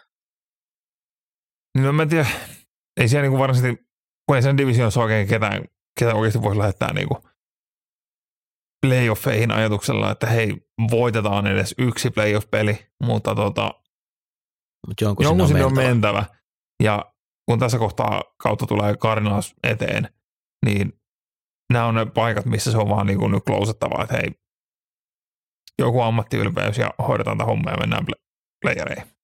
Niin 1.75 1.85
no 1.85 1.93
mä 1.93 2.03
en 2.03 2.09
tiedä, 2.09 2.27
ei 3.01 3.09
siellä 3.09 3.23
niinku 3.23 3.39
varsinaisesti, 3.39 3.87
kun 4.29 4.37
ei 4.37 4.43
sen 4.43 4.57
divisioonassa 4.57 5.01
oikein 5.01 5.29
ketään, 5.29 5.65
ketään 6.01 6.17
oikeasti 6.17 6.43
voisi 6.43 6.59
lähettää 6.59 6.93
niinku 6.93 7.29
playoffeihin 8.87 9.51
ajatuksella, 9.51 10.11
että 10.11 10.27
hei, 10.27 10.57
voitetaan 10.91 11.47
edes 11.47 11.75
yksi 11.79 12.11
playoff-peli, 12.11 12.87
mutta 13.03 13.35
tota, 13.35 13.71
Mutta 14.87 15.05
jonkun, 15.05 15.25
jonkun 15.25 15.49
sinne 15.49 15.65
on 15.65 15.75
mentävä. 15.75 16.19
mentävä. 16.21 16.37
Ja 16.83 17.13
kun 17.49 17.59
tässä 17.59 17.79
kohtaa 17.79 18.23
kautta 18.43 18.67
tulee 18.67 18.97
Cardinals 18.97 19.55
eteen, 19.63 20.09
niin 20.67 20.93
nämä 21.73 21.87
on 21.87 21.95
ne 21.95 22.07
paikat, 22.07 22.45
missä 22.45 22.73
se 22.73 22.79
on 22.79 22.89
vaan 22.89 23.07
niin 23.07 23.19
kuin 23.19 23.33
nyt 23.33 23.45
klousettava, 23.45 24.03
että 24.03 24.17
hei, 24.17 24.31
joku 25.79 26.01
ammattiylpeys 26.01 26.79
ja 26.79 26.91
hoidetaan 27.09 27.39
tämä 27.39 27.47
homma 27.49 27.71
ja 27.71 27.77
mennään 27.77 28.05
pl- 28.05 28.23
playereihin. 28.65 29.17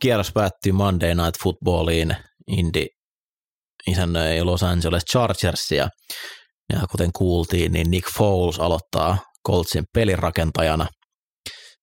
Kierros 0.00 0.32
päättyy 0.32 0.72
Monday 0.72 1.14
Night 1.14 1.42
Footballiin. 1.42 2.16
Indy 2.46 2.86
isännöi 3.86 4.42
Los 4.42 4.62
Angeles 4.62 5.02
Chargersia. 5.10 5.88
Ja 6.72 6.80
kuten 6.90 7.10
kuultiin, 7.12 7.72
niin 7.72 7.90
Nick 7.90 8.10
Foles 8.16 8.58
aloittaa 8.58 9.18
Coltsin 9.48 9.84
pelirakentajana. 9.94 10.86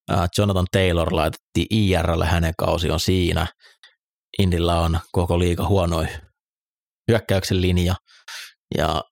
Ää, 0.08 0.26
Jonathan 0.38 0.66
Taylor 0.72 1.14
laitettiin 1.14 1.66
IRlle, 1.70 2.26
hänen 2.26 2.52
kausi 2.58 2.90
on 2.90 3.00
siinä. 3.00 3.46
Indillä 4.38 4.80
on 4.80 4.98
koko 5.12 5.38
liiga 5.38 5.68
huono 5.68 6.04
hyökkäyksen 7.10 7.60
linja 7.60 7.94
ja 8.78 9.02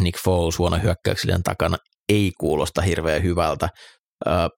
Nick 0.00 0.22
Foles 0.24 0.58
huono 0.58 0.78
hyökkäyksen 0.82 1.42
takana 1.42 1.76
ei 2.08 2.32
kuulosta 2.40 2.82
hirveän 2.82 3.22
hyvältä. 3.22 3.68
Ää, 4.26 4.48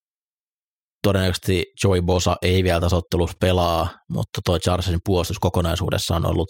todennäköisesti 1.02 1.64
Joey 1.84 2.02
Bosa 2.02 2.36
ei 2.42 2.64
vielä 2.64 2.80
tässä 2.80 2.96
ottelussa 2.96 3.36
pelaa, 3.40 3.88
mutta 4.10 4.40
tuo 4.44 4.58
Chargersin 4.58 5.00
puolustus 5.04 5.38
kokonaisuudessaan 5.38 6.24
on 6.24 6.30
ollut 6.30 6.48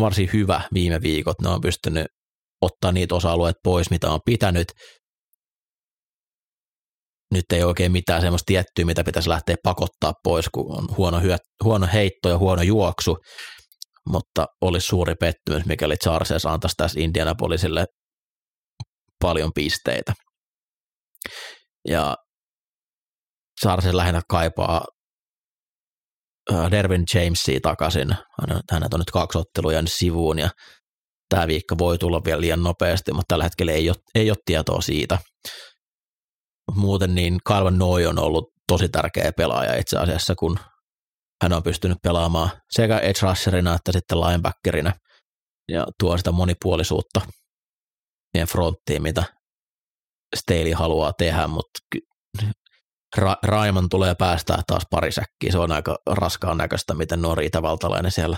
varsin 0.00 0.30
hyvä 0.32 0.60
viime 0.74 1.02
viikot. 1.02 1.40
Ne 1.42 1.48
on 1.48 1.60
pystynyt 1.60 2.06
ottaa 2.62 2.92
niitä 2.92 3.14
osa-alueet 3.14 3.56
pois, 3.64 3.90
mitä 3.90 4.10
on 4.10 4.20
pitänyt. 4.24 4.72
Nyt 7.32 7.44
ei 7.52 7.62
oikein 7.62 7.92
mitään 7.92 8.20
semmoista 8.20 8.46
tiettyä, 8.46 8.84
mitä 8.84 9.04
pitäisi 9.04 9.28
lähteä 9.28 9.56
pakottaa 9.62 10.12
pois, 10.24 10.48
kun 10.54 10.78
on 10.78 10.96
huono, 10.96 11.20
hyö, 11.20 11.36
huono 11.64 11.88
heitto 11.92 12.28
ja 12.28 12.38
huono 12.38 12.62
juoksu, 12.62 13.16
mutta 14.08 14.46
olisi 14.60 14.86
suuri 14.86 15.14
pettymys, 15.14 15.64
mikäli 15.64 15.96
Chargers 15.96 16.46
antaisi 16.46 16.74
tässä 16.76 17.00
Indianapolisille 17.00 17.84
paljon 19.22 19.50
pisteitä. 19.54 20.12
Ja 21.88 22.16
Chargers 23.60 23.94
lähinnä 23.94 24.20
kaipaa 24.28 24.84
Dervin 26.70 27.04
Jamesia 27.14 27.60
takaisin. 27.62 28.08
Hänet- 28.72 28.94
on 28.94 29.00
nyt 29.00 29.10
kaksi 29.10 29.38
ottelua 29.38 29.72
sivuun 29.86 30.38
ja 30.38 30.50
tämä 31.28 31.46
viikko 31.46 31.78
voi 31.78 31.98
tulla 31.98 32.20
vielä 32.24 32.40
liian 32.40 32.62
nopeasti, 32.62 33.12
mutta 33.12 33.26
tällä 33.28 33.44
hetkellä 33.44 33.72
ei 33.72 33.88
ole, 33.88 33.96
ei 34.14 34.30
ole 34.30 34.36
tietoa 34.44 34.80
siitä. 34.80 35.18
Muuten 36.74 37.14
niin 37.14 37.38
Calvin 37.48 37.78
Noy 37.78 38.06
on 38.06 38.18
ollut 38.18 38.52
tosi 38.68 38.88
tärkeä 38.88 39.32
pelaaja 39.36 39.76
itse 39.76 39.98
asiassa, 39.98 40.34
kun 40.34 40.58
hän 41.42 41.52
on 41.52 41.62
pystynyt 41.62 41.98
pelaamaan 42.02 42.50
sekä 42.70 42.98
edge 42.98 43.18
rusherina 43.22 43.74
että 43.74 43.92
sitten 43.92 44.20
linebackerina 44.20 44.92
ja 45.68 45.86
tuo 46.00 46.18
sitä 46.18 46.32
monipuolisuutta 46.32 47.20
siihen 48.32 48.48
fronttiin, 48.48 49.02
mitä 49.02 49.24
Staley 50.36 50.72
haluaa 50.72 51.12
tehdä, 51.12 51.46
mutta 51.46 51.80
Ra- 53.18 53.38
Raiman 53.42 53.88
tulee 53.88 54.14
päästää 54.14 54.62
taas 54.66 54.82
pari 54.90 55.12
säkkiä. 55.12 55.52
Se 55.52 55.58
on 55.58 55.72
aika 55.72 55.96
raskaan 56.10 56.56
näköistä, 56.56 56.94
miten 56.94 57.22
nuori 57.22 57.46
itävaltalainen 57.46 58.12
siellä 58.12 58.36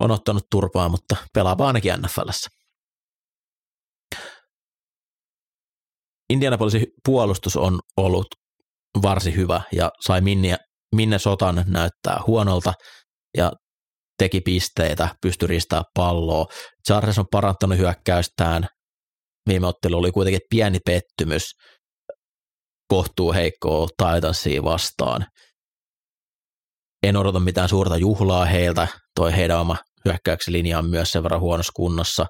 on 0.00 0.10
ottanut 0.10 0.46
turpaa, 0.50 0.88
mutta 0.88 1.16
pelaa 1.34 1.56
ainakin 1.58 1.92
NFLssä. 1.92 2.50
Indianapolisin 6.30 6.86
puolustus 7.04 7.56
on 7.56 7.78
ollut 7.96 8.26
varsin 9.02 9.36
hyvä 9.36 9.60
ja 9.72 9.90
sai 10.00 10.20
Minne, 10.20 10.56
Minne 10.94 11.18
Sotan 11.18 11.64
näyttää 11.66 12.20
huonolta 12.26 12.74
ja 13.36 13.52
teki 14.18 14.40
pisteitä, 14.40 15.08
pystyi 15.22 15.48
ristää 15.48 15.82
palloa. 15.94 16.46
Chargers 16.88 17.18
on 17.18 17.26
parantanut 17.30 17.78
hyökkäystään. 17.78 18.68
Viime 19.48 19.66
ottelu 19.66 19.98
oli 19.98 20.12
kuitenkin 20.12 20.40
pieni 20.50 20.78
pettymys 20.86 21.52
kohtuu 22.88 23.32
heikkoa 23.32 23.88
Titansia 23.88 24.64
vastaan. 24.64 25.26
En 27.02 27.16
odota 27.16 27.40
mitään 27.40 27.68
suurta 27.68 27.96
juhlaa 27.96 28.44
heiltä. 28.44 28.88
Toi 29.14 29.36
heidän 29.36 29.60
oma 29.60 29.76
hyökkäyksen 30.04 30.52
linja 30.52 30.78
on 30.78 30.90
myös 30.90 31.12
sen 31.12 31.22
verran 31.22 31.40
huonossa 31.40 31.72
kunnossa. 31.76 32.26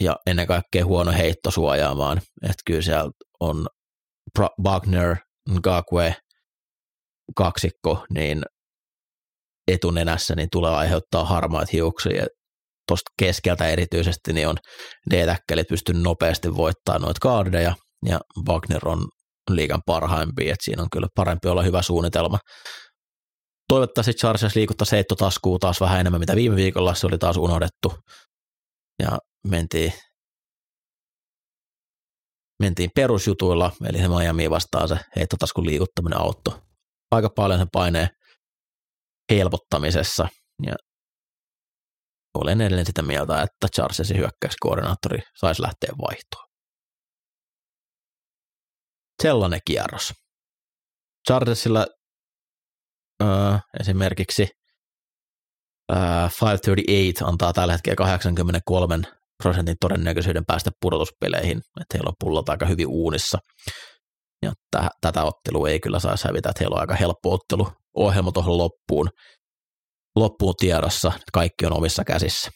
Ja 0.00 0.16
ennen 0.26 0.46
kaikkea 0.46 0.84
huono 0.84 1.12
heitto 1.12 1.50
suojaamaan. 1.50 2.18
Että 2.42 2.62
kyllä 2.66 2.82
siellä 2.82 3.10
on 3.40 3.66
Wagner, 4.64 5.16
Ngakwe, 5.50 6.16
kaksikko, 7.36 8.04
niin 8.14 8.42
etunenässä, 9.68 10.34
niin 10.34 10.48
tulee 10.52 10.70
aiheuttaa 10.70 11.24
harmaat 11.24 11.72
hiuksia. 11.72 12.26
Tuosta 12.88 13.10
keskeltä 13.18 13.68
erityisesti 13.68 14.32
niin 14.32 14.48
on 14.48 14.56
D-täkkelit 15.10 15.68
pystynyt 15.68 16.02
nopeasti 16.02 16.56
voittamaan 16.56 17.02
noita 17.02 17.20
kaardeja, 17.20 17.74
ja 18.06 18.20
Wagner 18.48 18.88
on 18.88 19.08
liigan 19.50 19.82
parhaimpia, 19.86 20.52
että 20.52 20.64
siinä 20.64 20.82
on 20.82 20.90
kyllä 20.92 21.08
parempi 21.14 21.48
olla 21.48 21.62
hyvä 21.62 21.82
suunnitelma. 21.82 22.38
Toivottavasti 23.68 24.12
Chargers 24.12 24.56
liikuttaisi 24.56 24.92
heittotaskuu 24.92 25.58
taas 25.58 25.80
vähän 25.80 26.00
enemmän, 26.00 26.20
mitä 26.20 26.36
viime 26.36 26.56
viikolla 26.56 26.94
se 26.94 27.06
oli 27.06 27.18
taas 27.18 27.36
unohdettu. 27.36 27.94
Ja 29.02 29.18
mentiin, 29.48 29.92
mentiin 32.62 32.90
perusjutuilla, 32.94 33.72
eli 33.88 33.98
se 33.98 34.08
Miami 34.08 34.50
vastaan 34.50 34.88
se 34.88 34.96
heittotaskun 35.16 35.66
liikuttaminen 35.66 36.18
auttoi 36.20 36.68
aika 37.10 37.30
paljon 37.36 37.58
sen 37.58 37.68
paineen 37.72 38.08
helpottamisessa. 39.32 40.28
Ja 40.66 40.74
olen 42.34 42.60
edelleen 42.60 42.86
sitä 42.86 43.02
mieltä, 43.02 43.42
että 43.42 43.68
Charlesin 43.74 44.16
hyökkäyskoordinaattori 44.16 45.18
saisi 45.40 45.62
lähteä 45.62 45.90
vaihtoon. 46.00 46.48
Sellainen 49.22 49.60
kierros. 49.64 50.12
Charlersilla 51.28 51.86
äh, 53.22 53.62
esimerkiksi 53.80 54.48
äh, 55.92 56.30
538 56.42 57.28
antaa 57.28 57.52
tällä 57.52 57.72
hetkellä 57.72 57.96
83 57.96 58.98
prosentin 59.42 59.76
todennäköisyyden 59.80 60.46
päästä 60.46 60.70
pudotuspeleihin, 60.80 61.58
että 61.58 61.94
heillä 61.94 62.08
on 62.08 62.14
pullot 62.20 62.48
aika 62.48 62.66
hyvin 62.66 62.86
uunissa. 62.86 63.38
Ja 64.42 64.52
täh, 64.70 64.88
tätä 65.00 65.24
ottelua 65.24 65.68
ei 65.68 65.80
kyllä 65.80 65.98
saisi 65.98 66.28
hävitä, 66.28 66.48
että 66.48 66.60
heillä 66.60 66.74
on 66.74 66.80
aika 66.80 66.94
helppo 66.94 67.32
ottelu 67.34 67.68
ohjelma 67.96 68.32
tuohon 68.32 68.58
loppuun, 68.58 69.08
loppuun 70.16 70.54
tiedossa, 70.58 71.08
että 71.08 71.30
kaikki 71.32 71.66
on 71.66 71.72
omissa 71.72 72.04
käsissä. 72.04 72.50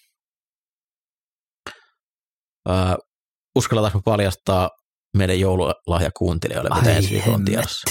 Öö, 2.69 2.75
uskalletaanko 3.59 4.01
paljastaa 4.05 4.71
meidän 5.17 5.41
joululahja 5.41 6.11
kuuntelijoille, 6.17 6.71
mitä 6.75 6.97
ensi 6.97 7.11
viikolla 7.11 7.37
on 7.37 7.45
tiedossa? 7.45 7.91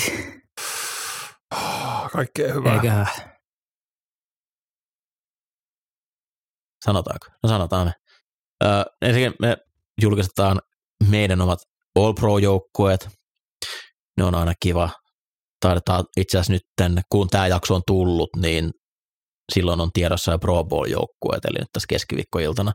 Kaikkea 2.11 2.53
hyvää. 2.53 2.73
Eiköhän. 2.73 3.07
Sanotaanko? 6.85 7.27
No 7.43 7.49
sanotaan 7.49 7.87
me. 7.87 7.93
Öö, 8.63 8.83
ensinnäkin 9.01 9.37
me 9.39 9.57
julkistetaan 10.01 10.61
meidän 11.09 11.41
omat 11.41 11.59
All 11.95 12.13
Pro-joukkueet. 12.13 13.09
Ne 14.17 14.23
on 14.23 14.35
aina 14.35 14.53
kiva. 14.59 14.89
Taidetaan 15.59 16.05
itse 16.17 16.37
asiassa 16.37 16.53
nyt, 16.53 17.03
kun 17.11 17.27
tämä 17.27 17.47
jakso 17.47 17.75
on 17.75 17.81
tullut, 17.87 18.29
niin 18.35 18.71
silloin 19.53 19.81
on 19.81 19.89
tiedossa 19.93 20.31
jo 20.31 20.39
Pro 20.39 20.63
Bowl-joukkueet, 20.63 21.45
eli 21.45 21.59
nyt 21.59 21.67
tässä 21.73 21.87
keskiviikkoiltana 21.89 22.71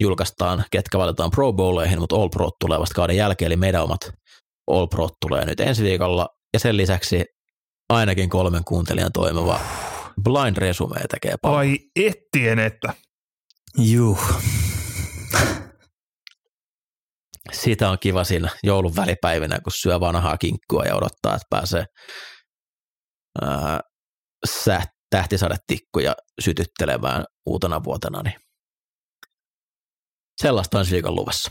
julkaistaan, 0.00 0.64
ketkä 0.70 0.98
valitaan 0.98 1.30
Pro 1.30 1.52
Bowleihin, 1.52 2.00
mutta 2.00 2.16
All 2.16 2.28
Pro 2.28 2.50
tulee 2.60 2.78
vasta 2.78 2.94
kauden 2.94 3.16
jälkeen, 3.16 3.46
eli 3.46 3.56
meidän 3.56 3.82
omat 3.82 4.12
All 4.66 4.86
Pro 4.86 5.08
tulee 5.26 5.44
nyt 5.44 5.60
ensi 5.60 5.82
viikolla, 5.82 6.28
ja 6.52 6.58
sen 6.58 6.76
lisäksi 6.76 7.24
ainakin 7.88 8.30
kolmen 8.30 8.64
kuuntelijan 8.64 9.12
toimiva 9.12 9.60
Blind 10.22 10.56
Resume 10.56 11.00
tekee 11.10 11.34
paljon. 11.42 11.58
Ai 11.58 11.78
ettien, 11.96 12.58
että. 12.58 12.94
Juu. 13.78 14.18
Sitä 17.52 17.90
on 17.90 17.98
kiva 17.98 18.24
siinä 18.24 18.50
joulun 18.62 18.96
välipäivinä, 18.96 19.60
kun 19.60 19.72
syö 19.76 20.00
vanhaa 20.00 20.38
kinkkua 20.38 20.84
ja 20.84 20.96
odottaa, 20.96 21.34
että 21.34 21.46
pääsee 21.50 21.84
ää, 23.42 23.80
tähtisadetikkuja 25.10 26.14
sytyttelemään 26.40 27.24
uutena 27.46 27.84
vuotena, 27.84 28.22
niin 28.22 28.34
sellaista 30.42 30.78
on 30.78 30.86
viikon 30.90 31.14
luvassa. 31.14 31.50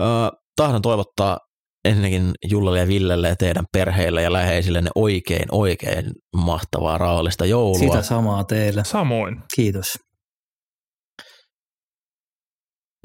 Öö, 0.00 0.08
tahdon 0.56 0.82
toivottaa 0.82 1.38
ensinnäkin 1.86 2.32
Jullalle 2.50 2.78
ja 2.78 2.88
Villelle 2.88 3.28
ja 3.28 3.36
teidän 3.36 3.64
perheille 3.72 4.22
ja 4.22 4.32
läheisille 4.32 4.82
ne 4.82 4.90
oikein, 4.94 5.46
oikein 5.52 6.12
mahtavaa 6.36 6.98
rauhallista 6.98 7.46
joulua. 7.46 7.78
Sitä 7.78 8.02
samaa 8.02 8.44
teille. 8.44 8.84
Samoin. 8.84 9.42
Kiitos. 9.56 9.98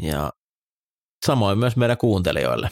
Ja 0.02 0.32
samoin 1.26 1.60
myös 1.60 1.76
meidän 1.76 1.98
kuuntelijoille. 1.98 2.70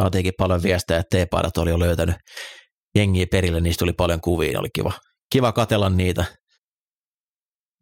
Saatiinkin 0.00 0.32
paljon 0.38 0.62
viestejä, 0.62 1.00
että 1.00 1.16
teepaidat 1.16 1.56
oli 1.56 1.70
jo 1.70 1.78
löytänyt 1.78 2.16
jengiä 2.94 3.26
perille, 3.30 3.60
niistä 3.60 3.78
tuli 3.78 3.92
paljon 3.92 4.20
kuvia, 4.20 4.60
oli 4.60 4.68
kiva, 4.74 4.92
kiva 5.32 5.52
katella 5.52 5.90
niitä, 5.90 6.24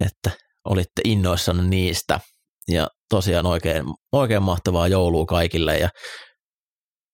että 0.05 0.31
olitte 0.65 1.03
innoissanne 1.05 1.63
niistä. 1.63 2.21
Ja 2.69 2.89
tosiaan 3.09 3.47
oikein, 3.47 3.85
oikein 4.13 4.43
mahtavaa 4.43 4.89
joulua 4.89 5.27
kaikille 5.27 5.79
ja 5.79 5.89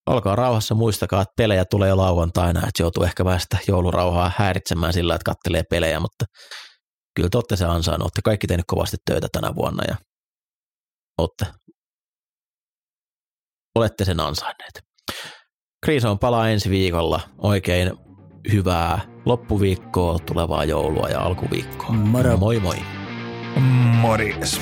olkaa 0.07 0.37
rauhassa, 0.37 0.75
muistakaa, 0.75 1.23
että 1.23 1.33
pelejä 1.37 1.65
tulee 1.65 1.89
jo 1.89 1.97
lauantaina, 1.97 2.61
että 2.61 2.83
joutuu 2.83 3.05
ehkä 3.05 3.25
vähän 3.25 3.41
sitä 3.41 3.59
joulurauhaa 3.69 4.33
häiritsemään 4.37 4.93
sillä, 4.93 5.15
että 5.15 5.25
kattelee 5.25 5.63
pelejä, 5.71 6.01
mutta 6.01 6.25
kyllä 7.15 7.29
te 7.29 7.39
olette 7.39 7.57
se 7.57 7.65
ansainnut, 7.65 8.05
olette 8.05 8.23
kaikki 8.25 8.47
tehnyt 8.47 8.67
kovasti 8.67 8.97
töitä 9.05 9.29
tänä 9.33 9.55
vuonna 9.55 9.85
ja 9.89 9.97
olette, 11.19 11.47
olette 13.75 14.05
sen 14.05 14.21
ansainneet. 14.21 14.83
on 16.09 16.19
palaa 16.19 16.49
ensi 16.49 16.71
viikolla. 16.71 17.21
Oikein 17.39 17.93
hyvää 18.53 19.01
loppuviikkoa, 19.25 20.19
tulevaa 20.19 20.65
joulua 20.65 21.09
ja 21.09 21.21
alkuviikkoa. 21.21 21.93
Moro. 21.93 22.37
Moi 22.37 22.61
moi. 22.61 22.77
Morjes. 24.01 24.61